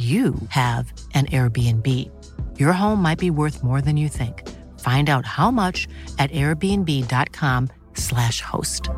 you 0.00 0.34
have 0.48 0.92
an 1.12 1.26
Airbnb. 1.26 1.86
Your 2.58 2.72
home 2.72 3.02
might 3.02 3.18
be 3.18 3.30
worth 3.30 3.62
more 3.62 3.82
than 3.82 3.98
you 3.98 4.08
think. 4.08 4.48
Find 4.80 5.10
out 5.10 5.26
how 5.26 5.50
much 5.50 5.86
at 6.18 6.30
airbnb.com/slash 6.30 8.40
host. 8.40 8.88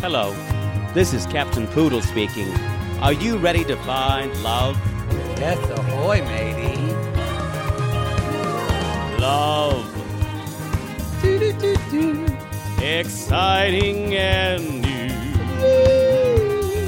Hello, 0.00 0.34
this 0.94 1.12
is 1.12 1.26
Captain 1.26 1.66
Poodle 1.66 2.00
speaking. 2.00 2.48
Are 3.02 3.12
you 3.12 3.36
ready 3.36 3.64
to 3.64 3.76
find 3.76 4.34
love? 4.42 4.78
Yes, 5.36 5.58
ahoy, 5.78 6.22
matey. 6.22 6.78
Love. 9.20 9.84
Exciting 12.80 14.14
and 14.14 14.82
new. 14.82 14.87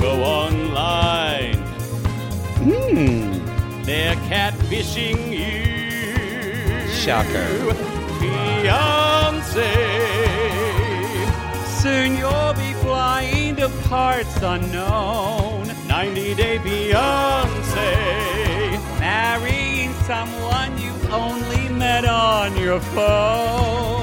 Go 0.00 0.22
online. 0.22 1.56
Hmm. 2.62 3.82
They're 3.82 4.16
catfishing 4.30 5.20
you. 5.32 6.88
Shocker. 6.88 7.48
Fiance. 8.18 9.72
Soon 11.80 12.16
you'll 12.16 12.54
be 12.54 12.72
flying 12.84 13.56
to 13.56 13.68
parts 13.88 14.36
unknown. 14.42 15.66
90 15.88 16.34
Day 16.34 16.58
Fiance. 16.58 17.90
Marrying 19.00 19.92
someone 20.04 20.76
you 20.78 20.92
only 21.10 21.68
met 21.70 22.04
on 22.04 22.56
your 22.56 22.80
phone. 22.80 23.99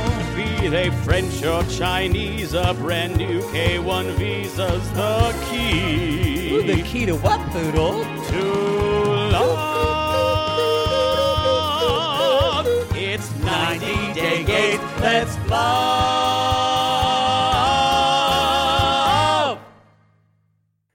Be 0.68 0.72
they 0.72 0.90
French 0.90 1.44
or 1.46 1.64
Chinese, 1.64 2.54
a 2.54 2.74
brand 2.74 3.16
new 3.16 3.40
K1 3.40 4.16
visa's 4.18 4.92
the 4.92 5.34
key. 5.50 6.52
Ooh, 6.52 6.62
the 6.62 6.82
key 6.82 7.06
to 7.06 7.16
what, 7.16 7.40
Poodle? 7.52 8.04
to 8.04 8.44
love. 9.32 9.56
It's 12.98 13.34
90 13.40 14.14
Day 14.14 14.44
Gate. 14.44 14.82
Let's 15.00 15.38
love. 15.50 15.88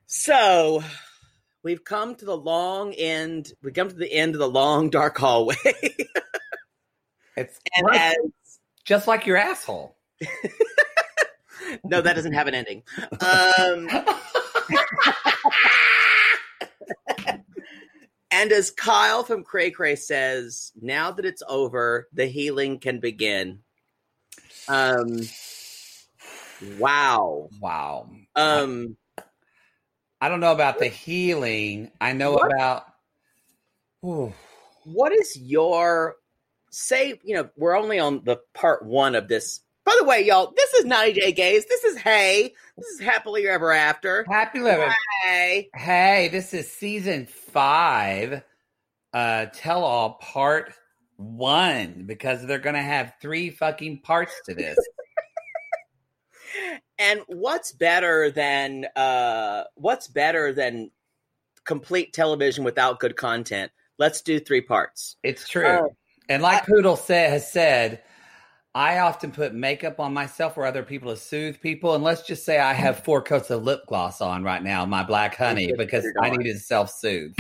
So 0.05 0.85
we've 1.63 1.83
come 1.83 2.15
to 2.17 2.27
the 2.27 2.37
long 2.37 2.93
end. 2.93 3.55
We've 3.63 3.73
come 3.73 3.89
to 3.89 3.95
the 3.95 4.13
end 4.13 4.35
of 4.35 4.39
the 4.39 4.51
long 4.51 4.91
dark 4.91 5.17
hallway. 5.17 5.57
It's 7.35 7.59
and 7.79 7.87
as 7.97 8.15
just 8.85 9.07
like 9.07 9.27
your 9.27 9.37
asshole. 9.37 9.97
no, 11.85 12.01
that 12.01 12.15
doesn't 12.15 12.33
have 12.33 12.47
an 12.49 12.55
ending. 12.55 12.83
Um, 13.21 13.89
and 18.31 18.53
as 18.53 18.71
Kyle 18.71 19.23
from 19.25 19.45
Cray 19.45 19.71
Cray 19.71 19.97
says, 19.97 20.73
now 20.81 21.11
that 21.13 21.25
it's 21.25 21.43
over, 21.49 22.09
the 22.13 22.27
healing 22.27 22.79
can 22.79 23.01
begin. 23.01 23.61
Um, 24.69 25.21
wow. 26.79 27.49
Wow. 27.61 28.11
Um, 28.37 28.97
I 30.21 30.29
don't 30.29 30.41
know 30.41 30.53
about 30.53 30.79
the 30.79 30.87
healing. 30.89 31.91
I 32.01 32.13
know 32.13 32.33
What? 32.33 32.53
about. 32.53 32.85
Ooh. 34.05 34.33
what 34.85 35.13
is 35.13 35.37
your 35.37 36.17
say? 36.73 37.21
You 37.23 37.37
know, 37.37 37.51
we're 37.57 37.77
only 37.77 37.99
on 37.99 38.23
the 38.25 38.41
part 38.55 38.85
one 38.85 39.15
of 39.15 39.29
this. 39.29 39.61
By 39.85 39.97
the 39.99 40.05
way, 40.05 40.25
y'all, 40.25 40.53
this 40.57 40.75
is 40.75 40.85
90 40.85 41.21
Day 41.21 41.33
Gays. 41.33 41.67
This 41.67 41.85
is 41.85 41.99
Hey. 41.99 42.55
This 42.77 42.87
is 42.87 43.01
Happily 43.01 43.49
Ever 43.49 43.73
After. 43.73 44.25
Happy 44.29 44.61
Ever. 44.61 44.93
Hey. 45.25 45.69
Hey, 45.75 46.29
this 46.31 46.55
is 46.55 46.71
season 46.71 47.27
five, 47.27 48.43
uh, 49.13 49.47
tell 49.47 49.85
all 49.85 50.15
part 50.15 50.73
one, 51.17 52.05
because 52.07 52.47
they're 52.47 52.59
gonna 52.59 52.83
have 52.83 53.15
three 53.21 53.51
fucking 53.51 54.01
parts 54.01 54.41
to 54.47 54.55
this. 54.55 54.77
And 56.99 57.21
what's 57.27 57.73
better 57.73 58.31
than 58.31 58.87
uh 58.95 59.65
what's 59.75 60.07
better 60.07 60.53
than 60.53 60.91
complete 61.65 62.13
television 62.13 62.63
without 62.63 63.01
good 63.01 63.17
content? 63.17 63.73
Let's 63.99 64.23
do 64.23 64.39
three 64.39 64.61
parts. 64.61 65.17
It's 65.23 65.49
true. 65.49 65.67
Oh. 65.67 65.97
And 66.33 66.43
like 66.43 66.67
Poodle 66.67 66.97
said 66.97 67.31
has 67.31 67.51
said, 67.51 68.03
I 68.75 69.01
often 69.01 69.33
put 69.33 69.55
makeup 69.55 70.01
on 70.01 70.15
myself 70.15 70.57
or 70.57 70.65
other 70.65 70.83
people 70.83 71.11
to 71.11 71.17
soothe 71.17 71.61
people. 71.61 71.95
And 71.95 72.03
let's 72.03 72.23
just 72.23 72.45
say 72.45 72.59
I 72.59 72.73
have 72.73 73.05
four 73.05 73.21
coats 73.21 73.51
of 73.51 73.63
lip 73.63 73.81
gloss 73.87 74.21
on 74.23 74.43
right 74.43 74.63
now, 74.63 74.87
my 74.87 75.03
black 75.03 75.37
honey, 75.37 75.73
because 75.77 76.07
I 76.23 76.31
dog. 76.31 76.39
need 76.39 76.53
to 76.53 76.59
self 76.59 76.91
soothe. 76.91 77.35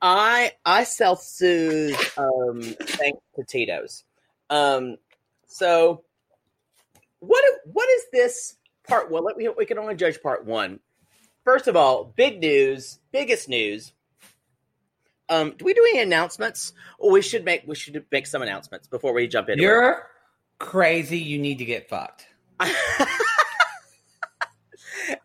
I 0.00 0.52
I 0.64 0.84
self 0.84 1.22
soothe 1.22 2.00
um 2.16 2.62
thanks 2.62 3.20
to 3.36 3.44
Tito's. 3.44 4.04
Um 4.48 4.96
so 5.46 6.04
what 7.20 7.44
what 7.72 7.88
is 7.90 8.04
this 8.12 8.56
part 8.88 9.10
Well, 9.10 9.22
Let 9.22 9.36
me 9.36 9.48
we 9.56 9.66
can 9.66 9.78
only 9.78 9.96
judge 9.96 10.22
part 10.22 10.46
one. 10.46 10.80
First 11.44 11.68
of 11.68 11.76
all, 11.76 12.12
big 12.16 12.40
news, 12.40 13.00
biggest 13.12 13.48
news. 13.48 13.92
Um, 15.28 15.54
do 15.56 15.64
we 15.64 15.74
do 15.74 15.84
any 15.90 16.02
announcements? 16.02 16.72
Or 16.98 17.10
we 17.10 17.22
should 17.22 17.44
make 17.44 17.64
we 17.66 17.74
should 17.74 18.04
make 18.12 18.26
some 18.26 18.42
announcements 18.42 18.86
before 18.88 19.12
we 19.12 19.26
jump 19.26 19.48
in. 19.48 19.58
You're 19.58 20.08
crazy. 20.58 21.18
You 21.18 21.38
need 21.38 21.58
to 21.58 21.64
get 21.64 21.88
fucked. 21.88 22.26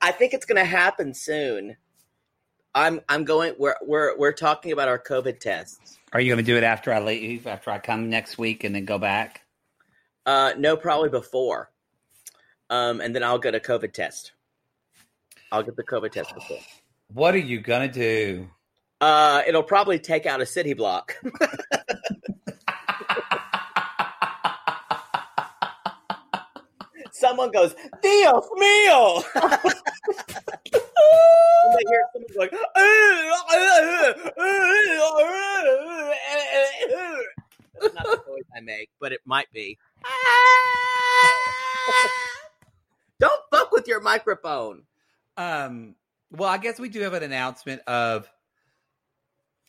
I 0.02 0.12
think 0.12 0.34
it's 0.34 0.46
going 0.46 0.58
to 0.58 0.66
happen 0.66 1.14
soon. 1.14 1.78
I'm 2.74 3.02
I'm 3.10 3.26
going. 3.26 3.54
We're 3.58 3.76
we're 3.82 4.18
we're 4.18 4.32
talking 4.32 4.72
about 4.72 4.88
our 4.88 5.00
COVID 5.00 5.40
tests. 5.40 6.00
Are 6.14 6.20
you 6.20 6.34
going 6.34 6.44
to 6.44 6.52
do 6.52 6.58
it 6.58 6.64
after 6.64 6.94
I 6.94 7.00
leave, 7.00 7.48
after 7.48 7.72
I 7.72 7.80
come 7.80 8.10
next 8.10 8.38
week 8.38 8.64
and 8.64 8.76
then 8.76 8.86
go 8.86 8.98
back? 8.98 9.42
Uh, 10.26 10.54
no, 10.58 10.76
probably 10.76 11.10
before. 11.10 11.72
Um, 12.70 13.02
and 13.02 13.16
then 13.16 13.24
I'll 13.24 13.40
get 13.40 13.56
a 13.56 13.60
COVID 13.60 13.94
test. 13.94 14.34
I'll 15.52 15.64
get 15.64 15.76
the 15.76 15.84
COVID 15.84 16.12
test 16.12 16.34
before. 16.34 16.60
What 17.14 17.36
are 17.36 17.40
you 17.40 17.60
going 17.60 17.90
to 17.90 17.94
do? 17.94 18.50
Uh, 19.02 19.42
it'll 19.48 19.64
probably 19.64 19.98
take 19.98 20.28
out 20.28 20.42
a 20.42 20.46
city 20.46 20.74
block. 20.74 21.16
Someone 27.12 27.52
goes, 27.52 27.76
Dios 28.02 28.48
mío! 28.58 29.22
and 29.36 29.52
hear 31.88 32.04
someone 32.14 32.32
going, 32.38 32.50
That's 37.80 37.94
not 37.96 38.04
the 38.06 38.22
noise 38.28 38.44
I 38.56 38.60
make, 38.62 38.90
but 39.00 39.12
it 39.12 39.22
might 39.26 39.52
be. 39.52 39.78
Don't 43.20 43.42
fuck 43.52 43.72
with 43.72 43.88
your 43.88 44.02
microphone. 44.02 44.84
Um, 45.38 45.96
well, 46.32 46.50
I 46.50 46.58
guess 46.58 46.80
we 46.80 46.90
do 46.90 47.02
have 47.02 47.14
an 47.14 47.22
announcement 47.24 47.82
of 47.88 48.28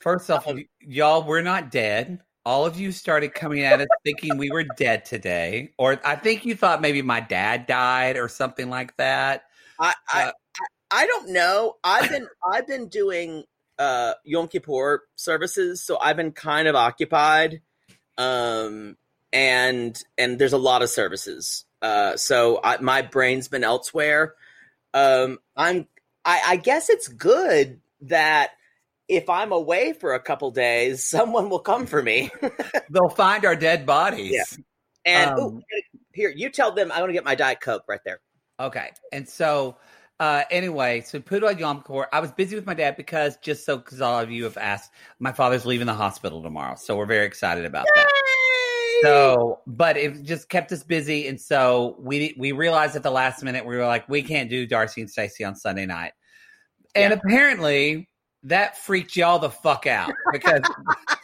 first 0.02 0.31
off, 0.31 0.46
y- 0.46 0.66
y'all, 0.81 1.22
we're 1.22 1.43
not 1.43 1.70
dead. 1.70 2.20
All 2.44 2.66
of 2.66 2.78
you 2.78 2.90
started 2.90 3.34
coming 3.34 3.62
at 3.62 3.81
us 3.81 3.87
thinking 4.04 4.37
we 4.37 4.50
were 4.50 4.64
dead 4.64 5.04
today, 5.04 5.72
or 5.78 6.00
I 6.04 6.16
think 6.16 6.44
you 6.44 6.56
thought 6.56 6.81
maybe 6.81 7.00
my 7.00 7.20
dad 7.20 7.66
died 7.66 8.16
or 8.16 8.28
something 8.28 8.69
like 8.69 8.96
that. 8.96 9.44
I, 9.78 9.94
I, 10.12 10.22
Uh, 10.25 10.32
I, 10.90 11.02
I 11.02 11.06
don't 11.06 11.31
know. 11.31 11.76
I've 11.84 12.10
been 12.10 12.26
I've 12.52 12.66
been 12.66 12.88
doing 12.88 13.44
uh 13.78 14.14
Yom 14.25 14.49
Kippur 14.49 15.04
services, 15.14 15.82
so 15.82 15.99
I've 15.99 16.16
been 16.16 16.32
kind 16.32 16.66
of 16.69 16.75
occupied. 16.75 17.62
Um, 18.19 18.96
and 19.32 20.00
and 20.19 20.38
there's 20.38 20.52
a 20.52 20.58
lot 20.58 20.82
of 20.82 20.90
services. 20.90 21.64
Uh, 21.81 22.16
so 22.16 22.60
I, 22.62 22.76
my 22.78 23.02
brain's 23.02 23.48
been 23.48 23.64
elsewhere. 23.64 24.34
Um, 24.94 25.38
I'm 25.56 25.87
I, 26.25 26.43
I 26.46 26.56
guess 26.56 26.90
it's 26.90 27.08
good 27.08 27.81
that 28.02 28.50
if 29.12 29.28
I'm 29.28 29.52
away 29.52 29.92
for 29.92 30.14
a 30.14 30.20
couple 30.20 30.50
days, 30.50 31.04
someone 31.08 31.50
will 31.50 31.60
come 31.60 31.86
for 31.86 32.02
me. 32.02 32.30
They'll 32.90 33.08
find 33.10 33.44
our 33.44 33.56
dead 33.56 33.86
bodies. 33.86 34.32
Yeah. 34.34 34.62
And 35.04 35.38
ooh, 35.38 35.42
Um, 35.46 35.62
here, 36.12 36.32
you 36.34 36.50
tell 36.50 36.72
them 36.72 36.92
I 36.92 37.00
want 37.00 37.10
to 37.10 37.14
get 37.14 37.24
my 37.24 37.34
diet 37.34 37.60
coke 37.60 37.84
right 37.88 38.00
there. 38.04 38.20
Okay. 38.60 38.90
And 39.12 39.28
so, 39.28 39.76
uh, 40.20 40.44
anyway, 40.50 41.00
so 41.00 41.18
put 41.20 41.42
on 41.42 41.58
Yom 41.58 41.82
Kippur. 41.82 42.06
I 42.12 42.20
was 42.20 42.30
busy 42.30 42.54
with 42.54 42.66
my 42.66 42.74
dad 42.74 42.96
because 42.96 43.36
just 43.38 43.64
so, 43.64 43.78
because 43.78 44.00
all 44.00 44.20
of 44.20 44.30
you 44.30 44.44
have 44.44 44.56
asked, 44.56 44.92
my 45.18 45.32
father's 45.32 45.66
leaving 45.66 45.86
the 45.86 45.94
hospital 45.94 46.42
tomorrow. 46.42 46.76
So 46.76 46.96
we're 46.96 47.06
very 47.06 47.26
excited 47.26 47.64
about 47.64 47.88
that. 47.94 48.08
So, 49.02 49.60
but 49.66 49.96
it 49.96 50.22
just 50.22 50.48
kept 50.48 50.70
us 50.70 50.84
busy. 50.84 51.26
And 51.26 51.40
so 51.40 51.96
we, 51.98 52.34
we 52.38 52.52
realized 52.52 52.94
at 52.94 53.02
the 53.02 53.10
last 53.10 53.42
minute, 53.42 53.66
we 53.66 53.76
were 53.76 53.86
like, 53.86 54.08
we 54.08 54.22
can't 54.22 54.48
do 54.48 54.64
Darcy 54.64 55.00
and 55.00 55.10
Stacy 55.10 55.42
on 55.44 55.56
Sunday 55.56 55.86
night. 55.86 56.12
And 56.94 57.12
Yeah. 57.12 57.18
apparently 57.18 58.08
that 58.44 58.78
freaked 58.78 59.16
y'all 59.16 59.38
the 59.38 59.50
fuck 59.50 59.86
out 59.86 60.12
because 60.32 60.62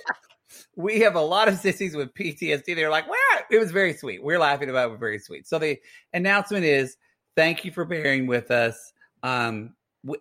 we 0.77 1.01
have 1.01 1.17
a 1.17 1.21
lot 1.21 1.49
of 1.49 1.59
sissies 1.59 1.97
with 1.97 2.15
PTSD. 2.15 2.77
They're 2.77 2.91
like, 2.91 3.09
where? 3.09 3.47
It 3.51 3.59
was 3.59 3.73
very 3.73 3.93
sweet. 3.93 4.23
We're 4.23 4.39
laughing 4.39 4.71
about 4.71 4.89
it. 4.89 4.91
We're 4.93 4.99
very 4.99 5.19
sweet. 5.19 5.47
So 5.47 5.59
the 5.59 5.79
announcement 6.13 6.65
is 6.65 6.97
thank 7.37 7.65
you 7.65 7.73
for 7.73 7.85
bearing 7.85 8.27
with 8.27 8.51
us. 8.51 8.93
Um, 9.23 9.75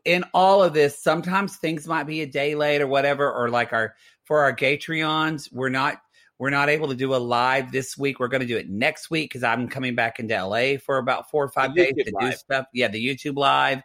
in 0.05 0.23
all 0.33 0.63
of 0.63 0.73
this, 0.73 1.01
sometimes 1.01 1.57
things 1.57 1.88
might 1.88 2.05
be 2.05 2.21
a 2.21 2.25
day 2.25 2.55
late 2.55 2.81
or 2.81 2.88
whatever, 2.88 3.31
or 3.31 3.50
like 3.50 3.73
our 3.73 3.95
for 4.25 4.41
our 4.41 4.53
Gatreons, 4.53 5.51
we're 5.53 5.69
not 5.69 6.01
we're 6.39 6.50
not 6.50 6.69
able 6.69 6.88
to 6.89 6.95
do 6.95 7.15
a 7.15 7.17
live 7.17 7.71
this 7.71 7.97
week. 7.97 8.19
We're 8.19 8.27
going 8.27 8.41
to 8.41 8.47
do 8.47 8.57
it 8.57 8.69
next 8.69 9.09
week 9.09 9.31
because 9.31 9.43
I'm 9.43 9.67
coming 9.67 9.95
back 9.95 10.19
into 10.19 10.35
LA 10.35 10.77
for 10.77 10.97
about 10.97 11.31
four 11.31 11.43
or 11.43 11.50
five 11.50 11.75
days 11.75 11.93
to 11.97 12.13
do 12.19 12.31
stuff. 12.31 12.67
Yeah, 12.73 12.89
the 12.89 13.03
YouTube 13.03 13.38
live. 13.38 13.81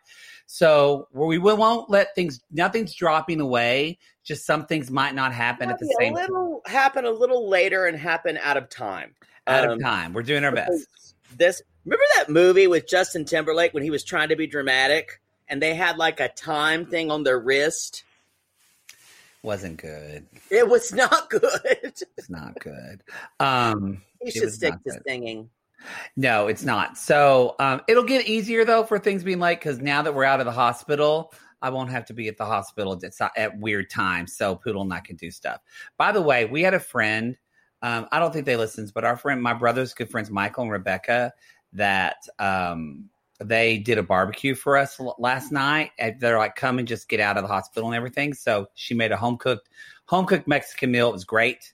So 0.52 1.08
we 1.12 1.38
will- 1.38 1.56
won't 1.56 1.88
let 1.88 2.14
things. 2.14 2.38
Nothing's 2.50 2.92
dropping 2.94 3.40
away. 3.40 3.98
Just 4.22 4.44
some 4.44 4.66
things 4.66 4.90
might 4.90 5.14
not 5.14 5.32
happen 5.32 5.70
at 5.70 5.78
the 5.78 5.96
same 5.98 6.12
a 6.12 6.20
little 6.20 6.60
happen 6.66 7.06
a 7.06 7.10
little 7.10 7.48
later 7.48 7.86
and 7.86 7.96
happen 7.98 8.36
out 8.36 8.58
of 8.58 8.68
time. 8.68 9.14
out 9.46 9.64
Um, 9.64 9.70
of 9.72 9.80
time. 9.80 10.12
We're 10.12 10.22
doing 10.22 10.44
our 10.44 10.52
best. 10.52 10.86
This 11.38 11.62
remember 11.86 12.04
that 12.16 12.28
movie 12.28 12.66
with 12.66 12.86
Justin 12.86 13.24
Timberlake 13.24 13.72
when 13.72 13.82
he 13.82 13.88
was 13.88 14.04
trying 14.04 14.28
to 14.28 14.36
be 14.36 14.46
dramatic 14.46 15.22
and 15.48 15.62
they 15.62 15.74
had 15.74 15.96
like 15.96 16.20
a 16.20 16.28
time 16.28 16.84
thing 16.84 17.10
on 17.10 17.22
their 17.22 17.40
wrist. 17.40 18.04
Wasn't 19.42 19.78
good. 19.78 20.26
It 20.50 20.68
was 20.68 20.92
not 20.92 21.30
good. 21.30 21.60
It's 21.64 22.28
not 22.28 22.60
good. 22.60 23.02
Um, 23.40 24.02
he 24.20 24.30
should 24.30 24.52
stick 24.52 24.74
to 24.84 24.90
good. 24.90 25.02
singing. 25.08 25.48
No, 26.16 26.46
it's 26.46 26.64
not. 26.64 26.98
So 26.98 27.54
um, 27.58 27.80
it'll 27.88 28.04
get 28.04 28.26
easier 28.26 28.64
though 28.64 28.84
for 28.84 28.98
things 28.98 29.22
being 29.24 29.38
like 29.38 29.60
because 29.60 29.78
now 29.78 30.02
that 30.02 30.14
we're 30.14 30.24
out 30.24 30.40
of 30.40 30.46
the 30.46 30.52
hospital, 30.52 31.32
I 31.62 31.70
won't 31.70 31.90
have 31.90 32.04
to 32.06 32.12
be 32.12 32.28
at 32.28 32.36
the 32.36 32.44
hospital 32.44 33.00
at, 33.36 33.58
weird 33.58 33.88
times. 33.88 34.36
So 34.36 34.56
Poodle 34.56 34.82
and 34.82 34.92
I 34.92 35.00
can 35.00 35.16
do 35.16 35.30
stuff. 35.30 35.60
By 35.96 36.12
the 36.12 36.20
way, 36.20 36.44
we 36.44 36.62
had 36.62 36.74
a 36.74 36.80
friend. 36.80 37.36
Um, 37.82 38.08
I 38.12 38.18
don't 38.18 38.32
think 38.32 38.46
they 38.46 38.56
listens, 38.56 38.92
but 38.92 39.04
our 39.04 39.16
friend, 39.16 39.42
my 39.42 39.54
brother's 39.54 39.94
good 39.94 40.10
friends, 40.10 40.30
Michael 40.30 40.64
and 40.64 40.72
Rebecca, 40.72 41.32
that 41.72 42.16
um, 42.38 43.08
they 43.40 43.78
did 43.78 43.98
a 43.98 44.02
barbecue 44.02 44.54
for 44.54 44.76
us 44.76 45.00
last 45.18 45.52
night. 45.52 45.90
They're 46.18 46.38
like, 46.38 46.56
come 46.56 46.78
and 46.78 46.86
just 46.86 47.08
get 47.08 47.20
out 47.20 47.36
of 47.36 47.42
the 47.42 47.48
hospital 47.48 47.88
and 47.88 47.96
everything. 47.96 48.34
So 48.34 48.66
she 48.74 48.94
made 48.94 49.12
a 49.12 49.16
home 49.16 49.36
cooked, 49.36 49.68
home 50.06 50.26
cooked 50.26 50.46
Mexican 50.46 50.90
meal. 50.90 51.08
It 51.08 51.12
was 51.12 51.24
great. 51.24 51.72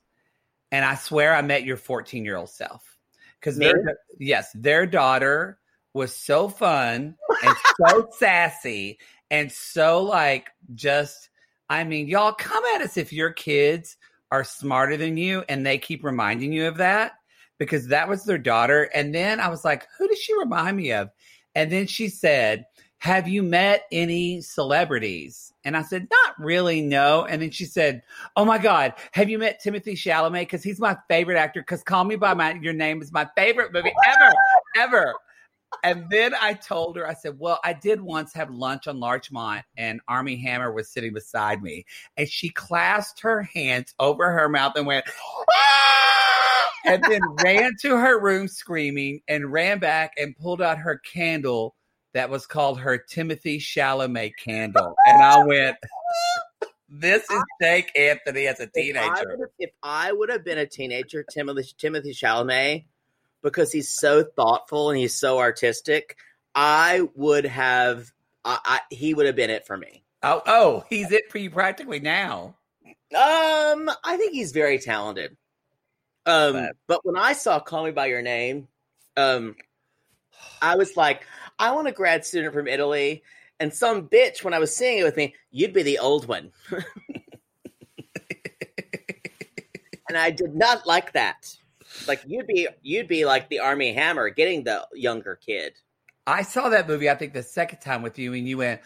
And 0.70 0.84
I 0.84 0.94
swear 0.94 1.34
I 1.34 1.42
met 1.42 1.64
your 1.64 1.76
14 1.76 2.24
year 2.24 2.36
old 2.36 2.50
self 2.50 2.87
because 3.40 3.56
their 3.56 3.98
yes, 4.18 4.50
their 4.54 4.86
daughter 4.86 5.58
was 5.94 6.14
so 6.14 6.48
fun 6.48 7.14
and 7.44 7.56
so 7.80 8.08
sassy 8.18 8.98
and 9.30 9.50
so 9.50 10.02
like 10.02 10.50
just 10.74 11.30
I 11.70 11.84
mean, 11.84 12.08
y'all 12.08 12.32
come 12.32 12.64
at 12.74 12.80
us 12.80 12.96
if 12.96 13.12
your 13.12 13.30
kids 13.30 13.96
are 14.30 14.44
smarter 14.44 14.96
than 14.96 15.16
you 15.16 15.44
and 15.48 15.64
they 15.64 15.78
keep 15.78 16.04
reminding 16.04 16.52
you 16.52 16.66
of 16.66 16.76
that 16.78 17.12
because 17.58 17.88
that 17.88 18.08
was 18.08 18.24
their 18.24 18.38
daughter. 18.38 18.84
And 18.94 19.14
then 19.14 19.40
I 19.40 19.48
was 19.48 19.64
like, 19.64 19.86
who 19.96 20.08
does 20.08 20.18
she 20.18 20.38
remind 20.38 20.76
me 20.76 20.92
of? 20.92 21.10
And 21.54 21.70
then 21.70 21.86
she 21.86 22.08
said, 22.08 22.64
Have 22.98 23.28
you 23.28 23.42
met 23.42 23.86
any 23.92 24.40
celebrities? 24.40 25.52
And 25.64 25.76
I 25.76 25.82
said, 25.82 26.08
Not 26.10 26.34
really, 26.38 26.82
no. 26.82 27.24
And 27.24 27.40
then 27.40 27.50
she 27.50 27.64
said, 27.64 28.02
Oh 28.36 28.44
my 28.44 28.58
God, 28.58 28.94
have 29.12 29.30
you 29.30 29.38
met 29.38 29.60
Timothée 29.64 29.92
Chalamet? 29.92 30.42
Because 30.42 30.64
he's 30.64 30.80
my 30.80 30.96
favorite 31.08 31.38
actor. 31.38 31.60
Because 31.60 31.82
Call 31.82 32.04
Me 32.04 32.16
by 32.16 32.34
my 32.34 32.54
Your 32.54 32.72
Name 32.72 33.00
is 33.00 33.12
my 33.12 33.28
favorite 33.36 33.72
movie 33.72 33.92
ever, 34.06 34.34
ever. 34.76 35.14
And 35.84 36.06
then 36.10 36.34
I 36.40 36.54
told 36.54 36.96
her, 36.96 37.06
I 37.06 37.14
said, 37.14 37.38
Well, 37.38 37.60
I 37.62 37.72
did 37.72 38.00
once 38.00 38.34
have 38.34 38.50
lunch 38.50 38.88
on 38.88 38.98
Larchmont, 38.98 39.64
and 39.76 40.00
Armie 40.08 40.36
Hammer 40.36 40.72
was 40.72 40.90
sitting 40.90 41.12
beside 41.12 41.62
me. 41.62 41.84
And 42.16 42.28
she 42.28 42.48
clasped 42.48 43.20
her 43.20 43.42
hands 43.42 43.94
over 44.00 44.30
her 44.32 44.48
mouth 44.48 44.72
and 44.76 44.86
went, 44.86 45.06
"Ah!" 45.52 46.70
and 46.84 47.02
then 47.04 47.20
ran 47.44 47.72
to 47.82 47.96
her 47.96 48.18
room 48.18 48.48
screaming 48.48 49.20
and 49.28 49.52
ran 49.52 49.78
back 49.78 50.14
and 50.18 50.36
pulled 50.36 50.62
out 50.62 50.78
her 50.78 50.98
candle 50.98 51.74
that 52.14 52.30
was 52.30 52.46
called 52.46 52.80
her 52.80 52.98
Timothée 52.98 53.58
Chalamet 53.58 54.32
candle. 54.38 54.94
And 55.06 55.22
I 55.22 55.44
went, 55.44 55.76
This 56.88 57.22
is 57.30 57.42
Jake 57.60 57.90
Anthony 57.96 58.46
as 58.46 58.60
a 58.60 58.66
teenager. 58.66 59.50
if 59.58 59.70
I 59.82 60.10
would 60.12 60.30
have 60.30 60.44
been 60.44 60.58
a 60.58 60.66
teenager, 60.66 61.22
Timothy 61.22 61.68
Timothée 61.78 62.16
Chalamet, 62.16 62.84
because 63.42 63.70
he's 63.72 63.88
so 63.90 64.24
thoughtful 64.24 64.90
and 64.90 64.98
he's 64.98 65.14
so 65.14 65.38
artistic, 65.38 66.16
I 66.54 67.02
would 67.14 67.44
have. 67.46 68.10
I, 68.44 68.58
I 68.64 68.80
he 68.90 69.14
would 69.14 69.26
have 69.26 69.36
been 69.36 69.50
it 69.50 69.66
for 69.66 69.76
me. 69.76 70.02
Oh, 70.22 70.42
oh, 70.46 70.84
he's 70.88 71.12
it 71.12 71.30
for 71.30 71.38
you 71.38 71.50
practically 71.50 72.00
now. 72.00 72.56
Um, 73.14 73.90
I 74.04 74.16
think 74.16 74.32
he's 74.32 74.52
very 74.52 74.78
talented. 74.78 75.36
Um, 76.26 76.52
But- 76.54 76.76
but 76.86 77.00
when 77.04 77.16
I 77.16 77.32
saw 77.34 77.60
"Call 77.60 77.84
Me 77.84 77.90
by 77.90 78.06
Your 78.06 78.22
Name," 78.22 78.66
um, 79.16 79.54
I 80.60 80.76
was 80.76 80.96
like, 80.96 81.26
I 81.58 81.72
want 81.72 81.88
a 81.88 81.92
grad 81.92 82.24
student 82.24 82.54
from 82.54 82.68
Italy, 82.68 83.22
and 83.58 83.72
some 83.72 84.08
bitch 84.08 84.44
when 84.44 84.54
I 84.54 84.58
was 84.58 84.74
seeing 84.74 84.98
it 84.98 85.04
with 85.04 85.16
me, 85.16 85.34
you'd 85.50 85.72
be 85.72 85.82
the 85.82 85.98
old 85.98 86.26
one, 86.28 86.52
and 90.08 90.16
I 90.16 90.30
did 90.30 90.54
not 90.54 90.86
like 90.86 91.12
that. 91.12 91.56
Like 92.06 92.22
you'd 92.26 92.46
be, 92.46 92.68
you'd 92.82 93.08
be 93.08 93.24
like 93.24 93.48
the 93.48 93.60
Armie 93.60 93.92
Hammer, 93.92 94.30
getting 94.30 94.64
the 94.64 94.86
younger 94.94 95.36
kid. 95.36 95.74
I 96.28 96.42
saw 96.42 96.68
that 96.68 96.86
movie, 96.86 97.08
I 97.08 97.14
think, 97.14 97.32
the 97.32 97.42
second 97.42 97.78
time 97.78 98.02
with 98.02 98.18
you, 98.18 98.34
and 98.34 98.46
you 98.46 98.58
went, 98.58 98.82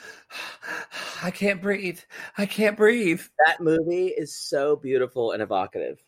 I 1.25 1.33
can't 1.33 1.61
breathe. 1.61 1.99
I 2.39 2.47
can't 2.47 2.77
breathe. 2.77 3.21
That 3.47 3.61
movie 3.61 4.07
is 4.07 4.37
so 4.37 4.77
beautiful 4.77 5.33
and 5.33 5.43
evocative. 5.43 5.99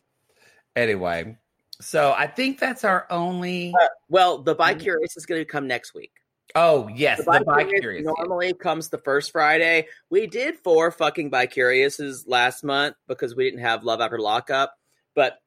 Anyway, 0.76 1.36
so 1.80 2.14
I 2.16 2.28
think 2.28 2.60
that's 2.60 2.84
our 2.84 3.08
only. 3.10 3.74
Uh, 3.78 3.88
well, 4.08 4.38
the 4.38 4.54
Bi 4.54 4.74
Curious 4.74 5.16
is 5.16 5.26
going 5.26 5.40
to 5.40 5.44
come 5.44 5.66
next 5.66 5.92
week. 5.92 6.12
Oh, 6.56 6.88
yes, 6.88 7.18
The 7.18 7.24
the 7.24 7.30
Bi 7.30 7.38
Bi 7.44 7.64
Curious 7.64 7.80
Curious. 7.80 8.06
normally 8.18 8.54
comes 8.54 8.88
the 8.88 8.98
first 8.98 9.32
Friday. 9.32 9.88
We 10.10 10.26
did 10.28 10.56
four 10.58 10.90
fucking 10.92 11.30
Bi 11.30 11.46
Curiouses 11.46 12.26
last 12.28 12.62
month 12.62 12.94
because 13.08 13.34
we 13.34 13.44
didn't 13.44 13.60
have 13.64 13.82
Love 13.82 14.00
After 14.00 14.18
Lockup, 14.20 14.78
but 15.14 15.38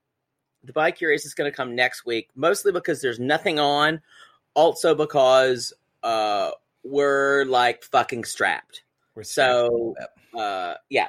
the 0.63 0.73
Bi 0.73 0.91
Curious 0.91 1.25
is 1.25 1.33
going 1.33 1.49
to 1.49 1.55
come 1.55 1.75
next 1.75 2.05
week, 2.05 2.29
mostly 2.35 2.71
because 2.73 3.01
there's 3.01 3.19
nothing 3.19 3.57
on, 3.57 4.01
also 4.53 4.95
because 4.95 5.71
uh, 6.03 6.51
we're 6.83 7.45
like 7.45 7.83
fucking 7.83 8.25
strapped. 8.25 8.83
We're 9.15 9.23
So, 9.23 9.95
uh, 10.37 10.73
yeah, 10.89 11.07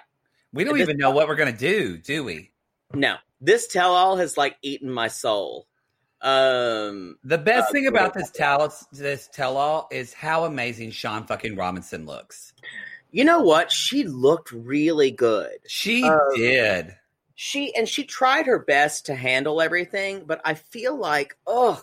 we 0.52 0.62
don't 0.64 0.74
this- 0.74 0.82
even 0.88 0.96
know 0.96 1.10
what 1.10 1.26
we're 1.28 1.34
going 1.36 1.52
to 1.52 1.58
do, 1.58 1.98
do 1.98 2.22
we? 2.24 2.52
no, 2.94 3.16
this 3.40 3.66
tell 3.68 3.94
all 3.94 4.16
has 4.16 4.36
like 4.38 4.56
eaten 4.62 4.90
my 4.90 5.08
soul. 5.08 5.66
Um, 6.20 7.16
The 7.25 7.38
best 7.38 7.68
Uh, 7.68 7.72
thing 7.72 7.87
about 7.87 8.12
this 8.14 8.30
tell 8.30 8.75
this 8.92 9.28
tell 9.32 9.56
all 9.56 9.88
is 9.92 10.12
how 10.12 10.44
amazing 10.44 10.90
Shaun 10.90 11.26
fucking 11.26 11.54
Robinson 11.56 12.06
looks. 12.06 12.52
you 13.10 13.25
know 13.25 13.40
what? 13.40 13.70
She 13.72 14.04
looked 14.04 14.50
really 14.52 15.10
good. 15.10 15.58
She 15.66 16.04
Um, 16.04 16.18
did. 16.37 16.96
she 17.34 17.72
and 17.76 17.88
she 17.88 18.02
tried 18.04 18.46
her 18.46 18.58
best 18.58 19.06
to 19.06 19.14
handle 19.14 19.60
everything 19.62 20.25
but 20.26 20.40
i 20.44 20.54
feel 20.54 20.96
like 20.96 21.37
oh 21.46 21.80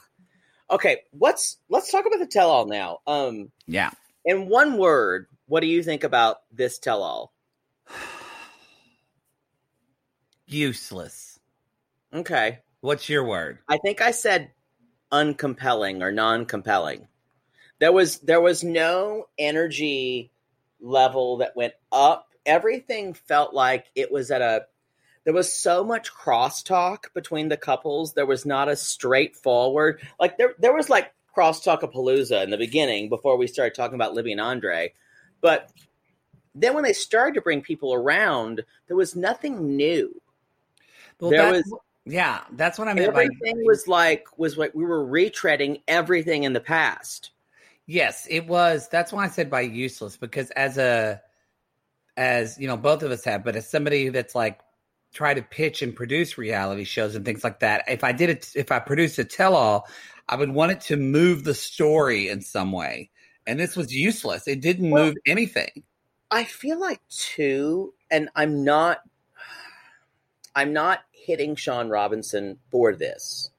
okay 0.69 0.97
let's 1.17 1.59
let's 1.69 1.89
talk 1.89 2.05
about 2.05 2.19
the 2.19 2.27
tell-all 2.27 2.65
now 2.65 2.99
um 3.07 3.49
Yeah. 3.65 3.91
in 4.25 4.49
one 4.49 4.77
word 4.77 5.27
what 5.47 5.61
do 5.61 5.67
you 5.67 5.81
think 5.81 6.03
about 6.03 6.39
this 6.51 6.77
tell-all 6.77 7.31
Useless. 10.47 11.39
okay 12.13 12.59
What's 12.85 13.09
your 13.09 13.23
word? 13.23 13.57
i 13.67 13.77
think 13.77 13.99
i 14.01 14.11
said 14.11 14.51
uncompelling 15.11 16.01
or 16.01 16.11
non-compelling 16.11 17.07
There 17.79 17.91
was 17.91 18.19
there 18.19 18.41
was 18.41 18.63
no 18.63 19.25
energy 19.37 20.31
level 20.79 21.37
that 21.37 21.55
went 21.55 21.73
up. 21.91 22.29
Everything 22.45 23.13
felt 23.13 23.53
like 23.53 23.87
it 23.95 24.11
was 24.11 24.29
at 24.31 24.41
a 24.41 24.65
there 25.23 25.33
was 25.33 25.51
so 25.51 25.83
much 25.83 26.13
crosstalk 26.13 27.11
between 27.15 27.49
the 27.49 27.57
couples. 27.57 28.13
There 28.13 28.27
was 28.27 28.45
not 28.45 28.69
a 28.69 28.75
straightforward 28.75 30.01
like 30.19 30.37
there 30.37 30.53
there 30.59 30.73
was 30.73 30.89
like 30.89 31.11
crosstalk 31.35 31.81
of 31.81 31.91
palooza 31.91 32.43
in 32.43 32.51
the 32.51 32.57
beginning 32.57 33.09
before 33.09 33.35
we 33.35 33.47
started 33.47 33.73
talking 33.75 33.95
about 33.95 34.13
Libby 34.13 34.31
and 34.31 34.41
Andrei. 34.41 34.93
But 35.41 35.71
then 36.53 36.75
when 36.75 36.83
they 36.83 36.93
started 36.93 37.33
to 37.33 37.41
bring 37.41 37.61
people 37.61 37.93
around, 37.93 38.63
there 38.87 38.95
was 38.95 39.15
nothing 39.15 39.75
new. 39.75 40.21
Well, 41.19 41.31
there 41.31 41.41
that's- 41.51 41.63
was 41.65 41.79
yeah, 42.05 42.41
that's 42.51 42.77
what 42.77 42.87
I 42.87 42.93
meant 42.93 43.13
by 43.13 43.23
everything 43.23 43.65
was 43.65 43.87
like 43.87 44.25
was 44.37 44.55
what 44.55 44.75
we 44.75 44.85
were 44.85 45.05
retreading 45.05 45.81
everything 45.87 46.43
in 46.43 46.53
the 46.53 46.59
past. 46.59 47.31
Yes, 47.87 48.27
it 48.29 48.47
was. 48.47 48.87
That's 48.89 49.11
why 49.11 49.25
I 49.25 49.29
said 49.29 49.49
by 49.49 49.61
useless 49.61 50.17
because 50.17 50.51
as 50.51 50.77
a 50.77 51.21
as 52.17 52.57
you 52.59 52.67
know, 52.67 52.77
both 52.77 53.03
of 53.03 53.11
us 53.11 53.23
have, 53.25 53.43
but 53.43 53.55
as 53.55 53.69
somebody 53.69 54.09
that's 54.09 54.35
like 54.35 54.59
try 55.13 55.33
to 55.33 55.41
pitch 55.41 55.81
and 55.81 55.95
produce 55.95 56.37
reality 56.37 56.83
shows 56.83 57.15
and 57.15 57.25
things 57.25 57.43
like 57.43 57.59
that, 57.59 57.85
if 57.87 58.03
I 58.03 58.11
did 58.11 58.29
it, 58.29 58.51
if 58.55 58.71
I 58.71 58.79
produced 58.79 59.17
a 59.19 59.23
tell 59.23 59.55
all, 59.55 59.87
I 60.29 60.35
would 60.35 60.51
want 60.51 60.73
it 60.73 60.81
to 60.81 60.97
move 60.97 61.43
the 61.43 61.53
story 61.53 62.29
in 62.29 62.41
some 62.41 62.71
way. 62.71 63.09
And 63.47 63.59
this 63.59 63.75
was 63.75 63.93
useless. 63.93 64.47
It 64.47 64.61
didn't 64.61 64.91
Well- 64.91 65.05
move 65.05 65.15
anything. 65.25 65.83
I 66.31 66.43
feel 66.43 66.79
like 66.79 67.01
too, 67.07 67.93
and 68.11 68.29
I'm 68.35 68.63
not 68.63 68.99
I'm 70.55 70.73
not 70.73 71.01
hitting 71.25 71.55
Shaun 71.55 71.89
Robinson 71.89 72.59
for 72.71 72.95
this, 72.95 73.49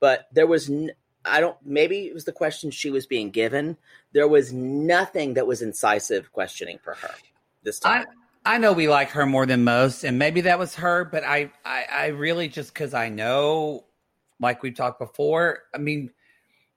but 0.00 0.28
there 0.32 0.46
was 0.46 0.68
n- 0.68 0.92
I 1.24 1.40
don't 1.40 1.56
maybe 1.64 2.06
it 2.06 2.14
was 2.14 2.24
the 2.24 2.32
question 2.32 2.70
she 2.70 2.90
was 2.90 3.06
being 3.06 3.30
given. 3.30 3.76
There 4.12 4.28
was 4.28 4.52
nothing 4.52 5.34
that 5.34 5.46
was 5.46 5.62
incisive 5.62 6.32
questioning 6.32 6.78
for 6.82 6.94
her 6.94 7.14
this 7.62 7.78
time. 7.78 8.06
I 8.44 8.58
know 8.58 8.72
we 8.72 8.88
like 8.88 9.10
her 9.10 9.24
more 9.24 9.46
than 9.46 9.62
most, 9.62 10.02
and 10.02 10.18
maybe 10.18 10.40
that 10.42 10.58
was 10.58 10.74
her, 10.76 11.04
but 11.04 11.24
I 11.24 11.52
I, 11.64 11.84
I 11.90 12.06
really 12.06 12.48
just 12.48 12.74
because 12.74 12.92
I 12.92 13.08
know, 13.08 13.84
like 14.40 14.62
we've 14.62 14.74
talked 14.74 14.98
before. 14.98 15.60
I 15.74 15.78
mean, 15.78 16.10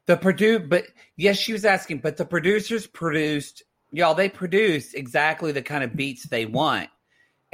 the 0.05 0.15
Purdue, 0.15 0.59
but 0.59 0.85
yes, 1.17 1.37
she 1.37 1.53
was 1.53 1.65
asking, 1.65 1.99
but 1.99 2.17
the 2.17 2.25
producers 2.25 2.85
produced 2.85 3.63
y'all. 3.91 4.13
They 4.13 4.29
produced 4.29 4.93
exactly 4.93 5.51
the 5.51 5.63
kind 5.63 5.83
of 5.83 5.95
beats 5.95 6.23
they 6.23 6.45
want 6.45 6.89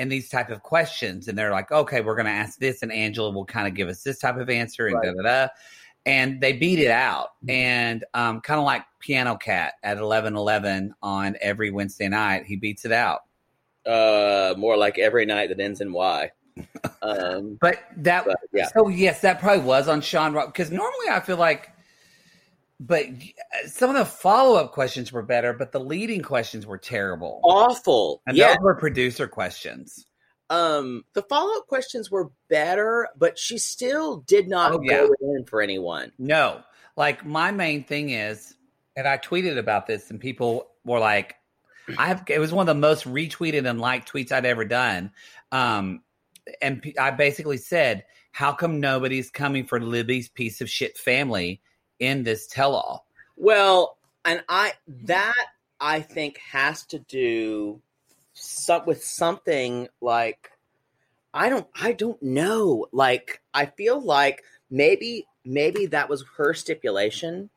and 0.01 0.11
these 0.11 0.27
type 0.29 0.49
of 0.49 0.63
questions, 0.63 1.27
and 1.27 1.37
they're 1.37 1.51
like, 1.51 1.71
okay, 1.71 2.01
we're 2.01 2.15
going 2.15 2.25
to 2.25 2.31
ask 2.31 2.57
this, 2.59 2.81
and 2.81 2.91
Angela 2.91 3.29
will 3.31 3.45
kind 3.45 3.67
of 3.67 3.73
give 3.73 3.87
us 3.87 4.01
this 4.03 4.19
type 4.19 4.37
of 4.37 4.49
answer, 4.49 4.87
and 4.87 4.95
Right. 4.95 5.13
da 5.15 5.23
da 5.23 5.45
da. 5.45 5.47
And 6.05 6.41
they 6.41 6.53
beat 6.53 6.79
it 6.79 6.89
out, 6.89 7.29
and 7.47 8.03
um, 8.15 8.41
kind 8.41 8.59
of 8.59 8.65
like 8.65 8.83
Piano 8.99 9.35
Cat 9.35 9.73
at 9.83 9.97
eleven 9.99 10.35
eleven 10.35 10.93
on 11.03 11.35
every 11.41 11.69
Wednesday 11.71 12.07
night, 12.09 12.45
he 12.45 12.55
beats 12.55 12.85
it 12.85 12.91
out. 12.91 13.21
uh, 13.85 14.53
more 14.57 14.77
like 14.77 14.97
every 14.99 15.25
night 15.25 15.49
that 15.49 15.59
ends 15.59 15.81
in 15.81 15.91
Y. 15.93 16.31
Um, 17.03 17.57
But 17.59 17.79
that, 17.97 18.25
but 18.25 18.37
yeah, 18.53 18.67
so 18.67 18.87
yes, 18.87 19.21
that 19.21 19.39
probably 19.39 19.63
was 19.63 19.87
on 19.87 20.01
Sean 20.01 20.33
Rock 20.33 20.53
because 20.53 20.69
normally 20.71 21.07
I 21.09 21.19
feel 21.19 21.37
like, 21.37 21.70
but 22.81 23.05
some 23.67 23.91
of 23.91 23.95
the 23.95 24.05
follow 24.05 24.55
up 24.59 24.71
questions 24.71 25.11
were 25.11 25.21
better, 25.21 25.53
but 25.53 25.71
the 25.71 25.79
leading 25.79 26.21
questions 26.23 26.65
were 26.65 26.79
terrible. 26.79 27.39
awful. 27.43 28.21
and 28.25 28.35
yeah, 28.35 28.47
those 28.49 28.57
were 28.61 28.75
producer 28.75 29.27
questions. 29.27 30.05
um, 30.49 31.05
the 31.13 31.21
follow 31.21 31.57
up 31.59 31.67
questions 31.67 32.09
were 32.09 32.31
better, 32.49 33.07
but 33.15 33.37
she 33.37 33.57
still 33.59 34.17
did 34.21 34.47
not 34.49 34.73
Oh, 34.73 34.81
yeah. 34.83 35.05
go 35.07 35.13
in 35.21 35.45
for 35.45 35.61
anyone. 35.61 36.11
No, 36.17 36.61
like 36.97 37.23
my 37.25 37.51
main 37.51 37.83
thing 37.83 38.09
is, 38.09 38.53
and 38.95 39.07
I 39.07 39.17
tweeted 39.17 39.57
about 39.59 39.85
this, 39.85 40.09
and 40.09 40.19
people 40.19 40.67
were 40.83 40.99
like, 40.99 41.35
I 41.97 42.07
have, 42.07 42.23
it 42.27 42.39
was 42.39 42.51
one 42.51 42.67
of 42.67 42.75
the 42.75 42.79
most 42.81 43.05
retweeted 43.05 43.69
and 43.69 43.79
liked 43.79 44.11
tweets 44.11 44.31
I'd 44.31 44.45
ever 44.45 44.65
done. 44.65 45.11
Um, 45.51 46.01
and 46.61 46.83
I 46.99 47.11
basically 47.11 47.57
said, 47.57 48.05
how 48.31 48.53
come 48.53 48.79
nobody's 48.79 49.29
coming 49.29 49.65
for 49.65 49.79
Libby's 49.79 50.29
piece 50.29 50.61
of 50.61 50.69
shit 50.69 50.97
family 50.97 51.61
in 52.01 52.23
this 52.23 52.47
tell 52.47 52.75
all? 52.75 53.05
Well, 53.37 53.97
and 54.25 54.43
I 54.49 54.73
that 55.05 55.47
I 55.79 56.01
think 56.01 56.37
has 56.39 56.85
to 56.87 56.99
do 56.99 57.79
some, 58.33 58.85
with 58.85 59.03
something 59.03 59.87
like 60.01 60.51
I 61.33 61.47
don't 61.47 61.67
I 61.79 61.93
don't 61.93 62.21
know. 62.21 62.87
Like 62.91 63.41
I 63.53 63.67
feel 63.67 64.01
like 64.01 64.43
maybe 64.69 65.25
maybe 65.45 65.85
that 65.87 66.09
was 66.09 66.25
her 66.37 66.53
stipulation. 66.53 67.49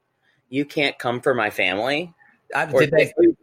You 0.49 0.65
can't 0.65 0.97
come 0.99 1.21
for 1.21 1.35
my 1.35 1.51
family, 1.51 2.15
I, 2.55 2.67
did 2.67 2.91
they, 2.93 3.13
maybe, 3.19 3.37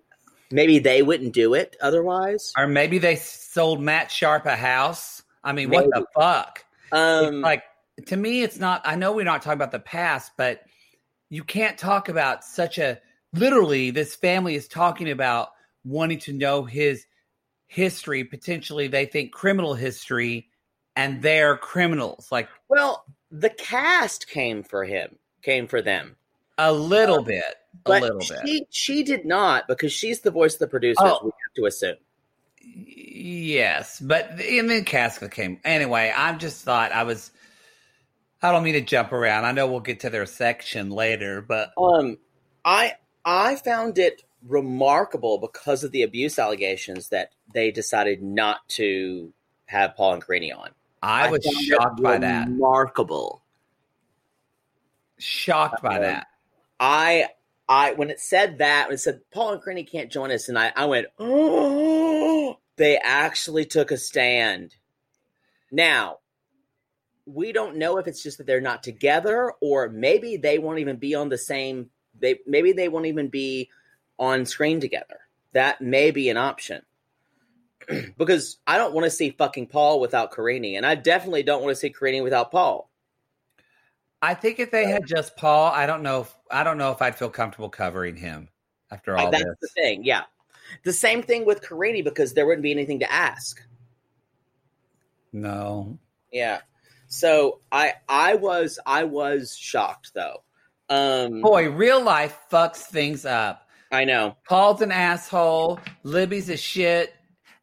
maybe 0.51 0.79
they 0.79 1.01
wouldn't 1.01 1.34
do 1.34 1.55
it 1.55 1.75
otherwise. 1.81 2.53
or 2.55 2.67
maybe 2.67 3.00
they 3.00 3.15
sold 3.17 3.81
Matt 3.81 4.10
Sharp 4.12 4.46
a 4.46 4.55
house? 4.55 5.24
I 5.43 5.51
mean, 5.51 5.72
what 5.72 5.86
the 5.86 6.05
fuck? 6.15 6.63
Um, 6.93 7.41
like 7.41 7.63
to 8.05 8.17
me 8.17 8.41
it's 8.41 8.60
not 8.60 8.81
i 8.86 8.96
know 8.96 9.12
we're 9.12 9.24
not 9.25 9.41
talking 9.41 9.58
about 9.58 9.72
the 9.72 9.79
past 9.79 10.31
but 10.38 10.62
you 11.31 11.43
can't 11.43 11.77
talk 11.77 12.09
about 12.09 12.43
such 12.43 12.77
a 12.77 13.00
literally 13.33 13.89
this 13.89 14.15
family 14.15 14.53
is 14.53 14.67
talking 14.67 15.09
about 15.09 15.50
wanting 15.83 16.19
to 16.19 16.33
know 16.33 16.63
his 16.63 17.07
history 17.67 18.23
potentially 18.23 18.88
they 18.88 19.05
think 19.05 19.31
criminal 19.31 19.73
history 19.73 20.50
and 20.95 21.21
they're 21.23 21.57
criminals 21.57 22.27
like 22.31 22.47
well, 22.67 23.05
the 23.31 23.50
cast 23.50 24.27
came 24.27 24.61
for 24.61 24.83
him, 24.83 25.15
came 25.41 25.67
for 25.67 25.81
them. 25.81 26.15
a 26.57 26.71
little 26.71 27.19
um, 27.19 27.25
bit 27.25 27.55
a 27.85 27.89
little 27.89 28.19
bit 28.19 28.39
she 28.45 28.67
she 28.69 29.03
did 29.03 29.25
not 29.25 29.67
because 29.67 29.91
she's 29.93 30.19
the 30.19 30.31
voice 30.31 30.53
of 30.53 30.59
the 30.59 30.67
producers. 30.67 30.97
Oh. 31.00 31.19
We 31.23 31.31
have 31.31 31.53
to 31.55 31.65
assume. 31.65 31.95
yes 32.61 34.00
but 34.01 34.31
and 34.41 34.69
then 34.69 34.83
casca 34.83 35.29
came 35.29 35.59
anyway 35.63 36.13
i 36.15 36.33
just 36.35 36.63
thought 36.63 36.91
i 36.91 37.03
was 37.03 37.31
i 38.41 38.51
don't 38.51 38.63
mean 38.63 38.74
to 38.74 38.81
jump 38.81 39.12
around 39.12 39.45
i 39.45 39.51
know 39.51 39.67
we'll 39.67 39.79
get 39.79 40.00
to 40.01 40.10
their 40.10 40.25
section 40.25 40.89
later 40.89 41.41
but 41.41 41.71
Um, 41.77 42.17
I 42.65 42.95
I 43.25 43.55
found 43.55 43.98
it 43.98 44.24
remarkable 44.48 45.38
because 45.38 45.83
of 45.83 45.91
the 45.91 46.01
abuse 46.03 46.39
allegations 46.39 47.10
that 47.10 47.31
they 47.53 47.69
decided 47.71 48.21
not 48.24 48.67
to 48.69 49.31
have 49.65 49.95
Paul 49.95 50.13
and 50.13 50.24
Carini 50.25 50.51
on. 50.51 50.69
i 51.03 51.29
was 51.29 51.43
shocked 51.45 52.01
by 52.01 52.17
that 52.17 52.48
Remarkable. 52.48 53.43
shocked 55.17 55.81
by 55.83 55.95
Um, 55.98 56.01
that 56.01 56.27
I 56.79 57.27
I 57.69 57.93
when 57.93 58.10
it 58.10 58.19
said 58.19 58.57
that 58.57 58.88
when 58.88 58.95
it 58.95 59.00
said 59.00 59.21
Paul 59.31 59.53
and 59.53 59.62
Carini 59.63 59.83
can't 59.83 60.12
join 60.12 60.31
us, 60.31 60.50
and 60.50 60.57
I 60.57 60.71
I 60.75 60.86
went 60.86 61.07
oh 61.19 62.57
they 62.77 62.98
actually 62.98 63.65
took 63.65 63.91
a 63.91 63.98
stand. 63.98 64.75
Now 65.71 66.17
we 67.33 67.51
don't 67.51 67.77
know 67.77 67.97
if 67.97 68.07
it's 68.07 68.21
just 68.21 68.38
that 68.38 68.47
they're 68.47 68.61
not 68.61 68.83
together 68.83 69.53
or 69.61 69.89
maybe 69.89 70.38
they 70.38 70.59
won't 70.59 70.79
even 70.79 70.97
be 70.97 71.15
on 71.15 71.29
the 71.29 71.38
same 71.38 71.89
they 72.19 72.39
maybe 72.45 72.71
they 72.71 72.89
won't 72.89 73.05
even 73.05 73.27
be 73.27 73.69
on 74.19 74.45
screen 74.45 74.79
together. 74.79 75.19
That 75.53 75.81
may 75.81 76.11
be 76.11 76.29
an 76.29 76.38
option. 76.38 76.83
Because 78.17 78.57
i 78.67 78.77
don't 78.77 78.93
want 78.93 79.05
to 79.05 79.09
see 79.09 79.31
fucking 79.31 79.67
paul 79.67 80.00
without 80.00 80.31
Carini, 80.31 80.75
and 80.75 80.85
i 80.85 80.95
definitely 80.95 81.43
don't 81.43 81.63
want 81.63 81.71
to 81.71 81.79
see 81.79 81.89
Carini 81.89 82.21
without 82.21 82.51
paul. 82.51 82.89
I 84.21 84.35
think 84.35 84.59
if 84.59 84.69
they 84.69 84.88
had 84.88 85.07
just 85.07 85.35
Paul, 85.35 85.71
I 85.71 85.88
don't 85.88 86.03
know. 86.03 86.21
If, 86.21 86.35
I 86.51 86.63
don't 86.63 86.77
know 86.77 86.91
if 86.91 87.01
I'd 87.01 87.15
feel 87.15 87.31
comfortable 87.31 87.69
covering 87.69 88.15
him 88.15 88.50
after 88.91 89.17
all 89.17 89.31
that's 89.31 89.43
this. 89.43 89.55
the 89.61 89.67
thing 89.69 90.03
yeah. 90.03 90.23
The 90.83 90.93
same 90.93 91.23
thing 91.23 91.43
with 91.43 91.63
Carini 91.63 92.03
because 92.03 92.33
there 92.33 92.45
wouldn't 92.45 92.61
be 92.61 92.71
anything 92.71 93.00
to 93.00 93.11
ask. 93.11 93.61
No, 95.33 95.97
yeah 96.31 96.59
so 97.12 97.60
i 97.72 97.94
i 98.08 98.36
was 98.36 98.80
i 98.86 99.03
was 99.03 99.56
shocked 99.58 100.12
though 100.13 100.44
um 100.89 101.41
boy, 101.41 101.70
real 101.70 102.01
life 102.01 102.38
fucks 102.51 102.77
things 102.77 103.25
up. 103.25 103.68
i 103.91 104.03
know 104.06 104.36
Paul's 104.48 104.82
an 104.82 104.91
asshole. 104.91 105.80
Libby's 106.03 106.50
a 106.50 106.58
shit, 106.58 107.13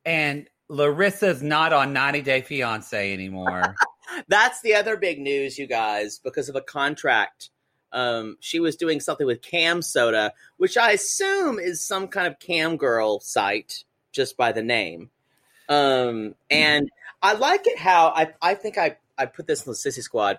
and 0.06 0.46
Larissa's 0.70 1.42
not 1.42 1.72
on 1.72 1.92
90 1.92 2.22
Day 2.22 2.40
Fiance 2.40 3.12
anymore. 3.12 3.74
That's 4.28 4.60
the 4.62 4.74
other 4.74 4.96
big 4.96 5.20
news, 5.20 5.58
you 5.58 5.66
guys, 5.66 6.18
because 6.18 6.48
of 6.48 6.56
a 6.56 6.60
contract. 6.60 7.50
Um, 7.92 8.36
she 8.40 8.60
was 8.60 8.76
doing 8.76 9.00
something 9.00 9.26
with 9.26 9.40
CamSoda, 9.40 10.30
which 10.58 10.76
I 10.76 10.92
assume 10.92 11.58
is 11.58 11.84
some 11.84 12.08
kind 12.08 12.26
of 12.26 12.38
cam 12.38 12.76
girl 12.76 13.20
site, 13.20 13.84
just 14.12 14.36
by 14.36 14.52
the 14.52 14.62
name. 14.62 15.10
Um, 15.68 16.34
and 16.50 16.90
I 17.22 17.34
like 17.34 17.66
it 17.66 17.78
how 17.78 18.08
I 18.08 18.32
I 18.40 18.54
think 18.54 18.78
I 18.78 18.96
I 19.18 19.26
put 19.26 19.46
this 19.46 19.66
in 19.66 19.72
the 19.72 19.76
sissy 19.76 20.02
squad. 20.02 20.38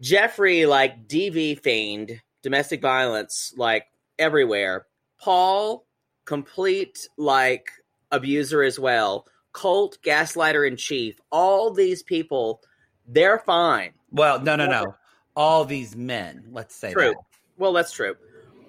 Jeffrey 0.00 0.66
like 0.66 1.08
DV 1.08 1.60
fiend, 1.60 2.20
domestic 2.42 2.80
violence 2.80 3.52
like 3.56 3.86
everywhere. 4.18 4.86
Paul 5.20 5.86
complete 6.24 7.08
like 7.16 7.70
abuser 8.12 8.62
as 8.62 8.78
well. 8.78 9.26
Colt 9.52 9.98
gaslighter 10.04 10.68
in 10.68 10.76
chief. 10.76 11.18
All 11.32 11.72
these 11.72 12.02
people, 12.02 12.60
they're 13.06 13.38
fine. 13.40 13.92
well, 14.10 14.40
no, 14.40 14.54
no, 14.54 14.66
no. 14.66 14.94
All 15.34 15.64
these 15.64 15.96
men. 15.96 16.44
Let's 16.52 16.74
say 16.74 16.92
True. 16.92 17.10
that. 17.10 17.16
Well, 17.56 17.72
that's 17.72 17.92
true. 17.92 18.14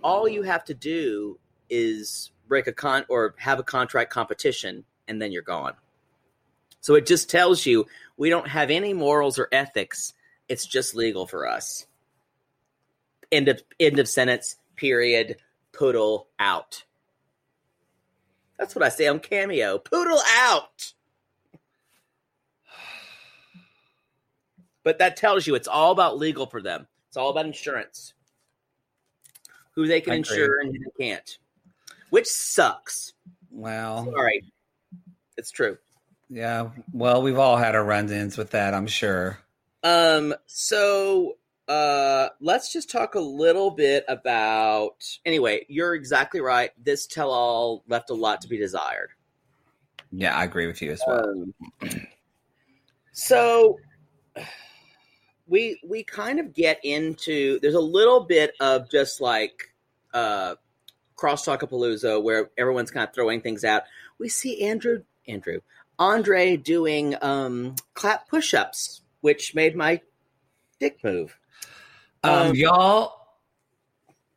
all 0.04 0.28
you 0.28 0.42
have 0.44 0.64
to 0.66 0.74
do 0.74 1.38
is 1.70 2.32
break 2.48 2.66
a 2.68 2.74
con 2.74 3.06
or 3.10 3.36
have 3.38 3.60
a 3.60 3.64
contract 3.64 4.12
competition, 4.12 4.84
and 5.08 5.22
then 5.22 5.32
you're 5.32 5.44
gone. 5.44 5.74
So 6.82 6.96
it 6.96 7.06
just 7.06 7.30
tells 7.30 7.66
you 7.66 7.86
we 8.18 8.30
don't 8.30 8.48
have 8.48 8.70
any 8.70 8.94
morals 8.94 9.40
or 9.40 9.50
ethics. 9.52 10.14
It's 10.48 10.66
just 10.66 10.96
legal 10.96 11.28
for 11.28 11.48
us. 11.48 11.86
End 13.32 13.48
of 13.48 13.62
end 13.80 14.00
of 14.00 14.08
sentence. 14.08 14.56
Period. 14.76 15.38
Poodle 15.72 16.28
out. 16.40 16.84
That's 18.58 18.76
what 18.76 18.84
I 18.84 18.90
say 18.90 19.08
on 19.08 19.20
Cameo. 19.20 19.78
Poodle 19.78 20.22
out. 20.38 20.94
But 24.84 25.00
that 25.00 25.18
tells 25.18 25.46
you 25.46 25.56
it's 25.56 25.68
all 25.68 25.92
about 25.92 26.18
legal 26.18 26.48
for 26.48 26.62
them. 26.62 26.88
It's 27.08 27.18
all 27.18 27.30
about 27.30 27.46
insurance. 27.46 28.14
Who 29.76 29.88
they 29.88 30.02
can 30.02 30.16
insure 30.16 30.60
and 30.62 30.76
who 30.76 30.84
they 30.84 31.06
can't. 31.06 31.38
Which 32.10 32.28
sucks. 32.28 33.14
Well, 33.52 34.06
Sorry. 34.12 34.44
It's 35.38 35.52
true. 35.52 35.78
Yeah. 36.30 36.70
Well, 36.94 37.22
we've 37.22 37.38
all 37.38 37.58
had 37.58 37.76
our 37.76 37.84
run-ins 37.84 38.38
with 38.38 38.52
that, 38.52 38.74
I'm 38.74 38.88
sure. 38.88 39.40
Um, 39.84 40.34
so 40.46 41.38
uh 41.70 42.30
let's 42.42 42.74
just 42.74 42.90
talk 42.90 43.14
a 43.14 43.20
little 43.20 43.70
bit 43.70 44.04
about 44.08 45.06
anyway, 45.24 45.66
you're 45.70 45.94
exactly 45.94 46.42
right. 46.42 46.72
This 46.84 47.06
tell 47.06 47.30
all 47.30 47.84
left 47.88 48.10
a 48.10 48.16
lot 48.16 48.42
to 48.42 48.48
be 48.48 48.58
desired. 48.58 49.12
Yeah, 50.12 50.36
I 50.36 50.46
agree 50.46 50.66
with 50.66 50.82
you 50.82 50.92
as 50.92 51.02
well. 51.06 51.30
Um, 51.30 51.54
so 53.12 53.78
we 55.46 55.80
we 55.88 56.04
kind 56.04 56.40
of 56.40 56.54
get 56.56 56.80
into 56.84 57.60
there's 57.60 57.76
a 57.76 57.80
little 57.80 58.22
bit 58.22 58.56
of 58.60 58.90
just 58.90 59.22
like 59.22 59.72
uh 60.12 60.56
crosstalkapalooza 61.18 62.24
where 62.24 62.50
everyone's 62.58 62.90
kind 62.90 63.08
of 63.08 63.14
throwing 63.14 63.42
things 63.42 63.64
out. 63.64 63.84
We 64.18 64.28
see 64.30 64.64
Andrew 64.64 65.04
Andrew 65.28 65.60
Andrei 66.00 66.58
doing 66.58 67.16
um 67.22 67.76
clap 67.94 68.28
push-ups, 68.28 69.02
which 69.22 69.54
made 69.54 69.76
my 69.76 70.02
dick 70.80 71.04
move. 71.04 71.38
Um, 72.24 72.32
Um, 72.32 72.56
y'all, 72.56 73.28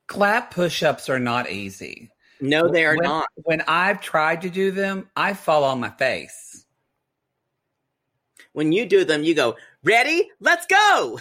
clap 0.06 0.52
push-ups 0.52 1.08
are 1.08 1.18
not 1.18 1.50
easy. 1.50 2.10
No, 2.40 2.68
they 2.68 2.84
are 2.84 2.96
when, 2.96 3.04
not. 3.04 3.28
When 3.36 3.62
I've 3.62 4.00
tried 4.00 4.42
to 4.42 4.50
do 4.50 4.72
them, 4.72 5.08
I 5.16 5.34
fall 5.34 5.64
on 5.64 5.80
my 5.80 5.90
face. 5.90 6.66
When 8.52 8.72
you 8.72 8.84
do 8.84 9.04
them, 9.04 9.22
you 9.22 9.34
go, 9.34 9.56
ready? 9.82 10.28
Let's 10.40 10.66
go. 10.66 11.18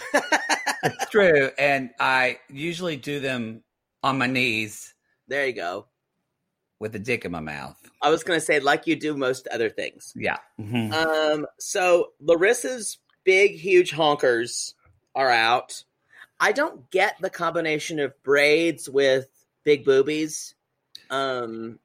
It's 0.84 1.10
true, 1.10 1.50
and 1.58 1.90
I 2.00 2.40
usually 2.50 2.96
do 2.96 3.20
them 3.20 3.62
on 4.02 4.18
my 4.18 4.26
knees 4.26 4.92
there 5.32 5.46
you 5.46 5.54
go. 5.54 5.86
With 6.82 6.94
a 6.96 6.98
dick 6.98 7.24
in 7.24 7.32
my 7.32 7.40
mouth. 7.40 7.80
I 8.02 8.10
was 8.10 8.22
going 8.24 8.38
to 8.38 8.44
say, 8.44 8.60
like 8.60 8.86
you 8.86 8.96
do 8.96 9.16
most 9.16 9.46
other 9.48 9.70
things. 9.70 10.12
Yeah. 10.14 10.38
Mhm. 10.60 10.92
Um, 10.92 11.46
so 11.58 12.10
Larissa's 12.20 12.98
big, 13.24 13.52
huge 13.54 13.92
honkers 13.92 14.74
are 15.14 15.30
out. 15.30 15.82
I 16.40 16.52
don't 16.52 16.90
get 16.90 17.14
the 17.20 17.30
combination 17.30 18.00
of 18.00 18.20
braids 18.24 18.90
with 18.90 19.28
big 19.64 19.84
boobies. 19.84 20.54
Um, 21.08 21.78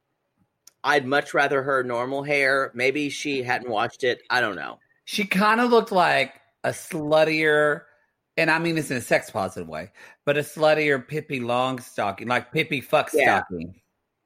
I'd 0.83 1.05
much 1.05 1.33
rather 1.33 1.61
her 1.61 1.83
normal 1.83 2.23
hair. 2.23 2.71
Maybe 2.73 3.09
she 3.09 3.43
hadn't 3.43 3.69
watched 3.69 4.03
it. 4.03 4.23
I 4.29 4.41
don't 4.41 4.55
know. 4.55 4.79
She 5.05 5.25
kind 5.25 5.61
of 5.61 5.69
looked 5.69 5.91
like 5.91 6.41
a 6.63 6.69
sluttier, 6.69 7.83
and 8.35 8.49
I 8.49 8.57
mean 8.57 8.75
this 8.75 8.89
in 8.89 8.97
a 8.97 9.01
sex 9.01 9.29
positive 9.29 9.69
way, 9.69 9.91
but 10.25 10.37
a 10.37 10.41
sluttier 10.41 11.07
Pippi 11.07 11.39
Longstocking, 11.39 12.27
like 12.27 12.51
Pippi 12.51 12.81
Fuckstocking. 12.81 13.13
Yeah, 13.13 13.69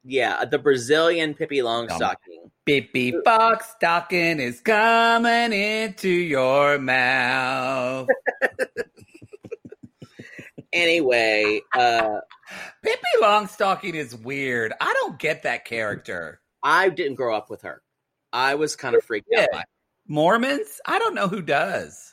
the 0.04 0.60
Brazilian 0.60 1.34
Pippi 1.34 1.60
Longstocking. 1.60 2.50
Pippi 2.66 3.14
Fuckstocking 3.26 4.40
is 4.40 4.62
coming 4.62 5.54
into 5.54 6.10
your 6.10 6.80
mouth. 6.80 8.08
Anyway, 10.74 11.60
uh, 11.78 12.20
Pippi 12.82 13.02
Longstocking 13.22 13.94
is 13.94 14.16
weird. 14.16 14.74
I 14.80 14.94
don't 15.02 15.20
get 15.20 15.44
that 15.44 15.66
character. 15.66 16.40
I 16.64 16.90
didn't 16.90 17.16
grow 17.16 17.36
up 17.36 17.50
with 17.50 17.64
her. 17.64 17.82
I 18.32 18.56
was 18.56 18.76
kind 18.76 18.96
of 18.96 19.04
freaked 19.04 19.28
out. 19.36 19.42
Yeah. 19.42 19.48
by 19.52 19.60
it. 19.60 19.66
Mormons? 20.08 20.80
I 20.86 21.00
don't 21.00 21.16
know 21.16 21.28
who 21.28 21.42
does. 21.42 22.11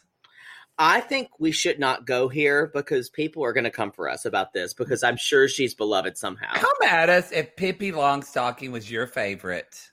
I 0.78 1.00
think 1.00 1.28
we 1.40 1.50
should 1.50 1.80
not 1.80 2.06
go 2.06 2.28
here 2.28 2.70
because 2.72 3.10
people 3.10 3.44
are 3.44 3.52
going 3.52 3.64
to 3.64 3.70
come 3.70 3.90
for 3.90 4.08
us 4.08 4.24
about 4.24 4.52
this 4.52 4.74
because 4.74 5.02
I'm 5.02 5.16
sure 5.16 5.48
she's 5.48 5.74
beloved 5.74 6.16
somehow. 6.16 6.54
Come 6.54 6.88
at 6.88 7.08
us 7.08 7.32
if 7.32 7.56
Pippi 7.56 7.90
Longstocking 7.90 8.70
was 8.70 8.88
your 8.88 9.08
favorite. 9.08 9.90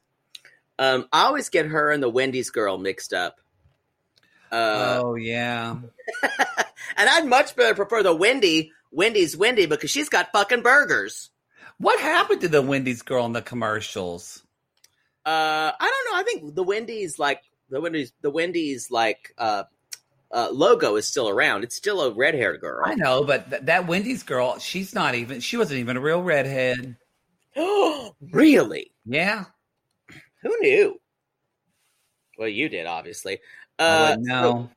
Um, 0.77 1.07
I 1.11 1.23
always 1.23 1.49
get 1.49 1.65
her 1.65 1.91
and 1.91 2.03
the 2.03 2.09
Wendy's 2.09 2.51
girl 2.51 2.77
mixed 2.77 3.13
up. 3.13 3.39
Uh, 4.51 5.01
oh 5.03 5.15
yeah. 5.15 5.75
and 6.23 7.09
I'd 7.09 7.25
much 7.25 7.55
better 7.55 7.73
prefer 7.73 8.03
the 8.03 8.13
Wendy, 8.13 8.71
Wendy's 8.91 9.35
Wendy 9.35 9.65
because 9.65 9.89
she's 9.89 10.09
got 10.09 10.31
fucking 10.31 10.61
burgers. 10.61 11.31
What 11.77 11.99
happened 11.99 12.41
to 12.41 12.47
the 12.47 12.61
Wendy's 12.61 13.01
girl 13.01 13.25
in 13.25 13.33
the 13.33 13.41
commercials? 13.41 14.43
Uh, 15.25 15.71
I 15.79 15.91
don't 15.91 16.13
know. 16.13 16.19
I 16.19 16.23
think 16.23 16.55
the 16.55 16.63
Wendy's 16.63 17.17
like 17.17 17.41
the 17.69 17.81
Wendy's 17.81 18.13
the 18.21 18.29
Wendy's 18.29 18.91
like 18.91 19.33
uh, 19.37 19.63
uh, 20.35 20.49
logo 20.51 20.97
is 20.97 21.07
still 21.07 21.29
around. 21.29 21.63
It's 21.63 21.75
still 21.75 22.01
a 22.01 22.11
red 22.11 22.35
haired 22.35 22.59
girl. 22.59 22.83
I 22.85 22.95
know, 22.95 23.23
but 23.23 23.49
th- 23.49 23.61
that 23.63 23.87
Wendy's 23.87 24.21
girl, 24.21 24.59
she's 24.59 24.93
not 24.93 25.15
even. 25.15 25.39
She 25.39 25.55
wasn't 25.55 25.79
even 25.79 25.95
a 25.95 26.01
real 26.01 26.21
redhead. 26.21 26.97
really? 28.31 28.91
Yeah. 29.05 29.45
Who 30.43 30.55
knew? 30.59 30.99
Well, 32.37 32.49
you 32.49 32.67
did, 32.67 32.85
obviously. 32.85 33.39
Uh, 33.79 34.17
wouldn't. 34.19 34.69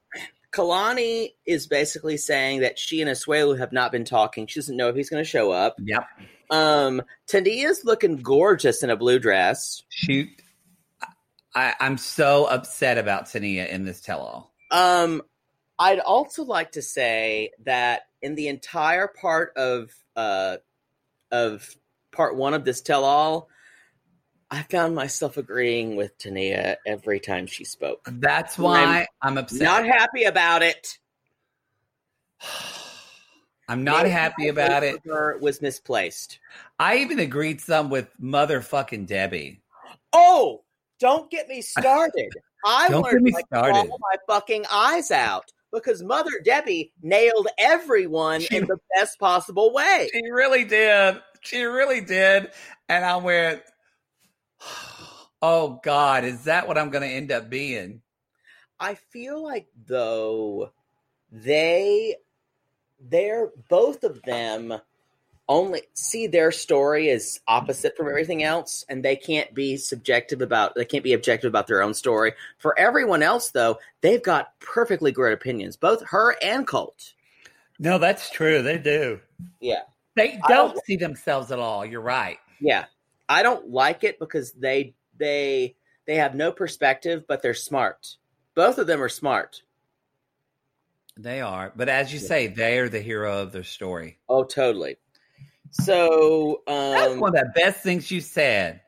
Kalani 0.53 1.35
is 1.45 1.67
basically 1.67 2.17
saying 2.17 2.61
that 2.61 2.79
she 2.79 3.03
and 3.03 3.11
Asuelu 3.11 3.59
have 3.59 3.73
not 3.73 3.93
been 3.93 4.05
talking. 4.05 4.47
She 4.47 4.61
doesn't 4.61 4.77
know 4.77 4.89
if 4.89 4.97
he's 4.97 5.11
going 5.11 5.23
to 5.23 5.29
show 5.29 5.51
up. 5.51 5.77
Yep. 5.83 6.07
Um, 6.51 7.03
Tania's 7.27 7.85
looking 7.85 8.17
gorgeous 8.17 8.83
in 8.83 8.91
a 8.91 8.97
blue 8.97 9.19
dress. 9.19 9.83
Shoot. 9.91 10.29
I, 11.55 11.75
I'm 11.81 11.99
so 11.99 12.47
upset 12.47 12.97
about 12.97 13.27
Tania 13.27 13.67
in 13.67 13.85
this 13.85 14.01
tell-all. 14.01 14.55
Um, 14.71 15.23
I'd 15.79 16.01
also 16.01 16.45
like 16.45 16.73
to 16.73 16.83
say 16.83 17.51
that 17.65 18.03
in 18.23 18.35
the 18.35 18.49
entire 18.49 19.07
part 19.09 19.53
of 19.57 19.91
uh 20.17 20.57
of 21.31 21.69
part 22.11 22.37
one 22.37 22.55
of 22.55 22.65
this 22.65 22.81
tell-all, 22.81 23.49
I 24.51 24.63
found 24.63 24.95
myself 24.95 25.37
agreeing 25.37 25.95
with 25.97 26.17
Tania 26.19 26.79
every 26.87 27.21
time 27.21 27.47
she 27.47 27.65
spoke. 27.65 28.01
That's 28.11 28.57
why 28.59 29.07
I'm, 29.23 29.37
upset. 29.39 29.61
Not 29.63 29.85
happy 29.85 30.25
about 30.25 30.63
it. 30.63 30.99
I'm 33.69 33.85
not 33.85 34.05
Maybe 34.05 34.11
happy 34.11 34.49
about 34.49 34.83
it. 34.83 35.03
was 35.05 35.61
misplaced. 35.61 36.39
I 36.79 36.97
even 36.97 37.19
agreed 37.19 37.61
some 37.61 37.91
with 37.91 38.09
motherfucking 38.19 39.07
Debbie. 39.07 39.61
Oh, 40.15 40.65
don't 40.99 41.31
get 41.31 41.49
me 41.49 41.61
started. 41.79 42.31
I 42.65 42.89
Don't 42.89 43.03
wanted 43.03 43.23
get 43.25 43.35
me 43.35 43.43
started. 43.47 43.73
bawl 43.89 43.99
my 44.01 44.17
fucking 44.27 44.65
eyes 44.73 45.11
out 45.11 45.53
because 45.73 46.03
Mother 46.03 46.31
Debbie 46.45 46.93
nailed 47.03 47.49
everyone 47.59 48.41
She- 48.41 48.57
in 48.57 48.67
the 48.67 48.79
best 48.97 49.19
possible 49.19 49.73
way. 49.73 50.09
She 50.13 50.31
really 50.31 50.65
did. 50.65 51.21
She 51.41 51.63
really 51.63 52.01
did. 52.01 52.51
And 52.89 53.05
I 53.05 53.17
went, 53.17 53.63
oh 55.43 55.81
God, 55.83 56.25
is 56.25 56.45
that 56.45 56.67
what 56.67 56.79
I'm 56.79 56.91
going 56.91 57.09
to 57.09 57.15
end 57.15 57.31
up 57.33 57.49
being? 57.51 58.03
I 58.81 58.95
feel 58.95 59.43
like 59.43 59.67
though 59.87 60.73
they 61.31 62.17
they're 63.01 63.51
both 63.69 64.05
of 64.05 64.23
them 64.23 64.81
only 65.49 65.83
see 65.95 66.27
their 66.27 66.53
story 66.53 67.11
as 67.11 67.41
opposite 67.49 67.97
from 67.97 68.09
everything 68.09 68.43
else 68.43 68.85
and 68.89 69.03
they 69.03 69.17
can't 69.17 69.55
be 69.55 69.77
subjective 69.77 70.43
about 70.43 70.75
they 70.75 70.85
can't 70.85 71.05
be 71.05 71.15
objective 71.15 71.49
about 71.49 71.67
their 71.67 71.83
own 71.83 71.95
story. 71.95 72.33
For 72.59 72.79
everyone 72.79 73.23
else 73.23 73.51
though, 73.51 73.79
they've 74.03 74.23
got 74.23 74.59
perfectly 74.61 75.11
great 75.11 75.33
opinions, 75.33 75.77
both 75.77 76.05
her 76.09 76.37
and 76.43 76.67
Colt. 76.67 77.15
No, 77.79 77.99
that's 77.99 78.31
true. 78.31 78.63
They 78.63 78.79
do. 78.79 79.21
Yeah. 79.61 79.83
They 80.17 80.39
don't 80.49 80.75
don't- 80.75 80.85
see 80.85 80.97
themselves 80.97 81.51
at 81.51 81.59
all. 81.59 81.85
You're 81.87 82.01
right. 82.01 82.39
Yeah. 82.61 82.85
I 83.29 83.43
don't 83.43 83.71
like 83.71 84.05
it 84.05 84.19
because 84.19 84.53
they 84.53 84.95
they 85.17 85.77
they 86.07 86.17
have 86.17 86.35
no 86.35 86.53
perspective, 86.53 87.25
but 87.29 87.43
they're 87.43 87.55
smart. 87.55 88.17
Both 88.55 88.79
of 88.79 88.87
them 88.87 89.03
are 89.03 89.09
smart. 89.09 89.63
They 91.17 91.41
are. 91.41 91.73
But 91.75 91.89
as 91.89 92.13
you 92.13 92.19
say, 92.19 92.47
they 92.47 92.79
are 92.79 92.89
the 92.89 93.01
hero 93.01 93.43
of 93.43 93.53
their 93.53 93.65
story. 93.65 94.19
Oh, 94.29 94.45
totally. 94.45 94.97
So, 95.71 96.63
That's 96.67 97.13
um, 97.13 97.21
one 97.21 97.37
of 97.37 97.45
the 97.45 97.53
best 97.55 97.83
things 97.83 98.11
you 98.11 98.21
said. 98.21 98.81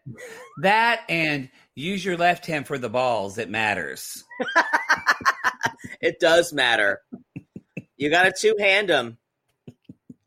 That 0.63 1.03
and 1.09 1.51
use 1.75 2.05
your 2.05 2.17
left 2.17 2.47
hand 2.47 2.67
for 2.67 2.79
the 2.79 2.89
balls. 2.89 3.39
It 3.39 3.51
matters. 3.51 4.25
it 6.01 6.21
does 6.21 6.53
matter. 6.53 7.01
You 7.97 8.11
got 8.11 8.25
to 8.25 8.33
two 8.33 8.57
hand 8.59 8.89
them. 8.89 9.19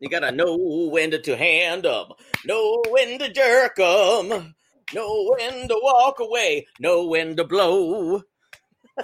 You 0.04 0.10
gotta 0.10 0.32
know 0.32 0.58
when 0.90 1.12
to, 1.12 1.18
to 1.18 1.34
hand 1.34 1.86
'em, 1.86 2.08
know 2.44 2.82
when 2.90 3.18
to 3.20 3.32
jerk 3.32 3.78
jerk 3.78 3.80
'em, 3.80 4.54
know 4.92 5.34
when 5.38 5.66
to 5.66 5.80
walk 5.82 6.20
away, 6.20 6.66
know 6.78 7.06
when 7.06 7.36
to 7.36 7.44
blow. 7.44 8.20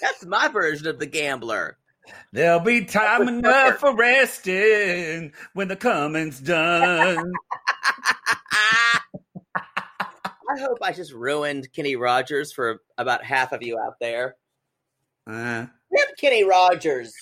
That's 0.00 0.24
my 0.24 0.48
version 0.48 0.86
of 0.86 0.98
the 0.98 1.04
gambler. 1.04 1.76
There'll 2.32 2.60
be 2.60 2.84
time 2.84 3.28
enough 3.28 3.78
for 3.78 3.94
resting 3.94 5.32
when 5.52 5.68
the 5.68 5.76
coming's 5.76 6.40
done. 6.40 7.32
I 9.56 10.60
hope 10.60 10.78
I 10.82 10.92
just 10.92 11.12
ruined 11.12 11.72
Kenny 11.72 11.96
Rogers 11.96 12.52
for 12.52 12.82
about 12.96 13.24
half 13.24 13.52
of 13.52 13.62
you 13.62 13.78
out 13.78 13.94
there. 14.00 14.36
Uh, 15.26 15.66
Rip 15.90 16.16
Kenny 16.18 16.44
Rogers. 16.44 17.14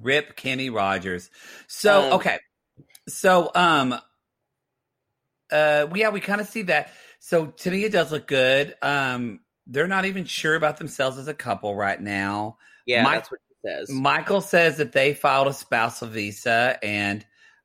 rip 0.00 0.36
Kenny 0.36 0.70
Rogers. 0.70 1.30
So 1.66 2.02
Um, 2.02 2.12
okay, 2.14 2.38
so 3.08 3.50
um, 3.54 3.94
uh, 5.50 5.86
yeah, 5.94 6.10
we 6.10 6.20
kind 6.20 6.40
of 6.40 6.46
see 6.46 6.62
that. 6.62 6.92
So 7.18 7.46
to 7.46 7.70
me, 7.70 7.84
it 7.84 7.92
does 7.92 8.12
look 8.12 8.26
good. 8.26 8.74
Um, 8.82 9.40
they're 9.66 9.88
not 9.88 10.04
even 10.04 10.24
sure 10.24 10.54
about 10.54 10.78
themselves 10.78 11.18
as 11.18 11.28
a 11.28 11.34
couple 11.34 11.74
right 11.74 12.00
now. 12.00 12.58
Yeah, 12.86 13.02
Mike- 13.02 13.14
that's 13.14 13.30
what 13.30 13.40
he 13.48 13.68
says. 13.68 13.90
Michael 13.90 14.40
says 14.40 14.78
that 14.78 14.92
they 14.92 15.14
filed 15.14 15.48
a 15.48 15.52
spousal 15.52 16.08
visa 16.08 16.78
and 16.82 17.24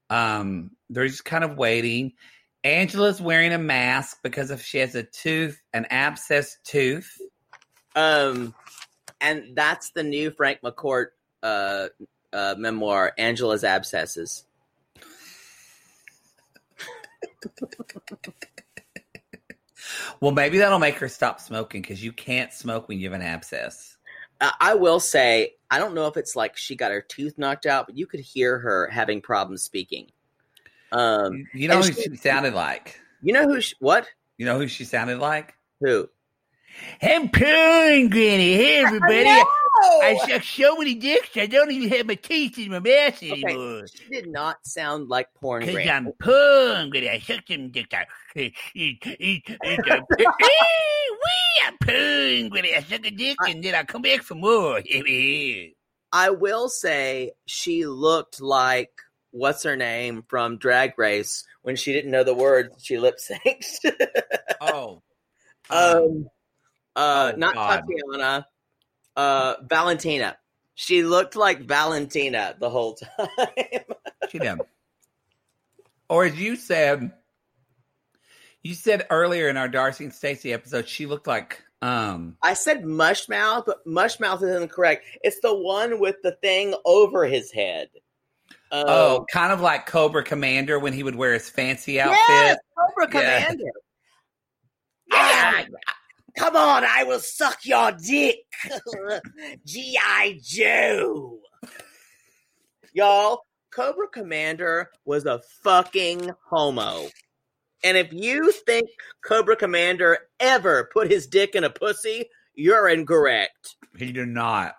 um, 0.10 0.72
they're 0.90 1.08
just 1.08 1.26
kind 1.26 1.44
of 1.44 1.58
waiting. 1.58 2.14
Angela's 2.64 3.22
wearing 3.22 3.54
a 3.54 3.58
mask 3.58 4.20
because 4.24 4.52
if 4.52 4.62
she 4.62 4.80
has 4.80 4.94
a 4.96 5.04
tooth, 5.04 5.62
an 5.74 5.86
abscess 5.90 6.58
tooth. 6.64 7.18
Um, 7.96 8.54
and 9.20 9.56
that's 9.56 9.92
the 9.92 10.04
new 10.04 10.32
Frank 10.32 10.60
McCourt 10.62 11.08
uh, 11.42 11.88
uh, 12.34 12.56
memoir, 12.58 13.14
Angela's 13.18 13.64
Abscesses. 13.64 14.46
Well, 20.20 20.32
maybe 20.32 20.60
that'll 20.60 20.80
make 20.80 20.96
her 21.00 21.10
stop 21.10 21.40
smoking 21.40 21.82
because 21.82 22.04
you 22.04 22.12
can't 22.12 22.54
smoke 22.54 22.88
when 22.88 23.00
you 23.00 23.10
have 23.12 23.20
an 23.20 23.26
abscess. 23.26 23.91
Uh, 24.42 24.52
I 24.60 24.74
will 24.74 25.00
say, 25.00 25.54
I 25.70 25.78
don't 25.80 25.94
know 25.94 26.08
if 26.08 26.18
it's 26.18 26.36
like 26.36 26.58
she 26.58 26.76
got 26.76 26.92
her 26.92 27.02
tooth 27.02 27.38
knocked 27.38 27.66
out, 27.68 27.86
but 27.86 27.96
you 27.96 28.08
could 28.08 28.20
hear 28.20 28.58
her 28.60 28.88
having 28.88 29.22
problems 29.22 29.64
speaking. 29.64 30.12
Um, 30.92 31.48
You 31.54 31.68
know 31.70 31.78
who 31.78 31.84
she- 31.94 32.02
she 32.02 32.16
sounded 32.18 32.54
like? 32.54 33.00
you 33.22 33.32
know 33.34 33.48
who? 33.48 33.62
She, 33.62 33.76
what? 33.80 34.08
You 34.38 34.46
know 34.46 34.58
who 34.58 34.68
she 34.68 34.84
sounded 34.84 35.20
like? 35.20 35.54
Who? 35.80 36.10
I'm 37.02 37.30
pulling, 37.30 38.10
Granny. 38.10 38.54
Hey, 38.56 38.84
everybody. 38.84 39.30
I 39.82 40.18
suck 40.28 40.44
so 40.44 40.78
many 40.78 40.96
dicks, 40.96 41.36
I 41.36 41.46
don't 41.48 41.72
even 41.72 41.90
have 41.90 42.06
my 42.06 42.16
teeth 42.16 42.58
in 42.58 42.72
my 42.72 42.80
mouth 42.80 43.22
anymore. 43.24 43.86
She 43.88 44.10
did 44.10 44.28
not 44.28 44.58
sound 44.66 45.10
like 45.10 45.28
porn. 45.36 45.66
Because. 45.66 45.88
I'm 45.88 46.12
pulling, 46.20 46.90
Granny. 46.90 47.10
I 47.10 47.20
suck 47.20 47.46
them 47.48 47.70
dicks 47.70 47.94
out. 47.94 48.06
Wee, 48.36 48.52
I'm 51.66 51.78
pulling, 51.82 52.50
Granny. 52.50 52.76
I 52.76 52.82
suck 52.82 53.06
a 53.06 53.12
dick 53.12 53.38
and 53.48 53.64
then 53.64 53.76
I 53.76 53.84
come 53.84 54.02
back 54.02 54.24
for 54.24 54.36
more. 54.36 54.82
I 56.14 56.30
will 56.30 56.68
say 56.70 57.32
she 57.46 57.86
looked 57.86 58.42
like 58.42 58.92
what's 59.32 59.64
her 59.64 59.78
name 59.78 60.24
from 60.28 60.58
Drag 60.58 60.98
Race 60.98 61.46
when 61.62 61.76
she 61.76 61.94
didn't 61.94 62.12
know 62.12 62.24
the 62.24 62.36
words 62.36 62.84
she 62.84 63.00
lip 63.00 63.18
synced. 63.18 63.92
oh. 64.62 65.02
um, 65.70 66.28
uh, 66.96 67.32
Oh, 67.34 67.38
not 67.38 67.56
God. 67.56 67.84
Tatiana, 67.88 68.46
uh, 69.22 69.56
Valentina. 69.70 70.38
She 70.76 71.04
looked 71.04 71.36
like 71.36 71.62
Valentina 71.62 72.56
the 72.60 72.70
whole 72.70 72.96
time. 72.96 73.28
She 74.30 74.40
did. 74.40 74.60
Or 76.08 76.24
as 76.26 76.40
you 76.40 76.56
said, 76.56 77.12
you 78.64 78.74
said 78.74 79.08
earlier 79.10 79.50
in 79.50 79.58
our 79.58 79.68
Darcy 79.68 80.06
and 80.06 80.14
Stacy 80.14 80.54
episode, 80.54 80.88
she 80.88 81.06
looked 81.06 81.28
like 81.28 81.62
um 81.82 82.38
I 82.42 82.54
said 82.54 82.84
Mushmouth, 82.84 83.66
but 83.66 83.86
Mushmouth 83.86 84.42
isn't 84.44 84.72
correct. 84.72 85.06
It's 85.24 85.40
the 85.42 85.54
one 85.54 86.00
with 86.00 86.16
the 86.24 86.34
thing 86.34 86.76
over 86.86 87.26
his 87.26 87.52
head. 87.52 87.90
Um, 88.72 88.86
oh, 88.88 89.26
kind 89.34 89.52
of 89.52 89.60
like 89.60 89.86
Cobra 89.86 90.24
Commander 90.24 90.80
when 90.80 90.94
he 90.94 91.04
would 91.04 91.16
wear 91.16 91.34
his 91.34 91.50
fancy 91.50 92.00
outfit. 92.00 92.20
yes, 92.30 92.58
Cobra 92.78 93.08
Yeah. 93.14 93.46
Commander. 93.46 93.72
Ah, 95.14 95.66
come 96.38 96.56
on, 96.56 96.84
I 96.84 97.04
will 97.04 97.20
suck 97.20 97.60
your 97.64 97.92
dick. 97.92 98.40
G.I. 99.66 100.40
Joe. 100.44 101.40
Y'all, 102.94 103.42
Cobra 103.72 104.08
Commander 104.08 104.90
was 105.06 105.26
a 105.26 105.42
fucking 105.64 106.32
homo. 106.50 107.08
And 107.84 107.98
if 107.98 108.14
you 108.14 108.52
think 108.52 108.90
Cobra 109.26 109.56
Commander 109.56 110.18
ever 110.40 110.90
put 110.94 111.10
his 111.10 111.28
dick 111.28 111.56
in 111.56 111.64
a 111.64 111.70
pussy, 111.70 112.26
you're 112.54 112.90
incorrect. 112.90 113.76
He 113.98 114.12
did 114.12 114.28
not. 114.28 114.76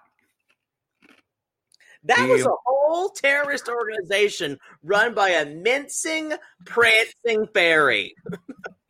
That 2.05 2.29
was 2.29 2.45
a 2.45 2.51
whole 2.67 3.11
terrorist 3.11 3.69
organization 3.69 4.59
run 4.83 5.15
by 5.15 5.31
a 5.31 5.47
mincing, 5.47 6.33
prancing 6.67 7.47
fairy. 7.55 8.15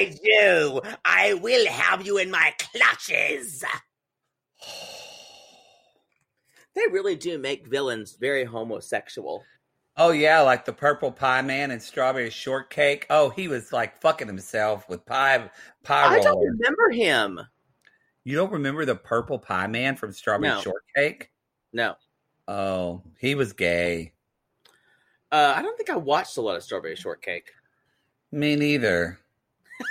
I 0.00 0.16
do. 0.24 0.80
I 1.04 1.34
will 1.34 1.66
have 1.66 2.06
you 2.06 2.18
in 2.18 2.30
my 2.30 2.52
clutches. 2.58 3.64
They 6.72 6.86
really 6.92 7.16
do 7.16 7.36
make 7.36 7.66
villains 7.66 8.16
very 8.18 8.44
homosexual. 8.44 9.42
Oh 9.96 10.12
yeah, 10.12 10.40
like 10.40 10.64
the 10.64 10.72
purple 10.72 11.10
pie 11.10 11.42
man 11.42 11.72
and 11.72 11.82
strawberry 11.82 12.30
shortcake. 12.30 13.06
Oh, 13.10 13.30
he 13.30 13.48
was 13.48 13.72
like 13.72 14.00
fucking 14.00 14.28
himself 14.28 14.88
with 14.88 15.04
pie 15.04 15.50
pie 15.82 16.14
I 16.14 16.20
don't 16.20 16.38
remember 16.38 16.90
him. 16.90 17.40
You 18.22 18.36
don't 18.36 18.52
remember 18.52 18.84
the 18.84 18.94
purple 18.94 19.38
pie 19.38 19.66
man 19.66 19.96
from 19.96 20.12
Strawberry 20.12 20.50
No. 20.54 20.60
Shortcake? 20.60 21.30
No. 21.72 21.96
Oh, 22.46 23.02
he 23.18 23.34
was 23.34 23.52
gay. 23.52 24.12
Uh, 25.32 25.54
I 25.56 25.62
don't 25.62 25.76
think 25.76 25.90
I 25.90 25.96
watched 25.96 26.36
a 26.36 26.40
lot 26.40 26.56
of 26.56 26.62
Strawberry 26.62 26.96
Shortcake. 26.96 27.50
Me 28.30 28.54
neither. 28.54 29.18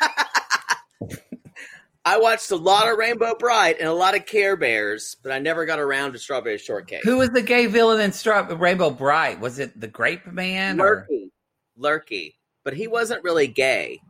I 2.06 2.18
watched 2.18 2.50
a 2.52 2.56
lot 2.56 2.88
of 2.90 2.98
Rainbow 2.98 3.36
Brite 3.38 3.80
and 3.80 3.88
a 3.88 3.94
lot 3.94 4.16
of 4.16 4.26
Care 4.26 4.56
Bears, 4.56 5.18
but 5.22 5.32
I 5.32 5.40
never 5.40 5.66
got 5.66 5.80
around 5.80 6.14
to 6.14 6.20
Strawberry 6.20 6.58
Shortcake. 6.58 7.04
Who 7.04 7.18
was 7.18 7.30
the 7.30 7.42
gay 7.42 7.68
villain 7.68 8.02
in 8.02 8.12
Straw- 8.14 8.48
Rainbow 8.50 8.90
Brite? 8.90 9.40
Was 9.40 9.60
it 9.60 9.80
the 9.80 9.88
Grape 9.88 10.26
Man? 10.26 10.80
Or? 10.80 11.08
Lurky, 11.08 11.32
Lurky, 11.78 12.36
but 12.64 12.74
he 12.74 12.88
wasn't 12.88 13.24
really 13.24 13.48
gay. 13.48 14.02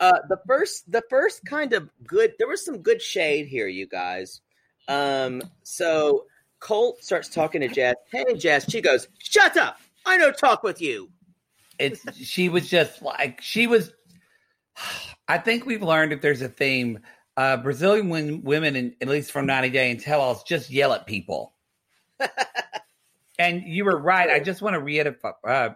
Uh, 0.00 0.20
the 0.28 0.38
first, 0.46 0.90
the 0.90 1.02
first 1.10 1.44
kind 1.44 1.72
of 1.72 1.90
good. 2.06 2.32
There 2.38 2.48
was 2.48 2.64
some 2.64 2.78
good 2.78 3.02
shade 3.02 3.46
here, 3.46 3.68
you 3.68 3.86
guys. 3.86 4.40
Um, 4.88 5.42
so 5.62 6.26
Colt 6.60 7.02
starts 7.02 7.28
talking 7.28 7.60
to 7.60 7.68
Jess. 7.68 7.96
Hey, 8.10 8.34
Jess. 8.36 8.70
She 8.70 8.80
goes, 8.80 9.08
"Shut 9.18 9.56
up! 9.56 9.78
I 10.06 10.16
don't 10.18 10.36
talk 10.36 10.62
with 10.62 10.80
you." 10.80 11.10
It's 11.78 12.00
she 12.16 12.48
was 12.48 12.68
just 12.68 13.02
like 13.02 13.40
she 13.40 13.66
was. 13.66 13.92
I 15.28 15.38
think 15.38 15.66
we've 15.66 15.82
learned 15.82 16.12
if 16.12 16.20
there's 16.20 16.42
a 16.42 16.48
theme. 16.48 17.00
Uh, 17.36 17.56
Brazilian 17.56 18.42
women, 18.42 18.76
in, 18.76 18.94
at 19.00 19.08
least 19.08 19.32
from 19.32 19.46
90 19.46 19.70
Day 19.70 19.90
and 19.90 20.00
Tell 20.00 20.20
Alls, 20.20 20.44
just 20.44 20.70
yell 20.70 20.92
at 20.92 21.06
people. 21.06 21.54
and 23.38 23.62
you 23.66 23.84
were 23.84 23.98
right. 23.98 24.30
I 24.30 24.40
just 24.40 24.62
want 24.62 24.74
to 24.74 24.80
reiterate 24.80 25.18
uh, 25.46 25.70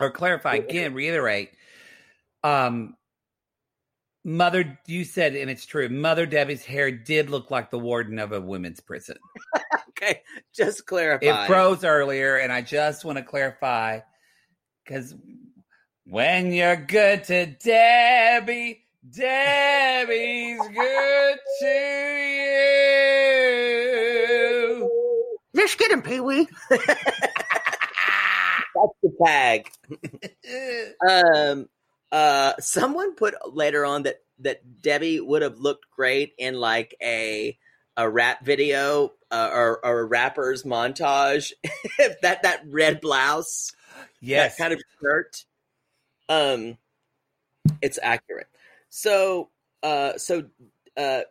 or 0.00 0.10
clarify 0.10 0.56
again, 0.56 0.94
reiterate. 0.94 1.50
Um, 2.42 2.96
Mother, 4.24 4.78
you 4.86 5.04
said, 5.04 5.36
and 5.36 5.50
it's 5.50 5.66
true. 5.66 5.88
Mother 5.88 6.26
Debbie's 6.26 6.64
hair 6.64 6.90
did 6.90 7.30
look 7.30 7.50
like 7.50 7.70
the 7.70 7.78
warden 7.78 8.18
of 8.18 8.32
a 8.32 8.40
women's 8.40 8.80
prison. 8.80 9.16
Okay, 9.98 10.20
just 10.54 10.84
clarify. 10.84 11.44
It 11.44 11.46
froze 11.46 11.82
earlier, 11.82 12.36
and 12.36 12.52
I 12.52 12.60
just 12.60 13.02
want 13.02 13.16
to 13.16 13.24
clarify 13.24 14.00
because 14.84 15.14
when 16.06 16.52
you're 16.52 16.76
good 16.76 17.24
to 17.24 17.46
Debbie, 17.46 18.84
Debbie's 19.10 20.60
good 20.60 21.38
to 21.60 21.66
you. 24.78 24.90
Let's 25.52 25.74
get 25.74 25.90
him, 25.90 26.02
Pee 26.02 26.20
Wee. 26.20 26.48
That's 26.70 26.86
the 29.02 29.12
tag. 29.24 29.68
um, 31.08 31.68
uh, 32.12 32.52
someone 32.60 33.14
put 33.16 33.34
later 33.52 33.84
on 33.84 34.04
that 34.04 34.22
that 34.40 34.82
Debbie 34.82 35.18
would 35.20 35.42
have 35.42 35.58
looked 35.58 35.90
great 35.90 36.34
in 36.38 36.54
like 36.54 36.94
a 37.02 37.58
a 37.96 38.08
rap 38.08 38.44
video 38.44 39.12
uh, 39.30 39.50
or, 39.52 39.84
or 39.84 40.00
a 40.00 40.04
rapper's 40.04 40.62
montage. 40.62 41.52
that 42.22 42.42
that 42.42 42.62
red 42.66 43.00
blouse, 43.00 43.72
yes, 44.20 44.56
that 44.56 44.62
kind 44.62 44.72
of 44.74 44.80
shirt. 45.00 45.44
Um, 46.28 46.78
it's 47.82 47.98
accurate. 48.02 48.48
So 48.88 49.50
uh, 49.82 50.18
so 50.18 50.44
uh, 50.96 51.22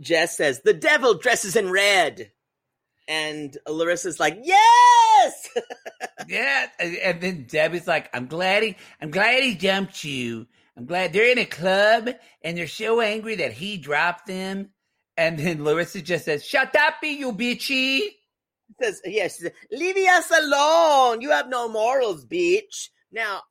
Jess 0.00 0.36
says 0.36 0.60
the 0.62 0.74
devil 0.74 1.14
dresses 1.14 1.56
in 1.56 1.70
red, 1.70 2.30
and 3.08 3.56
Larissa's 3.68 4.20
like, 4.20 4.38
yes. 4.42 5.48
Yeah, 6.28 6.66
and 6.78 7.20
then 7.20 7.46
Debbie's 7.48 7.86
like, 7.86 8.10
"I'm 8.14 8.26
glad 8.26 8.62
he, 8.62 8.76
I'm 9.00 9.10
glad 9.10 9.42
he 9.42 9.54
dumped 9.54 10.04
you. 10.04 10.46
I'm 10.76 10.84
glad 10.84 11.12
they're 11.12 11.30
in 11.32 11.38
a 11.38 11.44
club 11.46 12.10
and 12.42 12.58
they're 12.58 12.68
so 12.68 13.00
angry 13.00 13.36
that 13.36 13.52
he 13.52 13.78
dropped 13.78 14.26
them." 14.26 14.70
And 15.16 15.38
then 15.38 15.64
Larissa 15.64 16.02
just 16.02 16.26
says, 16.26 16.44
"Shut 16.44 16.76
up, 16.76 16.94
you 17.02 17.32
bitchy." 17.32 18.00
says, 18.82 19.00
yes, 19.04 19.38
says, 19.38 19.52
leave 19.72 19.96
us 19.96 20.30
alone. 20.30 21.20
You 21.20 21.30
have 21.30 21.48
no 21.48 21.68
morals, 21.68 22.24
bitch. 22.26 22.88
Now, 23.12 23.42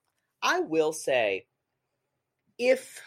I 0.42 0.60
will 0.60 0.94
say, 0.94 1.46
if 2.58 3.02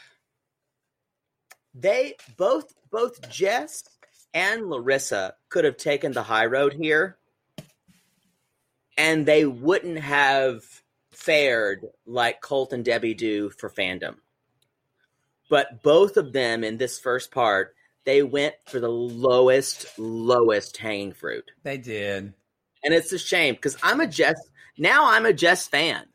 they 1.74 2.14
both 2.36 2.74
both 2.90 3.28
Jess 3.30 3.84
and 4.34 4.68
Larissa 4.68 5.34
could 5.48 5.64
have 5.64 5.76
taken 5.76 6.12
the 6.12 6.22
high 6.22 6.46
road 6.46 6.72
here, 6.72 7.16
and 8.96 9.26
they 9.26 9.44
wouldn't 9.46 9.98
have 9.98 10.62
fared 11.12 11.86
like 12.06 12.40
Colt 12.40 12.72
and 12.72 12.84
Debbie 12.84 13.14
do 13.14 13.50
for 13.50 13.70
fandom. 13.70 14.16
But 15.48 15.82
both 15.82 16.16
of 16.16 16.32
them 16.32 16.62
in 16.62 16.76
this 16.76 16.98
first 16.98 17.32
part, 17.32 17.74
they 18.04 18.22
went 18.22 18.54
for 18.66 18.78
the 18.78 18.90
lowest, 18.90 19.98
lowest 19.98 20.76
hanging 20.76 21.12
fruit. 21.12 21.50
They 21.64 21.76
did. 21.76 22.32
And 22.84 22.94
it's 22.94 23.12
a 23.12 23.18
shame 23.18 23.54
because 23.54 23.76
I'm 23.82 24.00
a 24.00 24.06
Jess 24.06 24.36
now 24.78 25.10
I'm 25.10 25.26
a 25.26 25.32
Jess 25.32 25.68
fan. 25.68 26.06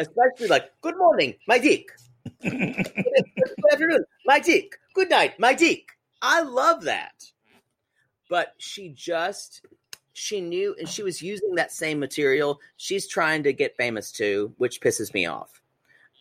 Especially 0.00 0.48
like, 0.48 0.70
good 0.80 0.96
morning, 0.96 1.34
my 1.46 1.58
dick. 1.58 1.90
good 2.42 3.72
afternoon, 3.72 4.04
my 4.26 4.40
dick. 4.40 4.78
Good 4.94 5.10
night, 5.10 5.38
my 5.38 5.54
dick. 5.54 5.90
I 6.22 6.42
love 6.42 6.82
that. 6.84 7.24
But 8.28 8.54
she 8.58 8.90
just 8.90 9.64
she 10.12 10.40
knew 10.40 10.74
and 10.78 10.88
she 10.88 11.02
was 11.02 11.22
using 11.22 11.54
that 11.54 11.72
same 11.72 11.98
material. 11.98 12.60
She's 12.76 13.06
trying 13.06 13.42
to 13.44 13.52
get 13.52 13.76
famous 13.76 14.12
too, 14.12 14.54
which 14.58 14.80
pisses 14.80 15.12
me 15.14 15.26
off. 15.26 15.60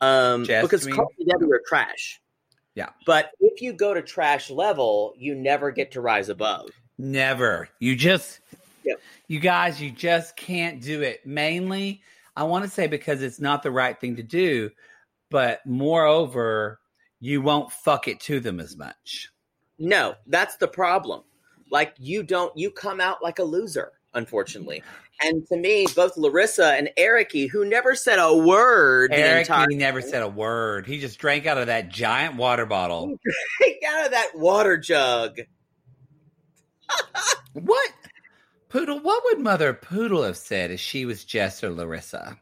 Um 0.02 0.44
because 0.44 0.84
you 0.84 0.92
mean? 0.92 0.96
Carl 0.96 1.10
and 1.20 1.28
Debbie 1.28 1.52
are 1.52 1.62
trash. 1.66 2.22
Yeah. 2.76 2.90
But 3.06 3.32
if 3.40 3.62
you 3.62 3.74
go 3.74 3.94
to 3.94 4.02
trash 4.02 4.50
level, 4.50 5.14
you 5.18 5.36
never 5.36 5.72
get 5.72 5.92
to 5.92 6.02
rise 6.02 6.30
above. 6.30 6.70
Never. 6.98 7.70
You 7.80 7.96
just, 7.96 8.40
Yep. 8.84 9.02
you 9.28 9.40
guys, 9.40 9.82
you 9.82 9.92
just 9.92 10.36
can't 10.36 10.82
do 10.82 11.02
it. 11.02 11.26
Mainly, 11.26 12.02
I 12.36 12.44
want 12.44 12.64
to 12.66 12.70
say 12.70 12.88
because 12.88 13.22
it's 13.22 13.40
not 13.40 13.64
the 13.64 13.72
right 13.72 14.00
thing 14.00 14.16
to 14.18 14.24
do, 14.24 14.70
but 15.30 15.60
moreover, 15.66 16.80
you 17.20 17.42
won't 17.42 17.72
fuck 17.72 18.08
it 18.08 18.20
to 18.22 18.40
them 18.40 18.60
as 18.60 18.78
much. 18.78 19.30
No, 19.78 20.16
that's 20.28 20.58
the 20.58 20.68
problem. 20.68 21.24
Like 21.72 21.94
you 22.00 22.24
don't 22.24 22.56
you 22.58 22.72
come 22.72 23.00
out 23.00 23.22
like 23.22 23.40
a 23.40 23.44
loser, 23.44 23.94
unfortunately. 24.14 24.84
And 25.22 25.46
to 25.48 25.58
me, 25.58 25.86
both 25.96 26.16
Larissa 26.18 26.74
and 26.74 26.90
Ericy, 26.98 27.50
who 27.50 27.66
never 27.66 27.94
said 27.94 28.20
a 28.20 28.36
word 28.36 29.12
he 29.70 29.76
never 29.76 30.02
said 30.02 30.24
a 30.24 30.30
word. 30.30 30.88
He 30.88 31.00
just 31.00 31.20
drank 31.20 31.46
out 31.46 31.58
of 31.58 31.68
that 31.68 31.90
giant 31.90 32.36
water 32.36 32.66
bottle. 32.66 33.18
Take 33.62 33.84
out 33.86 34.06
of 34.06 34.12
that 34.12 34.32
water 34.36 34.78
jug. 34.78 35.40
What? 37.54 37.92
Poodle, 38.70 39.00
what 39.00 39.24
would 39.26 39.40
Mother 39.40 39.74
Poodle 39.74 40.24
have 40.24 40.38
said 40.38 40.72
if 40.72 40.80
she 40.80 41.06
was 41.06 41.26
Jess 41.26 41.64
or 41.64 41.72
Larissa? 41.72 42.38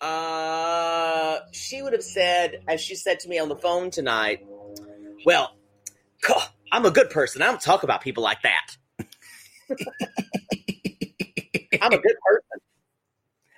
Uh 0.00 1.38
she 1.52 1.80
would 1.82 1.94
have 1.94 2.04
said, 2.04 2.62
as 2.68 2.80
she 2.82 2.94
said 2.94 3.20
to 3.20 3.28
me 3.28 3.38
on 3.38 3.48
the 3.48 3.56
phone 3.56 3.90
tonight, 3.90 4.46
Well, 5.24 5.56
I'm 6.72 6.84
a 6.84 6.90
good 6.90 7.10
person. 7.10 7.42
I 7.42 7.46
don't 7.46 7.60
talk 7.60 7.82
about 7.82 8.02
people 8.02 8.22
like 8.22 8.42
that. 8.42 8.76
I'm 11.80 11.92
a 11.92 11.98
good 11.98 12.16
person. 12.26 12.60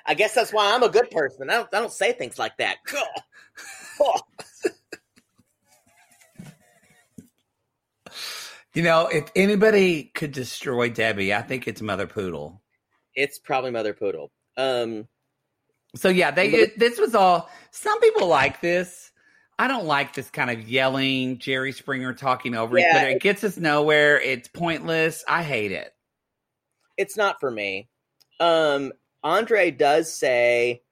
I 0.07 0.15
guess 0.15 0.35
that's 0.35 0.53
why 0.53 0.75
I'm 0.75 0.83
a 0.83 0.89
good 0.89 1.11
person. 1.11 1.51
I 1.51 1.55
don't, 1.55 1.69
I 1.75 1.81
don't 1.81 1.93
say 1.93 2.13
things 2.13 2.39
like 2.39 2.57
that. 2.59 2.77
God. 2.91 3.07
Oh. 4.01 4.21
You 8.79 8.85
know, 8.85 9.09
if 9.09 9.33
anybody 9.35 10.05
could 10.05 10.31
destroy 10.31 10.89
Debbie, 10.89 11.35
I 11.35 11.43
think 11.43 11.67
it's 11.67 11.83
Mother 11.83 12.07
Poodle. 12.07 12.63
It's 13.13 13.41
probably 13.41 13.73
Mother 13.73 13.93
Poodle. 13.93 14.31
Um, 14.57 15.09
So 15.97 16.09
yeah, 16.09 16.31
they 16.31 16.49
it, 16.51 16.79
this 16.79 16.97
was 16.97 17.13
all. 17.17 17.51
Some 17.73 18.01
people 18.01 18.29
like 18.29 18.61
this. 18.61 19.11
I 19.59 19.67
don't 19.67 19.87
like 19.87 20.15
this 20.15 20.31
kind 20.31 20.49
of 20.49 20.69
yelling, 20.69 21.41
Jerry 21.41 21.73
Springer 21.73 22.15
talking 22.15 22.55
over 22.55 22.79
Yeah, 22.79 22.89
each 22.89 22.97
other. 22.97 23.09
It 23.09 23.21
gets 23.21 23.43
us 23.43 23.57
nowhere. 23.57 24.21
It's 24.21 24.47
pointless. 24.47 25.25
I 25.27 25.43
hate 25.43 25.73
it. 25.73 25.93
it's 26.97 27.17
not 27.17 27.41
for 27.41 27.51
me. 27.51 27.89
Um, 28.39 28.93
Andrei 29.25 29.73
does 29.73 30.17
say, 30.17 30.83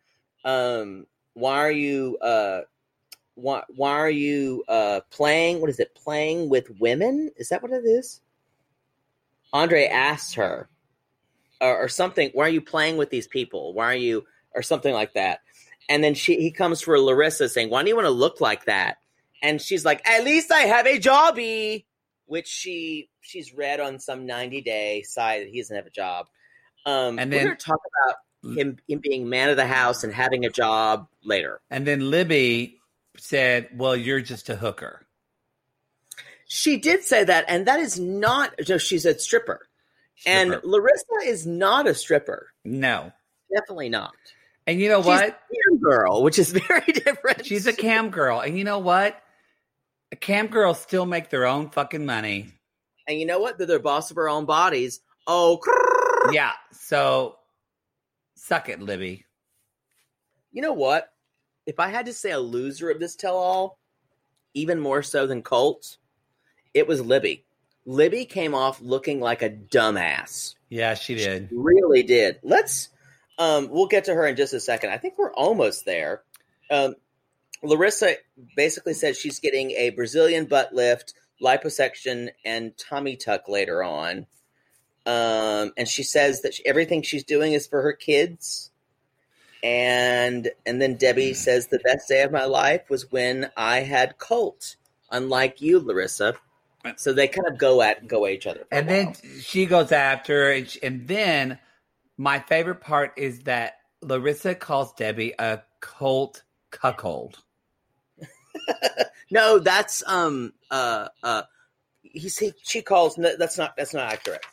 um, 0.44 1.06
"Why 1.34 1.58
are 1.58 1.70
you? 1.70 2.18
Uh, 2.20 2.62
why 3.36 3.62
why 3.68 3.92
are 3.92 4.10
you 4.10 4.64
uh, 4.66 5.00
playing? 5.10 5.60
What 5.60 5.70
is 5.70 5.78
it? 5.78 5.94
Playing 5.94 6.48
with 6.48 6.68
women? 6.80 7.30
Is 7.36 7.48
that 7.50 7.62
what 7.62 7.70
it 7.70 7.84
is?" 7.84 8.20
Andrei 9.54 9.86
asks 9.86 10.34
her, 10.34 10.68
or, 11.60 11.84
or 11.84 11.88
something. 11.88 12.30
Why 12.34 12.46
are 12.46 12.50
you 12.50 12.60
playing 12.60 12.96
with 12.96 13.10
these 13.10 13.28
people? 13.28 13.72
Why 13.74 13.86
are 13.86 13.94
you, 13.96 14.24
or 14.54 14.62
something 14.62 14.92
like 14.92 15.14
that? 15.14 15.40
And 15.88 16.02
then 16.02 16.14
she 16.14 16.40
he 16.40 16.50
comes 16.50 16.80
for 16.80 16.98
Larissa 16.98 17.48
saying, 17.48 17.70
"Why 17.70 17.82
do 17.82 17.88
you 17.88 17.94
want 17.94 18.06
to 18.06 18.10
look 18.10 18.40
like 18.40 18.64
that?" 18.64 18.96
And 19.42 19.62
she's 19.62 19.84
like, 19.84 20.06
"At 20.08 20.24
least 20.24 20.50
I 20.50 20.60
have 20.62 20.86
a 20.86 20.98
jobby," 20.98 21.84
which 22.26 22.48
she 22.48 23.08
she's 23.20 23.54
read 23.54 23.80
on 23.80 23.98
some 24.00 24.26
ninety 24.26 24.60
day 24.62 25.02
side 25.02 25.42
that 25.42 25.50
he 25.50 25.60
doesn't 25.60 25.76
have 25.76 25.86
a 25.86 25.90
job. 25.90 26.26
Um, 26.86 27.18
And 27.18 27.32
then- 27.32 27.40
we're 27.40 27.44
going 27.46 27.56
to 27.56 27.64
talk 27.64 27.80
about 28.02 28.16
him 28.58 28.78
him 28.88 29.00
being 29.02 29.28
man 29.28 29.48
of 29.48 29.56
the 29.56 29.66
house 29.66 30.04
and 30.04 30.12
having 30.12 30.44
a 30.44 30.50
job 30.50 31.08
later. 31.22 31.60
And 31.70 31.86
then 31.86 32.10
Libby 32.10 32.78
said, 33.18 33.68
"Well, 33.76 33.96
you're 33.96 34.20
just 34.20 34.48
a 34.48 34.56
hooker." 34.56 35.06
She 36.48 36.76
did 36.76 37.02
say 37.02 37.24
that, 37.24 37.44
and 37.48 37.66
that 37.66 37.80
is 37.80 37.98
not. 37.98 38.54
No, 38.68 38.78
she's 38.78 39.04
a 39.04 39.18
stripper, 39.18 39.66
and 40.24 40.60
Larissa 40.62 41.04
is 41.24 41.46
not 41.46 41.86
a 41.86 41.94
stripper. 41.94 42.48
no. 42.64 43.12
Definitely 43.54 43.90
not. 43.90 44.12
And 44.66 44.80
you 44.80 44.88
know 44.88 44.98
She's 45.00 45.06
what? 45.06 45.22
a 45.22 45.30
cam 45.30 45.78
girl, 45.80 46.24
which 46.24 46.36
is 46.36 46.50
very 46.68 46.92
different. 46.92 47.46
She's 47.46 47.68
a 47.68 47.72
cam 47.72 48.10
girl. 48.10 48.40
And 48.40 48.58
you 48.58 48.64
know 48.64 48.80
what? 48.80 49.22
A 50.10 50.16
cam 50.16 50.48
girls 50.48 50.80
still 50.80 51.06
make 51.06 51.30
their 51.30 51.46
own 51.46 51.70
fucking 51.70 52.04
money. 52.04 52.52
and 53.06 53.20
you 53.20 53.24
know 53.24 53.38
what? 53.38 53.56
They're 53.56 53.68
the 53.68 53.78
boss 53.78 54.10
of 54.10 54.16
her 54.16 54.28
own 54.28 54.46
bodies. 54.46 55.00
Oh, 55.28 55.60
Yeah. 56.32 56.50
So 56.72 57.36
suck 58.34 58.68
it, 58.68 58.82
Libby. 58.82 59.24
you 60.50 60.60
know 60.60 60.72
what? 60.72 61.08
If 61.66 61.80
I 61.80 61.88
had 61.88 62.06
to 62.06 62.12
say 62.12 62.30
a 62.30 62.38
loser 62.38 62.90
of 62.90 63.00
this 63.00 63.16
tell-all, 63.16 63.78
even 64.54 64.80
more 64.80 65.02
so 65.02 65.26
than 65.26 65.42
Colt, 65.42 65.98
it 66.72 66.86
was 66.86 67.00
Libby. 67.00 67.44
Libby 67.84 68.24
came 68.24 68.54
off 68.54 68.80
looking 68.80 69.20
like 69.20 69.42
a 69.42 69.50
dumbass. 69.50 70.54
Yeah, 70.68 70.94
she 70.94 71.14
did. 71.14 71.48
Really 71.52 72.02
did. 72.02 72.40
Let's 72.42 72.88
um 73.38 73.68
we'll 73.70 73.86
get 73.86 74.04
to 74.04 74.14
her 74.14 74.26
in 74.26 74.36
just 74.36 74.54
a 74.54 74.60
second. 74.60 74.90
I 74.90 74.98
think 74.98 75.14
we're 75.16 75.32
almost 75.32 75.84
there. 75.84 76.22
Um 76.70 76.96
Larissa 77.62 78.14
basically 78.56 78.94
said 78.94 79.16
she's 79.16 79.38
getting 79.38 79.70
a 79.72 79.90
Brazilian 79.90 80.46
butt 80.46 80.74
lift, 80.74 81.14
liposuction, 81.42 82.30
and 82.44 82.76
tummy 82.76 83.16
tuck 83.16 83.48
later 83.48 83.84
on. 83.84 84.26
Um 85.06 85.72
and 85.76 85.86
she 85.86 86.02
says 86.02 86.42
that 86.42 86.54
she, 86.54 86.66
everything 86.66 87.02
she's 87.02 87.24
doing 87.24 87.52
is 87.52 87.68
for 87.68 87.82
her 87.82 87.92
kids. 87.92 88.72
And 89.66 90.48
and 90.64 90.80
then 90.80 90.94
Debbie 90.94 91.34
says 91.34 91.66
the 91.66 91.80
best 91.80 92.08
day 92.08 92.22
of 92.22 92.30
my 92.30 92.44
life 92.44 92.88
was 92.88 93.10
when 93.10 93.50
I 93.56 93.80
had 93.80 94.16
Colt, 94.16 94.76
unlike 95.10 95.60
you, 95.60 95.80
Larissa. 95.80 96.34
So 96.96 97.12
they 97.12 97.26
kind 97.26 97.48
of 97.48 97.58
go 97.58 97.82
at 97.82 98.06
go 98.06 98.26
at 98.26 98.32
each 98.32 98.46
other. 98.46 98.64
And 98.70 98.88
then 98.88 99.14
she 99.40 99.66
goes 99.66 99.90
after, 99.90 100.52
and, 100.52 100.68
she- 100.70 100.80
and 100.84 101.08
then 101.08 101.58
my 102.16 102.38
favorite 102.38 102.80
part 102.80 103.14
is 103.16 103.40
that 103.40 103.78
Larissa 104.02 104.54
calls 104.54 104.92
Debbie 104.92 105.34
a 105.38 105.62
cult 105.80 106.42
cuckold. 106.70 107.42
No, 109.28 109.58
that's 109.58 110.04
um 110.06 110.52
uh 110.70 111.08
uh 111.24 111.42
he 112.02 112.28
he 112.28 112.52
she 112.62 112.80
calls 112.80 113.18
no, 113.18 113.36
that's 113.36 113.58
not 113.58 113.76
that's 113.76 113.92
not 113.92 114.12
accurate. 114.12 114.44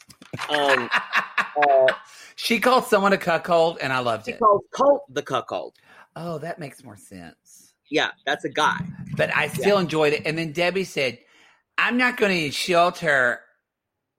Um 0.49 0.89
uh, 1.69 1.93
she 2.43 2.59
called 2.59 2.83
someone 2.83 3.13
a 3.13 3.17
cuckold, 3.17 3.77
and 3.81 3.93
I 3.93 3.99
loved 3.99 4.27
it. 4.27 4.31
she 4.31 4.35
it. 4.35 4.39
calls 4.39 4.63
Colt 4.75 5.03
the 5.07 5.21
cuckold. 5.21 5.75
Oh, 6.17 6.39
that 6.39 6.59
makes 6.59 6.83
more 6.83 6.97
sense. 6.97 7.73
Yeah, 7.89 8.11
that's 8.25 8.43
a 8.43 8.49
guy. 8.49 8.75
But 9.15 9.33
I 9.33 9.47
still 9.47 9.77
enjoyed 9.77 10.11
it. 10.11 10.23
And 10.25 10.37
then 10.37 10.51
Debbie 10.51 10.83
said, 10.83 11.19
"I'm 11.77 11.95
not 11.95 12.17
going 12.17 12.35
to 12.37 12.45
insult 12.45 12.97
her." 12.97 13.39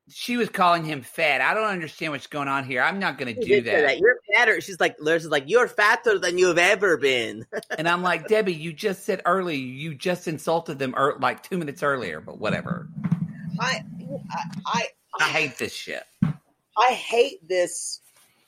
She 0.08 0.38
was 0.38 0.48
calling 0.48 0.84
him 0.84 1.02
fat. 1.02 1.42
I 1.42 1.52
don't 1.52 1.68
understand 1.68 2.12
what's 2.12 2.26
going 2.26 2.48
on 2.48 2.64
here. 2.64 2.82
I'm 2.82 2.98
not 2.98 3.18
going 3.18 3.34
to 3.34 3.40
do 3.40 3.46
say 3.46 3.60
that. 3.60 3.98
You're 3.98 4.16
fatter. 4.34 4.58
She's 4.60 4.78
like, 4.78 4.98
Laris 4.98 5.20
is 5.20 5.28
like, 5.28 5.44
you're 5.46 5.66
fatter 5.66 6.18
than 6.18 6.36
you've 6.36 6.58
ever 6.58 6.98
been. 6.98 7.46
And 7.78 7.88
I'm 7.88 8.02
like, 8.02 8.28
Debbie, 8.28 8.52
you 8.52 8.74
just 8.74 9.04
said 9.04 9.22
early, 9.24 9.56
you 9.56 9.94
just 9.94 10.28
insulted 10.28 10.78
them 10.78 10.94
er- 10.94 11.16
like 11.20 11.42
two 11.42 11.56
minutes 11.56 11.82
earlier, 11.82 12.20
but 12.20 12.38
whatever. 12.38 12.86
I, 13.58 13.82
I, 14.66 14.88
I 15.18 15.24
hate 15.24 15.56
this 15.56 15.72
shit. 15.72 16.02
I 16.76 16.92
hate 16.92 17.48
this 17.48 18.02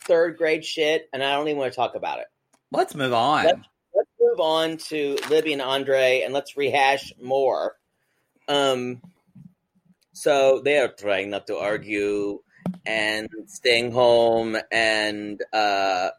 third 0.06 0.36
grade 0.36 0.64
shit, 0.64 1.08
and 1.12 1.22
I 1.22 1.34
don't 1.34 1.48
even 1.48 1.58
want 1.58 1.72
to 1.72 1.76
talk 1.76 1.94
about 1.94 2.20
it. 2.20 2.26
Let's 2.72 2.94
move 2.94 3.12
on. 3.12 3.44
Let's, 3.44 3.68
let's 3.94 4.10
move 4.20 4.40
on 4.40 4.76
to 4.76 5.16
Libby 5.30 5.52
and 5.52 5.62
Andrei, 5.62 6.22
and 6.22 6.32
let's 6.34 6.56
rehash 6.56 7.12
more. 7.22 7.76
Um, 8.48 9.02
so 10.12 10.60
they 10.64 10.78
are 10.78 10.88
trying 10.88 11.30
not 11.30 11.46
to 11.48 11.56
argue 11.56 12.40
and 12.84 13.28
staying 13.46 13.92
home, 13.92 14.56
and 14.72 15.42
uh, 15.52 16.10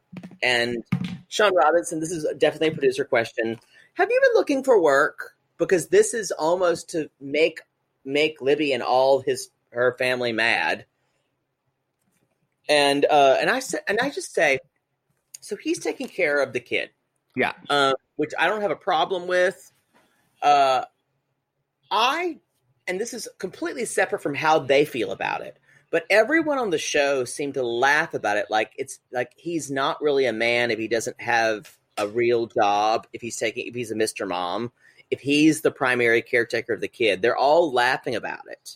and 0.42 0.84
Shaun 1.28 1.56
Robinson. 1.56 2.00
This 2.00 2.12
is 2.12 2.26
definitely 2.38 2.70
a 2.70 2.72
producer 2.72 3.06
question. 3.06 3.60
Have 3.96 4.10
you 4.10 4.20
been 4.22 4.34
looking 4.36 4.64
for 4.64 4.82
work? 4.82 5.36
Because 5.58 5.88
this 5.88 6.14
is 6.14 6.32
almost 6.32 6.90
to 6.92 7.10
make 7.20 7.62
make 8.06 8.42
Libby 8.42 8.74
and 8.74 8.84
all 8.84 9.22
his 9.22 9.50
her 9.72 9.96
family 9.98 10.32
mad. 10.32 10.86
And 12.70 13.06
uh, 13.10 13.38
and 13.40 13.50
I 13.50 13.60
said, 13.60 13.82
and 13.88 14.00
I 14.02 14.10
just 14.10 14.34
say, 14.34 14.60
so 15.40 15.56
he's 15.56 15.80
taking 15.80 16.08
care 16.08 16.42
of 16.42 16.54
the 16.54 16.60
kid, 16.60 16.90
Yeah. 17.36 17.54
um, 17.70 17.94
which 18.18 18.32
I 18.38 18.48
don't 18.48 18.62
have 18.62 18.72
a 18.72 18.76
problem 18.76 19.28
with. 19.28 19.72
Uh, 20.42 20.84
I, 21.90 22.40
and 22.86 23.00
this 23.00 23.14
is 23.14 23.28
completely 23.40 23.86
separate 23.86 24.22
from 24.22 24.36
how 24.36 24.60
they 24.60 24.84
feel 24.86 25.12
about 25.12 25.42
it, 25.42 25.58
but 25.90 26.06
everyone 26.10 26.58
on 26.58 26.70
the 26.70 26.78
show 26.78 27.24
seemed 27.24 27.54
to 27.54 27.64
laugh 27.64 28.14
about 28.14 28.38
it 28.38 28.48
like 28.50 28.72
it's 28.78 29.00
like 29.12 29.32
he's 29.38 29.72
not 29.72 30.02
really 30.02 30.26
a 30.26 30.34
man 30.34 30.70
if 30.70 30.78
he 30.80 30.88
doesn't 30.90 31.20
have 31.22 31.78
a 31.98 32.08
real 32.08 32.46
job, 32.48 33.08
if 33.14 33.22
he's 33.22 33.38
taking, 33.38 33.68
if 33.68 33.74
he's 33.74 33.92
a 33.92 33.96
Mr. 33.96 34.28
Mom, 34.28 34.72
if 35.10 35.22
he's 35.22 35.62
the 35.62 35.72
primary 35.72 36.22
caretaker 36.22 36.74
of 36.74 36.82
the 36.82 36.88
kid. 36.88 37.22
They're 37.22 37.38
all 37.38 37.72
laughing 37.72 38.16
about 38.16 38.42
it. 38.50 38.76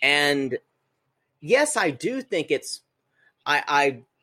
And 0.00 0.56
yes, 1.40 1.76
I 1.76 1.90
do 1.90 2.22
think 2.22 2.50
it's, 2.50 2.80
I, 3.50 3.62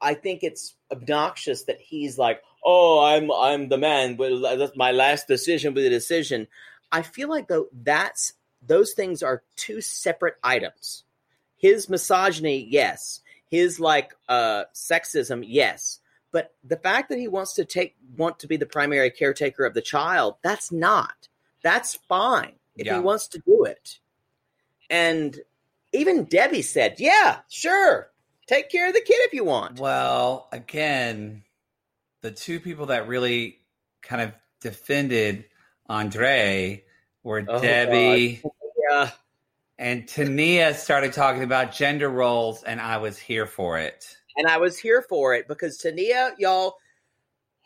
I, 0.02 0.10
I 0.12 0.14
think 0.14 0.44
it's 0.44 0.76
obnoxious 0.92 1.64
that 1.64 1.80
he's 1.80 2.18
like, 2.18 2.42
oh, 2.64 3.04
I'm, 3.04 3.32
I'm 3.32 3.70
the 3.70 3.78
man. 3.78 4.18
Well, 4.18 4.40
that's 4.58 4.76
my 4.76 4.92
last 4.92 5.28
decision 5.28 5.74
with 5.74 5.84
the 5.84 5.90
decision. 5.90 6.48
I 6.92 7.02
feel 7.02 7.30
like 7.30 7.48
though 7.48 7.68
that's 7.84 8.34
those 8.66 8.94
things 8.94 9.22
are 9.24 9.44
two 9.56 9.82
separate 9.82 10.36
items. 10.44 11.04
His 11.58 11.90
misogyny, 11.90 12.66
yes. 12.70 13.22
His 13.50 13.80
like 13.80 14.14
uh 14.30 14.64
sexism, 14.74 15.44
yes. 15.46 16.00
But 16.32 16.54
the 16.64 16.78
fact 16.78 17.10
that 17.10 17.18
he 17.20 17.28
wants 17.28 17.54
to 17.56 17.66
take 17.66 17.96
want 18.18 18.40
to 18.40 18.48
be 18.48 18.58
the 18.58 18.66
primary 18.66 19.10
caretaker 19.12 19.66
of 19.66 19.74
the 19.74 19.82
child, 19.82 20.36
that's 20.44 20.72
not. 20.72 21.28
That's 21.64 21.96
fine 22.08 22.54
if 22.78 22.86
Yeah. 22.86 22.96
he 22.96 23.00
wants 23.02 23.28
to 23.30 23.40
do 23.40 23.64
it. 23.66 24.00
And 24.90 25.38
even 25.94 26.26
Debbie 26.26 26.62
said, 26.62 26.96
"Yeah, 27.00 27.40
sure. 27.50 28.12
Take 28.48 28.70
care 28.72 28.88
of 28.88 28.94
the 28.94 29.02
kid 29.02 29.18
if 29.22 29.34
you 29.34 29.44
want." 29.44 29.80
Well, 29.80 30.48
again, 30.52 31.44
the 32.22 32.32
two 32.32 32.60
people 32.60 32.88
that 32.88 33.08
really 33.08 33.60
kind 34.02 34.22
of 34.22 34.34
defended 34.62 35.46
Andrei 35.90 36.84
were 37.24 37.46
Oh, 37.48 37.60
Debbie 37.62 38.42
Yeah. 38.90 39.12
and 39.78 40.08
Tania 40.08 40.74
started 40.74 41.14
talking 41.14 41.44
about 41.44 41.72
gender 41.72 42.10
roles, 42.10 42.64
and 42.64 42.82
I 42.82 42.98
was 42.98 43.18
here 43.18 43.46
for 43.46 43.78
it. 43.78 44.18
and 44.38 44.48
I 44.48 44.58
was 44.58 44.78
here 44.78 45.02
for 45.02 45.34
it 45.34 45.48
because 45.48 45.78
Tania, 45.78 46.36
y'all. 46.38 46.76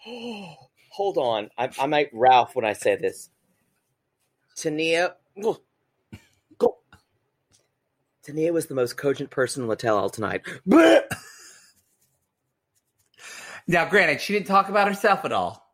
hold 0.92 1.18
on, 1.18 1.50
I, 1.58 1.70
I 1.80 1.86
might 1.86 2.10
Ralph 2.14 2.56
when 2.56 2.66
I 2.66 2.74
say 2.74 2.96
this. 2.96 3.30
Tania. 4.56 5.16
Tania 8.24 8.54
was 8.54 8.68
the 8.68 8.76
most 8.76 8.98
cogent 8.98 9.30
person 9.32 9.64
on 9.64 9.70
the 9.70 9.76
tell 9.76 9.98
all 9.98 10.10
tonight. 10.10 10.42
Now, 13.68 13.88
granted, 13.90 14.22
she 14.22 14.34
didn't 14.34 14.48
talk 14.48 14.70
about 14.70 14.88
herself 14.88 15.24
at 15.26 15.32
all. 15.32 15.72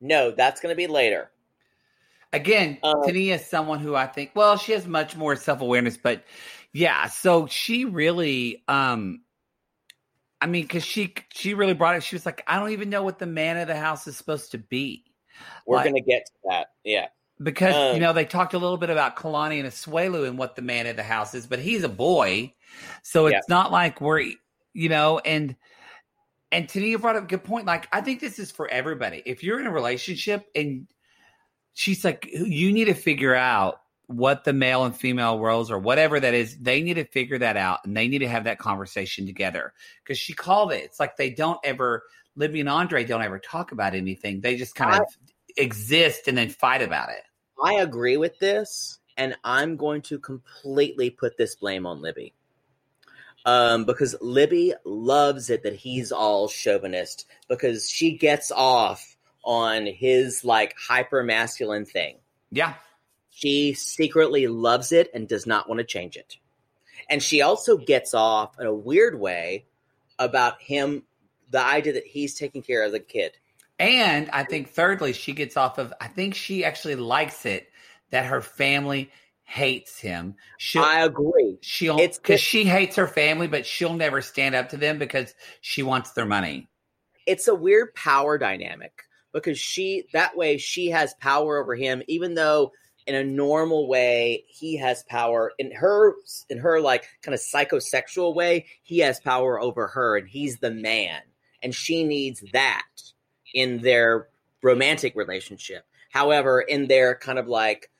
No, 0.00 0.30
that's 0.32 0.60
going 0.60 0.72
to 0.72 0.76
be 0.76 0.86
later. 0.88 1.30
Again, 2.32 2.78
Uh, 2.82 2.94
Tania 3.04 3.36
is 3.36 3.46
someone 3.46 3.78
who 3.78 3.94
I 3.94 4.06
think, 4.06 4.32
well, 4.34 4.56
she 4.56 4.72
has 4.72 4.86
much 4.86 5.16
more 5.16 5.36
self 5.36 5.60
awareness, 5.60 5.96
but 5.96 6.24
yeah, 6.72 7.06
so 7.08 7.46
she 7.46 7.84
really, 7.84 8.64
um, 8.68 9.22
I 10.40 10.46
mean, 10.46 10.62
because 10.62 10.84
she 10.84 11.14
she 11.32 11.54
really 11.54 11.74
brought 11.74 11.94
it. 11.96 12.02
She 12.02 12.16
was 12.16 12.26
like, 12.26 12.42
I 12.46 12.58
don't 12.58 12.70
even 12.70 12.90
know 12.90 13.02
what 13.02 13.18
the 13.18 13.26
man 13.26 13.58
of 13.58 13.68
the 13.68 13.76
house 13.76 14.06
is 14.08 14.16
supposed 14.16 14.52
to 14.52 14.58
be. 14.58 15.04
We're 15.66 15.76
Like- 15.76 15.90
going 15.90 16.02
to 16.02 16.10
get 16.10 16.24
to 16.26 16.32
that. 16.48 16.68
Yeah. 16.84 17.08
Because 17.42 17.74
Um, 17.74 17.94
you 17.94 18.00
know 18.00 18.12
they 18.12 18.24
talked 18.24 18.54
a 18.54 18.58
little 18.58 18.76
bit 18.76 18.90
about 18.90 19.16
Kalani 19.16 19.58
and 19.58 19.68
Asuelu 19.68 20.26
and 20.28 20.38
what 20.38 20.56
the 20.56 20.62
man 20.62 20.86
of 20.86 20.96
the 20.96 21.02
house 21.02 21.34
is, 21.34 21.46
but 21.46 21.58
he's 21.58 21.82
a 21.82 21.88
boy, 21.88 22.54
so 23.02 23.26
it's 23.26 23.48
not 23.48 23.72
like 23.72 24.00
we're 24.00 24.32
you 24.72 24.88
know 24.88 25.18
and 25.18 25.56
and 26.50 26.68
Tania 26.68 26.98
brought 26.98 27.16
up 27.16 27.24
a 27.24 27.26
good 27.26 27.44
point. 27.44 27.66
Like 27.66 27.88
I 27.92 28.00
think 28.02 28.20
this 28.20 28.38
is 28.38 28.50
for 28.50 28.68
everybody. 28.68 29.22
If 29.24 29.42
you're 29.42 29.58
in 29.58 29.66
a 29.66 29.72
relationship 29.72 30.46
and 30.54 30.86
she's 31.74 32.04
like, 32.04 32.28
you 32.30 32.72
need 32.72 32.84
to 32.84 32.94
figure 32.94 33.34
out 33.34 33.80
what 34.06 34.44
the 34.44 34.52
male 34.52 34.84
and 34.84 34.94
female 34.94 35.38
roles 35.38 35.70
or 35.70 35.78
whatever 35.78 36.20
that 36.20 36.34
is. 36.34 36.58
They 36.58 36.82
need 36.82 36.94
to 36.94 37.04
figure 37.04 37.38
that 37.38 37.56
out 37.56 37.80
and 37.84 37.96
they 37.96 38.08
need 38.08 38.18
to 38.18 38.28
have 38.28 38.44
that 38.44 38.58
conversation 38.58 39.26
together 39.26 39.72
because 40.04 40.18
she 40.18 40.34
called 40.34 40.72
it. 40.72 40.84
It's 40.84 41.00
like 41.00 41.16
they 41.16 41.30
don't 41.30 41.58
ever. 41.64 42.02
Libby 42.34 42.60
and 42.60 42.68
Andrei 42.68 43.04
don't 43.04 43.22
ever 43.22 43.38
talk 43.38 43.72
about 43.72 43.94
anything. 43.94 44.40
They 44.40 44.56
just 44.56 44.74
kind 44.74 44.94
of 44.94 45.06
exist 45.56 46.28
and 46.28 46.36
then 46.36 46.48
fight 46.48 46.80
about 46.80 47.10
it. 47.10 47.22
I 47.62 47.74
agree 47.74 48.16
with 48.16 48.38
this, 48.38 48.98
and 49.16 49.36
I'm 49.44 49.76
going 49.76 50.02
to 50.02 50.18
completely 50.18 51.10
put 51.10 51.36
this 51.36 51.54
blame 51.54 51.86
on 51.86 52.02
Libby. 52.02 52.34
Um, 53.44 53.84
because 53.84 54.14
Libby 54.20 54.72
loves 54.84 55.50
it 55.50 55.64
that 55.64 55.74
he's 55.74 56.12
all 56.12 56.46
chauvinist 56.46 57.26
because 57.48 57.90
she 57.90 58.16
gets 58.16 58.52
off 58.52 59.16
on 59.42 59.86
his 59.86 60.44
like 60.44 60.74
hyper 60.78 61.24
masculine 61.24 61.84
thing. 61.84 62.18
Yeah. 62.52 62.74
She 63.30 63.74
secretly 63.74 64.46
loves 64.46 64.92
it 64.92 65.10
and 65.12 65.26
does 65.26 65.46
not 65.46 65.68
want 65.68 65.78
to 65.78 65.84
change 65.84 66.16
it. 66.16 66.36
And 67.10 67.22
she 67.22 67.42
also 67.42 67.76
gets 67.76 68.14
off 68.14 68.60
in 68.60 68.66
a 68.66 68.74
weird 68.74 69.18
way 69.18 69.64
about 70.18 70.62
him, 70.62 71.02
the 71.50 71.64
idea 71.64 71.94
that 71.94 72.06
he's 72.06 72.34
taking 72.34 72.62
care 72.62 72.84
of 72.84 72.92
the 72.92 73.00
kid. 73.00 73.32
And 73.78 74.30
I 74.30 74.44
think 74.44 74.70
thirdly, 74.70 75.12
she 75.12 75.32
gets 75.32 75.56
off 75.56 75.78
of 75.78 75.92
I 76.00 76.08
think 76.08 76.34
she 76.34 76.64
actually 76.64 76.96
likes 76.96 77.46
it 77.46 77.68
that 78.10 78.26
her 78.26 78.40
family 78.40 79.10
hates 79.44 79.98
him. 79.98 80.36
She'll 80.58 80.82
I 80.84 81.00
agree. 81.04 81.58
she'll 81.62 81.96
because 81.96 82.40
she 82.40 82.64
hates 82.64 82.96
her 82.96 83.08
family, 83.08 83.48
but 83.48 83.66
she'll 83.66 83.94
never 83.94 84.22
stand 84.22 84.54
up 84.54 84.70
to 84.70 84.76
them 84.76 84.98
because 84.98 85.34
she 85.60 85.82
wants 85.82 86.12
their 86.12 86.26
money. 86.26 86.68
it's 87.26 87.48
a 87.48 87.54
weird 87.54 87.94
power 87.94 88.38
dynamic 88.38 88.92
because 89.32 89.58
she 89.58 90.04
that 90.12 90.36
way 90.36 90.58
she 90.58 90.90
has 90.90 91.14
power 91.20 91.58
over 91.60 91.74
him 91.74 92.02
even 92.08 92.34
though 92.34 92.72
in 93.06 93.14
a 93.14 93.24
normal 93.24 93.88
way 93.88 94.44
he 94.48 94.76
has 94.76 95.02
power 95.04 95.52
in 95.58 95.72
her 95.72 96.14
in 96.48 96.58
her 96.58 96.80
like 96.80 97.06
kind 97.22 97.34
of 97.34 97.40
psychosexual 97.40 98.34
way 98.34 98.66
he 98.82 98.98
has 98.98 99.20
power 99.20 99.60
over 99.60 99.86
her 99.88 100.16
and 100.16 100.28
he's 100.28 100.58
the 100.58 100.70
man 100.70 101.20
and 101.62 101.74
she 101.74 102.04
needs 102.04 102.42
that 102.52 102.82
in 103.54 103.78
their 103.82 104.28
romantic 104.62 105.14
relationship 105.16 105.84
however 106.10 106.60
in 106.60 106.86
their 106.88 107.14
kind 107.14 107.38
of 107.38 107.48
like 107.48 107.90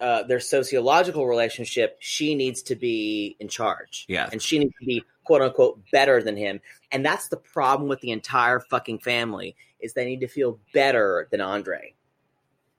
uh, 0.00 0.22
their 0.22 0.40
sociological 0.40 1.26
relationship 1.26 1.96
she 2.00 2.34
needs 2.34 2.62
to 2.62 2.74
be 2.74 3.36
in 3.38 3.48
charge 3.48 4.06
Yeah. 4.08 4.28
and 4.32 4.40
she 4.40 4.58
needs 4.58 4.72
to 4.80 4.86
be 4.86 5.02
quote 5.24 5.42
unquote 5.42 5.80
better 5.92 6.22
than 6.22 6.36
him 6.36 6.60
and 6.90 7.04
that's 7.04 7.28
the 7.28 7.36
problem 7.36 7.88
with 7.88 8.00
the 8.00 8.10
entire 8.10 8.60
fucking 8.60 9.00
family 9.00 9.56
is 9.80 9.92
they 9.94 10.04
need 10.06 10.20
to 10.20 10.28
feel 10.28 10.58
better 10.74 11.26
than 11.30 11.40
Andrei. 11.40 11.94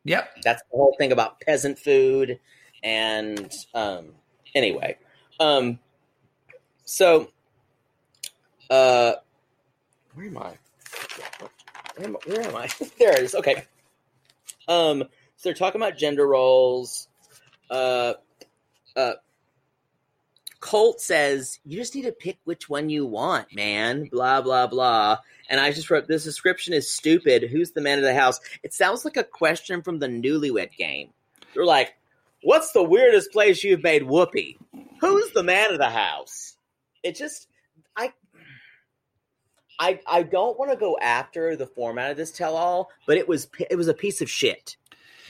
Yep. 0.04 0.30
That's 0.44 0.62
the 0.64 0.78
whole 0.78 0.96
thing 0.98 1.12
about 1.12 1.40
peasant 1.42 1.78
food 1.80 2.40
and 2.84 3.52
um 3.76 4.10
anyway. 4.56 4.98
Um 5.40 5.78
so 6.86 7.30
uh 8.70 9.14
where 10.16 10.26
am 10.26 10.38
I? 10.40 10.54
Where 11.96 12.08
am 12.08 12.16
I? 12.16 12.30
Where 12.30 12.42
am 12.42 12.56
I? 12.56 12.70
there 13.00 13.14
it 13.14 13.24
is. 13.24 13.36
Okay. 13.36 13.66
Um 14.68 15.04
so 15.36 15.50
they're 15.50 15.54
talking 15.54 15.82
about 15.82 15.98
gender 15.98 16.28
roles. 16.28 17.08
Uh 17.70 18.14
uh 18.96 19.14
Colt 20.62 21.02
says, 21.02 21.60
you 21.66 21.78
just 21.78 21.96
need 21.96 22.04
to 22.04 22.12
pick 22.12 22.38
which 22.44 22.70
one 22.70 22.90
you 22.90 23.06
want, 23.06 23.48
man. 23.54 24.08
Blah, 24.12 24.42
blah, 24.42 24.68
blah. 24.68 25.18
And 25.50 25.60
I 25.60 25.72
just 25.72 25.90
wrote, 25.90 26.08
this 26.08 26.24
description 26.24 26.74
is 26.74 26.90
stupid. 26.90 27.44
Who's 27.44 27.72
the 27.72 27.82
man 27.82 27.98
of 27.98 28.04
the 28.04 28.14
house? 28.14 28.40
It 28.62 28.74
sounds 28.74 29.04
like 29.04 29.18
a 29.18 29.24
question 29.24 29.82
from 29.82 29.98
the 29.98 30.08
newlywed 30.08 30.78
game. 30.78 31.10
They're 31.54 31.66
like, 31.66 31.96
what's 32.44 32.72
the 32.74 32.84
weirdest 32.84 33.32
place 33.32 33.64
you've 33.64 33.84
made 33.84 34.04
whoopee? 34.04 34.60
Who's 35.02 35.32
the 35.32 35.44
man 35.44 35.72
of 35.72 35.80
the 35.80 35.90
house? 35.90 36.56
It 37.02 37.16
just, 37.16 37.48
I, 39.82 40.00
I 40.06 40.22
don't 40.22 40.60
want 40.60 40.70
to 40.70 40.78
go 40.78 40.96
after 41.02 41.56
the 41.56 41.66
format 41.66 42.12
of 42.12 42.18
this 42.18 42.32
tell 42.32 42.56
all, 42.56 42.92
but 43.08 43.18
it 43.18 43.28
was 43.28 43.48
it 43.70 43.76
was 43.76 43.88
a 43.88 43.96
piece 43.96 44.22
of 44.22 44.30
shit. 44.30 44.78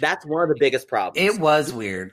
That's 0.01 0.25
one 0.25 0.43
of 0.43 0.49
the 0.49 0.57
biggest 0.59 0.89
problems. 0.89 1.35
It 1.35 1.39
was 1.39 1.71
weird. 1.71 2.11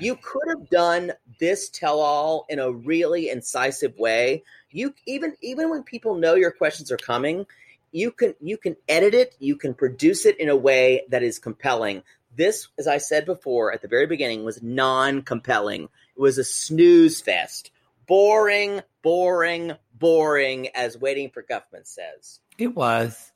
you 0.00 0.16
could 0.16 0.48
have 0.48 0.68
done 0.68 1.12
this 1.40 1.70
tell 1.70 2.00
all 2.00 2.44
in 2.50 2.58
a 2.58 2.70
really 2.70 3.30
incisive 3.30 3.98
way. 3.98 4.42
You 4.70 4.94
even 5.06 5.34
even 5.40 5.70
when 5.70 5.82
people 5.82 6.14
know 6.14 6.34
your 6.34 6.50
questions 6.50 6.92
are 6.92 6.98
coming, 6.98 7.46
you 7.90 8.10
can 8.10 8.34
you 8.40 8.58
can 8.58 8.76
edit 8.86 9.14
it, 9.14 9.34
you 9.38 9.56
can 9.56 9.72
produce 9.74 10.26
it 10.26 10.38
in 10.38 10.50
a 10.50 10.56
way 10.56 11.02
that 11.08 11.22
is 11.22 11.38
compelling. 11.38 12.02
This, 12.36 12.68
as 12.78 12.86
I 12.86 12.98
said 12.98 13.26
before 13.26 13.72
at 13.72 13.82
the 13.82 13.88
very 13.88 14.06
beginning, 14.06 14.44
was 14.44 14.62
non-compelling. 14.62 15.84
It 15.84 16.20
was 16.20 16.38
a 16.38 16.44
snooze 16.44 17.20
fest. 17.20 17.70
Boring, 18.06 18.80
boring, 19.02 19.72
boring, 19.94 20.68
as 20.74 20.98
Waiting 20.98 21.30
for 21.30 21.42
Guffman 21.42 21.84
says. 21.86 22.40
It 22.58 22.74
was. 22.74 23.32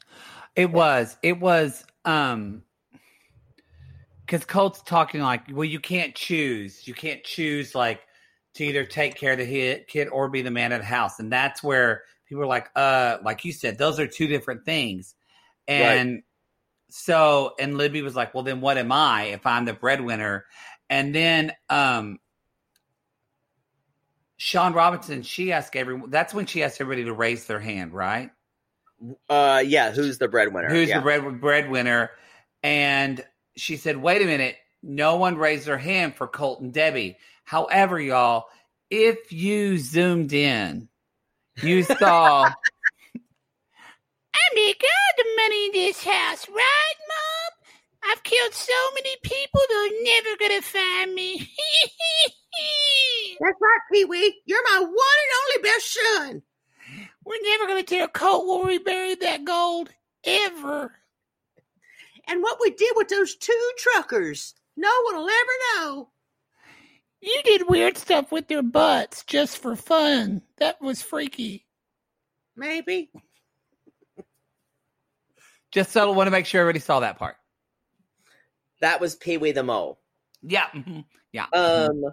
It 0.55 0.71
was. 0.71 1.17
It 1.23 1.39
was. 1.39 1.85
Um, 2.05 2.63
because 4.27 4.45
Colt's 4.45 4.83
talking 4.83 5.21
like, 5.21 5.43
well, 5.53 5.65
you 5.65 5.79
can't 5.79 6.15
choose. 6.15 6.87
You 6.87 6.95
can't 6.95 7.23
choose 7.23 7.75
like 7.75 8.01
to 8.55 8.65
either 8.65 8.85
take 8.85 9.15
care 9.15 9.33
of 9.33 9.39
the 9.39 9.45
hit, 9.45 9.87
kid 9.87 10.09
or 10.09 10.29
be 10.29 10.43
the 10.43 10.51
man 10.51 10.73
of 10.73 10.81
the 10.81 10.87
house, 10.87 11.21
and 11.21 11.33
that's 11.33 11.63
where 11.63 12.03
people 12.29 12.43
are 12.43 12.49
like, 12.49 12.69
uh, 12.75 13.19
like 13.23 13.45
you 13.45 13.53
said, 13.53 13.79
those 13.79 14.01
are 14.01 14.07
two 14.07 14.27
different 14.27 14.65
things, 14.65 15.15
and 15.69 16.15
right. 16.15 16.25
so 16.89 17.55
and 17.61 17.79
Libby 17.79 18.03
was 18.03 18.17
like, 18.17 18.35
well, 18.35 18.43
then 18.43 18.61
what 18.61 18.79
am 18.79 18.91
I 18.91 19.27
if 19.27 19.47
I'm 19.47 19.65
the 19.65 19.75
breadwinner? 19.75 20.45
And 20.91 21.15
then 21.15 21.53
um 21.71 22.19
Shaun 24.37 24.75
Robinson, 24.75 25.23
she 25.23 25.53
asked 25.53 25.77
everyone. 25.77 26.11
That's 26.11 26.35
when 26.35 26.47
she 26.47 26.63
asked 26.63 26.81
everybody 26.81 27.05
to 27.05 27.13
raise 27.13 27.47
their 27.47 27.61
hand, 27.61 27.93
right? 27.93 28.31
Uh, 29.29 29.63
yeah. 29.67 29.93
Who's 29.93 30.19
the 30.19 30.29
breadwinner? 30.29 30.69
Who's 30.69 30.89
yeah. 30.89 30.99
the 30.99 31.03
bread 31.03 31.41
breadwinner? 31.41 32.11
And 32.63 33.25
she 33.57 33.77
said, 33.77 33.97
"Wait 33.97 34.23
a 34.23 34.27
minute, 34.27 34.57
no 34.83 35.17
one 35.17 35.37
raised 35.37 35.67
their 35.67 35.79
hand 35.79 36.15
for 36.15 36.27
Colt 36.27 36.61
and 36.61 36.73
Debbie." 36.73 37.17
However, 37.45 38.01
y'all, 38.01 38.47
if 38.91 39.33
you 39.33 39.79
zoomed 39.79 40.33
in, 40.33 40.89
you 41.63 41.83
saw. 41.99 42.51
I 44.35 44.55
make 44.55 44.83
all 44.83 45.25
the 45.25 45.43
money 45.43 45.67
in 45.67 45.73
this 45.73 46.05
house, 46.05 46.49
right, 46.49 46.95
Mom? 47.09 47.36
I've 48.11 48.23
killed 48.23 48.55
so 48.55 48.73
many 48.95 49.17
people, 49.23 49.61
they're 49.69 50.03
never 50.03 50.37
gonna 50.39 50.63
find 50.63 51.15
me. 51.15 51.39
That's 53.41 53.59
right, 53.61 53.81
Pee 53.93 54.05
Wee. 54.05 54.41
You're 54.47 54.63
my 54.73 54.81
one 54.81 54.89
and 54.89 55.35
only 55.43 55.63
best 55.63 55.93
son. 55.95 56.43
We're 57.25 57.43
never 57.43 57.67
gonna 57.67 57.83
tell 57.83 58.09
Colt 58.09 58.47
where 58.47 58.67
we 58.67 58.79
buried 58.79 59.21
that 59.21 59.45
gold, 59.45 59.91
ever. 60.25 60.95
And 62.29 62.43
what 62.43 62.59
we 62.61 62.71
did 62.71 62.93
with 62.97 63.09
those 63.09 63.37
two 63.37 63.71
truckers, 63.79 64.55
no 64.77 64.91
one 65.05 65.17
will 65.17 65.29
ever 65.31 65.53
know. 65.77 66.11
You 67.21 67.41
did 67.45 67.69
weird 67.69 67.97
stuff 67.97 68.31
with 68.31 68.49
their 68.49 68.63
butts 68.63 69.25
just 69.25 69.59
for 69.59 69.75
fun. 69.75 70.43
That 70.59 70.81
was 70.81 71.03
freaky. 71.03 71.67
Maybe. 72.57 73.11
Just 75.73 75.93
so 75.93 76.11
I 76.11 76.17
want 76.17 76.27
to 76.27 76.31
make 76.31 76.47
sure 76.47 76.61
everybody 76.61 76.81
saw 76.81 77.01
that 77.01 77.19
part. 77.19 77.37
That 78.81 79.01
was 79.01 79.15
Pee 79.15 79.37
Wee 79.37 79.53
the 79.53 79.63
Mole. 79.63 79.99
Yeah. 80.43 80.67
Mm-hmm. 80.75 81.01
Yeah. 81.33 81.47
Um. 81.53 82.05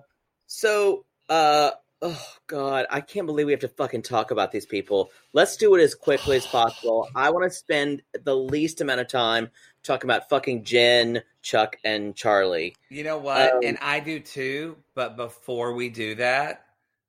So, 0.48 1.06
uh, 1.30 1.72
oh 2.02 2.26
god, 2.48 2.86
I 2.90 3.02
can't 3.02 3.26
believe 3.26 3.48
we 3.48 3.54
have 3.54 3.62
to 3.62 3.70
fucking 3.70 4.04
talk 4.04 4.32
about 4.32 4.52
these 4.52 4.66
people. 4.66 5.12
Let's 5.32 5.58
do 5.58 5.74
it 5.76 5.82
as 5.82 5.96
quickly 5.96 6.36
as 6.36 6.46
possible. 6.46 7.08
I 7.16 7.32
want 7.32 7.50
to 7.50 7.58
spend 7.58 8.04
the 8.24 8.36
least 8.36 8.82
amount 8.82 9.00
of 9.02 9.08
time 9.08 9.50
talking 9.84 10.10
about 10.10 10.30
fucking 10.30 10.64
Jen, 10.66 11.24
Chuck, 11.42 11.78
and 11.84 12.16
Charlie. 12.16 12.76
You 12.90 13.04
know 13.04 13.18
what? 13.18 13.54
Um, 13.54 13.60
and 13.64 13.78
I 13.82 14.00
do 14.00 14.20
too. 14.20 14.78
But 14.96 15.16
before 15.16 15.74
we 15.74 15.90
do 15.90 16.16
that, 16.16 16.66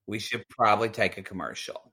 we 0.07 0.19
should 0.19 0.49
probably 0.49 0.89
take 0.89 1.19
a 1.19 1.23
commercial. 1.23 1.93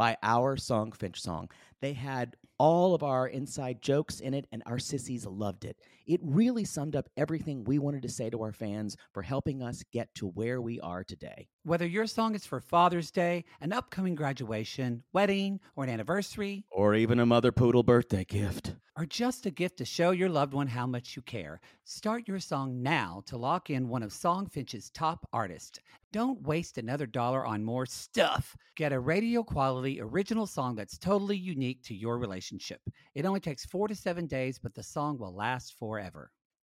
by 0.00 0.16
our 0.22 0.56
song, 0.56 0.92
Finch 0.92 1.20
song. 1.20 1.50
They 1.82 1.92
had 1.92 2.34
all 2.58 2.94
of 2.94 3.02
our 3.02 3.28
inside 3.28 3.82
jokes 3.82 4.20
in 4.20 4.32
it, 4.32 4.46
and 4.50 4.62
our 4.64 4.78
sissies 4.78 5.26
loved 5.26 5.66
it. 5.66 5.76
It 6.06 6.20
really 6.22 6.64
summed 6.64 6.96
up 6.96 7.10
everything 7.18 7.64
we 7.64 7.78
wanted 7.78 8.00
to 8.04 8.08
say 8.08 8.30
to 8.30 8.40
our 8.40 8.52
fans 8.54 8.96
for 9.12 9.20
helping 9.20 9.62
us 9.62 9.82
get 9.92 10.08
to 10.14 10.28
where 10.28 10.62
we 10.62 10.80
are 10.80 11.04
today. 11.04 11.48
Whether 11.62 11.86
your 11.86 12.06
song 12.06 12.34
is 12.34 12.46
for 12.46 12.58
Father's 12.58 13.10
Day, 13.10 13.44
an 13.60 13.70
upcoming 13.70 14.14
graduation, 14.14 15.02
wedding, 15.12 15.60
or 15.76 15.84
an 15.84 15.90
anniversary, 15.90 16.64
Or 16.70 16.94
even 16.94 17.20
a 17.20 17.26
mother 17.26 17.52
poodle 17.52 17.82
birthday 17.82 18.24
gift. 18.24 18.76
or 18.96 19.04
just 19.04 19.44
a 19.44 19.50
gift 19.50 19.76
to 19.76 19.84
show 19.84 20.10
your 20.10 20.30
loved 20.30 20.54
one 20.54 20.68
how 20.68 20.86
much 20.86 21.16
you 21.16 21.20
care, 21.22 21.60
start 21.84 22.26
your 22.26 22.38
song 22.40 22.82
now 22.82 23.22
to 23.26 23.36
lock 23.36 23.68
in 23.68 23.90
one 23.90 24.02
of 24.02 24.10
Songfinch's 24.10 24.88
top 24.90 25.28
artists. 25.34 25.78
Don't 26.12 26.40
waste 26.42 26.78
another 26.78 27.06
dollar 27.06 27.44
on 27.44 27.62
more 27.62 27.84
stuff. 27.84 28.56
Get 28.74 28.94
a 28.94 28.98
radio 28.98 29.42
quality 29.42 30.00
original 30.00 30.46
song 30.46 30.74
that's 30.74 30.96
totally 30.96 31.36
unique 31.36 31.82
to 31.84 31.94
your 31.94 32.16
relationship. 32.18 32.80
It 33.14 33.26
only 33.26 33.40
takes 33.40 33.66
four 33.66 33.86
to 33.86 33.94
seven 33.94 34.26
days, 34.26 34.58
but 34.58 34.72
the 34.74 34.82
song 34.82 35.18
will 35.18 35.34
last 35.34 35.78
forever. 35.78 36.30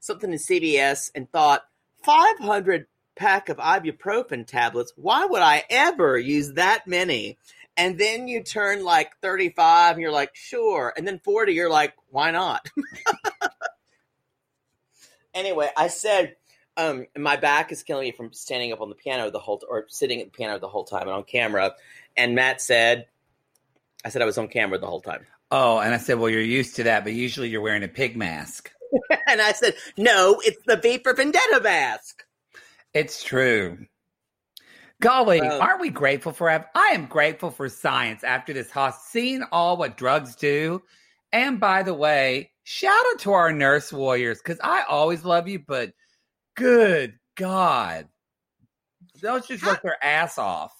something 0.00 0.32
in 0.32 0.38
CVS 0.38 1.10
and 1.14 1.30
thought 1.30 1.62
500 2.04 2.86
pack 3.16 3.48
of 3.48 3.58
ibuprofen 3.58 4.46
tablets, 4.46 4.92
why 4.96 5.26
would 5.26 5.42
I 5.42 5.64
ever 5.68 6.18
use 6.18 6.54
that 6.54 6.86
many? 6.86 7.38
And 7.76 7.98
then 7.98 8.26
you 8.26 8.42
turn 8.42 8.84
like 8.84 9.12
35 9.22 9.92
and 9.92 10.02
you're 10.02 10.10
like, 10.10 10.34
sure. 10.34 10.92
And 10.96 11.06
then 11.06 11.20
40, 11.20 11.52
you're 11.52 11.70
like, 11.70 11.94
why 12.10 12.30
not? 12.30 12.68
anyway, 15.34 15.70
I 15.76 15.88
said, 15.88 16.36
um, 16.76 17.06
my 17.16 17.36
back 17.36 17.72
is 17.72 17.82
killing 17.82 18.04
me 18.04 18.12
from 18.12 18.32
standing 18.32 18.72
up 18.72 18.80
on 18.80 18.88
the 18.88 18.94
piano 18.94 19.30
the 19.30 19.38
whole, 19.38 19.60
or 19.68 19.86
sitting 19.88 20.20
at 20.20 20.26
the 20.26 20.36
piano 20.36 20.58
the 20.58 20.68
whole 20.68 20.84
time 20.84 21.02
and 21.02 21.10
on 21.10 21.24
camera. 21.24 21.74
And 22.16 22.34
Matt 22.34 22.60
said, 22.60 23.06
I 24.04 24.10
said 24.10 24.22
I 24.22 24.26
was 24.26 24.38
on 24.38 24.48
camera 24.48 24.78
the 24.78 24.86
whole 24.86 25.00
time. 25.00 25.26
Oh, 25.50 25.78
and 25.78 25.94
I 25.94 25.98
said, 25.98 26.18
well, 26.18 26.30
you're 26.30 26.40
used 26.40 26.76
to 26.76 26.84
that, 26.84 27.04
but 27.04 27.14
usually 27.14 27.48
you're 27.48 27.60
wearing 27.60 27.82
a 27.82 27.88
pig 27.88 28.16
mask. 28.16 28.72
and 29.26 29.40
I 29.40 29.52
said, 29.52 29.74
no, 29.96 30.40
it's 30.44 30.58
the 30.66 30.76
V 30.76 30.98
for 30.98 31.14
Vendetta 31.14 31.60
mask. 31.62 32.24
It's 32.94 33.22
true. 33.22 33.86
Golly, 35.00 35.40
Well- 35.40 35.60
aren't 35.62 35.80
we 35.80 35.90
grateful 35.90 36.32
for? 36.32 36.50
I 36.50 36.88
am 36.88 37.06
grateful 37.06 37.50
for 37.50 37.68
science 37.68 38.24
after 38.24 38.52
this 38.52 38.70
hospital, 38.70 39.04
seeing 39.10 39.42
all 39.52 39.76
what 39.76 39.96
drugs 39.96 40.34
do. 40.34 40.82
And 41.32 41.60
by 41.60 41.82
the 41.82 41.94
way, 41.94 42.50
shout 42.64 43.04
out 43.12 43.20
to 43.20 43.32
our 43.32 43.52
nurse 43.52 43.92
warriors 43.92 44.38
because 44.38 44.58
I 44.62 44.84
always 44.88 45.24
love 45.24 45.46
you, 45.46 45.60
but 45.66 45.92
good 46.56 47.18
God, 47.36 48.08
those 49.20 49.46
just 49.46 49.64
work 49.64 49.82
their 49.82 50.02
ass 50.02 50.38
off. 50.38 50.72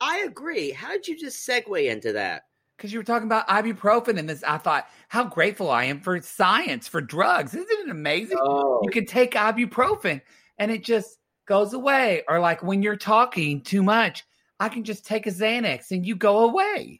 I 0.00 0.18
agree. 0.26 0.70
How 0.70 0.90
did 0.90 1.06
you 1.08 1.18
just 1.18 1.48
segue 1.48 1.88
into 1.88 2.12
that? 2.12 2.42
Because 2.76 2.92
you 2.92 2.98
were 2.98 3.04
talking 3.04 3.26
about 3.28 3.46
ibuprofen 3.48 4.18
and 4.18 4.28
this, 4.28 4.42
I 4.42 4.58
thought 4.58 4.88
how 5.08 5.24
grateful 5.24 5.70
I 5.70 5.84
am 5.84 6.00
for 6.00 6.20
science 6.20 6.88
for 6.88 7.00
drugs. 7.00 7.54
Isn't 7.54 7.68
it 7.70 7.90
amazing? 7.90 8.38
Oh, 8.40 8.80
You 8.82 8.90
can 8.90 9.06
take 9.06 9.34
ibuprofen 9.34 10.20
and 10.58 10.70
it 10.72 10.82
just 10.84 11.18
goes 11.46 11.72
away. 11.72 12.22
Or 12.28 12.40
like 12.40 12.62
when 12.62 12.82
you're 12.82 12.96
talking 12.96 13.60
too 13.62 13.82
much, 13.82 14.24
I 14.58 14.68
can 14.68 14.82
just 14.84 15.06
take 15.06 15.26
a 15.26 15.30
Xanax 15.30 15.90
and 15.92 16.04
you 16.04 16.16
go 16.16 16.48
away. 16.48 16.98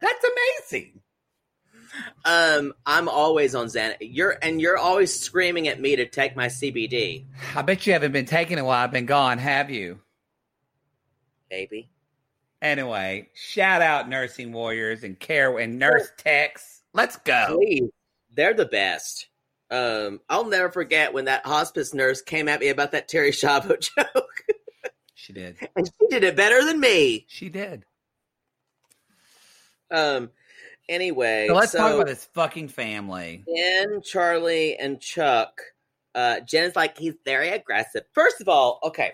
That's 0.00 0.24
amazing. 0.70 1.00
um, 2.26 2.74
I'm 2.84 3.08
always 3.08 3.54
on 3.54 3.66
Xanax. 3.68 3.96
You're 4.00 4.36
and 4.42 4.60
you're 4.60 4.76
always 4.76 5.18
screaming 5.18 5.68
at 5.68 5.80
me 5.80 5.96
to 5.96 6.06
take 6.06 6.36
my 6.36 6.46
CBD, 6.48 7.24
I 7.54 7.62
bet 7.62 7.86
you 7.86 7.92
haven't 7.94 8.12
been 8.12 8.26
taking 8.26 8.58
it 8.58 8.62
while 8.64 8.82
I've 8.84 8.92
been 8.92 9.06
gone, 9.06 9.38
have 9.38 9.70
you? 9.70 10.00
baby. 11.48 11.88
Anyway, 12.64 13.28
shout 13.34 13.82
out 13.82 14.08
nursing 14.08 14.50
warriors 14.50 15.04
and 15.04 15.20
care 15.20 15.58
and 15.58 15.78
nurse 15.78 16.08
techs. 16.16 16.80
Let's 16.94 17.18
go. 17.18 17.58
Please, 17.58 17.90
they're 18.34 18.54
the 18.54 18.64
best. 18.64 19.28
Um, 19.70 20.20
I'll 20.30 20.46
never 20.46 20.70
forget 20.70 21.12
when 21.12 21.26
that 21.26 21.44
hospice 21.44 21.92
nurse 21.92 22.22
came 22.22 22.48
at 22.48 22.60
me 22.60 22.68
about 22.70 22.92
that 22.92 23.06
Terri 23.08 23.28
Schiavo 23.30 23.78
joke, 23.96 24.44
She 25.14 25.34
did. 25.34 25.56
and 25.76 25.86
she 25.86 26.06
did 26.08 26.24
it 26.24 26.36
better 26.36 26.64
than 26.64 26.80
me. 26.80 27.26
She 27.28 27.50
did. 27.50 27.84
Um, 29.90 30.30
anyway, 30.88 31.46
So 31.48 31.54
let's 31.54 31.72
talk 31.72 31.92
about 31.94 32.06
this 32.06 32.24
fucking 32.32 32.68
family. 32.68 33.44
Jen, 33.46 34.00
Charlie, 34.02 34.76
and 34.78 34.98
Chuck. 35.00 35.60
Uh, 36.14 36.40
Jen's 36.40 36.76
like, 36.76 36.96
he's 36.96 37.14
very 37.26 37.50
aggressive. 37.50 38.04
First 38.14 38.40
of 38.40 38.48
all, 38.48 38.80
okay. 38.84 39.12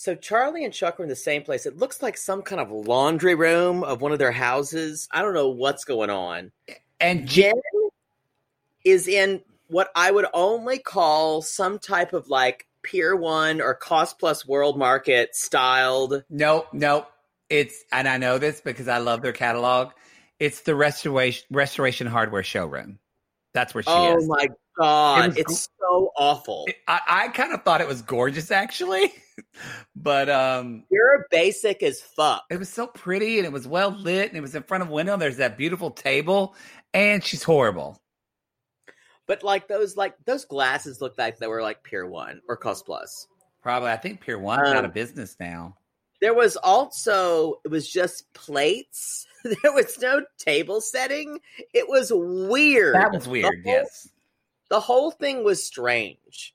So 0.00 0.14
Charlie 0.14 0.64
and 0.64 0.72
Chuck 0.72 1.00
are 1.00 1.02
in 1.02 1.08
the 1.08 1.16
same 1.16 1.42
place. 1.42 1.66
It 1.66 1.76
looks 1.76 2.02
like 2.02 2.16
some 2.16 2.42
kind 2.42 2.60
of 2.60 2.70
laundry 2.70 3.34
room 3.34 3.82
of 3.82 4.00
one 4.00 4.12
of 4.12 4.20
their 4.20 4.30
houses. 4.30 5.08
I 5.10 5.22
don't 5.22 5.34
know 5.34 5.48
what's 5.48 5.84
going 5.84 6.08
on. 6.08 6.52
And 7.00 7.26
Jen, 7.26 7.54
is 8.84 9.08
in 9.08 9.42
what 9.66 9.90
I 9.96 10.12
would 10.12 10.26
only 10.32 10.78
call 10.78 11.42
some 11.42 11.80
type 11.80 12.12
of 12.12 12.28
like 12.28 12.68
Pier 12.84 13.16
One 13.16 13.60
or 13.60 13.74
Cost 13.74 14.20
Plus 14.20 14.46
World 14.46 14.78
Market 14.78 15.34
styled. 15.34 16.22
nope, 16.30 16.68
nope. 16.72 17.08
It's 17.50 17.82
and 17.90 18.06
I 18.06 18.18
know 18.18 18.38
this 18.38 18.60
because 18.60 18.86
I 18.86 18.98
love 18.98 19.20
their 19.20 19.32
catalog. 19.32 19.90
It's 20.38 20.60
the 20.60 20.76
restoration 20.76 21.44
restoration 21.50 22.06
hardware 22.06 22.44
showroom. 22.44 23.00
That's 23.54 23.74
where 23.74 23.82
she 23.82 23.90
Oh 23.90 24.16
is. 24.18 24.24
Oh 24.24 24.26
my 24.28 24.48
god, 24.78 25.28
was 25.28 25.36
it's 25.38 25.68
so 25.80 26.10
awful. 26.16 26.66
I, 26.86 27.00
I 27.06 27.28
kind 27.28 27.52
of 27.52 27.62
thought 27.62 27.80
it 27.80 27.88
was 27.88 28.02
gorgeous 28.02 28.50
actually, 28.50 29.12
but 29.96 30.28
um, 30.28 30.84
You're 30.90 31.14
a 31.14 31.24
basic 31.30 31.82
as 31.82 32.00
fuck. 32.00 32.44
it 32.50 32.58
was 32.58 32.68
so 32.68 32.86
pretty 32.86 33.38
and 33.38 33.46
it 33.46 33.52
was 33.52 33.66
well 33.66 33.90
lit 33.90 34.28
and 34.28 34.36
it 34.36 34.42
was 34.42 34.54
in 34.54 34.62
front 34.62 34.82
of 34.82 34.90
a 34.90 34.92
window. 34.92 35.16
There's 35.16 35.38
that 35.38 35.56
beautiful 35.56 35.90
table, 35.90 36.54
and 36.92 37.24
she's 37.24 37.42
horrible. 37.42 37.98
But 39.26 39.42
like 39.42 39.66
those 39.66 39.96
like 39.96 40.14
those 40.26 40.44
glasses 40.44 41.00
looked 41.00 41.18
like 41.18 41.38
they 41.38 41.46
were 41.46 41.62
like 41.62 41.82
Pier 41.82 42.06
One 42.06 42.40
or 42.48 42.56
Cost 42.56 42.84
Plus. 42.86 43.26
Probably, 43.62 43.90
I 43.90 43.96
think 43.96 44.20
Pier 44.20 44.38
One's 44.38 44.68
out 44.68 44.76
Um, 44.76 44.84
of 44.84 44.94
business 44.94 45.36
now. 45.40 45.76
There 46.20 46.34
was 46.34 46.56
also 46.56 47.60
it 47.64 47.70
was 47.70 47.88
just 47.88 48.32
plates. 48.34 49.24
There 49.62 49.72
was 49.72 49.98
no 50.00 50.24
table 50.36 50.80
setting. 50.80 51.38
It 51.72 51.88
was 51.88 52.10
weird. 52.12 52.96
That 52.96 53.12
was 53.12 53.28
weird. 53.28 53.44
The 53.44 53.62
whole- 53.70 53.72
Yes. 53.72 54.08
The 54.68 54.80
whole 54.80 55.10
thing 55.12 55.44
was 55.44 55.62
strange. 55.64 56.54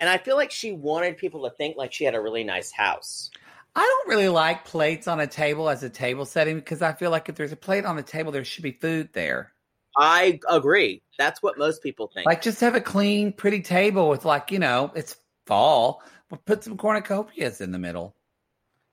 And 0.00 0.08
I 0.08 0.18
feel 0.18 0.36
like 0.36 0.52
she 0.52 0.72
wanted 0.72 1.16
people 1.18 1.42
to 1.48 1.54
think 1.56 1.76
like 1.76 1.92
she 1.92 2.04
had 2.04 2.14
a 2.14 2.20
really 2.20 2.44
nice 2.44 2.70
house. 2.70 3.30
I 3.74 3.80
don't 3.80 4.08
really 4.08 4.28
like 4.28 4.64
plates 4.64 5.08
on 5.08 5.18
a 5.18 5.26
table 5.26 5.68
as 5.68 5.82
a 5.82 5.90
table 5.90 6.24
setting 6.24 6.56
because 6.56 6.80
I 6.80 6.92
feel 6.92 7.10
like 7.10 7.28
if 7.28 7.34
there's 7.34 7.52
a 7.52 7.56
plate 7.56 7.84
on 7.84 7.96
the 7.96 8.02
table, 8.04 8.30
there 8.30 8.44
should 8.44 8.62
be 8.62 8.72
food 8.80 9.10
there. 9.14 9.52
I 9.98 10.40
agree. 10.48 11.02
That's 11.18 11.42
what 11.42 11.58
most 11.58 11.82
people 11.82 12.10
think. 12.14 12.26
Like 12.26 12.40
just 12.40 12.60
have 12.60 12.74
a 12.76 12.80
clean, 12.80 13.32
pretty 13.32 13.62
table 13.62 14.08
with 14.08 14.24
like, 14.24 14.50
you 14.52 14.58
know, 14.60 14.92
it's 14.94 15.16
fall. 15.46 16.02
But 16.30 16.44
put 16.46 16.64
some 16.64 16.76
cornucopias 16.78 17.60
in 17.60 17.72
the 17.72 17.78
middle. 17.78 18.14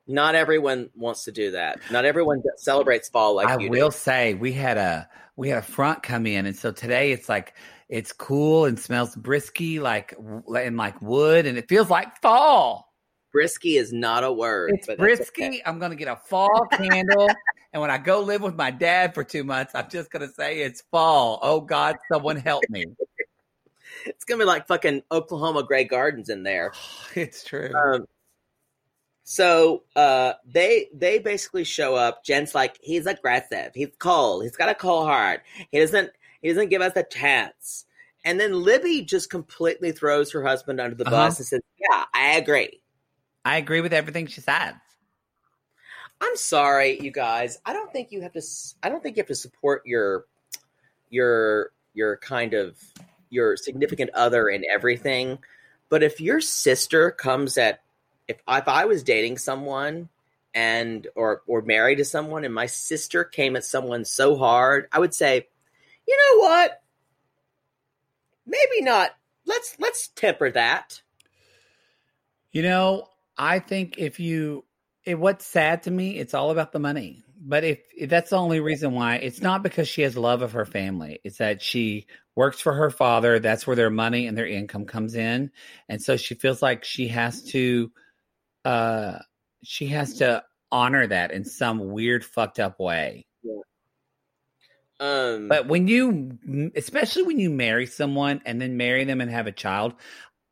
Not 0.10 0.34
everyone 0.34 0.90
wants 0.96 1.26
to 1.26 1.32
do 1.32 1.52
that. 1.52 1.80
Not 1.92 2.04
everyone 2.04 2.42
celebrates 2.58 3.10
fall 3.10 3.36
like 3.36 3.48
I 3.48 3.60
you 3.60 3.70
will 3.70 3.90
do. 3.90 3.96
say 3.96 4.34
we 4.34 4.52
had 4.52 4.78
a 4.78 5.08
we 5.36 5.50
had 5.50 5.60
a 5.60 5.62
front 5.62 6.02
come 6.02 6.26
in, 6.26 6.48
and 6.48 6.56
so 6.56 6.72
today 6.72 7.12
it's 7.12 7.30
like 7.30 7.54
it's 7.90 8.12
cool 8.12 8.66
and 8.66 8.80
smells 8.80 9.16
brisky, 9.16 9.80
like 9.80 10.16
and 10.18 10.78
like 10.78 11.00
wood, 11.00 11.46
and 11.46 11.60
it 11.60 11.70
feels 11.70 11.92
like 11.92 12.20
fall. 12.24 12.92
Brisky 13.36 13.78
is 13.78 13.94
not 13.94 14.24
a 14.24 14.34
word. 14.34 14.72
It's 14.74 14.88
brisky. 14.88 15.48
okay. 15.48 15.62
I'm 15.64 15.78
gonna 15.78 15.96
get 15.96 16.08
a 16.08 16.16
fall 16.16 16.66
candle, 16.72 17.30
and 17.74 17.80
when 17.80 17.92
I 17.92 18.00
go 18.00 18.22
live 18.22 18.42
with 18.42 18.56
my 18.56 18.72
dad 18.72 19.14
for 19.14 19.24
two 19.24 19.44
months, 19.44 19.76
I'm 19.76 19.90
just 19.92 20.10
gonna 20.10 20.30
say 20.30 20.62
it's 20.62 20.82
fall. 20.90 21.38
Oh 21.44 21.62
God, 21.62 21.98
someone 22.12 22.38
help 22.38 22.64
me! 22.70 22.86
It's 24.06 24.24
gonna 24.24 24.40
be 24.40 24.46
like 24.46 24.66
fucking 24.66 25.04
Oklahoma 25.12 25.64
Grey 25.64 25.84
Gardens 25.84 26.30
in 26.30 26.42
there. 26.44 26.74
It's 27.16 27.44
true. 27.44 27.72
Um, 27.76 28.06
so 29.32 29.84
uh, 29.96 30.34
they 30.44 30.88
they 30.92 31.20
basically 31.20 31.64
show 31.64 31.94
up. 31.94 32.24
Jen's 32.26 32.56
like, 32.56 32.80
he's 32.82 33.06
aggressive. 33.06 33.70
He's 33.76 33.90
cold. 34.00 34.42
He's 34.42 34.56
got 34.56 34.70
a 34.70 34.74
cold 34.74 35.06
heart. 35.06 35.44
He 35.72 35.78
doesn't 35.80 36.10
he 36.42 36.50
doesn't 36.50 36.70
give 36.70 36.82
us 36.82 36.94
a 36.96 37.04
chance. 37.04 37.86
And 38.26 38.40
then 38.40 38.64
Libby 38.64 39.04
just 39.04 39.30
completely 39.30 39.92
throws 39.92 40.32
her 40.32 40.42
husband 40.44 40.82
under 40.82 40.96
the 40.96 41.06
Uh-huh. 41.06 41.16
bus 41.16 41.38
and 41.38 41.46
says, 41.46 41.62
"Yeah, 41.78 42.06
I 42.12 42.38
agree." 42.38 42.82
I 43.46 43.58
agree 43.58 43.82
with 43.82 43.94
everything 43.94 44.26
she 44.26 44.42
said. 44.42 44.74
I'm 46.20 46.36
sorry, 46.36 47.00
you 47.00 47.12
guys. 47.12 47.60
I 47.68 47.74
don't 47.74 47.94
think 47.94 48.12
you 48.12 48.22
have 48.24 48.34
to. 48.34 48.42
I 48.82 48.90
don't 48.90 49.04
think 49.04 49.16
you 49.16 49.22
have 49.22 49.28
to 49.28 49.36
support 49.36 49.84
your 49.86 50.26
your 51.12 51.70
your 51.94 52.18
kind 52.18 52.56
of 52.56 52.80
your 53.30 53.56
significant 53.58 54.10
other 54.16 54.50
in 54.50 54.64
everything. 54.74 55.38
But 55.88 56.02
if 56.02 56.20
your 56.20 56.42
sister 56.42 57.12
comes 57.12 57.60
at 57.60 57.82
if 58.30 58.38
if 58.48 58.68
I 58.68 58.86
was 58.86 59.04
dating 59.04 59.40
someone 59.40 60.08
and 60.54 61.08
or 61.16 61.42
or 61.48 61.62
married 61.64 61.98
to 61.98 62.06
someone 62.06 62.46
and 62.46 62.54
my 62.54 62.68
sister 62.68 63.24
came 63.24 63.56
at 63.56 63.66
someone 63.66 64.06
so 64.06 64.38
hard, 64.38 64.88
I 64.92 65.00
would 65.00 65.14
say, 65.14 65.48
you 66.08 66.18
know 66.18 66.42
what? 66.42 66.82
Maybe 68.46 68.82
not. 68.82 69.12
Let's 69.46 69.76
let's 69.80 70.08
temper 70.10 70.52
that. 70.52 71.02
You 72.52 72.62
know, 72.62 73.08
I 73.38 73.60
think 73.60 73.98
if 73.98 74.20
you, 74.20 74.66
it, 75.06 75.20
what's 75.20 75.46
sad 75.46 75.84
to 75.84 75.92
me, 75.92 76.18
it's 76.18 76.34
all 76.34 76.52
about 76.52 76.72
the 76.72 76.80
money. 76.80 77.24
But 77.42 77.64
if, 77.64 77.80
if 77.96 78.10
that's 78.10 78.32
the 78.32 78.38
only 78.38 78.60
reason 78.60 78.94
why, 78.94 79.16
it's 79.16 79.42
not 79.42 79.64
because 79.64 79.88
she 79.88 80.02
has 80.02 80.18
love 80.18 80.42
of 80.42 80.54
her 80.54 80.66
family. 80.66 81.20
It's 81.24 81.38
that 81.38 81.62
she 81.62 82.08
works 82.36 82.60
for 82.60 82.74
her 82.74 82.90
father. 82.90 83.40
That's 83.40 83.66
where 83.66 83.76
their 83.76 83.92
money 83.92 84.28
and 84.28 84.38
their 84.38 84.48
income 84.48 84.86
comes 84.86 85.16
in, 85.16 85.52
and 85.88 86.02
so 86.02 86.18
she 86.18 86.36
feels 86.36 86.62
like 86.62 86.84
she 86.84 87.08
has 87.10 87.44
to, 87.46 87.92
uh, 88.70 89.20
she 89.64 89.88
has 89.88 90.16
to 90.16 90.44
honor 90.72 91.08
that 91.08 91.32
in 91.32 91.44
some 91.44 91.92
weird, 91.92 92.24
fucked 92.24 92.60
up 92.60 92.80
way. 92.80 93.26
Um, 95.00 95.48
But 95.48 95.68
when 95.68 95.88
you, 95.88 96.38
especially 96.76 97.24
when 97.24 97.40
you 97.40 97.50
marry 97.50 97.86
someone 97.88 98.42
and 98.46 98.62
then 98.62 98.78
marry 98.78 99.06
them 99.06 99.22
and 99.22 99.32
have 99.32 99.48
a 99.48 99.52
child, 99.52 99.94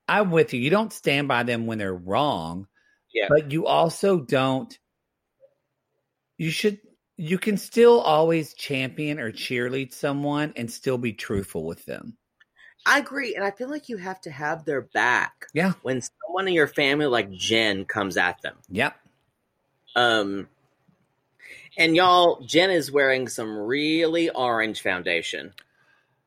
I'm 0.07 0.31
with 0.31 0.53
you. 0.53 0.59
You 0.61 0.69
don't 0.69 0.93
stand 0.93 1.27
by 1.27 1.43
them 1.43 1.67
when 1.67 1.77
they're 1.77 1.93
wrong, 1.93 2.67
Yeah. 3.13 3.27
but 3.29 3.51
you 3.51 3.67
also 3.67 4.19
don't. 4.19 4.75
You 6.37 6.49
should. 6.49 6.79
You 7.17 7.37
can 7.37 7.57
still 7.57 7.99
always 7.99 8.53
champion 8.53 9.19
or 9.19 9.31
cheerlead 9.31 9.91
someone 9.91 10.53
and 10.55 10.71
still 10.71 10.97
be 10.97 11.13
truthful 11.13 11.65
with 11.65 11.83
them. 11.85 12.17
I 12.87 12.99
agree, 12.99 13.35
and 13.35 13.43
I 13.43 13.51
feel 13.51 13.69
like 13.69 13.89
you 13.89 13.97
have 13.97 14.21
to 14.21 14.31
have 14.31 14.63
their 14.65 14.81
back. 14.81 15.47
Yeah. 15.53 15.73
When 15.81 16.01
someone 16.01 16.47
in 16.47 16.53
your 16.53 16.67
family 16.67 17.05
like 17.05 17.29
Jen 17.31 17.85
comes 17.85 18.17
at 18.17 18.41
them. 18.41 18.55
Yep. 18.69 18.95
Um 19.95 20.47
and 21.77 21.95
y'all, 21.95 22.41
Jen 22.41 22.71
is 22.71 22.91
wearing 22.91 23.27
some 23.27 23.55
really 23.57 24.29
orange 24.31 24.81
foundation. 24.81 25.53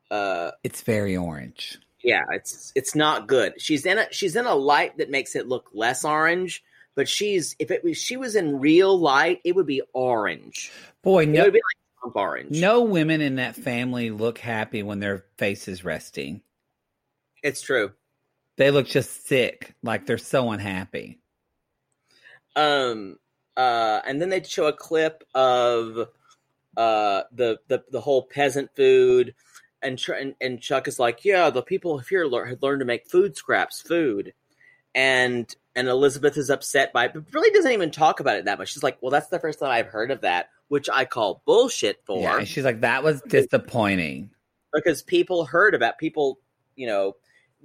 Uh 0.09 0.51
It's 0.63 0.81
very 0.81 1.17
orange. 1.17 1.79
yeah, 2.03 2.23
it's 2.31 2.71
it's 2.75 2.95
not 2.95 3.27
good. 3.27 3.59
She's 3.61 3.85
in 3.85 3.97
a 3.97 4.07
she's 4.11 4.35
in 4.35 4.45
a 4.45 4.55
light 4.55 4.97
that 4.97 5.09
makes 5.09 5.35
it 5.35 5.47
look 5.47 5.69
less 5.73 6.05
orange, 6.05 6.63
but 6.95 7.07
she's 7.09 7.55
if 7.59 7.71
it 7.71 7.83
was 7.83 7.97
she 7.97 8.17
was 8.17 8.35
in 8.35 8.59
real 8.59 8.97
light, 8.99 9.39
it 9.43 9.55
would 9.55 9.67
be 9.67 9.81
orange. 9.93 10.71
Boy, 11.01 11.23
It 11.23 11.29
no, 11.29 11.43
would 11.45 11.53
be 11.53 11.59
like 11.59 12.01
Trump 12.01 12.15
orange. 12.15 12.59
no 12.59 12.81
women 12.83 13.21
in 13.21 13.35
that 13.37 13.55
family 13.55 14.11
look 14.11 14.37
happy 14.37 14.83
when 14.83 14.99
their 14.99 15.25
face 15.37 15.67
is 15.67 15.83
resting. 15.83 16.41
It's 17.43 17.61
true. 17.61 17.91
They 18.57 18.69
look 18.71 18.87
just 18.87 19.25
sick, 19.27 19.73
like 19.81 20.05
they're 20.05 20.17
so 20.17 20.51
unhappy. 20.51 21.19
Um 22.55 23.17
uh 23.57 24.01
and 24.05 24.21
then 24.21 24.29
they'd 24.29 24.47
show 24.47 24.67
a 24.67 24.73
clip 24.73 25.23
of 25.33 26.07
uh 26.77 27.23
the 27.31 27.59
the, 27.67 27.83
the 27.91 28.01
whole 28.01 28.23
peasant 28.23 28.69
food 28.75 29.33
and, 29.81 29.97
Ch- 29.97 30.09
and 30.09 30.35
and 30.39 30.61
Chuck 30.61 30.87
is 30.87 30.99
like, 30.99 31.25
yeah, 31.25 31.49
the 31.49 31.63
people 31.63 31.97
here 31.99 32.25
lear- 32.25 32.45
had 32.45 32.61
learned 32.61 32.81
to 32.81 32.85
make 32.85 33.09
food 33.09 33.35
scraps, 33.35 33.81
food, 33.81 34.33
and 34.93 35.53
and 35.75 35.87
Elizabeth 35.87 36.37
is 36.37 36.49
upset 36.51 36.93
by 36.93 37.05
it, 37.05 37.13
but 37.13 37.23
really 37.33 37.49
doesn't 37.51 37.71
even 37.71 37.89
talk 37.89 38.19
about 38.19 38.35
it 38.37 38.45
that 38.45 38.59
much. 38.59 38.73
She's 38.73 38.83
like, 38.83 38.99
well, 39.01 39.09
that's 39.11 39.29
the 39.29 39.39
first 39.39 39.57
time 39.59 39.71
I've 39.71 39.87
heard 39.87 40.11
of 40.11 40.21
that, 40.21 40.49
which 40.67 40.87
I 40.91 41.05
call 41.05 41.41
bullshit 41.45 42.01
for 42.05 42.21
Yeah, 42.21 42.37
and 42.39 42.47
she's 42.47 42.65
like, 42.65 42.81
that 42.81 43.03
was 43.03 43.21
disappointing. 43.23 44.29
because 44.73 45.01
people 45.01 45.45
heard 45.45 45.73
about 45.73 45.97
people, 45.97 46.37
you 46.75 46.85
know, 46.87 47.15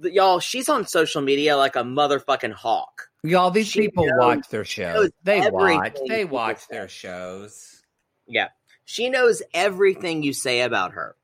y'all. 0.01 0.39
She's 0.39 0.69
on 0.69 0.85
social 0.87 1.21
media 1.21 1.57
like 1.57 1.75
a 1.75 1.83
motherfucking 1.83 2.53
hawk. 2.53 3.09
Y'all, 3.23 3.51
these 3.51 3.67
She 3.67 3.81
people 3.81 4.05
knows- 4.05 4.17
watch 4.19 4.49
their 4.49 4.65
shows. 4.65 5.09
They 5.23 5.49
watch. 5.49 5.97
They 6.07 6.23
watch 6.25 6.59
say. 6.59 6.65
their 6.71 6.87
shows. 6.87 7.83
Yeah, 8.27 8.49
she 8.85 9.09
knows 9.09 9.41
everything 9.53 10.23
you 10.23 10.33
say 10.33 10.61
about 10.61 10.93
her. 10.93 11.15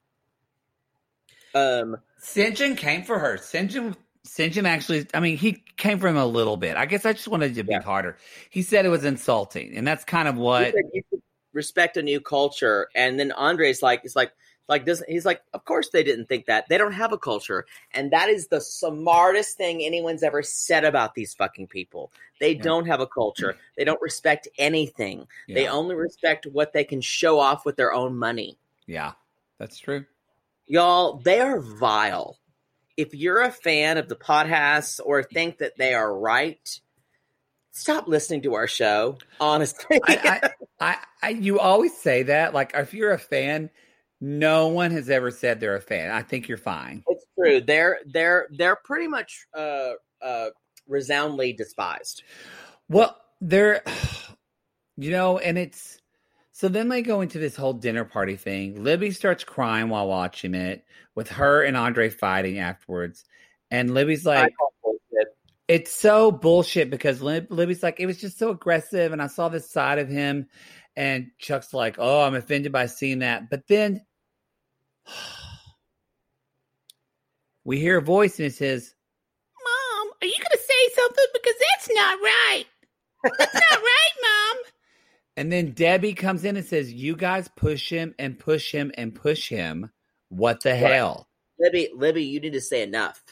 Um, 1.55 1.97
Syngin 2.21 2.77
came 2.77 3.03
for 3.03 3.19
her. 3.19 3.37
Syngin, 3.37 3.95
Syngin 4.25 4.65
actually, 4.67 5.05
I 5.13 5.19
mean, 5.19 5.37
he 5.37 5.63
came 5.77 5.99
for 5.99 6.07
him 6.07 6.17
a 6.17 6.25
little 6.25 6.57
bit. 6.57 6.77
I 6.77 6.85
guess 6.85 7.05
I 7.05 7.13
just 7.13 7.27
wanted 7.27 7.55
to 7.55 7.63
be 7.63 7.71
Yeah. 7.73 7.81
harder. 7.81 8.17
He 8.49 8.61
said 8.61 8.85
it 8.85 8.89
was 8.89 9.05
insulting, 9.05 9.75
and 9.77 9.85
that's 9.85 10.03
kind 10.03 10.27
of 10.27 10.37
what. 10.37 10.73
said 10.73 10.83
you 10.93 11.03
should 11.09 11.21
respect 11.53 11.97
a 11.97 12.01
new 12.01 12.19
culture, 12.19 12.87
and 12.95 13.19
then 13.19 13.31
Andrei's 13.33 13.83
like, 13.83 14.01
it's 14.03 14.15
like, 14.15 14.31
like 14.69 14.85
doesn't 14.85 15.09
he's 15.09 15.25
like, 15.25 15.41
of 15.53 15.65
course 15.65 15.89
they 15.89 16.03
didn't 16.03 16.27
think 16.27 16.45
that. 16.45 16.67
They 16.69 16.77
don't 16.77 16.93
have 16.93 17.11
a 17.11 17.17
culture, 17.17 17.65
and 17.91 18.11
that 18.11 18.29
is 18.29 18.47
the 18.47 18.61
smartest 18.61 19.57
thing 19.57 19.81
anyone's 19.83 20.23
ever 20.23 20.41
said 20.43 20.83
about 20.85 21.15
these 21.15 21.33
fucking 21.33 21.67
people. 21.67 22.11
They 22.39 22.53
Yeah. 22.53 22.61
don't 22.63 22.85
have 22.87 22.99
a 22.99 23.07
culture. 23.07 23.57
They 23.77 23.83
don't 23.83 24.01
respect 24.01 24.47
anything. 24.57 25.27
They 25.47 25.67
only 25.67 25.95
respect 25.95 26.45
what 26.45 26.73
they 26.73 26.83
can 26.83 27.01
show 27.01 27.39
off 27.39 27.65
with 27.65 27.75
their 27.75 27.93
own 27.93 28.17
money. 28.17 28.57
yeah, 28.85 29.13
that's 29.57 29.77
true. 29.79 30.05
Y'all, 30.65 31.17
they 31.17 31.39
are 31.41 31.59
vile. 31.59 32.37
If 32.95 33.13
you're 33.13 33.41
a 33.41 33.51
fan 33.51 33.97
of 33.97 34.07
the 34.07 34.15
podcast 34.15 34.99
or 35.03 35.23
think 35.23 35.57
that 35.57 35.77
they 35.77 35.93
are 35.93 36.15
right, 36.17 36.79
stop 37.71 38.07
listening 38.07 38.41
to 38.43 38.53
our 38.53 38.67
show. 38.67 39.17
Honestly, 39.39 39.99
I, 40.05 40.51
I, 40.79 40.97
I, 41.21 41.29
you 41.29 41.59
always 41.59 41.97
say 41.97 42.23
that. 42.23 42.53
Like, 42.53 42.71
if 42.75 42.93
you're 42.93 43.11
a 43.11 43.17
fan, 43.19 43.69
no 44.25 44.69
one 44.69 44.91
has 44.91 45.09
ever 45.09 45.31
said 45.31 45.59
they're 45.59 45.75
a 45.75 45.81
fan. 45.81 46.09
I 46.09 46.21
think 46.21 46.47
you're 46.47 46.57
fine. 46.57 47.03
it's 47.07 47.25
true. 47.37 47.59
They're 47.59 47.99
they're 48.05 48.47
they're 48.51 48.77
pretty 48.77 49.09
much 49.09 49.45
uh 49.53 49.91
uh 50.21 50.45
resoundly 50.87 51.51
despised. 51.51 52.23
Well, 52.87 53.17
they're, 53.41 53.83
you 54.97 55.11
know, 55.11 55.39
and 55.39 55.57
it's 55.57 55.99
so 56.53 56.69
then 56.69 56.87
they 56.87 57.01
go 57.01 57.19
into 57.19 57.37
this 57.37 57.57
whole 57.57 57.73
dinner 57.73 58.05
party 58.05 58.37
thing. 58.37 58.81
Libby 58.81 59.11
starts 59.11 59.43
crying 59.43 59.89
while 59.89 60.07
watching 60.07 60.55
it 60.55 60.85
with 61.15 61.27
her 61.31 61.61
and 61.61 61.75
Andrei 61.75 62.09
fighting 62.09 62.59
afterwards. 62.59 63.25
And 63.71 63.93
Libby's 63.93 64.25
like, 64.25 64.53
it's 65.67 65.91
so 65.91 66.31
bullshit 66.31 66.89
because 66.89 67.21
Lib- 67.21 67.51
Libby's 67.51 67.83
like, 67.83 67.99
it 67.99 68.05
was 68.05 68.21
just 68.21 68.39
so 68.39 68.51
aggressive. 68.51 69.11
And 69.11 69.21
I 69.21 69.27
saw 69.27 69.49
this 69.49 69.69
side 69.69 69.99
of 69.99 70.07
him. 70.07 70.47
And 70.95 71.31
Chuck's 71.39 71.73
like, 71.73 71.95
oh, 71.97 72.21
I'm 72.21 72.35
offended 72.35 72.71
by 72.71 72.85
seeing 72.85 73.19
that. 73.19 73.49
But 73.49 73.67
then 73.67 74.05
we 77.63 77.79
hear 77.79 77.97
a 77.97 78.01
voice 78.01 78.39
and 78.39 78.47
it 78.47 78.53
says, 78.53 78.93
Mom, 79.63 80.07
are 80.21 80.27
you 80.27 80.35
going 80.37 80.51
to 80.51 80.57
say 80.57 80.93
something? 80.95 81.25
Because 81.33 81.55
that's 81.71 81.89
not 81.95 82.19
right. 82.19 82.65
That's 83.37 83.53
not 83.53 83.79
right, 83.81 84.11
Mom. 84.21 84.57
And 85.37 85.51
then 85.51 85.71
Debbie 85.71 86.13
comes 86.13 86.45
in 86.45 86.57
and 86.57 86.65
says, 86.65 86.91
You 86.93 87.15
guys 87.15 87.49
push 87.55 87.89
him 87.89 88.13
and 88.19 88.37
push 88.37 88.71
him 88.71 88.91
and 88.97 89.15
push 89.15 89.49
him. 89.49 89.89
What 90.29 90.61
the 90.61 90.75
hell? 90.75 91.27
Libby, 91.59 91.89
Libby, 91.95 92.25
you 92.25 92.39
need 92.39 92.53
to 92.53 92.61
say 92.61 92.81
enough. 92.83 93.23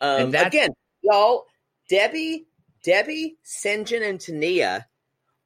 Um, 0.00 0.22
And 0.22 0.34
that's- 0.34 0.48
again, 0.48 0.70
y'all, 1.02 1.46
Debbie, 1.88 2.46
Debbie, 2.82 3.36
Syngin, 3.44 4.08
and 4.08 4.20
Tania 4.20 4.86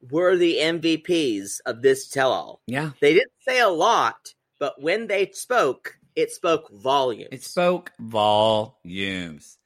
were 0.09 0.37
the 0.37 0.57
MVPs 0.59 1.59
of 1.65 1.81
this 1.81 2.07
tell-all. 2.07 2.61
Yeah. 2.65 2.91
They 3.01 3.13
didn't 3.13 3.31
say 3.47 3.59
a 3.59 3.67
lot, 3.69 4.33
but 4.59 4.81
when 4.81 5.07
they 5.07 5.31
spoke, 5.31 5.97
it 6.15 6.31
spoke 6.31 6.69
volumes. 6.71 7.29
It 7.31 7.43
spoke 7.43 7.91
volumes. 7.99 9.57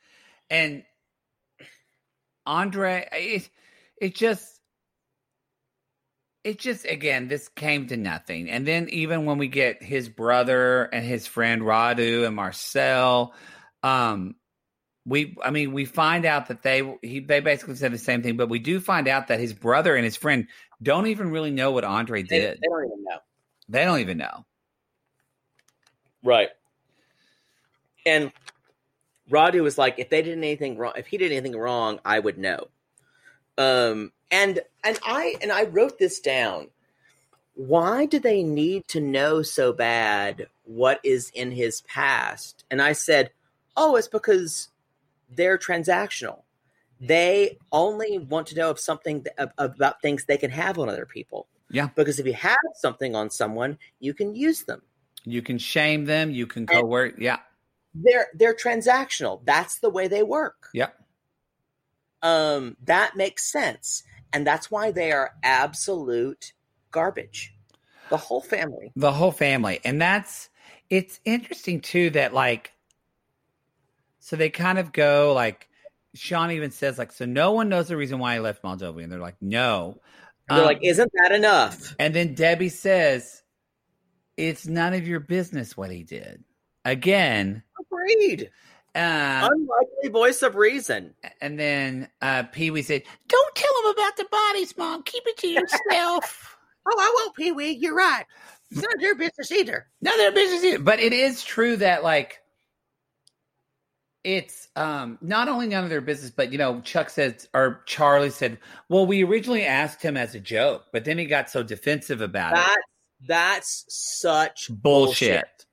And 0.50 0.84
Andrei, 2.46 3.08
it, 3.12 3.50
it 4.00 4.16
just, 4.16 4.60
it 6.44 6.60
just 6.60 6.86
again 6.86 7.28
this 7.28 7.48
came 7.50 7.88
to 7.88 7.98
nothing 7.98 8.50
and 8.50 8.68
then 8.68 8.90
even 8.90 9.26
when 9.26 9.38
we 9.38 9.48
get 9.48 9.82
his 9.82 10.10
brother 10.10 10.84
and 10.84 11.06
his 11.06 11.26
friend 11.26 11.62
radu 11.62 12.26
and 12.26 12.36
marcel 12.36 13.34
um 13.82 14.36
we 15.06 15.38
i 15.44 15.52
mean 15.52 15.74
we 15.74 15.86
find 15.86 16.26
out 16.26 16.48
that 16.48 16.62
they 16.62 16.98
he, 17.02 17.20
they 17.20 17.40
basically 17.40 17.76
said 17.76 17.94
the 17.94 17.98
same 17.98 18.22
thing 18.22 18.38
but 18.38 18.50
we 18.50 18.60
do 18.60 18.80
find 18.80 19.08
out 19.08 19.28
that 19.28 19.40
his 19.40 19.54
brother 19.54 19.96
and 19.96 20.04
his 20.04 20.16
friend 20.18 20.48
don't 20.82 21.08
even 21.08 21.32
really 21.32 21.52
know 21.52 21.72
what 21.72 21.86
Andrei 21.86 22.24
They, 22.24 22.40
did 22.40 22.60
they 22.62 22.68
don't 22.68 22.86
even 22.86 23.04
know. 23.04 23.18
they 23.70 23.86
don't 23.86 24.00
even 24.00 24.18
know 24.18 24.46
Right. 26.24 26.50
And 28.06 28.32
Radu 29.30 29.64
was 29.64 29.78
like, 29.78 29.96
if 29.98 30.10
they 30.10 30.22
did 30.22 30.38
anything 30.38 30.78
wrong, 30.78 30.94
if 30.98 31.08
he 31.08 31.18
did 31.18 31.32
anything 31.32 31.58
wrong, 31.58 32.00
I 32.04 32.20
would 32.20 32.38
know. 32.38 32.68
Um, 33.58 34.12
and 34.32 34.60
and 34.84 35.00
I 35.06 35.36
and 35.42 35.52
I 35.52 35.66
wrote 35.66 36.00
this 36.00 36.20
down. 36.20 36.70
Why 37.56 38.08
do 38.08 38.20
they 38.20 38.42
need 38.42 38.88
to 38.90 39.00
know 39.00 39.44
so 39.44 39.74
bad 39.74 40.48
what 40.64 41.00
is 41.04 41.32
in 41.36 41.52
his 41.52 41.82
past? 41.82 42.64
And 42.72 42.82
I 42.82 42.94
said, 42.94 43.30
oh, 43.78 43.96
it's 43.96 44.08
because 44.08 44.70
they're 45.30 45.60
transactional. 45.60 46.42
They 47.00 47.60
only 47.72 48.18
want 48.18 48.48
to 48.48 48.56
know 48.56 48.72
of 48.72 48.80
something 48.80 49.24
th- 49.24 49.50
about 49.58 50.02
things 50.02 50.26
they 50.26 50.38
can 50.38 50.50
have 50.50 50.80
on 50.80 50.90
other 50.90 51.06
people. 51.06 51.48
Yeah. 51.70 51.90
Because 51.96 52.20
if 52.20 52.26
you 52.26 52.34
have 52.34 52.58
something 52.76 53.16
on 53.16 53.30
someone, 53.30 53.78
you 54.00 54.16
can 54.16 54.36
use 54.36 54.64
them. 54.64 54.82
You 55.26 55.42
can 55.42 55.58
shame 55.58 56.06
them 56.06 56.32
you 56.32 56.46
can 56.48 56.66
coerce 56.68 57.14
yeah. 57.18 57.40
They're 57.96 58.28
they're 58.34 58.56
transactional. 58.56 59.42
That's 59.46 59.80
the 59.80 59.90
way 59.90 60.08
they 60.08 60.24
work. 60.24 60.70
Yeah. 60.74 60.90
Um 62.22 62.78
that 62.84 63.16
makes 63.16 63.52
sense. 63.52 64.04
And 64.32 64.48
that's 64.48 64.72
why 64.72 64.92
they 64.92 65.12
are 65.12 65.32
absolute 65.44 66.54
garbage. 66.92 67.54
The 68.10 68.18
whole 68.18 68.42
family. 68.42 68.92
The 68.96 69.12
whole 69.12 69.32
family. 69.32 69.80
And 69.86 70.02
that's 70.02 70.50
it's 70.90 71.20
interesting 71.26 71.82
too 71.82 72.10
that 72.12 72.34
like 72.34 72.72
so 74.20 74.36
they 74.36 74.50
kind 74.50 74.80
of 74.80 74.92
go 74.92 75.34
like 75.34 75.68
Shaun 76.16 76.52
even 76.52 76.72
says 76.72 76.98
like 76.98 77.12
so 77.12 77.26
no 77.26 77.52
one 77.52 77.70
knows 77.70 77.88
the 77.90 77.98
reason 77.98 78.20
why 78.20 78.34
he 78.34 78.40
left 78.40 78.64
moldova. 78.64 79.04
And 79.04 79.12
they're 79.12 79.20
like 79.20 79.42
no. 79.42 80.02
They're 80.50 80.60
Um, 80.60 80.66
like 80.66 80.80
isn't 80.84 81.12
that 81.22 81.32
enough? 81.32 81.96
and 82.00 82.14
then 82.14 82.34
debbie 82.34 82.70
says 82.70 83.43
it's 84.38 84.68
none 84.68 84.94
of 84.94 85.08
your 85.08 85.20
business 85.20 85.78
what 85.78 85.92
he 85.92 86.04
did 86.04 86.44
again 86.86 87.64
agreed 87.80 88.50
uh, 88.96 89.50
unlikely 89.52 90.10
voice 90.12 90.44
of 90.44 90.56
reason 90.56 91.14
and 91.42 91.60
then 91.60 92.08
uh 92.22 92.44
pee-wee 92.44 92.84
said 92.84 93.02
Don't 93.28 93.56
tell 93.56 93.72
them 93.82 93.92
about 93.94 94.18
the 94.18 94.26
bodies, 94.30 94.78
Mom. 94.78 95.02
Keep 95.04 95.24
it 95.26 95.38
to 95.38 95.48
yourself. 95.48 96.50
Oh, 96.86 96.98
I 97.00 97.14
won't, 97.16 97.34
Pee 97.38 97.54
Wee. 97.54 97.72
You're 97.72 97.96
right. 97.96 98.26
It's 98.70 98.82
not 98.82 98.96
their 99.00 99.16
business 99.16 99.54
either. 99.54 99.88
No, 100.02 100.18
their 100.18 100.34
business 100.34 100.66
either. 100.66 100.80
But 100.80 101.00
it 101.00 101.14
is 101.14 101.42
true 101.42 101.78
that 101.78 102.04
like 102.04 102.42
it's 104.26 104.68
um 104.76 105.18
not 105.22 105.48
only 105.48 105.68
none 105.68 105.86
of 105.86 105.90
their 105.90 106.02
business, 106.02 106.30
but 106.30 106.52
you 106.52 106.58
know, 106.58 106.82
Chuck 106.82 107.10
said 107.10 107.46
or 107.54 107.84
Charlie 107.86 108.32
said, 108.32 108.58
Well, 108.90 109.06
we 109.06 109.24
originally 109.24 109.64
asked 109.64 110.02
him 110.02 110.18
as 110.18 110.36
a 110.36 110.42
joke, 110.42 110.86
but 110.92 111.06
then 111.06 111.18
he 111.18 111.26
got 111.26 111.50
so 111.50 111.64
defensive 111.64 112.20
about 112.20 112.54
that's 112.56 112.76
it. 112.76 112.84
That's 113.26 113.86
such 113.88 114.70
Bullshit. 114.72 115.66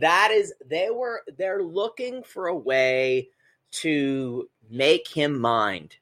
that 0.00 0.30
is 0.32 0.52
they 0.64 0.88
were 0.90 1.22
they're 1.36 1.62
looking 1.62 2.22
for 2.22 2.46
a 2.46 2.56
way 2.56 3.28
to 3.70 4.48
make 4.70 5.08
him 5.08 5.38
mind. 5.38 5.96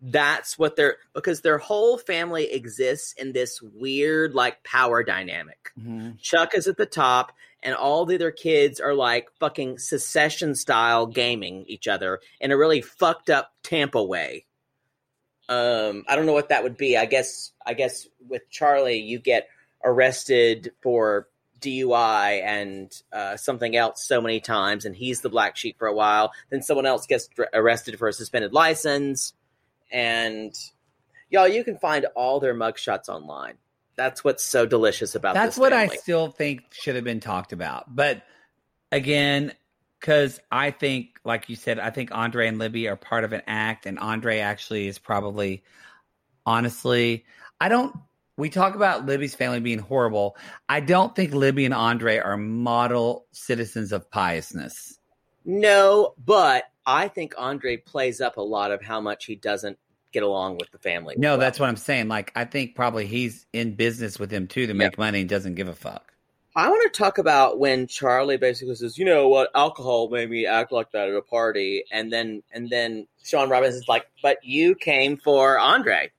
That's 0.00 0.58
what 0.58 0.76
they're 0.76 0.96
because 1.14 1.40
their 1.40 1.58
whole 1.58 1.98
family 1.98 2.50
exists 2.52 3.12
in 3.14 3.32
this 3.32 3.60
weird 3.62 4.34
like 4.34 4.62
power 4.64 5.02
dynamic. 5.02 5.70
Mhm. 5.78 6.18
chuck 6.20 6.54
is 6.54 6.66
at 6.68 6.76
the 6.76 6.86
top 6.86 7.32
and 7.62 7.74
all 7.74 8.04
the 8.06 8.14
other 8.14 8.30
kids 8.30 8.78
are 8.80 8.94
like 8.94 9.28
fucking 9.40 9.78
Succession 9.78 10.54
style 10.54 11.06
gaming 11.06 11.64
each 11.66 11.88
other 11.88 12.20
in 12.40 12.50
a 12.52 12.56
really 12.56 12.80
fucked 12.80 13.28
up 13.30 13.52
tampa 13.62 14.02
way. 14.02 14.46
Um 15.48 16.04
i 16.08 16.14
don't 16.14 16.26
know 16.26 16.32
what 16.32 16.50
that 16.50 16.62
would 16.62 16.76
be. 16.76 16.96
I 16.96 17.06
guess 17.06 17.52
i 17.66 17.74
guess 17.74 18.06
with 18.28 18.48
charlie 18.50 18.98
you 18.98 19.18
get 19.18 19.48
arrested 19.84 20.72
for 20.82 21.28
DUI 21.60 22.42
and 22.42 23.02
uh, 23.12 23.36
something 23.36 23.76
else 23.76 24.06
so 24.06 24.20
many 24.20 24.40
times, 24.40 24.84
and 24.84 24.94
he's 24.94 25.20
the 25.20 25.28
black 25.28 25.56
sheep 25.56 25.78
for 25.78 25.88
a 25.88 25.94
while. 25.94 26.32
Then 26.50 26.62
someone 26.62 26.86
else 26.86 27.06
gets 27.06 27.28
dr- 27.28 27.48
arrested 27.52 27.98
for 27.98 28.08
a 28.08 28.12
suspended 28.12 28.52
license, 28.52 29.34
and 29.90 30.54
y'all, 31.30 31.48
you 31.48 31.64
can 31.64 31.78
find 31.78 32.06
all 32.14 32.40
their 32.40 32.54
mugshots 32.54 33.08
online. 33.08 33.54
That's 33.96 34.22
what's 34.22 34.44
so 34.44 34.64
delicious 34.64 35.16
about 35.16 35.34
That's 35.34 35.58
what 35.58 35.72
I 35.72 35.88
still 35.88 36.30
think 36.30 36.62
should 36.72 36.94
have 36.94 37.04
been 37.04 37.18
talked 37.18 37.52
about. 37.52 37.94
But 37.94 38.22
again, 38.92 39.52
because 39.98 40.40
I 40.52 40.70
think, 40.70 41.18
like 41.24 41.48
you 41.48 41.56
said, 41.56 41.80
I 41.80 41.90
think 41.90 42.14
Andrei 42.14 42.46
and 42.46 42.58
Libby 42.58 42.88
are 42.88 42.96
part 42.96 43.24
of 43.24 43.32
an 43.32 43.42
act, 43.46 43.86
and 43.86 43.98
Andrei 43.98 44.38
actually 44.38 44.86
is 44.86 44.98
probably, 44.98 45.64
honestly, 46.46 47.24
I 47.60 47.68
don't. 47.68 47.94
We 48.38 48.50
talk 48.50 48.76
about 48.76 49.04
Libby's 49.04 49.34
family 49.34 49.58
being 49.58 49.80
horrible. 49.80 50.36
I 50.68 50.78
don't 50.78 51.14
think 51.14 51.34
Libby 51.34 51.64
and 51.64 51.74
Andrei 51.74 52.18
are 52.18 52.36
model 52.36 53.26
citizens 53.32 53.90
of 53.90 54.08
piousness. 54.12 54.96
No, 55.44 56.14
but 56.24 56.64
I 56.86 57.08
think 57.08 57.34
Andrei 57.36 57.78
plays 57.78 58.20
up 58.20 58.36
a 58.36 58.42
lot 58.42 58.70
of 58.70 58.80
how 58.80 59.00
much 59.00 59.24
he 59.24 59.34
doesn't 59.34 59.76
get 60.12 60.22
along 60.22 60.58
with 60.58 60.70
the 60.70 60.78
family. 60.78 61.16
No, 61.18 61.36
that's 61.36 61.58
what 61.58 61.68
I'm 61.68 61.76
saying. 61.76 62.06
Like, 62.06 62.30
I 62.36 62.44
think 62.44 62.76
probably 62.76 63.08
he's 63.08 63.44
in 63.52 63.74
business 63.74 64.20
with 64.20 64.30
him 64.30 64.46
too 64.46 64.68
to 64.68 64.74
make 64.74 64.96
money 64.96 65.20
and 65.20 65.28
doesn't 65.28 65.56
give 65.56 65.66
a 65.66 65.74
fuck. 65.74 66.12
I 66.54 66.68
want 66.68 66.92
to 66.92 66.96
talk 66.96 67.18
about 67.18 67.58
when 67.58 67.88
Charlie 67.88 68.36
basically 68.36 68.76
says, 68.76 68.96
"You 68.96 69.04
know 69.04 69.28
what? 69.28 69.50
Alcohol 69.54 70.08
made 70.10 70.30
me 70.30 70.46
act 70.46 70.70
like 70.70 70.92
that 70.92 71.08
at 71.08 71.14
a 71.14 71.22
party," 71.22 71.84
and 71.90 72.12
then 72.12 72.42
and 72.52 72.70
then 72.70 73.08
Shaun 73.24 73.50
Robbins 73.50 73.74
is 73.74 73.88
like, 73.88 74.06
"But 74.22 74.38
you 74.44 74.76
came 74.76 75.16
for 75.16 75.58
Andrei 75.58 76.10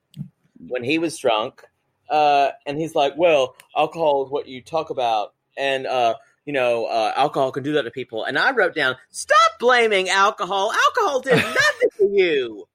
when 0.68 0.84
he 0.84 0.98
was 0.98 1.18
drunk," 1.18 1.64
uh, 2.10 2.50
and 2.66 2.78
he's 2.78 2.94
like, 2.94 3.14
"Well, 3.16 3.56
alcohol 3.76 4.24
is 4.26 4.30
what 4.30 4.46
you 4.48 4.62
talk 4.62 4.90
about, 4.90 5.34
and 5.56 5.86
uh, 5.86 6.14
you 6.44 6.52
know, 6.52 6.86
uh, 6.86 7.12
alcohol 7.16 7.52
can 7.52 7.62
do 7.62 7.72
that 7.72 7.82
to 7.82 7.90
people." 7.90 8.24
And 8.24 8.38
I 8.38 8.52
wrote 8.52 8.74
down, 8.74 8.96
"Stop 9.10 9.58
blaming 9.58 10.08
alcohol. 10.08 10.72
Alcohol 10.72 11.20
did 11.20 11.36
nothing 11.36 11.88
to 11.98 12.08
you. 12.12 12.68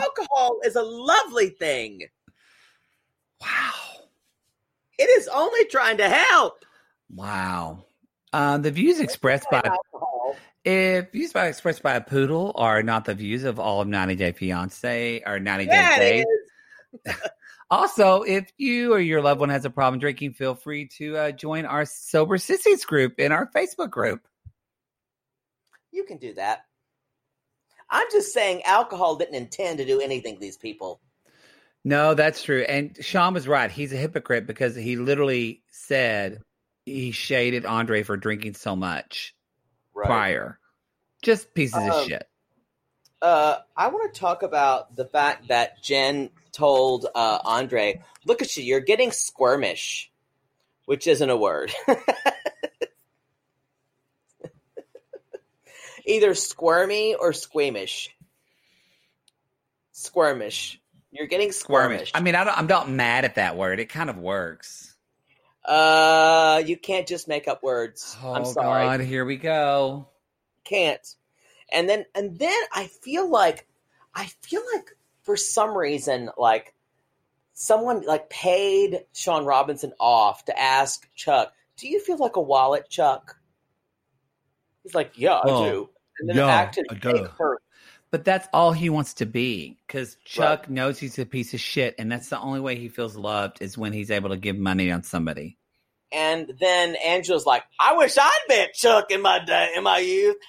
Alcohol 0.00 0.58
is 0.64 0.76
a 0.76 0.82
lovely 0.82 1.50
thing. 1.50 2.02
Wow. 3.40 4.06
It 4.98 5.08
is 5.18 5.28
only 5.28 5.64
trying 5.66 5.98
to 5.98 6.08
help." 6.08 6.64
Wow. 7.14 7.84
Uh, 8.32 8.58
the 8.58 8.70
views 8.70 9.00
expressed 9.00 9.46
by 9.50 9.60
Alcohol. 9.64 10.36
if 10.64 11.10
views 11.10 11.32
by 11.32 11.46
expressed 11.46 11.82
by 11.82 11.94
a 11.94 12.00
poodle 12.00 12.52
are 12.54 12.82
not 12.82 13.04
the 13.04 13.14
views 13.14 13.42
of 13.42 13.58
all 13.58 13.80
of 13.80 13.88
90 13.88 14.14
Day 14.14 14.30
Fiance 14.30 15.22
or 15.26 15.40
90 15.40 15.64
Yeah, 15.64 15.98
Day 15.98 16.24
Days. 17.04 17.16
Also, 17.70 18.22
if 18.22 18.50
you 18.58 18.92
or 18.92 18.98
your 18.98 19.22
loved 19.22 19.40
one 19.40 19.48
has 19.48 19.64
a 19.64 19.70
problem 19.70 20.00
drinking, 20.00 20.32
feel 20.32 20.54
free 20.54 20.88
to 20.88 21.16
uh, 21.16 21.30
join 21.30 21.64
our 21.64 21.84
Sober 21.84 22.36
Sissies 22.36 22.84
group 22.84 23.20
in 23.20 23.30
our 23.30 23.48
Facebook 23.54 23.90
group. 23.90 24.26
You 25.92 26.04
can 26.04 26.18
do 26.18 26.34
that. 26.34 26.64
I'm 27.88 28.06
just 28.10 28.32
saying 28.32 28.62
alcohol 28.64 29.16
didn't 29.16 29.34
intend 29.34 29.78
to 29.78 29.84
do 29.84 30.00
anything 30.00 30.34
to 30.34 30.40
these 30.40 30.56
people. 30.56 31.00
No, 31.84 32.14
that's 32.14 32.42
true. 32.42 32.62
And 32.62 32.96
Shaun 33.00 33.34
was 33.34 33.48
right. 33.48 33.70
He's 33.70 33.92
a 33.92 33.96
hypocrite 33.96 34.46
because 34.46 34.76
he 34.76 34.96
literally 34.96 35.62
said 35.70 36.40
he 36.84 37.10
shaded 37.10 37.64
Andrei 37.64 38.02
for 38.02 38.16
drinking 38.16 38.54
so 38.54 38.76
much 38.76 39.34
prior. 39.94 40.58
Just 41.22 41.54
pieces 41.54 41.86
of 41.86 41.94
Um, 41.94 42.08
shit. 42.08 42.29
Uh, 43.22 43.58
I 43.76 43.88
want 43.88 44.12
to 44.12 44.20
talk 44.20 44.42
about 44.42 44.96
the 44.96 45.04
fact 45.04 45.48
that 45.48 45.82
Jen 45.82 46.30
told 46.52 47.06
uh, 47.14 47.38
Andrei, 47.44 48.02
"Look 48.24 48.42
at 48.42 48.56
you, 48.56 48.64
you're 48.64 48.80
getting 48.80 49.10
squirmish," 49.10 50.08
which 50.86 51.06
isn't 51.06 51.28
a 51.28 51.36
word. 51.36 51.72
Either 56.06 56.34
squirmy 56.34 57.14
or 57.14 57.32
squeamish. 57.32 58.10
Squirmish. 59.94 60.78
You're 61.12 61.26
getting 61.26 61.50
squirmish. 61.50 62.10
I 62.14 62.20
mean, 62.20 62.34
I 62.34 62.44
don't, 62.44 62.56
I'm 62.56 62.66
not 62.66 62.88
mad 62.90 63.24
at 63.24 63.34
that 63.34 63.56
word. 63.56 63.80
It 63.80 63.90
kind 63.90 64.08
of 64.08 64.16
works. 64.16 64.94
Uh, 65.64 66.62
you 66.64 66.76
can't 66.76 67.06
just 67.06 67.28
make 67.28 67.46
up 67.48 67.62
words. 67.62 68.16
Oh, 68.22 68.32
I'm 68.32 68.44
sorry. 68.44 68.86
God, 68.86 69.00
here 69.00 69.24
we 69.24 69.36
go. 69.36 70.08
can't. 70.64 71.06
And 71.72 71.88
then 71.88 72.04
and 72.14 72.38
then 72.38 72.60
I 72.72 72.86
feel 72.86 73.28
like 73.28 73.66
I 74.14 74.26
feel 74.42 74.62
like 74.74 74.96
for 75.22 75.36
some 75.36 75.76
reason 75.76 76.30
like 76.36 76.74
someone 77.52 78.02
like 78.06 78.30
paid 78.30 79.04
Shaun 79.12 79.44
Robinson 79.44 79.92
off 80.00 80.44
to 80.46 80.58
ask 80.58 81.06
Chuck, 81.14 81.52
"Do 81.76 81.88
you 81.88 82.00
feel 82.00 82.16
like 82.16 82.36
a 82.36 82.40
wallet, 82.40 82.88
Chuck?" 82.88 83.36
He's 84.82 84.94
like, 84.94 85.18
"Yeah, 85.18 85.34
I 85.34 85.42
Oh, 85.44 85.70
do." 85.70 85.90
And 86.18 86.28
then 86.28 86.36
yeah, 86.36 86.46
acted 86.46 86.86
I 86.90 86.94
do. 86.94 87.28
But 88.10 88.24
that's 88.24 88.48
all 88.52 88.72
he 88.72 88.90
wants 88.90 89.14
to 89.14 89.26
be 89.26 89.78
because 89.86 90.16
Chuck 90.24 90.68
knows 90.68 90.98
he's 90.98 91.18
a 91.18 91.26
piece 91.26 91.54
of 91.54 91.60
shit, 91.60 91.94
and 91.98 92.10
that's 92.10 92.28
the 92.28 92.40
only 92.40 92.60
way 92.60 92.76
he 92.76 92.88
feels 92.88 93.16
loved 93.16 93.62
is 93.62 93.78
when 93.78 93.92
he's 93.92 94.10
able 94.10 94.30
to 94.30 94.36
give 94.36 94.56
money 94.56 94.90
on 94.90 95.02
somebody. 95.04 95.58
And 96.10 96.52
then 96.58 96.96
Angela's 96.96 97.46
like, 97.46 97.62
"I 97.78 97.96
wish 97.96 98.16
I'd 98.18 98.44
met 98.48 98.74
Chuck 98.74 99.10
in 99.10 99.22
my 99.22 99.38
day, 99.44 99.74
in 99.76 99.84
my 99.84 99.98
youth." 99.98 100.36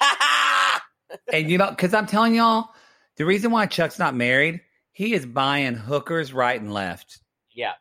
And 1.31 1.49
you 1.49 1.57
know, 1.57 1.69
because 1.69 1.93
I'm 1.93 2.05
telling 2.05 2.35
y'all, 2.35 2.69
the 3.15 3.25
reason 3.25 3.51
why 3.51 3.65
Chuck's 3.65 3.99
not 3.99 4.15
married, 4.15 4.61
he 4.91 5.13
is 5.13 5.25
buying 5.25 5.75
hookers 5.75 6.33
right 6.33 6.59
and 6.59 6.73
left 6.73 7.19
Yeah, 7.53 7.73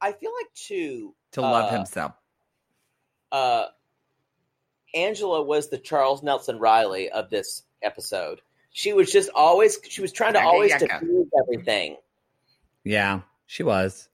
I 0.00 0.12
feel 0.12 0.30
like 0.38 0.52
too. 0.54 1.14
to 1.32 1.40
love 1.40 1.72
uh, 1.72 1.76
himself. 1.76 2.12
Uh, 3.32 3.66
Angela 4.94 5.42
was 5.42 5.68
the 5.68 5.78
Charles 5.78 6.22
Nelson 6.22 6.58
Reilly 6.58 7.10
of 7.10 7.30
this 7.30 7.62
episode. 7.82 8.40
She 8.70 8.92
was 8.92 9.10
just 9.10 9.30
always. 9.34 9.78
She 9.88 10.02
was 10.02 10.12
trying 10.12 10.34
to 10.34 10.42
always 10.42 10.74
diffuse 10.76 11.28
everything. 11.40 11.96
Yeah, 12.84 13.22
she 13.46 13.62
was. 13.62 14.08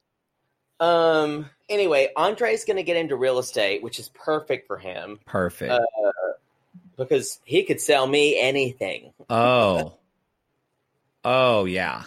Um. 0.80 1.50
Anyway, 1.68 2.08
Andrei's 2.16 2.64
going 2.64 2.76
to 2.76 2.82
get 2.82 2.96
into 2.96 3.16
real 3.16 3.38
estate, 3.38 3.82
which 3.82 3.98
is 3.98 4.10
perfect 4.10 4.66
for 4.66 4.76
him 4.76 5.18
Perfect. 5.24 5.72
Uh, 5.72 5.80
because 6.97 7.40
he 7.45 7.64
could 7.64 7.80
sell 7.80 8.07
me 8.07 8.38
anything. 8.40 9.12
oh. 9.30 9.99
Oh, 11.24 11.64
yeah. 11.66 12.03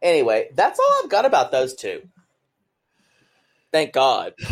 Anyway, 0.00 0.48
that's 0.54 0.80
all 0.80 1.00
I've 1.04 1.10
got 1.10 1.24
about 1.24 1.52
those 1.52 1.74
two. 1.74 2.02
Thank 3.70 3.92
God. 3.92 4.34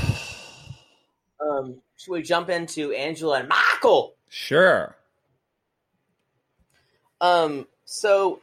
Um, 1.42 1.76
should 1.96 2.12
we 2.12 2.20
jump 2.22 2.50
into 2.50 2.92
Angela 2.92 3.38
and 3.40 3.48
Michael? 3.48 4.14
Sure. 4.28 4.94
Um, 7.18 7.66
so 7.86 8.40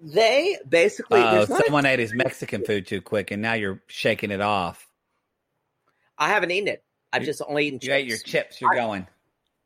they 0.00 0.58
basically 0.68 1.20
Uh, 1.20 1.46
not 1.48 1.60
a- 1.60 1.64
someone 1.64 1.86
ate 1.86 2.00
his 2.00 2.12
Mexican 2.12 2.64
food 2.64 2.88
too 2.88 3.00
quick, 3.00 3.30
and 3.30 3.40
now 3.40 3.52
you're 3.52 3.80
shaking 3.86 4.32
it 4.32 4.40
off. 4.40 4.88
I 6.18 6.30
haven't 6.30 6.50
eaten 6.50 6.66
it. 6.66 6.82
I've 7.16 7.22
You- 7.22 7.26
just 7.26 7.42
only 7.46 7.66
eaten 7.66 7.80
You 7.82 7.92
ate 7.92 8.06
your 8.06 8.18
chips. 8.18 8.60
You're 8.60 8.72
I- 8.72 8.76
going. 8.76 9.06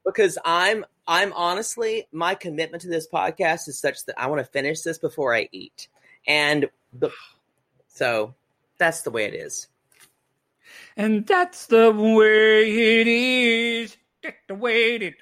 because 0.04 0.38
I'm 0.44 0.84
I'm 1.06 1.32
honestly 1.34 2.06
my 2.12 2.34
commitment 2.34 2.82
to 2.82 2.88
this 2.88 3.06
podcast 3.08 3.68
is 3.68 3.78
such 3.78 4.04
that 4.06 4.18
I 4.18 4.28
want 4.28 4.38
to 4.40 4.50
finish 4.50 4.80
this 4.82 4.96
before 4.98 5.34
I 5.34 5.48
eat, 5.52 5.88
and 6.26 6.68
the, 6.92 7.10
so 7.88 8.34
that's 8.78 9.02
the 9.02 9.10
way 9.10 9.24
it 9.26 9.34
is. 9.34 9.66
And 10.96 11.26
that's 11.26 11.66
the 11.66 11.90
way 11.92 13.00
it 13.00 13.06
is. 13.08 13.96
That's 14.22 14.36
the 14.48 14.54
way 14.54 14.96
it 14.96 15.02
is. 15.02 15.14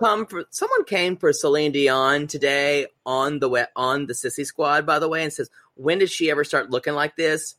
Come 0.00 0.26
for 0.26 0.44
someone 0.50 0.84
came 0.84 1.16
for 1.16 1.32
Celine 1.32 1.70
Dion 1.72 2.26
today 2.26 2.86
on 3.06 3.38
the 3.38 3.68
on 3.76 4.06
the 4.06 4.12
Sissy 4.14 4.44
Squad, 4.44 4.86
by 4.86 4.98
the 4.98 5.08
way, 5.08 5.22
and 5.22 5.32
says, 5.32 5.50
"When 5.74 5.98
did 5.98 6.10
she 6.10 6.30
ever 6.30 6.42
start 6.44 6.70
looking 6.70 6.94
like 6.94 7.14
this?" 7.16 7.54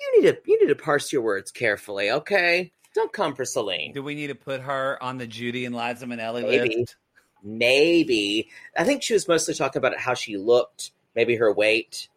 You 0.00 0.20
need 0.22 0.28
to 0.30 0.38
you 0.46 0.60
need 0.60 0.68
to 0.68 0.76
parse 0.76 1.12
your 1.12 1.22
words 1.22 1.50
carefully, 1.50 2.10
okay? 2.10 2.72
Don't 2.94 3.12
come 3.12 3.34
for 3.34 3.44
Celine. 3.44 3.92
Do 3.92 4.02
we 4.02 4.14
need 4.14 4.28
to 4.28 4.34
put 4.34 4.60
her 4.60 5.02
on 5.02 5.18
the 5.18 5.26
Judy 5.26 5.64
and 5.64 5.74
Liza 5.74 6.06
Minnelli 6.06 6.42
Maybe. 6.42 6.76
list? 6.78 6.96
Maybe 7.42 8.50
I 8.76 8.84
think 8.84 9.02
she 9.02 9.12
was 9.14 9.28
mostly 9.28 9.54
talking 9.54 9.78
about 9.78 9.96
how 9.98 10.14
she 10.14 10.36
looked, 10.36 10.92
maybe 11.14 11.36
her 11.36 11.52
weight. 11.52 12.08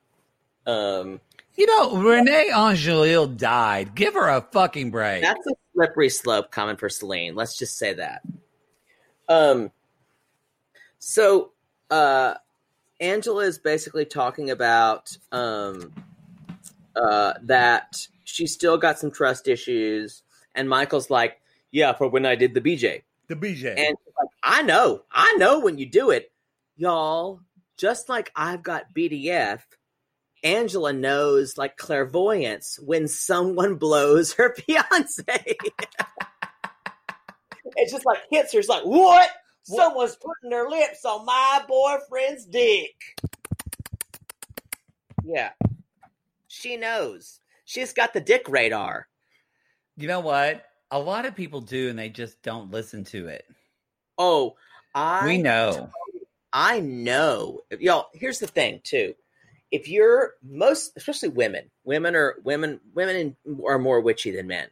Um, 0.65 1.19
You 1.55 1.65
know, 1.67 1.91
René 1.91 2.49
Angélil 2.51 3.35
died. 3.35 3.95
Give 3.95 4.13
her 4.13 4.29
a 4.29 4.41
fucking 4.51 4.91
break. 4.91 5.21
That's 5.21 5.45
a 5.47 5.53
slippery 5.73 6.09
slope 6.09 6.51
coming 6.51 6.77
for 6.77 6.89
Celine. 6.89 7.35
Let's 7.35 7.57
just 7.57 7.77
say 7.77 7.93
that. 7.93 8.21
Um. 9.27 9.71
So, 10.99 11.51
uh, 11.89 12.35
Angela 12.99 13.43
is 13.43 13.57
basically 13.57 14.05
talking 14.05 14.49
about 14.49 15.15
um, 15.31 15.93
uh, 17.01 17.33
that 17.43 18.07
she's 18.23 18.53
still 18.53 18.77
got 18.77 18.99
some 18.99 19.11
trust 19.11 19.47
issues, 19.47 20.23
and 20.55 20.69
Michael's 20.69 21.09
like, 21.09 21.39
"Yeah, 21.71 21.93
for 21.93 22.07
when 22.09 22.25
I 22.25 22.35
did 22.35 22.53
the 22.53 22.61
BJ." 22.61 23.03
the 23.29 23.35
BJ. 23.35 23.77
And 23.77 23.95
like, 24.19 24.29
I 24.43 24.63
know, 24.63 25.03
I 25.11 25.35
know 25.37 25.59
when 25.59 25.77
you 25.77 25.85
do 25.85 26.09
it, 26.09 26.31
y'all. 26.75 27.39
Just 27.77 28.09
like 28.09 28.29
I've 28.35 28.61
got 28.61 28.93
BDF, 28.93 29.61
Angela 30.43 30.91
knows 30.91 31.57
like 31.57 31.77
clairvoyance 31.77 32.77
when 32.83 33.07
someone 33.07 33.75
blows 33.75 34.33
her 34.33 34.53
fiance. 34.67 35.23
it's 37.77 37.93
just 37.93 38.05
like 38.05 38.17
hits 38.29 38.51
her. 38.51 38.59
It's 38.59 38.67
like 38.67 38.83
what? 38.83 39.29
Someone's 39.63 40.17
putting 40.17 40.49
their 40.49 40.67
lips 40.67 41.05
on 41.05 41.25
my 41.25 41.63
boyfriend's 41.67 42.45
dick. 42.45 42.95
Yeah, 45.23 45.51
she 46.49 46.75
knows. 46.75 47.39
She's 47.63 47.93
got 47.93 48.13
the 48.13 48.19
dick 48.19 48.49
radar. 48.49 49.07
you 49.95 50.07
know 50.07 50.19
what? 50.19 50.65
A 50.91 50.99
lot 50.99 51.27
of 51.27 51.35
people 51.35 51.61
do, 51.61 51.89
and 51.89 51.97
they 51.97 52.09
just 52.09 52.41
don't 52.41 52.71
listen 52.71 53.03
to 53.05 53.27
it. 53.27 53.45
Oh, 54.17 54.55
I 54.93 55.25
we 55.25 55.37
know. 55.37 55.91
I 56.51 56.79
know. 56.79 57.61
Y'all, 57.79 58.07
here's 58.13 58.39
the 58.39 58.47
thing 58.47 58.81
too. 58.83 59.13
If 59.71 59.87
you're 59.87 60.33
most 60.43 60.97
especially 60.97 61.29
women, 61.29 61.69
women 61.83 62.15
are 62.15 62.37
women 62.43 62.79
women 62.95 63.35
are 63.65 63.77
more 63.77 64.01
witchy 64.01 64.31
than 64.31 64.47
men. 64.47 64.67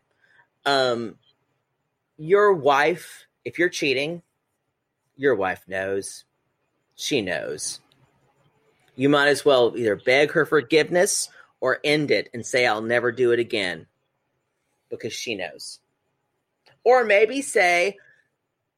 Um 0.66 1.16
your 2.18 2.54
wife, 2.54 3.28
if 3.46 3.60
you're 3.60 3.70
cheating, 3.70 4.24
your 5.16 5.36
wife 5.36 5.64
knows. 5.68 6.26
She 6.96 7.22
knows. 7.22 7.80
You 8.96 9.10
might 9.10 9.28
as 9.28 9.46
well 9.46 9.74
either 9.78 9.96
beg 9.96 10.32
her 10.32 10.48
forgiveness 10.48 11.30
or 11.60 11.80
end 11.84 12.12
it 12.12 12.30
and 12.34 12.46
say 12.46 12.66
I'll 12.66 12.82
never 12.82 13.12
do 13.12 13.32
it 13.32 13.40
again 13.40 13.88
because 14.90 15.14
she 15.14 15.36
knows. 15.36 15.80
Or 16.84 17.04
maybe 17.04 17.42
say 17.42 17.98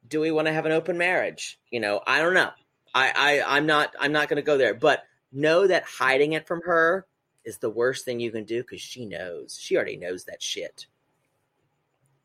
do 0.07 0.19
we 0.19 0.31
want 0.31 0.47
to 0.47 0.53
have 0.53 0.65
an 0.65 0.71
open 0.71 0.97
marriage? 0.97 1.59
You 1.69 1.79
know, 1.79 2.01
I 2.05 2.21
don't 2.21 2.33
know. 2.33 2.49
I, 2.93 3.13
I 3.45 3.57
I'm 3.57 3.65
not 3.67 3.93
I'm 3.99 4.11
not 4.11 4.27
going 4.27 4.37
to 4.37 4.45
go 4.45 4.57
there, 4.57 4.73
but 4.73 5.03
know 5.31 5.67
that 5.67 5.83
hiding 5.83 6.33
it 6.33 6.47
from 6.47 6.61
her 6.65 7.05
is 7.45 7.59
the 7.59 7.69
worst 7.69 8.05
thing 8.05 8.19
you 8.19 8.31
can 8.31 8.43
do 8.45 8.61
because 8.61 8.81
she 8.81 9.05
knows. 9.05 9.57
She 9.61 9.75
already 9.75 9.97
knows 9.97 10.25
that 10.25 10.41
shit. 10.41 10.87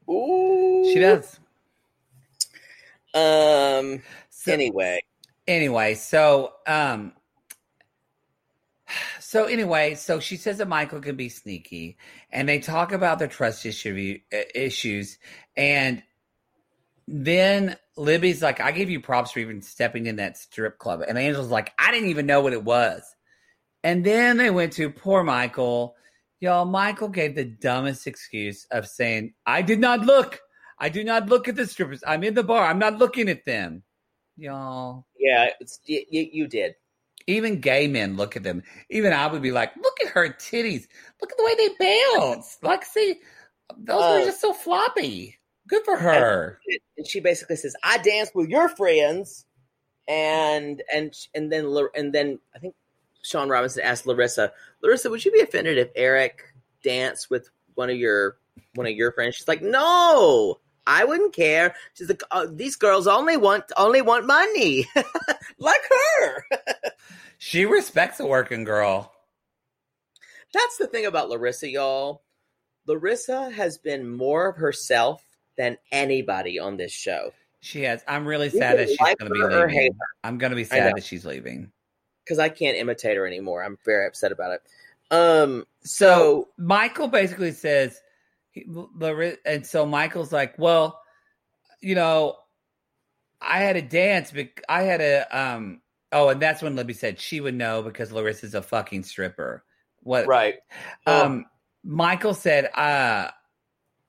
Ooh, 0.08 0.90
She 0.92 0.98
does. 0.98 1.38
Um. 3.14 4.02
So- 4.30 4.52
anyway, 4.52 5.02
anyway, 5.46 5.94
so 5.94 6.54
um 6.66 7.12
so 9.34 9.46
anyway, 9.46 9.96
so 9.96 10.20
she 10.20 10.36
says 10.36 10.58
that 10.58 10.68
Michael 10.68 11.00
can 11.00 11.16
be 11.16 11.28
sneaky 11.28 11.96
and 12.30 12.48
they 12.48 12.60
talk 12.60 12.92
about 12.92 13.18
their 13.18 13.26
trust 13.26 13.66
issue 13.66 14.20
uh, 14.32 14.36
issues 14.54 15.18
and 15.56 16.04
then 17.08 17.76
Libby's 17.96 18.44
like, 18.44 18.60
I 18.60 18.70
gave 18.70 18.90
you 18.90 19.00
props 19.00 19.32
for 19.32 19.40
even 19.40 19.60
stepping 19.60 20.06
in 20.06 20.14
that 20.16 20.36
strip 20.36 20.78
club. 20.78 21.02
And 21.08 21.18
Angel's 21.18 21.48
like, 21.48 21.72
I 21.80 21.90
didn't 21.90 22.10
even 22.10 22.26
know 22.26 22.42
what 22.42 22.52
it 22.52 22.62
was. 22.62 23.02
And 23.82 24.06
then 24.06 24.36
they 24.36 24.50
went 24.50 24.74
to 24.74 24.88
poor 24.88 25.24
Michael. 25.24 25.96
Y'all, 26.38 26.64
Michael 26.64 27.08
gave 27.08 27.34
the 27.34 27.44
dumbest 27.44 28.06
excuse 28.06 28.68
of 28.70 28.86
saying, 28.86 29.34
I 29.44 29.62
did 29.62 29.80
not 29.80 30.02
look. 30.06 30.38
I 30.78 30.90
do 30.90 31.02
not 31.02 31.28
look 31.28 31.48
at 31.48 31.56
the 31.56 31.66
strippers. 31.66 32.04
I'm 32.06 32.22
in 32.22 32.34
the 32.34 32.44
bar. 32.44 32.66
I'm 32.66 32.78
not 32.78 32.98
looking 32.98 33.28
at 33.28 33.44
them. 33.44 33.82
Y'all, 34.36 35.06
yeah, 35.18 35.48
it's, 35.58 35.80
you 35.86 36.46
did. 36.46 36.76
Even 37.26 37.60
gay 37.60 37.86
men 37.86 38.16
look 38.16 38.36
at 38.36 38.42
them. 38.42 38.62
Even 38.90 39.12
I 39.12 39.26
would 39.26 39.42
be 39.42 39.50
like, 39.50 39.74
look 39.76 39.96
at 40.04 40.08
her 40.12 40.28
titties. 40.28 40.86
Look 41.20 41.32
at 41.32 41.38
the 41.38 41.44
way 41.44 41.54
they 41.56 42.18
bounce. 42.18 42.58
Like, 42.62 42.84
see, 42.84 43.20
those 43.78 44.02
Uh, 44.02 44.18
were 44.20 44.26
just 44.26 44.40
so 44.40 44.52
floppy. 44.52 45.38
Good 45.66 45.84
for 45.84 45.96
her. 45.96 46.58
And 46.98 47.06
she 47.06 47.20
basically 47.20 47.56
says, 47.56 47.74
"I 47.82 47.96
dance 47.98 48.30
with 48.34 48.50
your 48.50 48.68
friends," 48.68 49.46
and 50.06 50.82
and 50.92 51.14
and 51.34 51.50
then 51.50 51.74
and 51.94 52.12
then 52.12 52.38
I 52.54 52.58
think 52.58 52.74
Shaun 53.22 53.48
Robinson 53.48 53.82
asked 53.82 54.06
Larissa, 54.06 54.52
"Larissa, 54.82 55.08
would 55.08 55.24
you 55.24 55.32
be 55.32 55.40
offended 55.40 55.78
if 55.78 55.88
Eric 55.96 56.42
danced 56.82 57.30
with 57.30 57.48
one 57.76 57.88
of 57.88 57.96
your 57.96 58.36
one 58.74 58.86
of 58.86 58.92
your 58.92 59.12
friends?" 59.12 59.36
She's 59.36 59.48
like, 59.48 59.62
"No." 59.62 60.60
I 60.86 61.04
wouldn't 61.04 61.34
care. 61.34 61.74
She's 61.94 62.10
like, 62.10 62.20
oh, 62.30 62.46
these 62.46 62.76
girls 62.76 63.06
only 63.06 63.38
want 63.38 63.64
only 63.78 64.02
want 64.02 64.26
money, 64.26 64.86
like 65.58 65.80
her. 66.20 66.44
She 67.46 67.66
respects 67.66 68.20
a 68.20 68.26
working 68.26 68.64
girl. 68.64 69.12
That's 70.54 70.78
the 70.78 70.86
thing 70.86 71.04
about 71.04 71.28
Larissa, 71.28 71.68
y'all. 71.68 72.22
Larissa 72.86 73.50
has 73.50 73.76
been 73.76 74.08
more 74.16 74.48
of 74.48 74.56
herself 74.56 75.22
than 75.58 75.76
anybody 75.92 76.58
on 76.58 76.78
this 76.78 76.90
show. 76.90 77.34
She 77.60 77.82
has. 77.82 78.02
I'm 78.08 78.24
really 78.26 78.46
You 78.46 78.58
sad 78.58 78.78
that 78.78 78.88
she's 78.88 78.98
like 78.98 79.18
going 79.18 79.28
to 79.30 79.34
be 79.34 79.40
her 79.42 79.64
or 79.64 79.68
hate 79.68 79.82
leaving. 79.90 79.98
I'm 80.24 80.38
going 80.38 80.52
to 80.52 80.56
be 80.56 80.64
sad 80.64 80.96
that 80.96 81.04
she's 81.04 81.26
leaving. 81.26 81.70
because 82.24 82.38
I 82.38 82.48
can't 82.48 82.78
imitate 82.78 83.18
her 83.18 83.26
anymore. 83.26 83.62
I'm 83.62 83.76
very 83.84 84.06
upset 84.06 84.32
about 84.32 84.52
it. 84.52 84.62
Um, 85.14 85.66
So 85.82 86.06
so 86.06 86.48
Michael 86.56 87.08
basically 87.08 87.52
says, 87.52 88.00
and 88.56 89.66
so 89.66 89.84
Michael's 89.84 90.32
like, 90.32 90.58
well, 90.58 90.98
you 91.82 91.94
know, 91.94 92.36
I 93.38 93.58
had 93.58 93.76
a 93.76 93.82
dance. 93.82 94.30
but 94.30 94.48
I 94.66 94.84
had 94.84 95.02
a 95.02 95.38
um. 95.38 95.82
Oh, 96.14 96.28
and 96.28 96.40
that's 96.40 96.62
when 96.62 96.76
Libby 96.76 96.94
said 96.94 97.20
she 97.20 97.40
would 97.40 97.54
know 97.54 97.82
because 97.82 98.12
Larissa's 98.12 98.54
a 98.54 98.62
fucking 98.62 99.02
stripper. 99.02 99.64
What? 100.00 100.26
Right. 100.26 100.54
Oh. 101.06 101.24
Um. 101.26 101.46
Michael 101.86 102.32
said, 102.32 102.70
uh, 102.74 103.28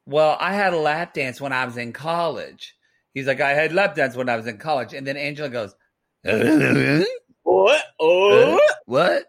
well, 0.06 0.38
I 0.40 0.54
had 0.54 0.72
a 0.72 0.78
lap 0.78 1.14
dance 1.14 1.42
when 1.42 1.52
I 1.52 1.66
was 1.66 1.76
in 1.76 1.92
college. 1.92 2.74
He's 3.14 3.28
like, 3.28 3.42
I 3.42 3.52
had 3.52 3.74
lap 3.74 3.96
dance 3.96 4.16
when 4.16 4.30
I 4.30 4.38
was 4.38 4.48
in 4.48 4.58
college, 4.58 4.94
and 4.94 5.06
then 5.06 5.18
Angela 5.18 5.50
goes, 5.50 5.76
What? 7.44 7.84
Oh. 8.00 8.60
What? 8.86 9.26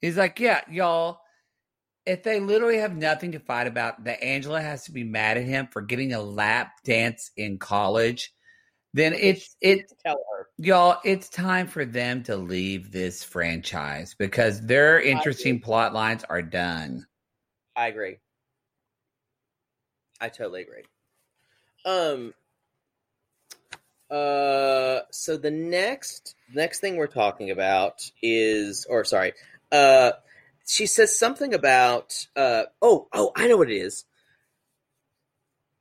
He's 0.00 0.16
like, 0.16 0.38
yeah, 0.40 0.60
y'all. 0.70 1.20
If 2.04 2.24
they 2.24 2.40
literally 2.40 2.78
have 2.78 2.96
nothing 2.96 3.32
to 3.32 3.38
fight 3.38 3.68
about, 3.68 4.04
that 4.04 4.22
Angela 4.22 4.60
has 4.60 4.84
to 4.84 4.92
be 4.92 5.04
mad 5.04 5.36
at 5.36 5.44
him 5.44 5.68
for 5.70 5.82
getting 5.82 6.12
a 6.12 6.20
lap 6.20 6.72
dance 6.84 7.30
in 7.36 7.58
college, 7.58 8.32
then 8.94 9.14
it's 9.14 9.56
it 9.60 9.92
Tell 10.04 10.22
her. 10.36 10.48
y'all, 10.58 10.98
it's 11.04 11.28
time 11.28 11.66
for 11.66 11.84
them 11.84 12.22
to 12.24 12.36
leave 12.36 12.92
this 12.92 13.24
franchise 13.24 14.14
because 14.18 14.60
their 14.60 15.00
interesting 15.00 15.60
plot 15.60 15.94
lines 15.94 16.24
are 16.24 16.42
done. 16.42 17.06
I 17.74 17.88
agree. 17.88 18.18
I 20.20 20.28
totally 20.28 20.62
agree. 20.62 20.84
Um. 21.84 22.34
Uh. 24.10 25.00
So 25.10 25.36
the 25.36 25.50
next 25.50 26.34
next 26.52 26.80
thing 26.80 26.96
we're 26.96 27.06
talking 27.06 27.50
about 27.50 28.10
is, 28.22 28.86
or 28.88 29.04
sorry, 29.04 29.32
uh, 29.72 30.12
she 30.66 30.86
says 30.86 31.18
something 31.18 31.54
about, 31.54 32.26
uh, 32.36 32.64
oh, 32.80 33.08
oh, 33.12 33.32
I 33.34 33.48
know 33.48 33.56
what 33.56 33.70
it 33.70 33.76
is. 33.76 34.04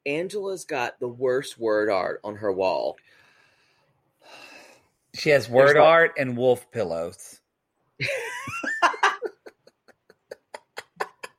Angela's 0.05 0.65
got 0.65 0.99
the 0.99 1.07
worst 1.07 1.59
word 1.59 1.89
art 1.89 2.19
on 2.23 2.35
her 2.37 2.51
wall. 2.51 2.97
She 5.13 5.29
has 5.29 5.49
word 5.49 5.77
art 5.77 6.13
and 6.17 6.37
wolf 6.37 6.71
pillows. 6.71 7.39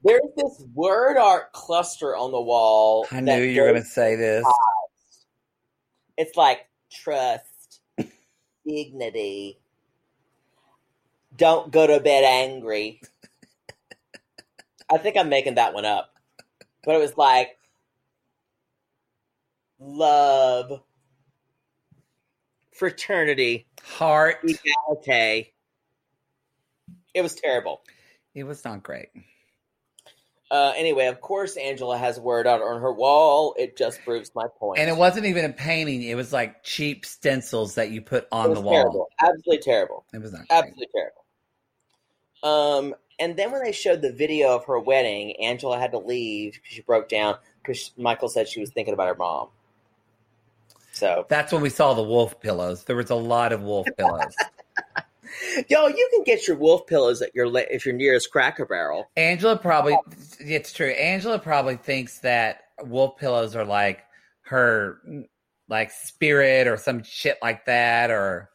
There's 0.04 0.20
this 0.36 0.64
word 0.74 1.16
art 1.16 1.52
cluster 1.52 2.16
on 2.16 2.32
the 2.32 2.40
wall. 2.40 3.06
I 3.12 3.20
knew 3.20 3.40
you 3.40 3.62
were 3.62 3.70
going 3.70 3.82
to 3.82 3.88
say 3.88 4.16
this. 4.16 4.44
It's 6.16 6.36
like 6.36 6.68
trust, 6.90 7.80
dignity. 8.66 9.58
Don't 11.36 11.70
go 11.72 11.86
to 11.86 12.00
bed 12.00 12.24
angry. 12.24 13.00
I 14.90 14.98
think 14.98 15.16
I'm 15.16 15.28
making 15.28 15.54
that 15.54 15.72
one 15.72 15.84
up. 15.84 16.10
But 16.84 16.96
it 16.96 16.98
was 16.98 17.16
like 17.16 17.56
love, 19.82 20.80
fraternity, 22.72 23.66
Heart. 23.82 24.44
equality. 24.44 25.54
It 27.14 27.22
was 27.22 27.34
terrible. 27.34 27.82
It 28.34 28.44
was 28.44 28.64
not 28.64 28.82
great. 28.82 29.08
Uh, 30.50 30.72
anyway, 30.76 31.06
of 31.06 31.20
course, 31.20 31.56
Angela 31.56 31.96
has 31.96 32.20
word 32.20 32.46
art 32.46 32.60
on 32.60 32.80
her 32.80 32.92
wall. 32.92 33.54
It 33.58 33.76
just 33.76 34.04
proves 34.04 34.30
my 34.34 34.46
point. 34.58 34.80
And 34.80 34.90
it 34.90 34.96
wasn't 34.96 35.24
even 35.26 35.46
a 35.46 35.52
painting. 35.52 36.02
It 36.02 36.14
was 36.14 36.32
like 36.32 36.62
cheap 36.62 37.06
stencils 37.06 37.76
that 37.76 37.90
you 37.90 38.02
put 38.02 38.28
on 38.30 38.52
the 38.52 38.60
wall. 38.60 38.72
terrible. 38.72 39.08
Absolutely 39.20 39.58
terrible. 39.58 40.04
It 40.12 40.20
was 40.20 40.32
not 40.32 40.46
great. 40.48 40.58
Absolutely 40.58 40.88
terrible. 40.94 41.24
Um, 42.42 42.94
and 43.18 43.36
then 43.36 43.50
when 43.50 43.62
they 43.62 43.72
showed 43.72 44.02
the 44.02 44.12
video 44.12 44.54
of 44.54 44.66
her 44.66 44.78
wedding, 44.78 45.36
Angela 45.40 45.78
had 45.78 45.92
to 45.92 45.98
leave 45.98 46.54
because 46.54 46.72
she 46.72 46.82
broke 46.82 47.08
down 47.08 47.36
because 47.62 47.92
Michael 47.96 48.28
said 48.28 48.48
she 48.48 48.60
was 48.60 48.70
thinking 48.70 48.92
about 48.92 49.08
her 49.08 49.14
mom. 49.14 49.48
So, 50.92 51.26
That's 51.28 51.52
when 51.52 51.62
we 51.62 51.70
saw 51.70 51.94
the 51.94 52.02
wolf 52.02 52.40
pillows. 52.40 52.84
There 52.84 52.96
was 52.96 53.10
a 53.10 53.14
lot 53.14 53.52
of 53.52 53.62
wolf 53.62 53.86
pillows. 53.96 54.34
yo, 55.68 55.86
you 55.88 56.08
can 56.12 56.22
get 56.24 56.46
your 56.46 56.56
wolf 56.56 56.86
pillows 56.86 57.22
at 57.22 57.34
your 57.34 57.50
if 57.70 57.86
your 57.86 57.94
nearest 57.94 58.30
Cracker 58.30 58.66
Barrel. 58.66 59.10
Angela 59.16 59.56
probably, 59.56 59.96
it's 60.38 60.72
true. 60.72 60.90
Angela 60.90 61.38
probably 61.38 61.76
thinks 61.76 62.18
that 62.20 62.64
wolf 62.82 63.16
pillows 63.16 63.56
are 63.56 63.64
like 63.64 64.04
her, 64.42 64.98
like 65.68 65.90
spirit 65.90 66.66
or 66.66 66.76
some 66.76 67.02
shit 67.02 67.38
like 67.42 67.64
that, 67.64 68.10
or 68.10 68.50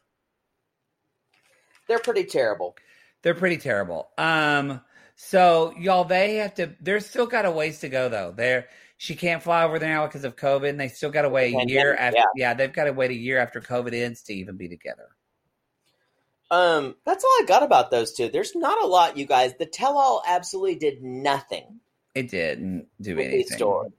They're 1.88 1.99
pretty 1.99 2.25
terrible. 2.25 2.75
they're 3.23 3.33
pretty 3.33 3.57
terrible. 3.57 4.09
Um, 4.17 4.81
so 5.15 5.73
y'all, 5.79 6.03
they 6.03 6.35
have 6.35 6.53
to. 6.55 6.75
They're 6.81 6.99
still 6.99 7.25
got 7.25 7.45
a 7.45 7.51
ways 7.51 7.79
to 7.79 7.89
go 7.89 8.09
though. 8.09 8.31
They're 8.35 8.67
she 8.97 9.15
can't 9.15 9.43
fly 9.43 9.63
over 9.63 9.79
there 9.79 9.89
now 9.89 10.05
because 10.05 10.23
of 10.23 10.35
COVID, 10.35 10.69
and 10.69 10.79
they 10.79 10.87
still 10.87 11.11
got 11.11 11.21
to 11.21 11.29
wait 11.29 11.53
a 11.53 11.65
year 11.67 11.95
Pandemic, 11.95 11.99
after. 11.99 12.17
yeah. 12.17 12.25
Yeah, 12.35 12.53
they've 12.55 12.73
got 12.73 12.85
to 12.85 12.93
wait 12.93 13.11
a 13.11 13.15
year 13.15 13.37
after 13.37 13.61
COVID 13.61 13.93
ends 13.93 14.23
to 14.23 14.33
even 14.33 14.57
be 14.57 14.67
together. 14.67 15.09
Um, 16.49 16.95
that's 17.05 17.23
all 17.23 17.29
I 17.41 17.45
got 17.45 17.63
about 17.63 17.91
those 17.91 18.13
two. 18.13 18.29
There's 18.29 18.55
not 18.55 18.81
a 18.81 18.87
lot, 18.87 19.17
you 19.17 19.25
guys. 19.25 19.53
The 19.59 19.65
tell-all 19.65 20.23
absolutely 20.25 20.75
did 20.75 21.03
nothing. 21.03 21.79
It 22.15 22.29
didn't 22.29 22.87
do 23.01 23.19
anything. 23.19 23.57
stories. 23.57 23.91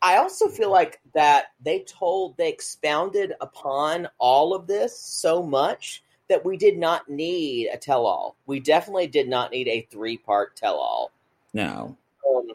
I 0.00 0.16
also 0.16 0.48
feel 0.48 0.72
like 0.72 1.00
that 1.14 1.46
they 1.62 1.80
told 1.80 2.36
they 2.36 2.48
expounded 2.48 3.34
upon 3.40 4.08
all 4.18 4.52
of 4.54 4.66
this 4.66 4.98
so 4.98 5.44
much 5.44 6.02
that 6.28 6.44
we 6.44 6.56
did 6.56 6.76
not 6.76 7.08
need 7.08 7.68
a 7.72 7.76
tell-all. 7.76 8.36
We 8.46 8.58
definitely 8.58 9.06
did 9.06 9.28
not 9.28 9.52
need 9.52 9.68
a 9.68 9.86
three-part 9.92 10.56
tell-all. 10.56 11.12
No, 11.54 11.96
Um, 12.28 12.48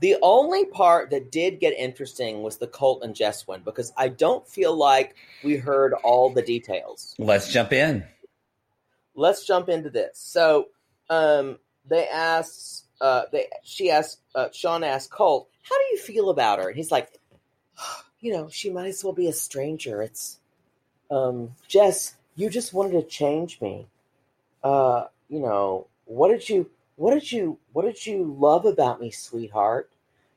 the 0.00 0.16
only 0.22 0.64
part 0.66 1.10
that 1.10 1.30
did 1.32 1.60
get 1.60 1.74
interesting 1.76 2.42
was 2.42 2.58
the 2.58 2.66
Colt 2.66 3.02
and 3.02 3.14
Jess 3.14 3.46
one 3.46 3.62
because 3.64 3.92
I 3.96 4.08
don't 4.08 4.46
feel 4.48 4.76
like 4.76 5.16
we 5.42 5.56
heard 5.56 5.92
all 6.04 6.30
the 6.30 6.42
details. 6.42 7.14
let's 7.18 7.52
jump 7.52 7.72
in. 7.72 8.04
let's 9.14 9.44
jump 9.44 9.68
into 9.68 9.90
this. 9.90 10.18
So, 10.18 10.68
um, 11.10 11.58
they 11.88 12.06
asked, 12.08 12.86
uh, 13.00 13.22
they 13.32 13.46
she 13.62 13.90
asked, 13.90 14.20
uh, 14.34 14.48
Shaun 14.52 14.84
asked 14.84 15.10
Colt, 15.10 15.48
"How 15.62 15.76
do 15.76 15.84
you 15.92 15.98
feel 15.98 16.30
about 16.30 16.58
her?" 16.58 16.68
And 16.68 16.76
he's 16.76 16.90
like, 16.92 17.18
"You 18.20 18.32
know, 18.32 18.48
she 18.50 18.70
might 18.70 18.88
as 18.88 19.02
well 19.02 19.12
be 19.12 19.28
a 19.28 19.32
stranger. 19.32 20.02
It's, 20.02 20.38
um, 21.10 21.54
Jess, 21.66 22.14
you 22.36 22.50
just 22.50 22.72
wanted 22.74 22.92
to 22.92 23.02
change 23.02 23.60
me. 23.60 23.86
Uh, 24.62 25.06
you 25.28 25.40
know, 25.40 25.86
what 26.04 26.28
did 26.28 26.48
you, 26.48 26.70
what 26.98 27.14
did 27.14 27.30
you, 27.30 27.58
what 27.72 27.84
did 27.84 28.04
you 28.04 28.36
love 28.38 28.66
about 28.66 29.00
me, 29.00 29.10
sweetheart?" 29.10 29.90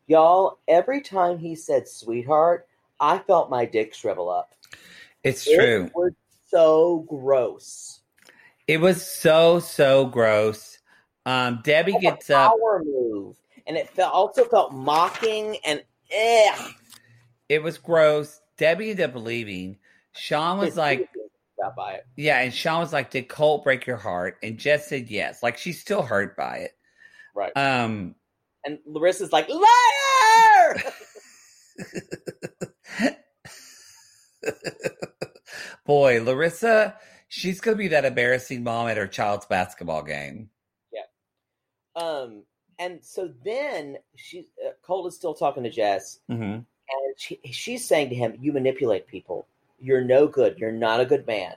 Y'all, 0.08 0.60
every 0.68 1.02
time 1.02 1.38
he 1.38 1.56
said 1.56 1.88
"sweetheart," 1.88 2.68
I 3.00 3.18
felt 3.18 3.50
my 3.50 3.66
dick 3.66 3.94
shrivel 3.94 4.30
up. 4.30 4.54
It's 5.24 5.46
It 5.48 5.56
true. 5.56 5.90
was 5.94 6.14
so 6.50 7.06
gross. 7.10 8.02
It 8.68 8.80
was 8.80 9.06
so 9.06 9.60
so 9.60 10.06
gross. 10.06 10.80
Um, 11.26 11.62
Debbie 11.64 11.98
gets 12.00 12.30
a 12.30 12.34
up. 12.34 12.52
power 12.52 12.84
move, 12.86 13.38
and 13.68 13.76
it 13.76 13.90
felt 13.90 14.14
also 14.14 14.46
felt 14.46 14.74
mocking 14.74 15.58
and 15.66 15.84
ugh. 16.16 16.74
It 17.50 17.62
was 17.62 17.78
gross. 17.78 18.42
Debbie 18.58 18.92
ended 18.92 19.10
up 19.10 19.16
leaving. 19.16 19.78
Shaun 20.14 20.60
was 20.60 20.78
like, 20.78 21.10
got 21.62 21.76
by 21.76 21.94
it. 21.94 22.06
"Yeah," 22.16 22.40
and 22.40 22.54
Shaun 22.54 22.80
was 22.80 22.94
like, 22.94 23.10
"Did 23.12 23.28
Colt 23.30 23.64
break 23.64 23.86
your 23.86 23.98
heart?" 23.98 24.38
And 24.44 24.58
Jess 24.58 24.88
said, 24.88 25.10
"Yes." 25.10 25.42
Like 25.44 25.58
she's 25.58 25.80
still 25.80 26.02
hurt 26.02 26.36
by 26.38 26.58
it. 26.58 26.72
Right. 27.36 27.52
Um, 27.56 28.16
And 28.66 28.80
Larissa's 28.86 29.32
like, 29.32 29.48
liar! 29.50 30.84
boy, 35.86 36.22
Larissa, 36.24 36.96
she's 37.28 37.62
gonna 37.62 37.78
be 37.78 37.88
that 37.90 38.06
embarrassing 38.06 38.64
mom 38.64 38.88
at 38.88 38.98
her 38.98 39.08
child's 39.08 39.46
basketball 39.46 40.04
game. 40.04 40.50
Yeah. 40.92 41.02
Um, 42.02 42.44
and 42.80 43.00
so 43.04 43.32
then 43.46 43.98
she, 44.16 44.48
uh, 44.66 44.72
Colt 44.82 45.08
is 45.08 45.16
still 45.16 45.34
talking 45.34 45.64
to 45.64 45.70
Jess, 45.70 46.20
Mm-hmm. 46.30 46.44
and 46.44 46.66
she, 47.18 47.40
she's 47.52 47.88
saying 47.88 48.10
to 48.10 48.16
him, 48.16 48.38
"You 48.40 48.52
manipulate 48.54 49.08
people. 49.08 49.48
You're 49.82 50.04
no 50.04 50.28
good. 50.28 50.58
You're 50.60 50.72
not 50.72 51.00
a 51.00 51.06
good 51.06 51.26
man." 51.28 51.56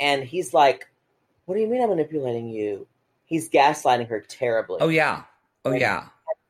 And 0.00 0.22
he's 0.24 0.54
like, 0.54 0.88
"What 1.44 1.54
do 1.56 1.60
you 1.60 1.66
mean 1.66 1.82
I'm 1.82 1.88
manipulating 1.90 2.48
you?" 2.48 2.86
He's 3.24 3.50
gaslighting 3.50 4.08
her 4.08 4.20
terribly. 4.20 4.78
Oh 4.80 4.88
yeah, 4.88 5.24
oh 5.64 5.72
yeah. 5.72 6.06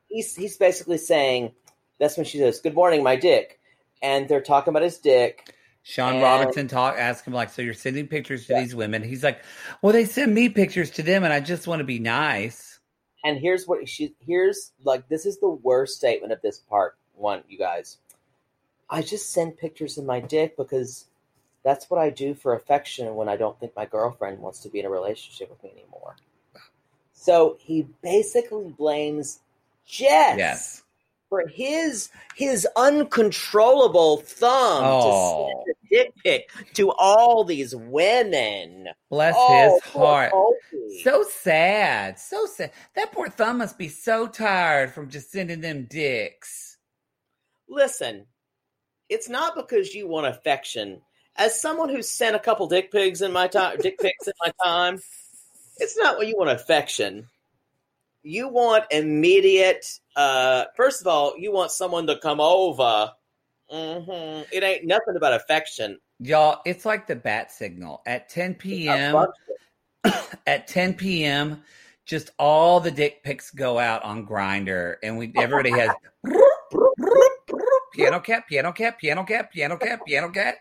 he's 0.09 0.35
he's 0.37 0.57
basically 0.57 0.99
saying 0.99 1.53
that's 1.99 2.17
when 2.17 2.27
she 2.27 2.39
says, 2.39 2.61
"Good 2.61 2.75
morning, 2.75 3.03
my 3.03 3.17
dick," 3.17 3.59
and 4.03 4.29
they're 4.29 4.41
talking 4.43 4.71
about 4.71 4.83
his 4.83 4.99
dick. 4.99 5.55
Shaun 5.83 6.15
And- 6.15 6.23
Robinson 6.23 6.69
talk 6.69 6.97
asked 6.99 7.25
him 7.27 7.33
like, 7.33 7.49
"So 7.51 7.63
you're 7.63 7.73
sending 7.75 8.07
pictures 8.07 8.47
to 8.47 8.53
Yeah. 8.53 8.61
these 8.61 8.75
women?" 8.75 9.03
He's 9.03 9.25
like, 9.25 9.41
"Well, 9.83 9.93
they 9.93 10.05
send 10.05 10.35
me 10.35 10.49
pictures 10.51 10.91
to 10.93 11.03
them, 11.03 11.25
and 11.25 11.33
I 11.33 11.41
just 11.41 11.67
want 11.67 11.81
to 11.81 11.85
be 11.85 11.99
nice." 11.99 12.79
And 13.25 13.39
here's 13.39 13.67
what 13.67 13.89
she 13.89 14.15
here's 14.25 14.73
like 14.85 15.09
this 15.09 15.27
is 15.27 15.41
the 15.41 15.49
worst 15.49 15.97
statement 15.97 16.33
of 16.33 16.41
this 16.43 16.61
part 16.61 16.97
one, 17.15 17.43
you 17.49 17.59
guys. 17.59 17.99
I 18.91 19.03
just 19.03 19.31
send 19.33 19.59
pictures 19.59 19.99
of 19.99 20.05
my 20.05 20.21
dick 20.21 20.57
because 20.57 21.07
that's 21.65 21.91
what 21.91 22.01
I 22.01 22.11
do 22.11 22.35
for 22.35 22.55
affection 22.55 23.15
when 23.15 23.29
I 23.29 23.37
don't 23.37 23.59
think 23.61 23.75
my 23.77 23.85
girlfriend 23.87 24.39
wants 24.39 24.61
to 24.61 24.69
be 24.69 24.81
in 24.81 24.87
a 24.87 24.91
relationship 24.91 25.51
with 25.51 25.63
me 25.63 25.71
anymore. 25.77 26.17
So 27.13 27.57
he 27.61 27.87
basically 28.03 28.75
blames 28.79 29.41
Jess. 29.87 30.39
Yes, 30.39 30.83
for 31.29 31.47
his 31.47 32.11
his 32.37 32.67
uncontrollable 32.77 34.19
thumb 34.19 34.85
Oh. 34.85 35.51
to 35.51 35.65
send 35.65 35.77
a 35.77 35.89
dick 36.05 36.15
pic 36.25 36.75
to 36.75 36.91
all 36.93 37.45
these 37.45 37.75
women. 37.77 38.89
Bless 39.11 39.35
Oh, 39.37 39.75
his 39.75 39.83
heart. 39.93 40.33
So 41.03 41.23
sad. 41.25 42.19
So 42.19 42.47
sad. 42.47 42.73
That 42.95 43.13
poor 43.13 43.29
thumb 43.29 43.59
must 43.59 43.77
be 43.77 43.89
so 43.89 44.27
tired 44.27 44.93
from 44.93 45.11
just 45.11 45.31
sending 45.31 45.61
them 45.61 45.87
dicks. 45.91 46.79
Listen, 47.69 48.25
it's 49.09 49.29
not 49.29 49.55
because 49.55 49.95
you 49.95 50.07
want 50.07 50.27
affection. 50.27 51.01
As 51.37 51.61
someone 51.61 51.89
who's 51.89 52.11
sent 52.11 52.37
a 52.37 52.41
couple 52.41 52.67
dick 52.67 52.91
pics 52.91 53.21
in 53.21 53.33
my 53.33 53.47
time, 53.47 53.79
dick 53.81 53.99
pics 53.99 54.27
in 54.27 54.33
my 54.45 54.53
time, 54.65 55.01
it's 55.79 55.97
not 55.97 56.17
what 56.17 56.27
you 56.27 56.37
want 56.37 56.51
affection. 56.51 57.29
You 58.23 58.49
want 58.49 58.85
immediate. 58.91 59.87
Uh, 60.17 60.65
first 60.77 61.01
of 61.01 61.07
all, 61.07 61.35
you 61.39 61.53
want 61.53 61.71
someone 61.71 62.07
to 62.09 62.19
come 62.19 62.41
over. 62.41 63.13
hmm 63.71 64.43
It 64.53 64.63
ain't 64.63 64.85
nothing 64.87 65.17
about 65.17 65.35
affection. 65.35 65.99
Y'all, 66.21 66.61
it's 66.67 66.85
like 66.85 67.07
the 67.07 67.15
bat 67.15 67.53
signal. 67.53 68.03
At 68.05 68.29
10 68.29 68.55
p.m., 68.57 69.27
at 70.47 70.67
10 70.67 70.95
p.m., 70.95 71.63
just 72.05 72.31
all 72.39 72.81
the 72.81 72.91
dick 72.91 73.23
pics 73.23 73.51
go 73.51 73.79
out 73.79 74.03
on 74.03 74.27
Grindr, 74.27 74.97
and 75.03 75.19
we 75.19 75.31
everybody 75.37 75.77
has 75.77 75.93
piano 77.99 78.21
cat, 78.21 78.47
piano 78.47 78.73
cat, 78.73 78.97
piano 78.97 79.25
cat, 79.25 79.51
piano 79.51 79.77
cat, 79.77 79.99
piano 80.05 80.31
cat. 80.31 80.55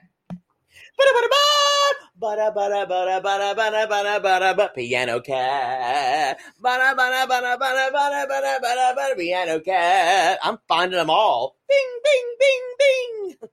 Ba-da, 2.19 2.49
ba-da, 2.49 2.83
ba-da, 2.88 3.19
ba-da, 3.21 3.53
ba-da, 3.53 3.85
ba-da, 3.85 4.19
ba-da, 4.19 4.53
ba- 4.55 4.71
Piano 4.73 5.21
cat. 5.21 6.39
Ba-da, 6.59 6.95
ba-da, 6.95 7.27
ba-da, 7.27 7.55
ba-da, 7.57 7.91
ba-da, 7.91 8.25
ba-da, 8.25 8.59
ba-da, 8.59 8.93
ba-da, 8.95 9.15
Piano 9.15 9.59
cat. 9.59 10.39
I'm 10.41 10.57
finding 10.67 10.97
them 10.97 11.11
all. 11.11 11.57
Bing, 11.69 11.99
bing, 12.03 12.35
bing, 12.39 12.65
bing. 12.79 13.49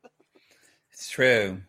It's 0.91 1.11
true. 1.11 1.61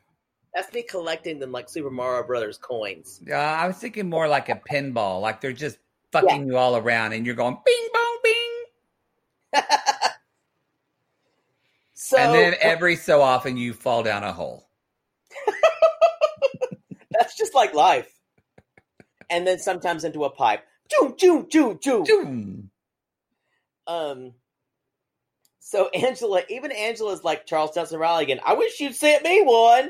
That's 0.54 0.72
me 0.74 0.84
collecting 0.84 1.40
them 1.40 1.52
like 1.52 1.68
Super 1.68 1.92
Mario 1.92 2.26
Brothers 2.26 2.58
coins. 2.58 3.20
Uh, 3.30 3.36
I 3.36 3.68
was 3.68 3.76
thinking 3.76 4.10
more 4.10 4.30
like 4.30 4.48
a 4.48 4.56
pinball, 4.56 5.20
like 5.20 5.42
they're 5.42 5.52
just 5.52 5.80
fucking 6.14 6.48
you 6.48 6.56
all 6.56 6.78
around, 6.78 7.12
and 7.12 7.26
you're 7.26 7.36
going 7.36 7.58
bing, 7.66 7.88
So 12.06 12.18
and 12.20 12.36
then 12.36 12.54
every 12.62 12.98
so 12.98 13.24
often 13.24 13.58
you 13.58 13.74
fall 13.74 14.04
down 14.04 14.24
a 14.24 14.32
hole. 14.32 14.70
that's 17.10 17.36
just 17.36 17.56
like 17.56 17.74
life. 17.74 18.20
And 19.32 19.48
then 19.48 19.58
sometimes 19.58 20.04
into 20.04 20.24
a 20.24 20.30
pipe. 20.30 20.64
Doom. 22.06 22.70
Um. 23.88 24.34
So 25.58 25.90
Angela, 25.90 26.44
even 26.48 26.72
Angela's 26.72 27.24
like 27.24 27.48
Charles 27.48 27.72
Dodson 27.72 28.00
Reilly 28.00 28.22
again. 28.26 28.40
I 28.46 28.54
wish 28.54 28.80
you'd 28.80 28.94
sent 28.94 29.24
me 29.24 29.42
one. 29.42 29.90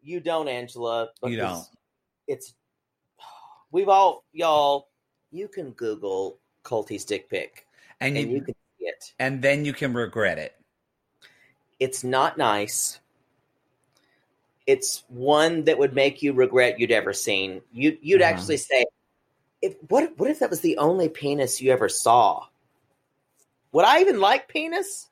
You 0.00 0.20
don't, 0.20 0.48
Angela. 0.48 1.10
You 1.22 1.36
don't. 1.36 1.66
It's 2.28 2.54
we've 3.70 3.90
all 3.90 4.24
y'all. 4.32 4.88
You 5.32 5.48
can 5.48 5.72
Google 5.72 6.40
Colty's 6.64 7.04
dick 7.04 7.28
pick, 7.28 7.66
And 8.00 8.16
and 8.16 8.30
you 8.30 8.36
you, 8.38 8.42
can 8.42 8.54
see 8.78 8.86
it. 8.86 9.12
and 9.18 9.42
then 9.42 9.66
you 9.66 9.74
can 9.74 9.92
regret 9.92 10.38
it. 10.38 10.54
It's 11.80 12.04
not 12.04 12.38
nice. 12.38 13.00
It's 14.66 15.02
one 15.08 15.64
that 15.64 15.78
would 15.78 15.94
make 15.94 16.22
you 16.22 16.32
regret 16.32 16.78
you'd 16.78 16.92
ever 16.92 17.12
seen. 17.12 17.62
You 17.72 17.98
you'd 18.02 18.22
Uh-huh. 18.22 18.30
actually 18.32 18.58
say, 18.58 18.84
"If 19.62 19.74
what 19.88 20.16
what 20.18 20.30
if 20.30 20.38
that 20.40 20.50
was 20.50 20.60
the 20.60 20.76
only 20.78 21.08
penis 21.08 21.60
you 21.60 21.72
ever 21.72 21.88
saw?" 21.88 22.46
Would 23.72 23.84
I 23.84 24.00
even 24.00 24.20
like 24.20 24.46
penis? 24.48 25.08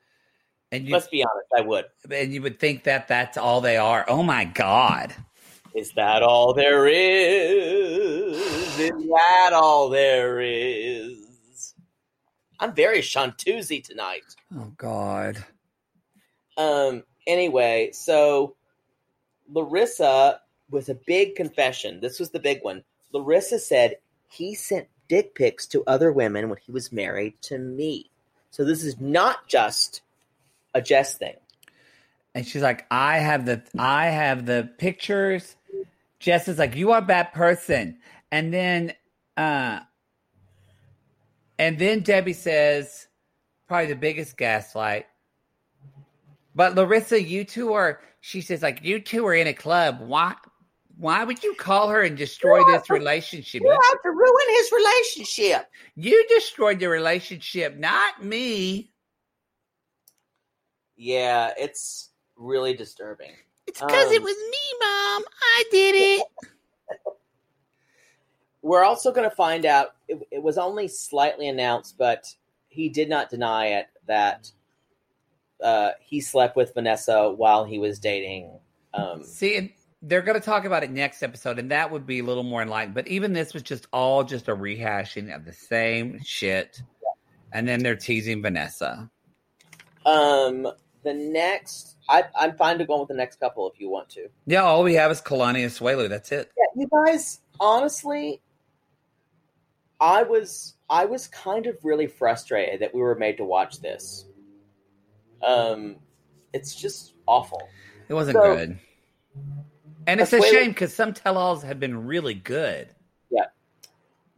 And 0.71 0.85
you 0.87 0.93
Let's 0.93 1.07
be 1.07 1.23
honest, 1.23 1.47
I 1.57 1.61
would. 1.61 1.85
and 2.11 2.31
you 2.31 2.41
would 2.43 2.59
think 2.59 2.83
that 2.83 3.07
that's 3.07 3.37
all 3.37 3.59
they 3.61 3.77
are. 3.77 4.05
Oh 4.07 4.21
my 4.21 4.45
god! 4.45 5.15
Is 5.73 5.91
that 5.93 6.21
all 6.21 6.53
there 6.53 6.85
is? 6.87 8.37
Is 8.79 9.07
that 9.09 9.51
all 9.53 9.89
there 9.89 10.39
is? 10.41 11.73
I'm 12.59 12.73
very 12.75 12.99
Shantuzi 12.99 13.83
tonight. 13.83 14.23
Oh 14.55 14.71
god! 14.77 15.43
Um. 16.59 17.03
Anyway, 17.25 17.89
so 17.93 18.55
Larissa 19.51 20.41
with 20.69 20.89
a 20.89 20.95
big 20.95 21.35
confession. 21.35 21.99
This 21.99 22.19
was 22.19 22.29
the 22.29 22.39
big 22.39 22.59
one. 22.61 22.83
Larissa 23.11 23.59
said 23.59 23.95
he 24.29 24.53
sent 24.53 24.87
dick 25.07 25.35
pics 25.35 25.65
to 25.67 25.83
other 25.85 26.11
women 26.11 26.49
when 26.49 26.59
he 26.63 26.71
was 26.71 26.91
married 26.91 27.41
to 27.41 27.57
me. 27.57 28.09
So 28.51 28.63
this 28.63 28.83
is 28.83 28.99
not 28.99 29.47
just 29.47 30.01
a 30.73 30.81
Jess 30.81 31.17
thing. 31.17 31.35
And 32.35 32.45
she's 32.45 32.61
like, 32.61 32.85
I 32.91 33.17
have 33.17 33.45
the 33.45 33.63
I 33.77 34.07
have 34.07 34.45
the 34.45 34.69
pictures. 34.77 35.55
Jess 36.19 36.47
is 36.47 36.59
like, 36.59 36.75
you 36.75 36.91
are 36.91 36.99
a 36.99 37.03
bad 37.03 37.33
person. 37.33 37.97
And 38.31 38.53
then 38.53 38.93
uh 39.35 39.79
and 41.57 41.77
then 41.77 42.01
Debbie 42.01 42.33
says, 42.33 43.07
probably 43.67 43.87
the 43.87 43.95
biggest 43.95 44.37
gaslight. 44.37 45.07
But 46.59 46.75
Larissa, 46.75 47.23
you 47.23 47.45
two 47.45 47.71
are 47.71 48.01
she 48.19 48.41
says, 48.41 48.61
like, 48.61 48.83
you 48.83 48.99
two 48.99 49.25
are 49.25 49.33
in 49.33 49.47
a 49.47 49.53
club. 49.53 50.01
Why 50.01 50.35
why 50.97 51.23
would 51.23 51.41
you 51.41 51.55
call 51.55 51.87
her 51.87 52.01
and 52.01 52.17
destroy 52.17 52.61
this 52.65 52.89
relationship? 52.89 53.61
You 53.61 53.71
have 53.71 54.01
to 54.01 54.09
ruin 54.09 54.45
his 54.49 54.69
relationship. 54.73 55.69
You 55.95 56.27
destroyed 56.27 56.81
the 56.81 56.89
relationship, 56.89 57.77
not 57.77 58.25
me. 58.25 58.91
Yeah, 60.97 61.53
it's 61.57 62.09
really 62.35 62.73
disturbing. 62.73 63.31
It's 63.65 63.79
because 63.79 64.07
Um, 64.07 64.13
it 64.15 64.21
was 64.21 64.35
me, 64.35 64.79
Mom. 64.81 65.23
I 65.41 65.63
did 65.71 65.95
it. 65.95 66.27
We're 68.61 68.83
also 68.83 69.13
going 69.13 69.29
to 69.29 69.33
find 69.33 69.65
out. 69.65 69.95
It, 70.09 70.19
it 70.29 70.43
was 70.43 70.57
only 70.57 70.89
slightly 70.89 71.47
announced, 71.47 71.97
but 71.97 72.25
he 72.67 72.89
did 72.89 73.07
not 73.07 73.29
deny 73.29 73.67
it 73.67 73.87
that 74.07 74.51
uh, 75.63 75.91
he 76.01 76.21
slept 76.21 76.55
with 76.55 76.73
Vanessa 76.73 77.31
while 77.31 77.65
he 77.65 77.79
was 77.79 77.99
dating. 77.99 78.59
Um, 78.93 79.23
See, 79.23 79.55
and 79.57 79.69
they're 80.01 80.21
going 80.21 80.39
to 80.39 80.45
talk 80.45 80.65
about 80.65 80.83
it 80.83 80.91
next 80.91 81.21
episode, 81.23 81.59
and 81.59 81.71
that 81.71 81.91
would 81.91 82.05
be 82.05 82.19
a 82.19 82.23
little 82.23 82.43
more 82.43 82.61
enlightened. 82.61 82.95
But 82.95 83.07
even 83.07 83.33
this 83.33 83.53
was 83.53 83.63
just 83.63 83.87
all 83.91 84.23
just 84.23 84.47
a 84.47 84.55
rehashing 84.55 85.35
of 85.35 85.45
the 85.45 85.53
same 85.53 86.19
shit. 86.23 86.81
And 87.51 87.67
then 87.67 87.81
they're 87.81 87.95
teasing 87.95 88.41
Vanessa. 88.41 89.09
um, 90.05 90.67
the 91.03 91.13
next, 91.13 91.97
I, 92.07 92.25
I'm 92.35 92.55
fine 92.55 92.77
to 92.77 92.85
go 92.85 92.93
on 92.93 92.99
with 93.01 93.09
the 93.09 93.15
next 93.15 93.39
couple 93.39 93.69
if 93.71 93.79
you 93.79 93.89
want 93.89 94.09
to. 94.09 94.27
Yeah, 94.45 94.63
all 94.63 94.83
we 94.83 94.93
have 94.95 95.11
is 95.11 95.21
Kalani 95.21 95.63
and 95.63 95.71
Swelu. 95.71 96.09
That's 96.09 96.31
it. 96.31 96.51
Yeah, 96.57 96.81
you 96.83 96.89
guys, 97.05 97.41
honestly, 97.59 98.41
I 99.99 100.23
was 100.23 100.75
I 100.89 101.05
was 101.05 101.27
kind 101.27 101.67
of 101.67 101.77
really 101.83 102.07
frustrated 102.07 102.81
that 102.81 102.93
we 102.93 103.01
were 103.01 103.15
made 103.15 103.37
to 103.37 103.45
watch 103.45 103.81
this. 103.81 104.25
Um, 105.43 105.97
it's 106.53 106.75
just 106.75 107.13
awful. 107.27 107.61
It 108.07 108.13
wasn't 108.13 108.37
So- 108.37 108.55
good. 108.55 108.79
And 110.07 110.19
it's 110.19 110.33
a 110.33 110.41
shame 110.41 110.69
because 110.71 110.93
some 110.93 111.13
tell 111.13 111.37
alls 111.37 111.61
have 111.63 111.79
been 111.79 112.07
really 112.07 112.33
good. 112.33 112.89
Yeah. 113.29 113.45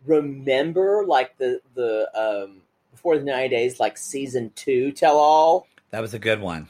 Remember, 0.05 1.05
like 1.07 1.37
the 1.37 1.61
the 1.75 2.09
um 2.19 2.61
before 2.91 3.17
the 3.17 3.23
ninety 3.23 3.55
days, 3.55 3.79
like 3.79 3.97
season 3.97 4.51
two 4.55 4.91
tell 4.91 5.17
all. 5.17 5.67
That 5.91 6.01
was 6.01 6.13
a 6.13 6.19
good 6.19 6.41
one. 6.41 6.67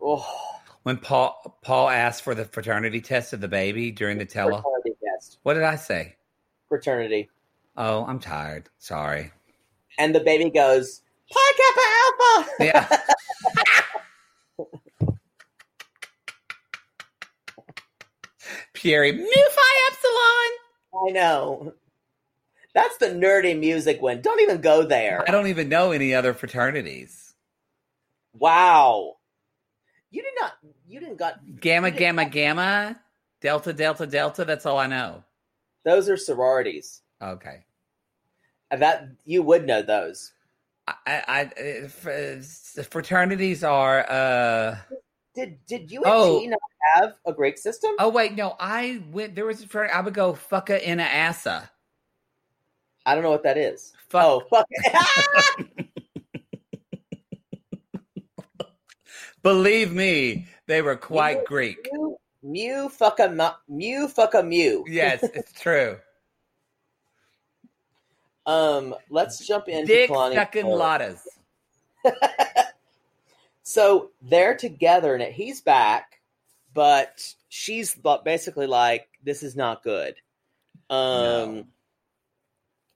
Oh, 0.00 0.26
When 0.82 0.96
Paul 0.96 1.56
Paul 1.62 1.88
asked 1.88 2.22
for 2.22 2.34
the 2.34 2.44
fraternity 2.44 3.00
test 3.00 3.32
of 3.32 3.40
the 3.40 3.48
baby 3.48 3.92
during 3.92 4.18
the 4.18 4.24
tell 4.26 4.52
all. 4.52 4.74
What 5.44 5.54
did 5.54 5.62
I 5.62 5.76
say? 5.76 6.16
fraternity, 6.68 7.28
Oh, 7.76 8.04
I'm 8.06 8.18
tired. 8.18 8.68
Sorry. 8.78 9.30
and 9.98 10.14
the 10.14 10.20
baby 10.20 10.48
goes 10.50 11.02
Pi 11.30 11.52
Kappa 11.56 11.80
Alpha. 12.00 12.50
Yeah. 12.64 12.98
Pierre, 18.74 19.12
Mu 19.12 19.24
Phi 19.24 19.88
Epsilon. 19.90 21.08
I 21.08 21.10
know. 21.12 21.74
That's 22.74 22.96
the 22.96 23.06
nerdy 23.08 23.58
music 23.58 24.00
one. 24.00 24.20
Don't 24.22 24.40
even 24.40 24.60
go 24.60 24.84
there. 24.84 25.24
I 25.26 25.30
don't 25.30 25.46
even 25.48 25.68
know 25.68 25.92
any 25.92 26.14
other 26.14 26.32
fraternities. 26.34 27.34
Wow. 28.34 29.16
You 30.10 30.22
did 30.22 30.32
not. 30.40 30.52
You 30.88 31.00
didn't 31.00 31.16
got. 31.18 31.34
Gamma, 31.60 31.90
didn't- 31.90 31.98
gamma, 31.98 32.24
gamma, 32.24 33.00
delta, 33.40 33.72
delta, 33.72 34.06
delta. 34.06 34.44
That's 34.44 34.66
all 34.66 34.78
I 34.78 34.86
know. 34.86 35.22
Those 35.84 36.08
are 36.08 36.16
sororities. 36.16 37.02
Okay. 37.20 37.64
And 38.70 38.80
That 38.82 39.08
you 39.24 39.42
would 39.42 39.66
know 39.66 39.82
those. 39.82 40.32
I, 41.06 41.22
I, 41.28 41.40
I 42.10 42.82
fraternities 42.82 43.62
are. 43.64 44.10
uh 44.10 44.76
Did 45.34 45.64
did 45.66 45.90
you 45.90 46.02
and 46.04 46.12
Oh. 46.14 46.40
T 46.40 46.46
not 46.48 46.58
have 46.94 47.14
a 47.26 47.32
Greek 47.32 47.58
system? 47.58 47.92
Oh 47.98 48.08
wait, 48.08 48.32
no. 48.34 48.56
I 48.58 49.02
went. 49.10 49.34
There 49.34 49.46
was 49.46 49.62
a 49.62 49.66
fraternity. 49.68 49.94
I 49.96 50.00
would 50.00 50.14
go 50.14 50.32
fucka 50.34 50.80
in 50.80 51.00
a 51.00 51.04
assa. 51.04 51.70
I 53.04 53.14
don't 53.14 53.24
know 53.24 53.30
what 53.30 53.42
that 53.44 53.58
is. 53.58 53.92
Fuck. 54.08 54.24
Oh 54.24 54.40
fuck! 54.48 54.66
Believe 59.42 59.92
me, 59.92 60.46
they 60.68 60.82
were 60.82 60.96
quite 60.96 61.38
Mew, 61.38 61.44
Greek. 61.46 61.88
Mew, 61.92 62.16
mew 62.42 62.88
fuck 62.88 63.18
a 63.18 63.28
mu- 63.28 63.58
mew 63.68 64.06
fuck 64.08 64.34
a 64.34 64.42
mew. 64.42 64.84
Yes, 64.88 65.22
it's 65.22 65.52
true. 65.60 65.96
Um, 68.46 68.94
let's 69.10 69.46
jump 69.46 69.68
into 69.68 69.86
Dick 69.86 70.10
Kalani. 70.10 70.34
So 73.62 74.10
they're 74.20 74.56
together 74.56 75.14
and 75.14 75.32
he's 75.32 75.60
back, 75.60 76.20
but 76.74 77.34
she's 77.48 77.96
basically 78.24 78.66
like, 78.66 79.08
"This 79.22 79.42
is 79.42 79.54
not 79.54 79.84
good." 79.84 80.16
Um, 80.90 80.98
No. 81.22 81.64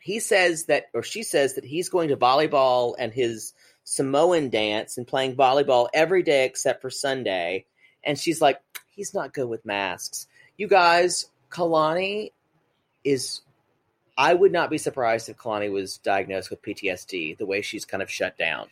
he 0.01 0.19
says 0.19 0.65
that, 0.65 0.87
or 0.93 1.03
she 1.03 1.23
says 1.23 1.55
that 1.55 1.65
he's 1.65 1.89
going 1.89 2.09
to 2.09 2.17
volleyball 2.17 2.95
and 2.99 3.13
his 3.13 3.55
Samoan 3.85 4.51
dance 4.51 4.99
and 4.99 5.07
playing 5.07 5.37
volleyball 5.37 5.89
every 5.95 6.23
day 6.25 6.45
except 6.45 6.83
for 6.83 6.91
Sunday. 6.91 7.65
And 8.03 8.19
she's 8.19 8.41
like, 8.41 8.61
"He's 8.91 9.15
not 9.15 9.33
good 9.33 9.49
with 9.49 9.65
masks." 9.65 10.27
You 10.57 10.67
guys, 10.67 11.27
Kalani 11.51 12.33
is. 13.05 13.41
I 14.19 14.35
would 14.35 14.53
not 14.53 14.71
be 14.71 14.79
surprised 14.79 15.29
if 15.29 15.37
Kalani 15.37 15.71
was 15.71 15.99
diagnosed 15.99 16.51
with 16.51 16.63
PTSD. 16.63 17.37
The 17.37 17.47
way 17.47 17.63
she's 17.63 17.85
kind 17.85 18.03
of 18.03 18.11
shut 18.11 18.39
down. 18.39 18.69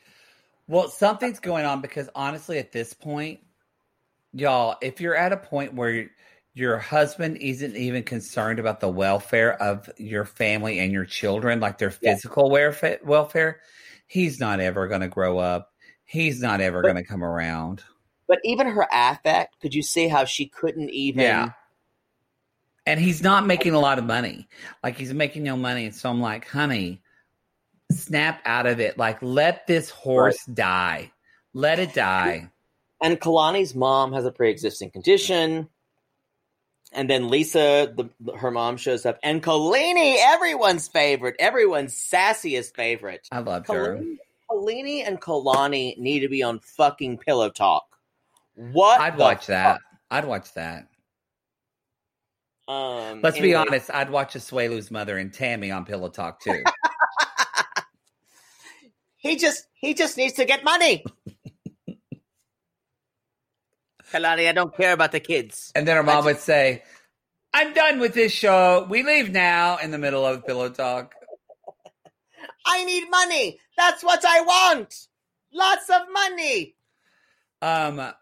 Well, 0.66 0.88
something's 0.88 1.40
going 1.40 1.66
on 1.66 1.80
because 1.80 2.08
honestly, 2.14 2.58
at 2.58 2.72
this 2.72 2.94
point, 2.94 3.40
y'all, 4.32 4.76
if 4.80 5.00
you're 5.00 5.16
at 5.16 5.32
a 5.32 5.36
point 5.36 5.74
where 5.74 6.10
your 6.54 6.78
husband 6.78 7.36
isn't 7.38 7.76
even 7.76 8.02
concerned 8.02 8.58
about 8.58 8.80
the 8.80 8.88
welfare 8.88 9.60
of 9.60 9.90
your 9.98 10.24
family 10.24 10.78
and 10.78 10.92
your 10.92 11.04
children, 11.04 11.60
like 11.60 11.78
their 11.78 11.90
physical 11.90 12.50
welfare, 12.50 13.00
welfare, 13.04 13.60
he's 14.06 14.40
not 14.40 14.60
ever 14.60 14.88
going 14.88 15.00
to 15.00 15.08
grow 15.08 15.38
up. 15.38 15.72
He's 16.04 16.40
not 16.40 16.60
ever 16.60 16.80
going 16.82 16.96
to 16.96 17.04
come 17.04 17.24
around. 17.24 17.82
But 18.28 18.38
even 18.44 18.68
her 18.68 18.86
affect, 18.92 19.60
could 19.60 19.74
you 19.74 19.82
see 19.82 20.08
how 20.08 20.24
she 20.24 20.46
couldn't 20.46 20.90
even? 20.90 21.22
Yeah. 21.22 21.50
And 22.86 23.00
he's 23.00 23.22
not 23.22 23.46
making 23.46 23.72
a 23.72 23.80
lot 23.80 23.98
of 23.98 24.04
money. 24.04 24.46
Like 24.82 24.96
he's 24.96 25.14
making 25.14 25.42
no 25.42 25.56
money. 25.56 25.86
And 25.86 25.94
so 25.94 26.10
I'm 26.10 26.20
like, 26.20 26.46
honey, 26.48 27.00
snap 27.90 28.42
out 28.44 28.66
of 28.66 28.80
it. 28.80 28.98
Like, 28.98 29.22
let 29.22 29.66
this 29.66 29.90
horse 29.90 30.44
die. 30.44 31.12
Let 31.54 31.78
it 31.78 31.94
die. 31.94 32.50
And 33.02 33.20
Kalani's 33.20 33.74
mom 33.74 34.12
has 34.12 34.24
a 34.24 34.30
pre-existing 34.30 34.90
condition. 34.90 35.68
And 36.92 37.10
then 37.10 37.28
Lisa, 37.28 37.92
the, 37.96 38.32
her 38.36 38.50
mom, 38.50 38.76
shows 38.76 39.04
up, 39.04 39.18
and 39.22 39.42
Kolini, 39.42 40.16
everyone's 40.16 40.86
favorite, 40.86 41.34
everyone's 41.40 41.92
sassiest 41.92 42.76
favorite. 42.76 43.26
I 43.32 43.40
love 43.40 43.66
her. 43.66 44.00
Kolini, 44.48 45.02
and 45.02 45.20
Kalani 45.20 45.98
need 45.98 46.20
to 46.20 46.28
be 46.28 46.44
on 46.44 46.60
fucking 46.60 47.18
Pillow 47.18 47.50
Talk. 47.50 47.84
What? 48.54 49.00
I'd 49.00 49.18
watch 49.18 49.48
that. 49.48 49.80
I'd 50.08 50.24
watch 50.24 50.52
that. 50.54 50.86
Um, 52.66 53.20
Let's 53.22 53.38
be 53.38 53.54
honest. 53.54 53.90
I'd 53.92 54.10
watch 54.10 54.34
Asuelu's 54.34 54.90
mother 54.90 55.18
and 55.18 55.32
Tammy 55.32 55.70
on 55.70 55.84
Pillow 55.84 56.08
Talk 56.08 56.40
too. 56.40 56.62
He 59.24 59.36
just 59.36 59.66
he 59.72 59.94
just 59.94 60.18
needs 60.18 60.34
to 60.34 60.44
get 60.44 60.62
money. 60.64 61.02
Kalani, 64.12 64.46
I 64.48 64.52
don't 64.52 64.76
care 64.76 64.92
about 64.92 65.12
the 65.12 65.20
kids. 65.20 65.72
and 65.74 65.88
then 65.88 65.96
her 65.96 66.02
mom 66.02 66.22
I 66.22 66.26
would 66.26 66.38
say, 66.38 66.82
"I'm 67.54 67.72
done 67.72 68.00
with 68.00 68.12
this 68.12 68.32
show. 68.32 68.86
We 68.88 69.02
leave 69.02 69.30
now." 69.32 69.78
In 69.78 69.90
the 69.92 69.98
middle 69.98 70.26
of 70.26 70.46
Pillow 70.46 70.68
Talk. 70.68 71.14
I 72.66 72.84
need 72.84 73.08
money. 73.08 73.58
That's 73.78 74.04
what 74.04 74.22
I 74.26 74.42
want. 74.42 74.94
Lots 75.54 75.88
of 75.88 76.02
money. 76.12 76.76
Um. 77.62 78.12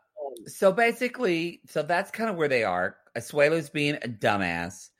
So 0.46 0.70
basically, 0.70 1.62
so 1.66 1.82
that's 1.82 2.12
kind 2.12 2.30
of 2.30 2.36
where 2.36 2.48
they 2.48 2.62
are. 2.62 2.96
Asuelu's 3.16 3.70
being 3.70 3.96
a 3.96 4.08
dumbass. 4.08 4.90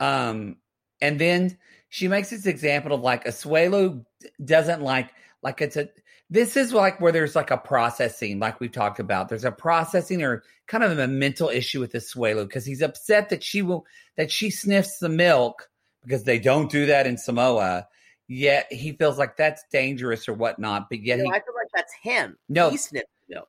Um, 0.00 0.56
and 1.00 1.18
then 1.18 1.58
she 1.88 2.08
makes 2.08 2.30
this 2.30 2.46
example 2.46 2.92
of 2.92 3.00
like 3.00 3.24
Asuelu 3.24 4.04
doesn't 4.44 4.82
like 4.82 5.10
like 5.42 5.60
it's 5.60 5.76
a 5.76 5.88
this 6.30 6.56
is 6.56 6.72
like 6.72 7.00
where 7.00 7.12
there's 7.12 7.36
like 7.36 7.50
a 7.50 7.56
processing, 7.58 8.38
like 8.38 8.58
we 8.58 8.68
talked 8.68 8.98
about. 8.98 9.28
There's 9.28 9.44
a 9.44 9.52
processing 9.52 10.22
or 10.22 10.42
kind 10.66 10.82
of 10.82 10.98
a 10.98 11.06
mental 11.06 11.50
issue 11.50 11.80
with 11.80 11.92
Asuelu 11.92 12.48
because 12.48 12.64
he's 12.64 12.82
upset 12.82 13.28
that 13.28 13.42
she 13.42 13.62
will 13.62 13.86
that 14.16 14.30
she 14.30 14.50
sniffs 14.50 14.98
the 14.98 15.08
milk 15.08 15.68
because 16.02 16.24
they 16.24 16.38
don't 16.38 16.70
do 16.70 16.86
that 16.86 17.06
in 17.06 17.18
Samoa. 17.18 17.86
Yet 18.26 18.72
he 18.72 18.92
feels 18.92 19.18
like 19.18 19.36
that's 19.36 19.62
dangerous 19.70 20.28
or 20.28 20.32
whatnot. 20.32 20.88
But 20.88 21.02
yet 21.02 21.18
No, 21.18 21.24
he 21.24 21.30
I 21.30 21.34
feel 21.34 21.54
like 21.54 21.70
that's 21.74 21.92
him. 22.02 22.38
No. 22.48 22.70
he 22.70 22.78
sniffed 22.78 23.06
milk. 23.28 23.48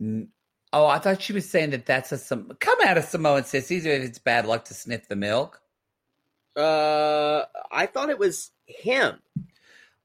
N- 0.00 0.28
Oh, 0.72 0.86
I 0.86 0.98
thought 1.00 1.20
she 1.20 1.32
was 1.32 1.48
saying 1.50 1.70
that 1.70 1.86
that's 1.86 2.12
a 2.12 2.18
some 2.18 2.52
come 2.60 2.78
out 2.84 2.96
of 2.96 3.04
Samoan 3.04 3.44
sissies 3.44 3.84
if 3.86 4.02
it's 4.04 4.18
bad 4.18 4.46
luck 4.46 4.64
to 4.66 4.74
sniff 4.74 5.08
the 5.08 5.16
milk. 5.16 5.60
Uh, 6.56 7.44
I 7.72 7.86
thought 7.86 8.10
it 8.10 8.18
was 8.18 8.50
him, 8.66 9.18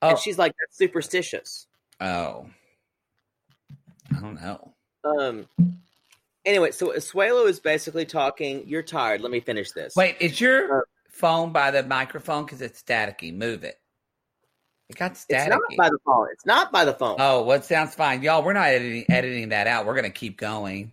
Oh, 0.01 0.09
and 0.09 0.19
she's 0.19 0.37
like 0.37 0.53
that's 0.59 0.77
superstitious. 0.77 1.67
oh, 2.01 2.47
I 4.15 4.19
don't 4.19 4.41
know. 4.41 4.73
Um. 5.03 5.47
Anyway, 6.45 6.69
so 6.71 6.89
Asuelu 6.95 7.47
is 7.49 7.59
basically 7.59 8.05
talking. 8.05 8.67
You're 8.67 8.83
tired. 8.83 9.21
Let 9.21 9.31
me 9.31 9.39
finish 9.39 9.71
this. 9.71 9.95
Wait, 9.95 10.15
is 10.19 10.39
your 10.39 10.79
Uh, 10.79 10.81
phone 11.09 11.51
by 11.51 11.71
the 11.71 11.81
microphone 11.83 12.45
because 12.45 12.61
it's 12.61 12.81
staticky? 12.83 13.33
Move 13.35 13.63
it. 13.63 13.79
It 14.89 14.97
got 14.97 15.17
static. 15.17 15.57
it's 15.69 15.77
not 15.77 15.77
by 15.77 15.89
the 15.89 15.97
phone. 16.05 16.27
It's 16.31 16.45
not 16.45 16.71
by 16.71 16.85
the 16.85 16.93
phone. 16.93 17.15
oh, 17.19 17.43
well, 17.43 17.61
sounds 17.61 17.95
fine, 17.95 18.21
y'all. 18.21 18.43
We're 18.43 18.53
not 18.53 18.67
editing 18.67 19.05
editing 19.09 19.49
that 19.49 19.67
out. 19.67 19.85
We're 19.85 19.95
gonna 19.95 20.11
keep 20.11 20.37
going 20.37 20.91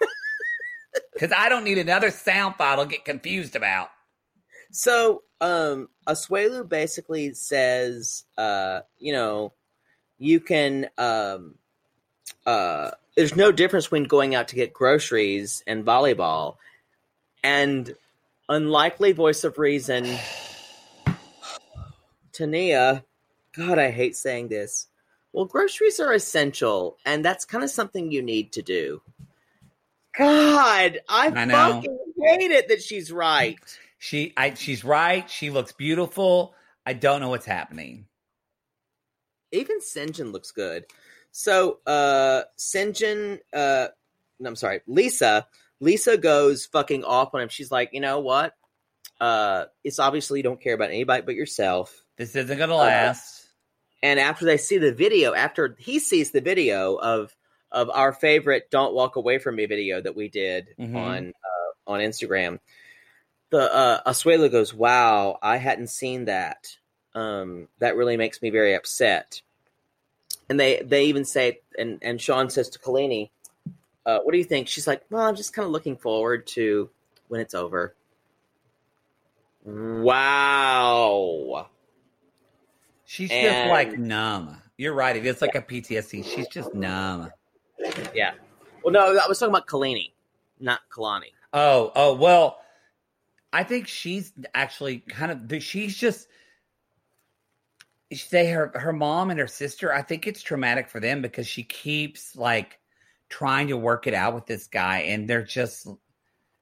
because 1.12 1.30
I 1.36 1.48
don't 1.48 1.64
need 1.64 1.78
another 1.78 2.10
sound 2.10 2.56
file 2.56 2.82
to 2.82 2.90
get 2.90 3.04
confused 3.04 3.54
about. 3.54 3.90
So, 4.72 5.22
um, 5.40 5.88
Asuelu 6.06 6.68
basically 6.68 7.32
says, 7.34 8.24
uh, 8.36 8.80
you 8.98 9.12
know, 9.12 9.52
you 10.18 10.40
can, 10.40 10.88
um, 10.98 11.54
uh, 12.44 12.90
there's 13.16 13.36
no 13.36 13.52
difference 13.52 13.86
between 13.86 14.04
going 14.04 14.34
out 14.34 14.48
to 14.48 14.56
get 14.56 14.72
groceries 14.72 15.62
and 15.66 15.84
volleyball. 15.84 16.56
And 17.44 17.94
unlikely 18.48 19.12
voice 19.12 19.44
of 19.44 19.58
reason, 19.58 20.18
Tania, 22.36 23.04
God, 23.56 23.78
I 23.78 23.90
hate 23.90 24.16
saying 24.16 24.48
this. 24.48 24.88
Well, 25.32 25.46
groceries 25.46 26.00
are 26.00 26.12
essential, 26.12 26.98
and 27.04 27.24
that's 27.24 27.44
kind 27.44 27.64
of 27.64 27.70
something 27.70 28.10
you 28.10 28.22
need 28.22 28.52
to 28.52 28.62
do. 28.62 29.02
God, 30.16 30.98
I, 31.08 31.26
I 31.28 31.46
fucking 31.46 31.98
hate 32.18 32.50
it 32.50 32.68
that 32.68 32.82
she's 32.82 33.12
right. 33.12 33.58
She, 33.98 34.32
I, 34.36 34.54
she's 34.54 34.84
right. 34.84 35.28
She 35.28 35.50
looks 35.50 35.72
beautiful. 35.72 36.54
I 36.86 36.92
don't 36.92 37.20
know 37.20 37.28
what's 37.28 37.46
happening. 37.46 38.06
even 39.52 39.80
Syngin 39.80 40.32
looks 40.32 40.52
good. 40.52 40.86
So 41.32 41.80
uh 41.86 42.42
Syngin 42.58 43.40
uh 43.52 43.88
no, 44.38 44.48
I'm 44.48 44.56
sorry, 44.56 44.80
Lisa. 44.86 45.46
Lisa 45.80 46.16
goes 46.16 46.66
fucking 46.66 47.04
off 47.04 47.34
on 47.34 47.42
him. 47.42 47.48
She's 47.48 47.70
like, 47.70 47.90
you 47.92 48.00
know 48.00 48.20
what? 48.20 48.54
Uh 49.20 49.66
it's 49.84 49.98
obviously 49.98 50.38
you 50.38 50.44
don't 50.44 50.60
care 50.60 50.74
about 50.74 50.90
anybody 50.90 51.22
but 51.26 51.34
yourself. 51.34 52.04
This 52.16 52.34
isn't 52.34 52.58
gonna 52.58 52.74
Uh, 52.74 52.78
last. 52.78 53.46
And 54.02 54.20
after 54.20 54.44
they 54.44 54.56
see 54.56 54.78
the 54.78 54.92
video, 54.92 55.34
after 55.34 55.74
he 55.78 55.98
sees 55.98 56.30
the 56.30 56.40
video 56.40 56.96
of 56.96 57.34
of 57.72 57.90
our 57.90 58.12
favorite 58.12 58.70
"Don't 58.70 58.94
Walk 58.94 59.16
Away 59.16 59.38
from 59.38 59.56
Me" 59.56 59.66
video 59.66 60.00
that 60.00 60.14
we 60.14 60.28
did 60.28 60.74
Mhm. 60.78 60.96
on 60.96 61.28
uh, 61.44 61.90
on 61.90 62.00
Instagram, 62.00 62.60
the 63.50 63.74
uh, 63.74 64.02
Asuelu 64.10 64.50
goes, 64.50 64.72
"Wow, 64.72 65.38
I 65.42 65.56
hadn't 65.56 65.88
seen 65.88 66.26
that. 66.26 66.76
Um, 67.14 67.68
that 67.78 67.96
really 67.96 68.16
makes 68.16 68.40
me 68.42 68.50
very 68.50 68.74
upset." 68.74 69.42
And 70.48 70.60
they 70.60 70.80
they 70.82 71.06
even 71.06 71.24
say, 71.24 71.60
and 71.78 71.98
and 72.02 72.20
Shaun 72.20 72.50
says 72.50 72.68
to 72.70 72.78
Kalini, 72.78 73.30
uh, 74.06 74.20
"What 74.20 74.32
do 74.32 74.38
you 74.38 74.44
think?" 74.44 74.68
She's 74.68 74.86
like, 74.86 75.02
"Well, 75.10 75.22
I'm 75.22 75.36
just 75.36 75.52
kind 75.52 75.66
of 75.66 75.72
looking 75.72 75.96
forward 75.96 76.46
to 76.48 76.90
when 77.28 77.40
it's 77.40 77.54
over." 77.54 77.94
Wow. 79.64 81.68
She's 83.06 83.30
just 83.30 83.68
like 83.70 83.96
numb. 83.98 84.60
You're 84.76 84.92
right. 84.92 85.16
It 85.16 85.24
is 85.24 85.40
like 85.40 85.54
a 85.54 85.62
PTSD. 85.62 86.24
She's 86.24 86.48
just 86.48 86.74
numb. 86.74 87.30
Yeah. 88.12 88.32
Well, 88.82 88.92
no, 88.92 89.16
I 89.16 89.26
was 89.28 89.38
talking 89.38 89.54
about 89.54 89.66
Kalani, 89.66 90.12
not 90.60 90.80
Kalani. 90.92 91.32
Oh, 91.52 91.92
oh, 91.94 92.14
well, 92.14 92.60
I 93.52 93.62
think 93.62 93.86
she's 93.86 94.32
actually 94.54 94.98
kind 94.98 95.50
of, 95.50 95.62
she's 95.62 95.96
just, 95.96 96.28
say 98.12 98.50
her, 98.50 98.72
her 98.74 98.92
mom 98.92 99.30
and 99.30 99.38
her 99.38 99.46
sister, 99.46 99.92
I 99.92 100.02
think 100.02 100.26
it's 100.26 100.42
traumatic 100.42 100.88
for 100.88 101.00
them 101.00 101.22
because 101.22 101.46
she 101.46 101.62
keeps 101.62 102.36
like 102.36 102.78
trying 103.28 103.68
to 103.68 103.76
work 103.76 104.06
it 104.06 104.14
out 104.14 104.34
with 104.34 104.46
this 104.46 104.66
guy 104.66 104.98
and 104.98 105.28
they're 105.28 105.42
just, 105.44 105.88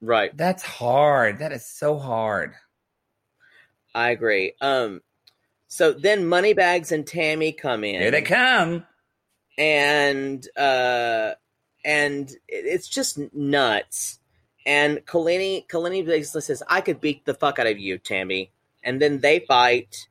Right. 0.00 0.36
that's 0.36 0.62
hard. 0.62 1.38
That 1.38 1.52
is 1.52 1.66
so 1.66 1.98
hard. 1.98 2.54
I 3.94 4.10
agree. 4.10 4.52
Um, 4.60 5.00
so 5.74 5.92
then 5.92 6.26
Moneybags 6.26 6.92
and 6.92 7.04
Tammy 7.04 7.50
come 7.50 7.82
in. 7.82 8.00
Here 8.00 8.12
they 8.12 8.22
come. 8.22 8.86
and 9.58 10.46
uh, 10.56 11.32
and 11.84 12.30
it's 12.48 12.86
just 12.88 13.18
nuts. 13.34 14.20
And 14.64 15.04
Kolini 15.04 15.66
Kolini 15.68 16.02
basically 16.06 16.42
says, 16.42 16.62
"I 16.68 16.80
could 16.80 17.00
beat 17.00 17.24
the 17.24 17.34
fuck 17.34 17.58
out 17.58 17.66
of 17.66 17.78
you, 17.78 17.98
Tammy." 17.98 18.52
And 18.84 19.02
then 19.02 19.18
they 19.18 19.40
fight, 19.40 20.08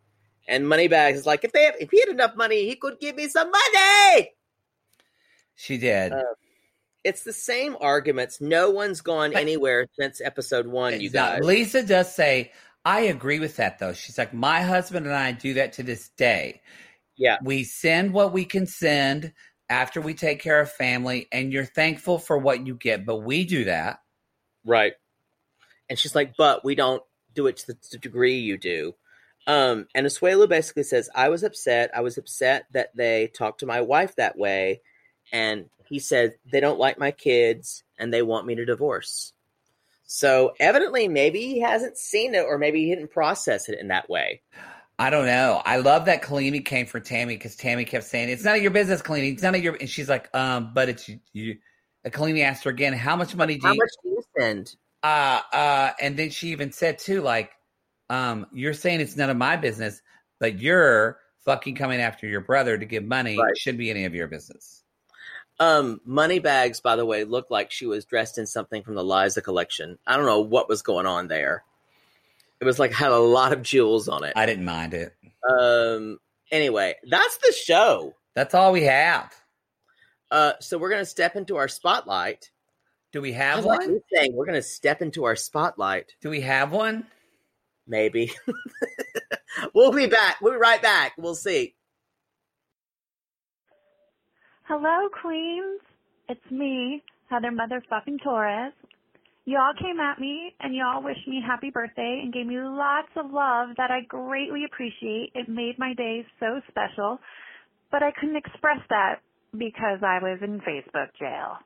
and 0.49 0.67
Moneybags 0.67 1.19
is 1.19 1.25
like, 1.25 1.45
"If 1.45 1.53
they 1.53 1.63
have, 1.63 1.75
if 1.79 1.91
he 1.91 1.99
had 2.01 2.09
enough 2.09 2.35
money, 2.35 2.67
he 2.67 2.75
could 2.75 2.99
give 2.99 3.15
me 3.15 3.27
some 3.29 3.49
money." 3.49 4.33
She 5.55 5.77
did. 5.77 6.11
Uh, 6.11 6.23
It's 7.03 7.23
the 7.23 7.33
same 7.33 7.75
arguments. 7.79 8.39
No 8.41 8.69
one's 8.69 9.01
gone 9.01 9.33
anywhere 9.33 9.87
since 9.99 10.19
episode 10.21 10.67
one. 10.67 10.99
You 11.01 11.09
guys, 11.09 11.41
Lisa 11.43 11.83
does 11.83 12.13
say, 12.13 12.51
I 12.85 13.01
agree 13.01 13.39
with 13.39 13.57
that 13.57 13.79
though. 13.79 13.93
She's 13.93 14.17
like, 14.17 14.33
my 14.33 14.61
husband 14.61 15.05
and 15.05 15.15
I 15.15 15.31
do 15.31 15.55
that 15.55 15.73
to 15.73 15.83
this 15.83 16.09
day. 16.17 16.61
Yeah. 17.15 17.37
We 17.43 17.63
send 17.63 18.13
what 18.13 18.33
we 18.33 18.45
can 18.45 18.65
send 18.65 19.33
after 19.69 20.01
we 20.01 20.13
take 20.13 20.41
care 20.41 20.59
of 20.59 20.71
family, 20.71 21.27
and 21.31 21.51
you're 21.51 21.65
thankful 21.65 22.19
for 22.19 22.37
what 22.37 22.67
you 22.67 22.75
get, 22.75 23.05
but 23.05 23.17
we 23.19 23.45
do 23.45 23.63
that. 23.65 23.99
Right. 24.65 24.93
And 25.89 25.97
she's 25.97 26.15
like, 26.15 26.35
but 26.37 26.63
we 26.63 26.75
don't 26.75 27.01
do 27.33 27.47
it 27.47 27.57
to 27.57 27.67
the, 27.67 27.73
to 27.73 27.91
the 27.91 27.97
degree 27.97 28.39
you 28.39 28.57
do. 28.57 28.93
Um, 29.47 29.87
and 29.93 30.05
Asuelu 30.05 30.47
basically 30.47 30.83
says, 30.83 31.09
I 31.13 31.29
was 31.29 31.43
upset. 31.43 31.91
I 31.95 32.01
was 32.01 32.17
upset 32.17 32.65
that 32.71 32.95
they 32.95 33.27
talked 33.27 33.59
to 33.59 33.65
my 33.65 33.81
wife 33.81 34.15
that 34.15 34.37
way. 34.37 34.81
And 35.31 35.69
he 35.85 35.99
said, 35.99 36.35
they 36.51 36.59
don't 36.59 36.79
like 36.79 36.97
my 36.97 37.11
kids 37.11 37.83
and 37.97 38.13
they 38.13 38.21
want 38.21 38.45
me 38.45 38.55
to 38.55 38.65
divorce. 38.65 39.32
So 40.05 40.53
evidently, 40.59 41.07
maybe 41.07 41.39
he 41.41 41.59
hasn't 41.61 41.97
seen 41.97 42.35
it 42.35 42.45
or 42.45 42.57
maybe 42.57 42.83
he 42.85 42.93
didn't 42.95 43.11
process 43.11 43.69
it 43.69 43.79
in 43.79 43.87
that 43.87 44.09
way. 44.09 44.41
I 44.99 45.09
don't 45.09 45.25
know. 45.25 45.61
I 45.65 45.77
love 45.77 46.05
that 46.05 46.21
Kolini 46.21 46.59
came 46.63 46.85
for 46.85 46.99
Tammy 46.99 47.35
because 47.35 47.55
Tammy 47.55 47.83
kept 47.83 48.05
saying, 48.05 48.29
It's 48.29 48.43
none 48.43 48.55
of 48.55 48.61
your 48.61 48.71
business, 48.71 49.01
Kolini. 49.01 49.33
It's 49.33 49.41
none 49.41 49.55
of 49.55 49.63
your 49.63 49.75
and 49.75 49.89
she's 49.89 50.07
like, 50.07 50.33
um, 50.35 50.71
but 50.73 50.89
it's 50.89 51.09
you, 51.33 51.57
Kolini 52.05 52.43
asked 52.43 52.63
her 52.65 52.69
again, 52.69 52.93
how 52.93 53.15
much 53.15 53.35
money 53.35 53.57
do 53.57 53.67
How 53.67 53.73
you 53.73 53.79
much 53.79 53.89
do 54.03 54.09
you 54.09 54.21
spend? 54.35 54.75
uh 55.01 55.41
uh 55.51 55.91
and 55.99 56.15
then 56.15 56.29
she 56.29 56.49
even 56.49 56.71
said 56.71 56.97
too 56.97 57.21
like 57.21 57.51
um 58.09 58.45
you're 58.53 58.73
saying 58.73 59.01
it's 59.01 59.17
none 59.17 59.29
of 59.29 59.35
my 59.35 59.57
business 59.57 60.01
but 60.39 60.59
you're 60.59 61.19
fucking 61.43 61.75
coming 61.75 61.99
after 61.99 62.25
your 62.27 62.39
brother 62.39 62.77
to 62.77 62.85
give 62.85 63.03
money 63.03 63.37
Right. 63.37 63.57
should 63.57 63.77
be 63.77 63.89
any 63.89 64.05
of 64.05 64.15
your 64.15 64.27
business 64.29 64.82
Um, 65.63 66.01
Moneybags, 66.03 66.81
by 66.81 66.97
the 66.97 67.05
way, 67.05 67.23
looked 67.23 67.49
like 67.49 67.71
she 67.71 67.85
was 67.85 68.03
dressed 68.03 68.37
in 68.37 68.45
something 68.45 68.83
from 68.83 68.95
the 68.95 69.03
Liza 69.03 69.41
collection. 69.41 69.97
I 70.05 70.17
don't 70.17 70.25
know 70.25 70.41
what 70.41 70.67
was 70.67 70.81
going 70.81 71.05
on 71.05 71.29
there. 71.29 71.63
It 72.59 72.65
was 72.65 72.79
like 72.79 72.91
had 72.91 73.11
a 73.13 73.17
lot 73.17 73.53
of 73.53 73.61
jewels 73.61 74.09
on 74.09 74.25
it. 74.25 74.33
i 74.35 74.45
didn't 74.45 74.65
mind 74.65 74.93
it 74.93 75.13
Um. 75.49 76.19
Anyway, 76.51 76.95
that's 77.09 77.37
the 77.37 77.53
show. 77.53 78.13
that's 78.35 78.53
all 78.53 78.73
we 78.73 78.83
have 78.83 79.33
Uh. 80.31 80.53
So 80.59 80.77
we're 80.77 80.89
gonna 80.89 81.05
step 81.05 81.37
into 81.37 81.55
our 81.55 81.69
spotlight. 81.69 82.51
do 83.13 83.21
we 83.21 83.33
I 83.33 83.37
have 83.37 83.65
like 83.65 83.79
one 83.79 83.89
you 83.89 84.03
saying 84.13 84.33
we're 84.35 84.45
gonna 84.45 84.61
step 84.61 85.01
into 85.01 85.23
our 85.23 85.37
spotlight. 85.37 86.13
do 86.21 86.29
we 86.29 86.41
have 86.41 86.71
one 86.71 87.07
Maybe. 87.87 88.33
we'll 89.73 89.91
be 89.91 90.07
back. 90.07 90.37
We'll 90.41 90.53
be 90.53 90.57
right 90.57 90.81
back. 90.81 91.13
We'll 91.17 91.35
see. 91.35 91.75
Hello, 94.65 95.09
Queens. 95.21 95.81
It's 96.29 96.51
me, 96.51 97.03
Heather 97.29 97.51
Motherfucking 97.51 98.23
Torres. 98.23 98.71
Y'all 99.43 99.73
came 99.77 99.99
at 99.99 100.21
me 100.21 100.53
and 100.61 100.73
y'all 100.73 101.03
wished 101.03 101.27
me 101.27 101.43
happy 101.45 101.69
birthday 101.69 102.21
and 102.23 102.33
gave 102.33 102.47
me 102.47 102.55
lots 102.57 103.11
of 103.17 103.25
love 103.29 103.75
that 103.75 103.91
I 103.91 104.07
greatly 104.07 104.63
appreciate. 104.63 105.31
It 105.35 105.49
made 105.49 105.75
my 105.77 105.93
day 105.95 106.25
so 106.39 106.61
special, 106.69 107.19
but 107.91 108.03
I 108.03 108.11
couldn't 108.17 108.37
express 108.37 108.79
that 108.89 109.19
because 109.51 109.99
I 110.01 110.19
was 110.23 110.39
in 110.41 110.61
Facebook 110.61 111.11
jail. 111.19 111.59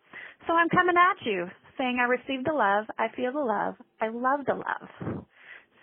So 0.47 0.53
I'm 0.53 0.69
coming 0.69 0.95
at 0.97 1.23
you 1.23 1.45
saying 1.77 1.99
I 2.01 2.09
received 2.09 2.47
the 2.47 2.53
love, 2.53 2.85
I 2.97 3.13
feel 3.15 3.31
the 3.31 3.45
love, 3.45 3.75
I 4.01 4.07
love 4.07 4.45
the 4.47 4.55
love. 4.55 5.23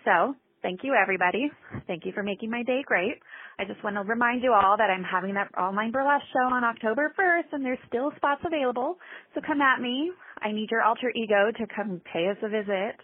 So, 0.03 0.35
thank 0.61 0.81
you 0.83 0.93
everybody. 1.01 1.49
Thank 1.87 2.05
you 2.05 2.11
for 2.11 2.23
making 2.23 2.51
my 2.51 2.63
day 2.63 2.83
great. 2.85 3.15
I 3.57 3.63
just 3.65 3.83
want 3.83 3.95
to 3.95 4.01
remind 4.03 4.43
you 4.43 4.53
all 4.53 4.75
that 4.77 4.89
I'm 4.89 5.03
having 5.03 5.33
that 5.35 5.49
online 5.57 5.91
burlesque 5.91 6.25
show 6.33 6.53
on 6.53 6.63
October 6.63 7.13
1st 7.17 7.53
and 7.53 7.63
there's 7.65 7.79
still 7.87 8.11
spots 8.17 8.41
available. 8.45 8.97
So 9.33 9.41
come 9.45 9.61
at 9.61 9.79
me. 9.81 10.11
I 10.41 10.51
need 10.51 10.69
your 10.71 10.81
alter 10.83 11.11
ego 11.15 11.51
to 11.57 11.65
come 11.73 12.01
pay 12.11 12.27
us 12.29 12.37
a 12.43 12.49
visit. 12.49 12.95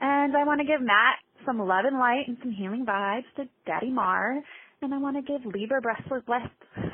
And 0.00 0.36
I 0.36 0.44
want 0.44 0.60
to 0.60 0.66
give 0.66 0.82
Matt 0.82 1.16
some 1.46 1.58
love 1.58 1.86
and 1.86 1.98
light 1.98 2.24
and 2.28 2.36
some 2.42 2.52
healing 2.52 2.84
vibes 2.84 3.24
to 3.36 3.44
Daddy 3.64 3.90
Mar. 3.90 4.38
And 4.82 4.92
I 4.92 4.98
want 4.98 5.16
to 5.16 5.22
give 5.22 5.46
Libra 5.46 5.80
bless- 5.80 6.22
bless- 6.26 6.92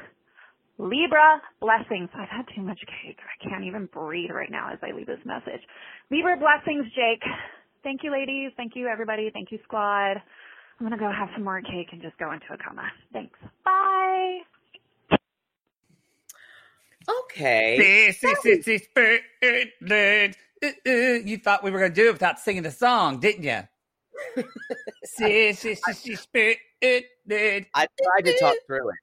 Libra 0.78 1.42
blessings. 1.60 2.08
I've 2.14 2.28
had 2.28 2.46
too 2.54 2.62
much 2.62 2.78
cake. 3.02 3.18
I 3.18 3.48
can't 3.48 3.64
even 3.64 3.86
breathe 3.86 4.30
right 4.30 4.50
now 4.50 4.70
as 4.72 4.78
I 4.82 4.92
leave 4.94 5.06
this 5.06 5.24
message. 5.24 5.60
Libra 6.10 6.36
blessings, 6.36 6.86
Jake. 6.94 7.22
Thank 7.82 8.04
you, 8.04 8.12
ladies. 8.12 8.52
Thank 8.56 8.76
you, 8.76 8.86
everybody. 8.86 9.30
Thank 9.32 9.50
you, 9.50 9.58
squad. 9.64 10.22
I'm 10.82 10.90
gonna 10.90 10.98
go 10.98 11.12
have 11.12 11.28
some 11.34 11.44
more 11.44 11.62
cake 11.62 11.90
and 11.92 12.02
just 12.02 12.18
go 12.18 12.32
into 12.32 12.46
a 12.52 12.56
coma. 12.56 12.90
Thanks. 13.12 13.38
Bye. 13.64 14.40
Okay. 17.08 18.12
This 18.20 18.44
is 18.44 18.64
this 18.64 18.82
spirit. 18.82 19.22
Uh, 19.40 20.66
uh, 20.66 20.90
You 20.90 21.38
thought 21.38 21.62
we 21.62 21.70
were 21.70 21.78
going 21.78 21.92
to 21.92 21.94
do 21.94 22.08
it 22.08 22.12
without 22.14 22.40
singing 22.40 22.64
the 22.64 22.72
song, 22.72 23.20
didn't 23.20 23.44
you? 23.44 23.60
This 25.18 25.64
is 25.64 25.80
this 26.04 26.20
spirit. 26.20 26.58
I 26.82 27.86
tried 28.02 28.24
to 28.24 28.38
talk 28.40 28.56
through 28.66 28.88
it. 28.88 28.96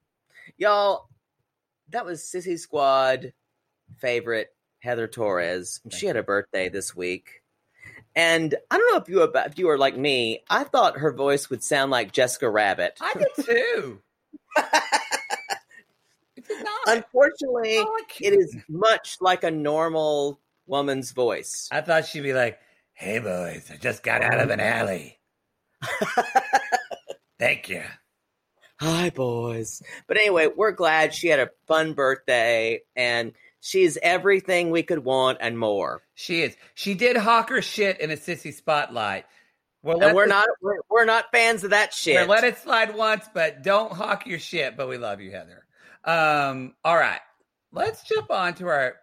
Y'all, 0.57 1.07
that 1.89 2.05
was 2.05 2.21
Sissy 2.21 2.59
Squad 2.59 3.31
favorite 3.99 4.49
Heather 4.81 5.07
Torres. 5.07 5.79
She 5.91 6.07
had 6.07 6.17
a 6.17 6.23
birthday 6.23 6.67
this 6.67 6.93
week. 6.95 7.38
And 8.19 8.53
I 8.69 8.77
don't 8.77 8.91
know 8.91 8.99
if 9.01 9.07
you 9.07 9.19
were, 9.19 9.31
if 9.45 9.57
you 9.57 9.67
were 9.67 9.77
like 9.77 9.95
me, 9.97 10.43
I 10.49 10.65
thought 10.65 10.97
her 10.97 11.13
voice 11.13 11.49
would 11.49 11.63
sound 11.63 11.89
like 11.89 12.11
Jessica 12.11 12.49
Rabbit. 12.49 12.97
I 12.99 13.13
did 13.13 13.45
too. 13.45 14.01
Did 16.35 16.63
not. 16.63 16.97
Unfortunately, 16.97 17.77
Oh, 17.77 17.97
I 17.97 18.03
it 18.19 18.33
is 18.33 18.57
much 18.67 19.17
like 19.21 19.43
a 19.45 19.51
normal 19.51 20.39
woman's 20.67 21.11
voice. 21.11 21.69
I 21.71 21.79
thought 21.79 22.07
she'd 22.07 22.23
be 22.23 22.33
like, 22.33 22.59
"Hey 22.93 23.19
boys, 23.19 23.69
I 23.71 23.77
just 23.77 24.03
got 24.03 24.21
out 24.21 24.39
of 24.39 24.49
an 24.49 24.59
alley. 24.59 25.19
Thank 27.39 27.69
you." 27.69 27.83
Hi, 28.81 29.11
boys. 29.11 29.81
But 30.07 30.17
anyway, 30.17 30.47
we're 30.47 30.71
glad 30.71 31.13
she 31.13 31.27
had 31.27 31.39
a 31.39 31.51
fun 31.67 31.93
birthday 31.93 32.81
and 32.95 33.33
she's 33.61 33.97
everything 34.01 34.71
we 34.71 34.83
could 34.83 35.03
want 35.03 35.37
and 35.41 35.57
more. 35.57 36.01
She 36.15 36.41
is. 36.43 36.55
She 36.75 36.93
did 36.93 37.17
hawk 37.17 37.49
her 37.49 37.61
shit 37.61 37.99
in 37.99 38.11
a 38.11 38.15
sissy 38.15 38.53
spotlight. 38.53 39.25
Well, 39.81 40.03
And 40.03 40.13
we're 40.15 40.25
not 40.25 40.45
we're, 40.61 40.79
we're 40.89 41.05
not 41.05 41.31
fans 41.31 41.63
of 41.63 41.69
that 41.69 41.93
shit. 41.93 42.27
Let 42.27 42.43
it 42.43 42.57
slide 42.57 42.95
once, 42.95 43.25
but 43.33 43.63
don't 43.63 43.91
hawk 43.93 44.27
your 44.27 44.39
shit. 44.39 44.75
But 44.75 44.89
we 44.89 44.97
love 44.97 45.21
you, 45.21 45.31
Heather. 45.31 45.65
Um, 46.03 46.73
all 46.83 46.97
right, 46.97 47.21
let's 47.71 48.03
jump 48.03 48.29
on 48.29 48.55
to 48.55 48.67
our 48.67 48.95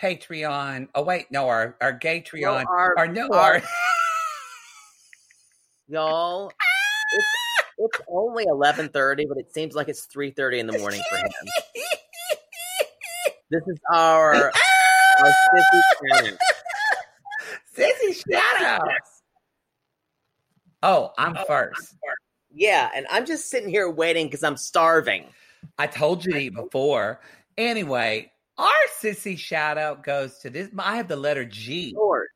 Patreon. 0.00 0.88
Oh 0.94 1.02
wait, 1.02 1.26
no, 1.32 1.48
our 1.48 1.76
our 1.80 1.98
Gatreon. 1.98 2.40
No, 2.42 2.70
our- 2.70 2.94
our 2.98 3.08
no, 3.08 3.28
our- 3.32 3.54
our 3.54 3.62
Y'all, 5.90 6.52
it's, 7.12 7.26
it's 7.78 8.00
only 8.08 8.44
eleven 8.44 8.88
thirty, 8.90 9.24
but 9.26 9.38
it 9.38 9.52
seems 9.54 9.74
like 9.74 9.88
it's 9.88 10.04
three 10.04 10.30
thirty 10.30 10.58
in 10.58 10.66
the 10.66 10.78
morning 10.78 11.00
for 11.10 11.16
him. 11.16 11.30
This 13.50 13.62
is 13.66 13.78
our 13.90 14.34
our 14.34 15.32
sissy 15.54 15.80
channel. 16.02 16.38
sissy 17.76 18.22
shout. 18.30 18.88
Oh, 20.82 21.12
I'm 21.16 21.36
oh, 21.36 21.44
first. 21.46 21.96
Yeah, 22.52 22.90
and 22.94 23.06
I'm 23.10 23.24
just 23.24 23.50
sitting 23.50 23.70
here 23.70 23.90
waiting 23.90 24.26
because 24.26 24.42
I'm 24.42 24.56
starving. 24.56 25.26
I 25.78 25.86
told 25.86 26.24
you 26.24 26.32
to 26.32 26.38
eat 26.38 26.54
before. 26.54 27.20
Anyway, 27.56 28.30
our 28.58 28.70
sissy 29.00 29.38
shout 29.38 29.78
out 29.78 30.04
goes 30.04 30.38
to 30.40 30.50
this. 30.50 30.68
I 30.78 30.96
have 30.96 31.08
the 31.08 31.16
letter 31.16 31.44
G. 31.44 31.94
Lord. 31.96 32.28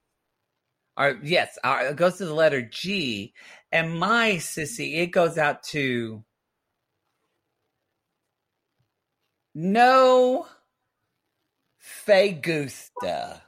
Our, 0.96 1.18
yes, 1.22 1.58
our, 1.64 1.88
it 1.88 1.96
goes 1.96 2.18
to 2.18 2.26
the 2.26 2.34
letter 2.34 2.62
G. 2.62 3.34
And 3.70 3.98
my 3.98 4.32
sissy, 4.32 4.98
it 4.98 5.08
goes 5.08 5.38
out 5.38 5.62
to 5.64 6.24
no 9.54 10.46
fe 12.04 12.32
gusta. 12.32 13.42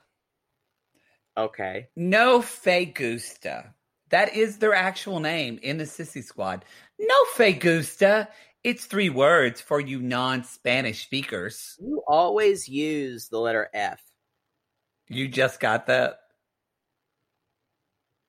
Okay. 1.36 1.88
No 1.96 2.42
fe 2.42 2.86
gusta. 2.86 3.74
That 4.10 4.36
is 4.36 4.58
their 4.58 4.74
actual 4.74 5.20
name 5.20 5.58
in 5.62 5.78
the 5.78 5.84
sissy 5.84 6.22
squad. 6.22 6.64
No 6.98 7.24
fe 7.34 7.52
gusta. 7.52 8.28
It's 8.62 8.86
three 8.86 9.10
words 9.10 9.60
for 9.60 9.80
you 9.80 10.00
non-Spanish 10.00 11.04
speakers. 11.04 11.76
You 11.80 12.02
always 12.06 12.68
use 12.68 13.28
the 13.28 13.38
letter 13.38 13.68
F. 13.74 14.00
You 15.08 15.28
just 15.28 15.60
got 15.60 15.86
that. 15.86 16.20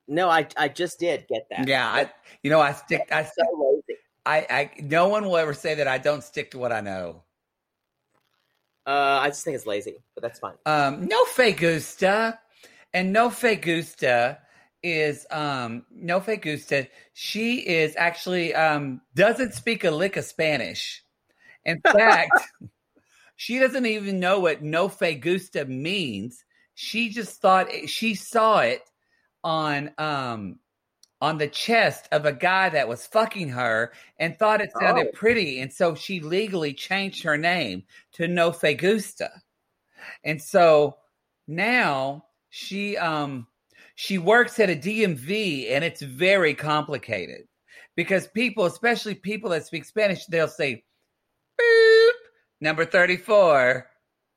No, 0.07 0.29
I 0.29 0.47
I 0.57 0.67
just 0.67 0.99
did 0.99 1.25
get 1.27 1.47
that. 1.49 1.67
Yeah, 1.67 1.87
I, 1.87 2.11
you 2.43 2.49
know, 2.49 2.59
I 2.59 2.73
stick. 2.73 3.07
I, 3.11 3.23
so 3.23 3.31
lazy. 3.57 3.99
I, 4.25 4.37
I, 4.49 4.71
no 4.81 5.07
one 5.07 5.25
will 5.25 5.37
ever 5.37 5.53
say 5.53 5.75
that 5.75 5.87
I 5.87 5.97
don't 5.97 6.23
stick 6.23 6.51
to 6.51 6.57
what 6.57 6.71
I 6.71 6.81
know. 6.81 7.24
Uh, 8.85 9.19
I 9.21 9.29
just 9.29 9.43
think 9.43 9.55
it's 9.55 9.65
lazy, 9.65 9.95
but 10.13 10.21
that's 10.21 10.39
fine. 10.39 10.55
Um, 10.65 11.07
no 11.07 11.25
fe 11.25 11.53
gusta, 11.53 12.39
and 12.93 13.11
no 13.11 13.29
fe 13.29 13.55
gusta 13.55 14.39
is 14.83 15.25
um 15.31 15.83
no 15.91 16.19
fe 16.19 16.37
gusta. 16.37 16.87
She 17.13 17.67
is 17.67 17.95
actually 17.97 18.53
um 18.53 19.01
doesn't 19.15 19.53
speak 19.53 19.83
a 19.83 19.91
lick 19.91 20.17
of 20.17 20.25
Spanish. 20.25 21.03
In 21.63 21.81
fact, 21.91 22.31
she 23.35 23.57
doesn't 23.57 23.85
even 23.85 24.19
know 24.19 24.39
what 24.39 24.61
no 24.61 24.87
fe 24.87 25.15
gusta 25.15 25.65
means. 25.65 26.43
She 26.75 27.09
just 27.09 27.41
thought 27.41 27.67
she 27.87 28.13
saw 28.13 28.59
it 28.59 28.81
on 29.43 29.91
um 29.97 30.59
on 31.21 31.37
the 31.37 31.47
chest 31.47 32.07
of 32.11 32.25
a 32.25 32.33
guy 32.33 32.69
that 32.69 32.87
was 32.87 33.07
fucking 33.07 33.49
her 33.49 33.91
and 34.19 34.37
thought 34.37 34.61
it 34.61 34.71
sounded 34.79 35.07
Oh. 35.07 35.11
pretty, 35.17 35.59
and 35.59 35.71
so 35.71 35.95
she 35.95 36.19
legally 36.19 36.73
changed 36.73 37.23
her 37.23 37.37
name 37.37 37.83
to 38.13 38.27
No 38.27 38.51
Fe 38.51 38.75
Gusta. 38.75 39.31
And 40.23 40.41
so 40.41 40.97
now 41.47 42.25
she 42.49 42.97
um 42.97 43.47
she 43.95 44.17
works 44.17 44.59
at 44.59 44.69
a 44.69 44.75
DMV 44.75 45.71
and 45.71 45.83
it's 45.83 46.01
very 46.01 46.53
complicated 46.53 47.47
because 47.95 48.27
people, 48.27 48.65
especially 48.65 49.15
people 49.15 49.49
that 49.51 49.65
speak 49.65 49.85
Spanish, 49.85 50.25
they'll 50.25 50.47
say 50.49 50.83
boop 51.59 52.09
number 52.61 52.85
34, 52.85 53.87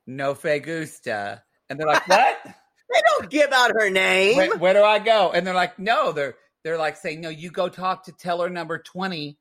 no 0.07 0.33
fe 0.33 0.59
gusta. 0.59 1.43
And 1.69 1.79
they're 1.79 1.87
like, 1.87 2.07
What? 2.07 2.37
They 2.91 3.01
don't 3.05 3.29
give 3.29 3.51
out 3.51 3.69
her 3.79 3.91
name. 3.91 4.35
where, 4.37 4.57
where 4.57 4.73
do 4.73 4.81
I 4.83 4.97
go? 4.97 5.31
And 5.31 5.45
they're 5.45 5.53
like, 5.53 5.77
No, 5.77 6.11
they're 6.11 6.35
they're 6.63 6.77
like 6.77 6.97
saying, 6.97 7.21
No, 7.21 7.29
you 7.29 7.51
go 7.51 7.69
talk 7.69 8.03
to 8.05 8.11
teller 8.11 8.49
number 8.49 8.77
20. 8.77 9.37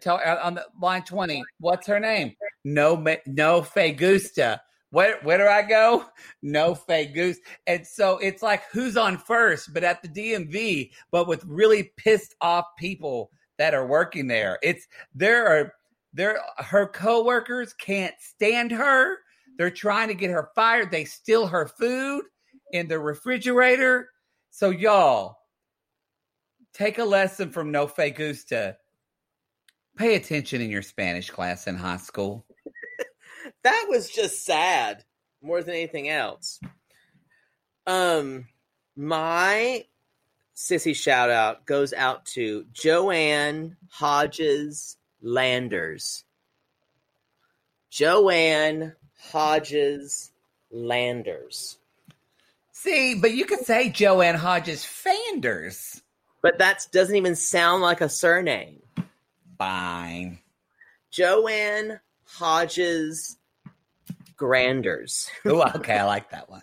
Tell 0.00 0.20
uh, 0.24 0.38
on 0.42 0.54
the 0.54 0.66
line 0.80 1.02
20. 1.02 1.42
What's 1.60 1.86
her 1.86 2.00
name? 2.00 2.34
No 2.64 3.04
no 3.26 3.62
fe 3.62 3.92
gusta. 3.92 4.60
Where 4.90 5.18
where 5.22 5.38
do 5.38 5.46
I 5.46 5.62
go? 5.62 6.06
No 6.42 6.74
fe 6.74 7.06
goose. 7.06 7.38
And 7.66 7.86
so 7.86 8.18
it's 8.18 8.42
like 8.42 8.62
who's 8.72 8.96
on 8.96 9.18
first, 9.18 9.74
but 9.74 9.84
at 9.84 10.02
the 10.02 10.08
DMV, 10.08 10.90
but 11.10 11.26
with 11.26 11.44
really 11.44 11.92
pissed 11.96 12.34
off 12.40 12.64
people 12.78 13.30
that 13.58 13.74
are 13.74 13.86
working 13.86 14.26
there. 14.26 14.58
It's 14.62 14.86
there 15.14 15.46
are 15.46 15.72
there 16.12 16.40
her 16.58 16.88
coworkers 16.88 17.74
can't 17.74 18.14
stand 18.18 18.70
her. 18.72 19.18
They're 19.58 19.70
trying 19.70 20.08
to 20.08 20.14
get 20.14 20.30
her 20.30 20.50
fired. 20.54 20.90
They 20.90 21.04
steal 21.04 21.46
her 21.46 21.66
food 21.66 22.24
in 22.72 22.88
the 22.88 22.98
refrigerator. 22.98 24.10
So 24.50 24.70
y'all 24.70 25.36
take 26.76 26.98
a 26.98 27.04
lesson 27.04 27.50
from 27.50 27.72
No 27.72 27.86
Fe 27.86 28.10
Gusta. 28.10 28.76
Pay 29.96 30.14
attention 30.14 30.60
in 30.60 30.70
your 30.70 30.82
Spanish 30.82 31.30
class 31.30 31.66
in 31.66 31.74
high 31.74 31.96
school. 31.96 32.44
that 33.62 33.86
was 33.88 34.10
just 34.10 34.44
sad 34.44 35.04
more 35.40 35.62
than 35.62 35.74
anything 35.74 36.08
else. 36.10 36.60
Um, 37.86 38.48
my 38.94 39.86
sissy 40.54 40.94
shout 40.94 41.30
out 41.30 41.64
goes 41.64 41.94
out 41.94 42.26
to 42.26 42.66
Joanne 42.72 43.76
Hodges 43.88 44.98
Landers. 45.22 46.24
Joanne 47.88 48.94
Hodges 49.30 50.30
Landers. 50.70 51.78
See, 52.72 53.14
but 53.14 53.32
you 53.32 53.46
could 53.46 53.60
say 53.60 53.88
Joanne 53.88 54.34
Hodges 54.34 54.84
Fanders. 54.84 56.02
But 56.46 56.58
that 56.58 56.86
doesn't 56.92 57.16
even 57.16 57.34
sound 57.34 57.82
like 57.82 58.00
a 58.00 58.08
surname. 58.08 58.80
Fine. 59.58 60.38
Joanne 61.10 61.98
Hodges 62.24 63.36
Granders. 64.36 65.28
Oh, 65.44 65.68
okay, 65.74 65.98
I 65.98 66.04
like 66.04 66.30
that 66.30 66.48
one. 66.48 66.62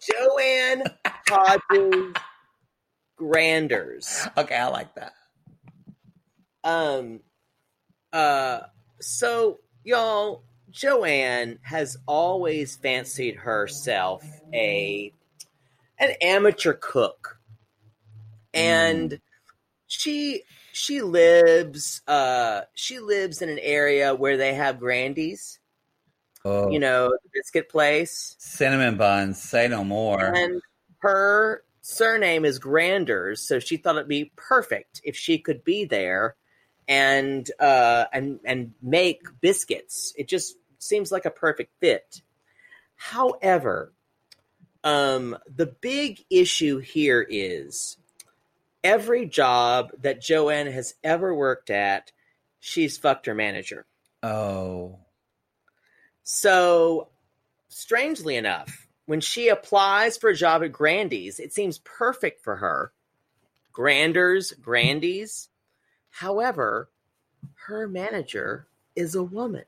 Joanne 0.00 0.84
Hodges 1.26 2.14
Granders. 3.16 4.28
Okay, 4.36 4.54
I 4.54 4.68
like 4.68 4.94
that. 4.94 5.12
Um 6.62 7.18
uh 8.12 8.60
so 9.00 9.58
y'all 9.82 10.44
Joanne 10.70 11.58
has 11.62 11.96
always 12.06 12.76
fancied 12.76 13.34
herself 13.34 14.22
a 14.54 15.12
an 15.98 16.10
amateur 16.22 16.74
cook. 16.74 17.37
And 18.54 19.20
she 19.86 20.42
she 20.72 21.00
lives 21.02 22.02
uh 22.06 22.62
she 22.74 22.98
lives 23.00 23.42
in 23.42 23.48
an 23.48 23.58
area 23.60 24.14
where 24.14 24.36
they 24.36 24.54
have 24.54 24.78
Grandy's, 24.78 25.58
Oh, 26.44 26.70
you 26.70 26.78
know, 26.78 27.08
the 27.08 27.30
biscuit 27.32 27.68
place. 27.68 28.36
cinnamon 28.38 28.96
buns. 28.96 29.42
Say 29.42 29.68
no 29.68 29.82
more. 29.84 30.20
And 30.34 30.60
her 30.98 31.64
surname 31.80 32.44
is 32.44 32.58
Granders, 32.58 33.40
so 33.40 33.58
she 33.58 33.76
thought 33.76 33.96
it'd 33.96 34.08
be 34.08 34.32
perfect 34.36 35.00
if 35.04 35.16
she 35.16 35.38
could 35.38 35.64
be 35.64 35.84
there 35.84 36.36
and 36.86 37.50
uh, 37.58 38.04
and 38.12 38.40
and 38.44 38.72
make 38.82 39.22
biscuits. 39.40 40.14
It 40.16 40.28
just 40.28 40.56
seems 40.78 41.10
like 41.10 41.24
a 41.24 41.30
perfect 41.30 41.72
fit. 41.80 42.22
However, 42.96 43.92
um, 44.84 45.36
the 45.54 45.66
big 45.66 46.24
issue 46.30 46.78
here 46.78 47.26
is 47.28 47.96
every 48.84 49.26
job 49.26 49.90
that 50.02 50.20
Joanne 50.20 50.66
has 50.68 50.94
ever 51.02 51.34
worked 51.34 51.70
at, 51.70 52.12
she's 52.60 52.98
fucked 52.98 53.26
her 53.26 53.34
manager. 53.34 53.86
Oh, 54.22 54.98
So, 56.22 57.08
strangely 57.68 58.36
enough, 58.36 58.88
when 59.06 59.20
she 59.20 59.48
applies 59.48 60.16
for 60.18 60.30
a 60.30 60.36
job 60.36 60.62
at 60.62 60.72
Grandy's, 60.72 61.40
it 61.40 61.52
seems 61.52 61.78
perfect 61.78 62.42
for 62.42 62.56
her. 62.56 62.92
Granders, 63.72 64.52
Grandy's. 64.52 65.48
However, 66.10 66.90
her 67.66 67.88
manager 67.88 68.66
is 68.96 69.14
a 69.14 69.22
woman 69.22 69.64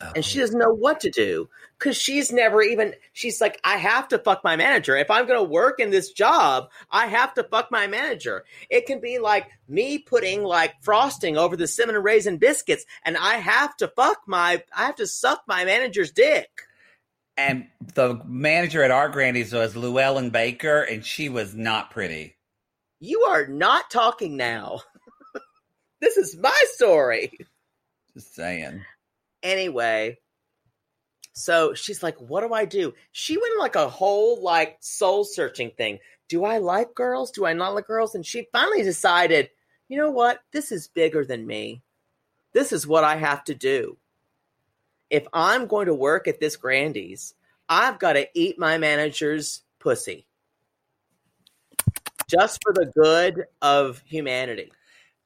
Oh. 0.00 0.10
and 0.16 0.24
she 0.24 0.40
doesn't 0.40 0.58
know 0.58 0.72
what 0.72 1.00
to 1.00 1.10
do 1.10 1.48
because 1.78 1.96
she's 1.96 2.32
never 2.32 2.60
even 2.60 2.94
she's 3.12 3.40
like 3.40 3.60
i 3.62 3.76
have 3.76 4.08
to 4.08 4.18
fuck 4.18 4.42
my 4.42 4.56
manager. 4.56 4.96
If 4.96 5.08
i'm 5.08 5.26
going 5.26 5.38
to 5.38 5.48
work 5.48 5.78
in 5.78 5.90
this 5.90 6.10
job 6.10 6.70
i 6.90 7.06
have 7.06 7.32
to 7.34 7.44
fuck 7.44 7.70
my 7.70 7.86
manager. 7.86 8.44
It 8.68 8.86
can 8.86 9.00
be 9.00 9.20
like 9.20 9.46
me 9.68 9.98
putting 9.98 10.42
like 10.42 10.74
frosting 10.82 11.36
over 11.38 11.56
the 11.56 11.68
cinnamon 11.68 12.02
raisin 12.02 12.38
biscuits 12.38 12.84
and 13.04 13.16
i 13.16 13.34
have 13.34 13.76
to 13.76 13.88
fuck 13.88 14.22
my 14.26 14.62
i 14.76 14.86
have 14.86 14.96
to 14.96 15.06
suck 15.06 15.44
my 15.46 15.64
manager's 15.64 16.10
dick. 16.10 16.50
And 17.36 17.68
the 17.94 18.20
manager 18.26 18.82
at 18.82 18.90
our 18.92 19.08
Grandy's 19.08 19.52
was 19.52 19.74
Llewellyn 19.74 20.30
Baker, 20.30 20.82
and 20.82 21.04
she 21.04 21.28
was 21.28 21.52
not 21.54 21.90
pretty. 21.90 22.36
you 23.00 23.22
are 23.22 23.46
not 23.46 23.90
talking 23.90 24.36
now. 24.36 24.80
This 26.00 26.16
is 26.18 26.36
my 26.36 26.56
story. 26.74 27.32
Just 28.12 28.34
saying. 28.34 28.84
Anyway 29.44 30.18
so 31.34 31.74
she's 31.74 32.02
like 32.02 32.16
what 32.20 32.42
do 32.42 32.54
i 32.54 32.64
do? 32.64 32.94
She 33.12 33.36
went 33.36 33.58
like 33.58 33.74
a 33.74 33.88
whole 33.88 34.40
like 34.40 34.76
soul 34.80 35.24
searching 35.24 35.70
thing. 35.72 35.98
Do 36.28 36.44
i 36.44 36.58
like 36.58 36.94
girls? 36.94 37.32
Do 37.32 37.44
i 37.44 37.52
not 37.52 37.74
like 37.74 37.86
girls? 37.86 38.14
And 38.14 38.24
she 38.24 38.46
finally 38.52 38.82
decided 38.82 39.50
you 39.88 39.98
know 39.98 40.10
what? 40.10 40.40
This 40.50 40.72
is 40.72 40.88
bigger 40.88 41.26
than 41.26 41.46
me. 41.46 41.82
This 42.52 42.72
is 42.72 42.86
what 42.86 43.04
i 43.04 43.16
have 43.16 43.44
to 43.44 43.54
do. 43.54 43.98
If 45.10 45.26
i'm 45.32 45.66
going 45.66 45.86
to 45.86 45.94
work 45.94 46.28
at 46.28 46.40
this 46.40 46.56
grandy's 46.56 47.34
i've 47.68 47.98
got 47.98 48.12
to 48.12 48.28
eat 48.34 48.58
my 48.58 48.78
manager's 48.78 49.62
pussy 49.80 50.26
just 52.28 52.60
for 52.62 52.72
the 52.72 52.92
good 52.94 53.44
of 53.60 54.02
humanity 54.06 54.70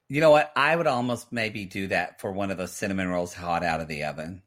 You 0.09 0.21
know 0.21 0.31
what? 0.31 0.53
I 0.57 0.75
would 0.75 0.87
almost 0.87 1.33
maybe 1.33 1.65
do 1.65 1.89
that 1.89 2.21
for 2.21 2.33
one 2.33 2.51
of 2.51 2.57
those 2.57 2.73
cinnamon 2.73 3.09
rolls 3.09 3.35
hot 3.35 3.63
out 3.63 3.81
of 3.81 3.89
the 3.89 4.05
oven. 4.05 4.43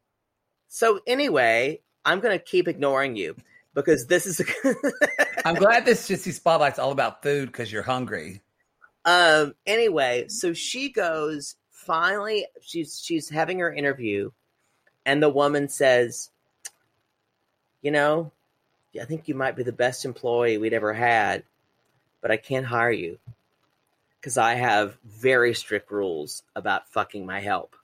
so 0.68 1.00
anyway 1.06 1.78
i'm 2.04 2.18
going 2.20 2.36
to 2.36 2.44
keep 2.44 2.66
ignoring 2.66 3.14
you 3.14 3.36
because 3.74 4.06
this 4.06 4.26
is 4.26 4.40
I'm 5.44 5.54
glad 5.54 5.84
this 5.84 6.08
Sissy 6.08 6.32
Spotlight's 6.32 6.78
all 6.78 6.92
about 6.92 7.22
food 7.22 7.46
because 7.46 7.72
you're 7.72 7.82
hungry. 7.82 8.40
Um. 9.04 9.54
Anyway, 9.66 10.28
so 10.28 10.52
she 10.52 10.90
goes. 10.90 11.56
Finally, 11.70 12.46
she's 12.60 13.00
she's 13.02 13.28
having 13.28 13.58
her 13.58 13.72
interview, 13.72 14.30
and 15.04 15.20
the 15.22 15.28
woman 15.28 15.68
says, 15.68 16.30
"You 17.80 17.90
know, 17.90 18.30
I 19.00 19.04
think 19.04 19.26
you 19.26 19.34
might 19.34 19.56
be 19.56 19.64
the 19.64 19.72
best 19.72 20.04
employee 20.04 20.58
we'd 20.58 20.74
ever 20.74 20.92
had, 20.92 21.42
but 22.20 22.30
I 22.30 22.36
can't 22.36 22.66
hire 22.66 22.92
you 22.92 23.18
because 24.22 24.38
I 24.38 24.54
have 24.54 24.96
very 25.04 25.52
strict 25.52 25.90
rules 25.90 26.44
about 26.56 26.88
fucking 26.88 27.26
my 27.26 27.40
help." 27.40 27.76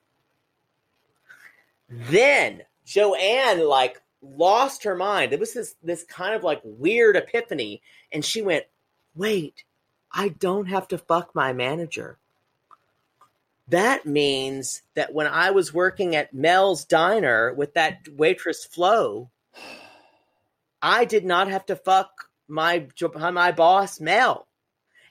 Then 1.89 2.63
Joanne 2.85 3.67
like 3.67 4.01
lost 4.21 4.83
her 4.85 4.95
mind. 4.95 5.33
It 5.33 5.39
was 5.39 5.53
this 5.53 5.75
this 5.83 6.03
kind 6.05 6.33
of 6.33 6.43
like 6.43 6.61
weird 6.63 7.17
epiphany, 7.17 7.83
and 8.11 8.25
she 8.25 8.41
went, 8.41 8.65
"Wait." 9.13 9.63
I 10.11 10.29
don't 10.29 10.65
have 10.65 10.87
to 10.87 10.97
fuck 10.97 11.35
my 11.35 11.53
manager. 11.53 12.17
that 13.69 14.05
means 14.05 14.81
that 14.95 15.13
when 15.13 15.27
I 15.27 15.51
was 15.51 15.73
working 15.73 16.15
at 16.15 16.33
Mel's 16.33 16.85
Diner 16.85 17.53
with 17.53 17.75
that 17.75 18.07
waitress 18.11 18.65
Flo, 18.65 19.29
I 20.81 21.05
did 21.05 21.23
not 21.23 21.47
have 21.49 21.65
to 21.67 21.75
fuck 21.75 22.29
my 22.47 22.87
my 23.13 23.51
boss 23.51 23.99
Mel. 23.99 24.47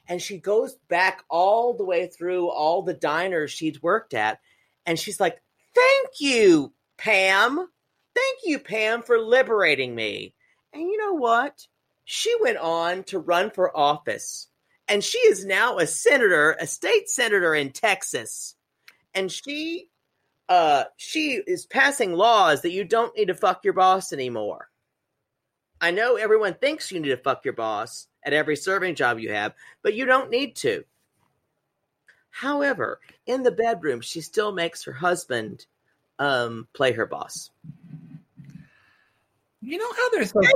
And 0.09 0.21
she 0.21 0.39
goes 0.39 0.75
back 0.89 1.23
all 1.29 1.75
the 1.75 1.85
way 1.85 2.07
through 2.07 2.49
all 2.49 2.81
the 2.81 2.93
diners 2.93 3.51
she'd 3.51 3.81
worked 3.81 4.13
at, 4.13 4.39
and 4.85 4.99
she's 4.99 5.19
like, 5.19 5.39
"Thank 5.73 6.19
you, 6.19 6.73
Pam. 6.97 7.57
Thank 8.15 8.39
you, 8.43 8.59
Pam, 8.59 9.03
for 9.03 9.19
liberating 9.19 9.95
me." 9.95 10.33
And 10.73 10.81
you 10.81 10.97
know 10.97 11.13
what? 11.13 11.67
She 12.05 12.35
went 12.41 12.57
on 12.57 13.03
to 13.05 13.19
run 13.19 13.51
for 13.51 13.75
office, 13.77 14.47
and 14.87 15.03
she 15.03 15.19
is 15.19 15.45
now 15.45 15.77
a 15.77 15.85
senator, 15.87 16.57
a 16.59 16.65
state 16.67 17.07
senator 17.07 17.53
in 17.53 17.71
Texas, 17.71 18.55
and 19.13 19.31
she 19.31 19.89
uh 20.49 20.85
she 20.97 21.41
is 21.45 21.67
passing 21.67 22.13
laws 22.13 22.63
that 22.63 22.71
you 22.71 22.83
don't 22.83 23.15
need 23.15 23.27
to 23.27 23.35
fuck 23.35 23.63
your 23.63 23.73
boss 23.73 24.11
anymore. 24.11 24.69
I 25.79 25.91
know 25.91 26.15
everyone 26.15 26.55
thinks 26.55 26.91
you 26.91 26.99
need 26.99 27.09
to 27.09 27.17
fuck 27.17 27.45
your 27.45 27.53
boss 27.53 28.07
at 28.23 28.33
every 28.33 28.55
serving 28.55 28.95
job 28.95 29.19
you 29.19 29.31
have, 29.31 29.53
but 29.81 29.93
you 29.93 30.05
don't 30.05 30.29
need 30.29 30.55
to. 30.57 30.83
However, 32.29 32.99
in 33.25 33.43
the 33.43 33.51
bedroom, 33.51 34.01
she 34.01 34.21
still 34.21 34.51
makes 34.51 34.83
her 34.83 34.93
husband 34.93 35.65
um, 36.19 36.67
play 36.73 36.91
her 36.91 37.05
boss. 37.05 37.49
You 39.61 39.77
know 39.77 39.91
how 39.91 40.09
there's 40.11 40.31
Hey, 40.31 40.39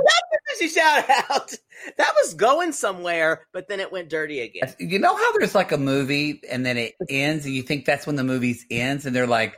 that's 0.48 0.62
a 0.62 0.68
shout 0.68 1.10
out. 1.30 1.52
That 1.98 2.14
was 2.22 2.34
going 2.34 2.72
somewhere, 2.72 3.46
but 3.52 3.68
then 3.68 3.80
it 3.80 3.92
went 3.92 4.08
dirty 4.08 4.40
again. 4.40 4.74
You 4.78 4.98
know 4.98 5.14
how 5.14 5.32
there's 5.36 5.54
like 5.54 5.72
a 5.72 5.76
movie 5.76 6.40
and 6.50 6.64
then 6.64 6.78
it 6.78 6.94
ends, 7.10 7.44
and 7.44 7.54
you 7.54 7.62
think 7.62 7.84
that's 7.84 8.06
when 8.06 8.16
the 8.16 8.24
movie 8.24 8.56
ends, 8.70 9.04
and 9.04 9.14
they're 9.14 9.26
like, 9.26 9.56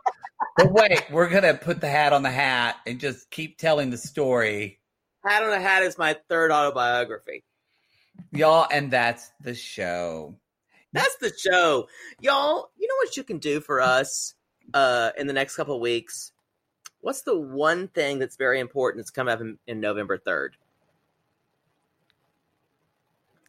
"But 0.56 0.72
wait, 0.72 1.04
we're 1.12 1.28
gonna 1.28 1.54
put 1.54 1.80
the 1.80 1.88
hat 1.88 2.12
on 2.12 2.22
the 2.22 2.30
hat 2.30 2.76
and 2.86 2.98
just 2.98 3.30
keep 3.30 3.56
telling 3.56 3.90
the 3.90 3.98
story, 3.98 4.80
Hat 5.26 5.42
on 5.42 5.52
a 5.52 5.60
Hat 5.60 5.82
is 5.82 5.98
my 5.98 6.16
third 6.28 6.52
autobiography. 6.52 7.42
Y'all." 8.32 8.66
And 8.70 8.90
that's 8.90 9.32
the 9.40 9.54
show. 9.54 10.36
That's 10.92 11.16
the 11.16 11.32
show. 11.36 11.88
Y'all, 12.20 12.70
you 12.78 12.88
know 12.88 12.94
what 12.98 13.16
you 13.16 13.22
can 13.22 13.38
do 13.38 13.60
for 13.60 13.80
us 13.80 14.34
uh, 14.72 15.10
in 15.18 15.26
the 15.26 15.32
next 15.32 15.56
couple 15.56 15.74
of 15.74 15.80
weeks? 15.80 16.32
What's 17.00 17.22
the 17.22 17.38
one 17.38 17.88
thing 17.88 18.18
that's 18.18 18.36
very 18.36 18.60
important 18.60 19.00
that's 19.00 19.10
coming 19.10 19.32
up 19.32 19.40
in, 19.40 19.58
in 19.66 19.80
November 19.80 20.18
3rd? 20.18 20.50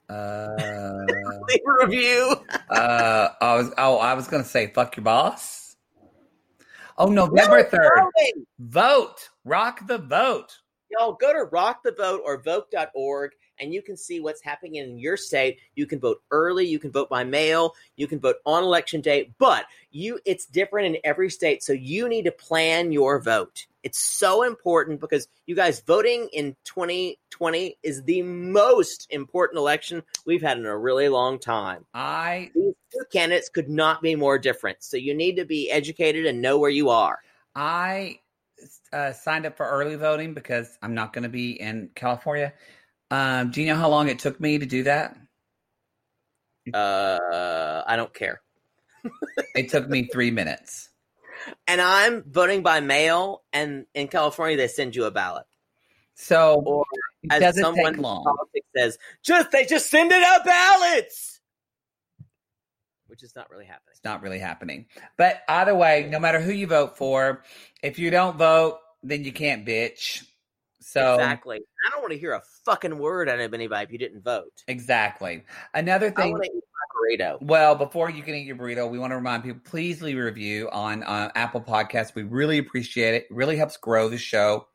Uh, 0.09 0.55
Leave 1.49 1.61
a 1.65 1.85
review. 1.85 2.35
uh, 2.69 3.29
I 3.41 3.55
was 3.55 3.73
oh, 3.77 3.97
I 3.97 4.13
was 4.13 4.27
gonna 4.27 4.43
say 4.43 4.67
fuck 4.67 4.95
your 4.95 5.03
boss. 5.03 5.75
Oh, 6.97 7.07
November 7.07 7.63
No, 7.63 7.69
third. 7.69 8.01
Vote. 8.59 9.29
Rock 9.43 9.85
the 9.87 9.97
vote. 9.97 10.59
Y'all 10.89 11.13
go 11.13 11.33
to 11.33 11.43
rock 11.51 11.83
the 11.83 11.91
vote 11.91 12.21
or 12.25 12.41
vote.org 12.41 13.31
and 13.59 13.73
you 13.73 13.81
can 13.81 13.97
see 13.97 14.19
what's 14.19 14.41
happening 14.41 14.75
in 14.75 14.99
your 14.99 15.17
state. 15.17 15.59
You 15.75 15.85
can 15.85 15.99
vote 15.99 16.21
early, 16.31 16.65
you 16.65 16.79
can 16.79 16.91
vote 16.91 17.09
by 17.09 17.23
mail, 17.23 17.73
you 17.95 18.07
can 18.07 18.19
vote 18.19 18.37
on 18.45 18.63
election 18.63 19.01
day, 19.01 19.31
but 19.37 19.65
you 19.91 20.19
it's 20.25 20.45
different 20.45 20.95
in 20.95 21.01
every 21.03 21.29
state, 21.29 21.63
so 21.63 21.73
you 21.73 22.07
need 22.07 22.23
to 22.23 22.31
plan 22.31 22.91
your 22.91 23.19
vote. 23.21 23.65
It's 23.83 23.99
so 23.99 24.43
important 24.43 24.99
because 24.99 25.27
you 25.45 25.55
guys 25.55 25.79
voting 25.79 26.27
in 26.33 26.55
2020 26.65 27.77
is 27.83 28.03
the 28.03 28.21
most 28.21 29.07
important 29.11 29.59
election 29.59 30.03
we've 30.25 30.41
had 30.41 30.57
in 30.57 30.65
a 30.65 30.77
really 30.77 31.07
long 31.07 31.39
time. 31.39 31.85
I 31.93 32.51
These 32.53 32.73
two 32.91 33.05
candidates 33.11 33.49
could 33.49 33.69
not 33.69 34.01
be 34.01 34.15
more 34.15 34.37
different. 34.37 34.83
So 34.83 34.97
you 34.97 35.13
need 35.13 35.37
to 35.37 35.45
be 35.45 35.71
educated 35.71 36.25
and 36.25 36.41
know 36.41 36.59
where 36.59 36.69
you 36.69 36.89
are. 36.89 37.19
I 37.55 38.19
uh, 38.91 39.13
signed 39.13 39.45
up 39.45 39.55
for 39.55 39.67
early 39.67 39.95
voting 39.95 40.33
because 40.33 40.77
I'm 40.81 40.93
not 40.93 41.13
going 41.13 41.23
to 41.23 41.29
be 41.29 41.59
in 41.59 41.89
California. 41.95 42.53
Um, 43.09 43.51
do 43.51 43.61
you 43.61 43.67
know 43.67 43.75
how 43.75 43.89
long 43.89 44.09
it 44.09 44.19
took 44.19 44.39
me 44.39 44.57
to 44.57 44.65
do 44.65 44.83
that? 44.83 45.17
Uh, 46.73 47.83
I 47.87 47.95
don't 47.95 48.13
care. 48.13 48.41
It 49.55 49.69
took 49.69 49.87
me 49.87 50.09
three 50.11 50.31
minutes. 50.31 50.89
and 51.67 51.79
I'm 51.79 52.23
voting 52.29 52.61
by 52.63 52.81
mail, 52.81 53.43
and 53.53 53.85
in 53.93 54.07
California 54.09 54.57
they 54.57 54.67
send 54.67 54.95
you 54.95 55.05
a 55.05 55.11
ballot. 55.11 55.45
So 56.15 56.61
Or 56.65 56.83
as 57.29 57.39
doesn't 57.39 57.63
someone 57.63 57.93
take 57.93 58.01
long. 58.01 58.23
politics 58.23 58.67
says, 58.75 58.97
just 59.23 59.51
they 59.51 59.65
just 59.65 59.89
send 59.89 60.11
it 60.11 60.23
out 60.23 60.43
ballots, 60.43 61.39
which 63.05 63.23
is 63.23 63.33
not 63.35 63.49
really 63.49 63.65
happening. 63.65 63.91
It's 63.91 64.03
not 64.03 64.21
really 64.23 64.39
happening. 64.39 64.87
But 65.15 65.41
either 65.47 65.75
way, 65.75 66.07
no 66.09 66.19
matter 66.19 66.41
who 66.41 66.51
you 66.51 66.67
vote 66.67 66.97
for, 66.97 67.43
if 67.81 67.99
you 67.99 68.09
don't 68.09 68.35
vote, 68.37 68.79
then 69.03 69.23
you 69.23 69.31
can't 69.31 69.65
bitch. 69.65 70.25
So 70.81 71.13
Exactly. 71.13 71.59
I 71.85 71.89
don't 71.91 72.01
want 72.01 72.11
to 72.13 72.19
hear 72.19 72.33
a 72.33 72.41
fucking 72.67 72.97
word 72.97 73.29
out 73.29 73.39
of 73.39 73.53
anybody 73.53 73.85
if 73.85 73.91
you 73.91 73.97
didn't 73.97 74.21
vote. 74.23 74.63
exactly. 74.67 75.43
Another 75.73 76.11
thing. 76.11 76.33
want 76.33 76.43
to 76.43 76.49
eat 76.49 76.63
my 77.17 77.25
burrito. 77.25 77.41
Well, 77.41 77.75
before 77.75 78.09
you 78.09 78.21
can 78.21 78.35
eat 78.35 78.45
your 78.45 78.57
burrito, 78.57 78.89
we 78.89 78.99
want 78.99 79.11
to 79.11 79.15
remind 79.15 79.43
people 79.43 79.61
please 79.63 80.01
leave 80.01 80.17
a 80.17 80.23
review 80.23 80.69
on 80.71 81.03
uh, 81.03 81.31
Apple 81.33 81.61
Podcasts. 81.61 82.13
We 82.13 82.23
really 82.23 82.57
appreciate 82.57 83.13
it. 83.13 83.27
It 83.29 83.33
really 83.33 83.55
helps 83.55 83.77
grow 83.77 84.09
the 84.09 84.17
show. 84.17 84.67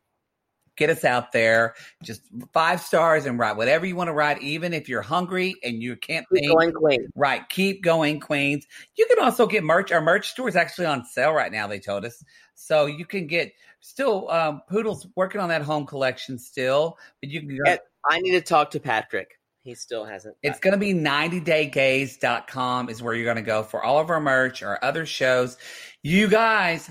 Get 0.79 0.89
us 0.89 1.05
out 1.05 1.33
there. 1.33 1.75
Just 2.03 2.23
five 2.55 2.81
stars 2.81 3.27
and 3.27 3.39
write 3.39 3.59
whatever 3.59 3.85
you 3.85 3.95
want 3.95 4.09
to 4.09 4.15
write, 4.15 4.41
even 4.41 4.73
if 4.73 4.89
you're 4.89 5.03
hungry 5.03 5.55
and 5.63 5.83
you 5.83 5.97
can't 5.97 6.25
Keep 6.33 6.45
think. 6.45 6.53
going, 6.59 6.73
Queen. 6.73 7.09
Right. 7.15 7.47
Keep 7.51 7.83
going, 7.83 8.21
Queens. 8.21 8.67
You 8.97 9.07
can 9.07 9.23
also 9.23 9.47
get 9.47 9.65
merch. 9.65 9.93
Our 9.93 10.01
merch 10.01 10.31
store 10.31 10.49
is 10.49 10.57
actually 10.57 10.87
on 10.87 11.05
sale 11.05 11.33
right 11.35 11.53
now, 11.53 11.67
they 11.67 11.79
told 11.79 12.07
us. 12.07 12.25
So 12.55 12.87
you 12.87 13.05
can 13.05 13.27
get 13.27 13.53
still 13.83 14.31
um 14.31 14.63
Poodle's 14.69 15.07
working 15.15 15.41
on 15.41 15.51
that 15.51 15.61
home 15.61 15.85
collection 15.85 16.39
still, 16.39 16.97
but 17.21 17.29
you 17.29 17.41
can 17.41 17.59
go, 17.63 17.77
I 18.09 18.21
need 18.21 18.33
to 18.33 18.41
talk 18.41 18.71
to 18.71 18.81
Patrick. 18.81 19.39
He 19.65 19.75
still 19.77 20.05
hasn't. 20.05 20.37
it's 20.43 20.59
going 20.59 20.73
to 20.73 20.79
be 20.79 20.93
90daygaze.com 20.93 22.89
is 22.89 23.01
where 23.01 23.15
you're 23.15 23.25
going 23.25 23.37
to 23.37 23.43
go 23.43 23.63
for 23.63 23.85
all 23.85 24.01
of 24.01 24.11
our 24.11 24.21
merch, 24.21 24.63
our 24.65 24.77
other 24.83 25.07
shows. 25.07 25.57
You 26.03 26.27
guys, 26.27 26.91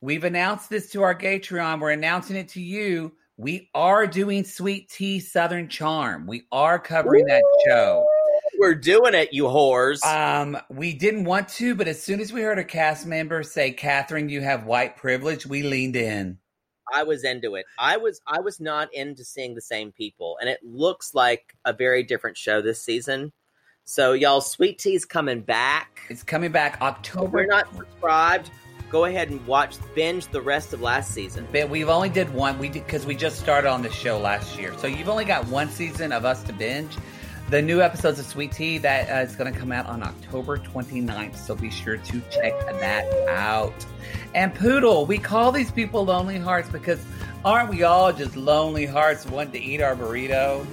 we've 0.00 0.24
announced 0.24 0.70
this 0.70 0.90
to 0.90 1.02
our 1.02 1.14
Gatreon. 1.14 1.80
We're 1.80 1.92
announcing 1.92 2.34
it 2.34 2.48
to 2.50 2.60
you. 2.60 3.12
We 3.36 3.70
are 3.74 4.08
doing 4.08 4.42
Sweet 4.42 4.88
Tea 4.88 5.20
Southern 5.20 5.68
Charm. 5.68 6.26
We 6.26 6.46
are 6.50 6.80
covering 6.80 7.26
that 7.26 7.44
show. 7.64 8.04
We're 8.58 8.74
doing 8.74 9.14
it, 9.14 9.32
you 9.32 9.44
whores. 9.44 10.04
Um, 10.04 10.56
we 10.70 10.92
didn't 10.94 11.24
want 11.24 11.48
to, 11.50 11.74
but 11.74 11.88
as 11.88 12.02
soon 12.02 12.20
as 12.20 12.32
we 12.32 12.40
heard 12.42 12.58
a 12.58 12.64
cast 12.64 13.06
member 13.06 13.42
say, 13.42 13.72
Catherine, 13.72 14.28
you 14.28 14.40
have 14.42 14.64
white 14.64 14.96
privilege, 14.96 15.46
we 15.46 15.62
leaned 15.62 15.96
in. 15.96 16.38
I 16.92 17.02
was 17.04 17.24
into 17.24 17.54
it. 17.54 17.64
I 17.78 17.96
was 17.96 18.20
I 18.26 18.40
was 18.40 18.60
not 18.60 18.92
into 18.92 19.24
seeing 19.24 19.54
the 19.54 19.62
same 19.62 19.90
people, 19.90 20.36
and 20.40 20.48
it 20.50 20.60
looks 20.62 21.14
like 21.14 21.54
a 21.64 21.72
very 21.72 22.02
different 22.02 22.36
show 22.36 22.60
this 22.60 22.82
season. 22.82 23.32
So 23.84 24.12
y'all, 24.12 24.40
Sweet 24.40 24.78
Tea's 24.78 25.04
coming 25.04 25.40
back. 25.40 26.00
It's 26.10 26.22
coming 26.22 26.52
back 26.52 26.76
If 26.76 26.82
October. 26.82 27.38
you're 27.40 27.46
not 27.48 27.74
subscribed, 27.74 28.50
go 28.90 29.06
ahead 29.06 29.30
and 29.30 29.44
watch 29.46 29.76
binge 29.94 30.26
the 30.28 30.40
rest 30.42 30.72
of 30.72 30.80
last 30.82 31.12
season. 31.12 31.48
But 31.52 31.70
we've 31.70 31.88
only 31.88 32.10
did 32.10 32.32
one. 32.32 32.58
We 32.58 32.68
did 32.68 32.84
because 32.84 33.06
we 33.06 33.14
just 33.16 33.40
started 33.40 33.68
on 33.70 33.82
the 33.82 33.90
show 33.90 34.18
last 34.18 34.58
year, 34.58 34.76
so 34.78 34.86
you've 34.86 35.08
only 35.08 35.24
got 35.24 35.46
one 35.48 35.70
season 35.70 36.12
of 36.12 36.24
us 36.26 36.42
to 36.44 36.52
binge. 36.52 36.94
The 37.50 37.60
new 37.60 37.82
episodes 37.82 38.18
of 38.18 38.24
Sweet 38.24 38.52
Tea 38.52 38.78
that 38.78 39.10
uh, 39.10 39.28
is 39.28 39.36
going 39.36 39.52
to 39.52 39.58
come 39.58 39.70
out 39.70 39.86
on 39.86 40.02
October 40.02 40.56
29th, 40.56 41.36
so 41.36 41.54
be 41.54 41.70
sure 41.70 41.98
to 41.98 42.20
check 42.30 42.58
that 42.80 43.06
out. 43.28 43.84
And 44.34 44.54
Poodle, 44.54 45.04
we 45.04 45.18
call 45.18 45.52
these 45.52 45.70
people 45.70 46.06
lonely 46.06 46.38
hearts 46.38 46.70
because 46.70 47.04
aren't 47.44 47.68
we 47.68 47.82
all 47.82 48.12
just 48.12 48.34
lonely 48.34 48.86
hearts 48.86 49.26
wanting 49.26 49.52
to 49.52 49.60
eat 49.60 49.82
our 49.82 49.94
burrito? 49.94 50.66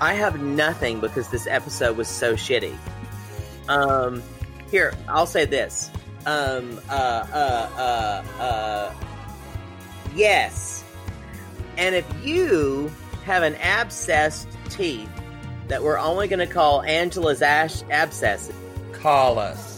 I 0.00 0.14
have 0.14 0.40
nothing 0.40 1.00
because 1.00 1.28
this 1.28 1.46
episode 1.46 1.96
was 1.96 2.08
so 2.08 2.34
shitty. 2.34 2.76
Um, 3.68 4.22
here 4.70 4.94
I'll 5.06 5.26
say 5.26 5.44
this. 5.44 5.90
Um, 6.24 6.80
uh, 6.88 6.92
uh, 7.32 7.70
uh, 7.76 8.42
uh, 8.42 8.94
yes. 10.14 10.82
And 11.76 11.94
if 11.94 12.06
you 12.24 12.90
have 13.28 13.42
an 13.42 13.52
abscessed 13.56 14.46
teeth 14.70 15.10
that 15.68 15.82
we're 15.82 15.98
only 15.98 16.28
going 16.28 16.38
to 16.38 16.46
call 16.46 16.80
Angela's 16.80 17.42
ash 17.42 17.82
abscess, 17.90 18.50
Call 18.92 19.38
us. 19.38 19.77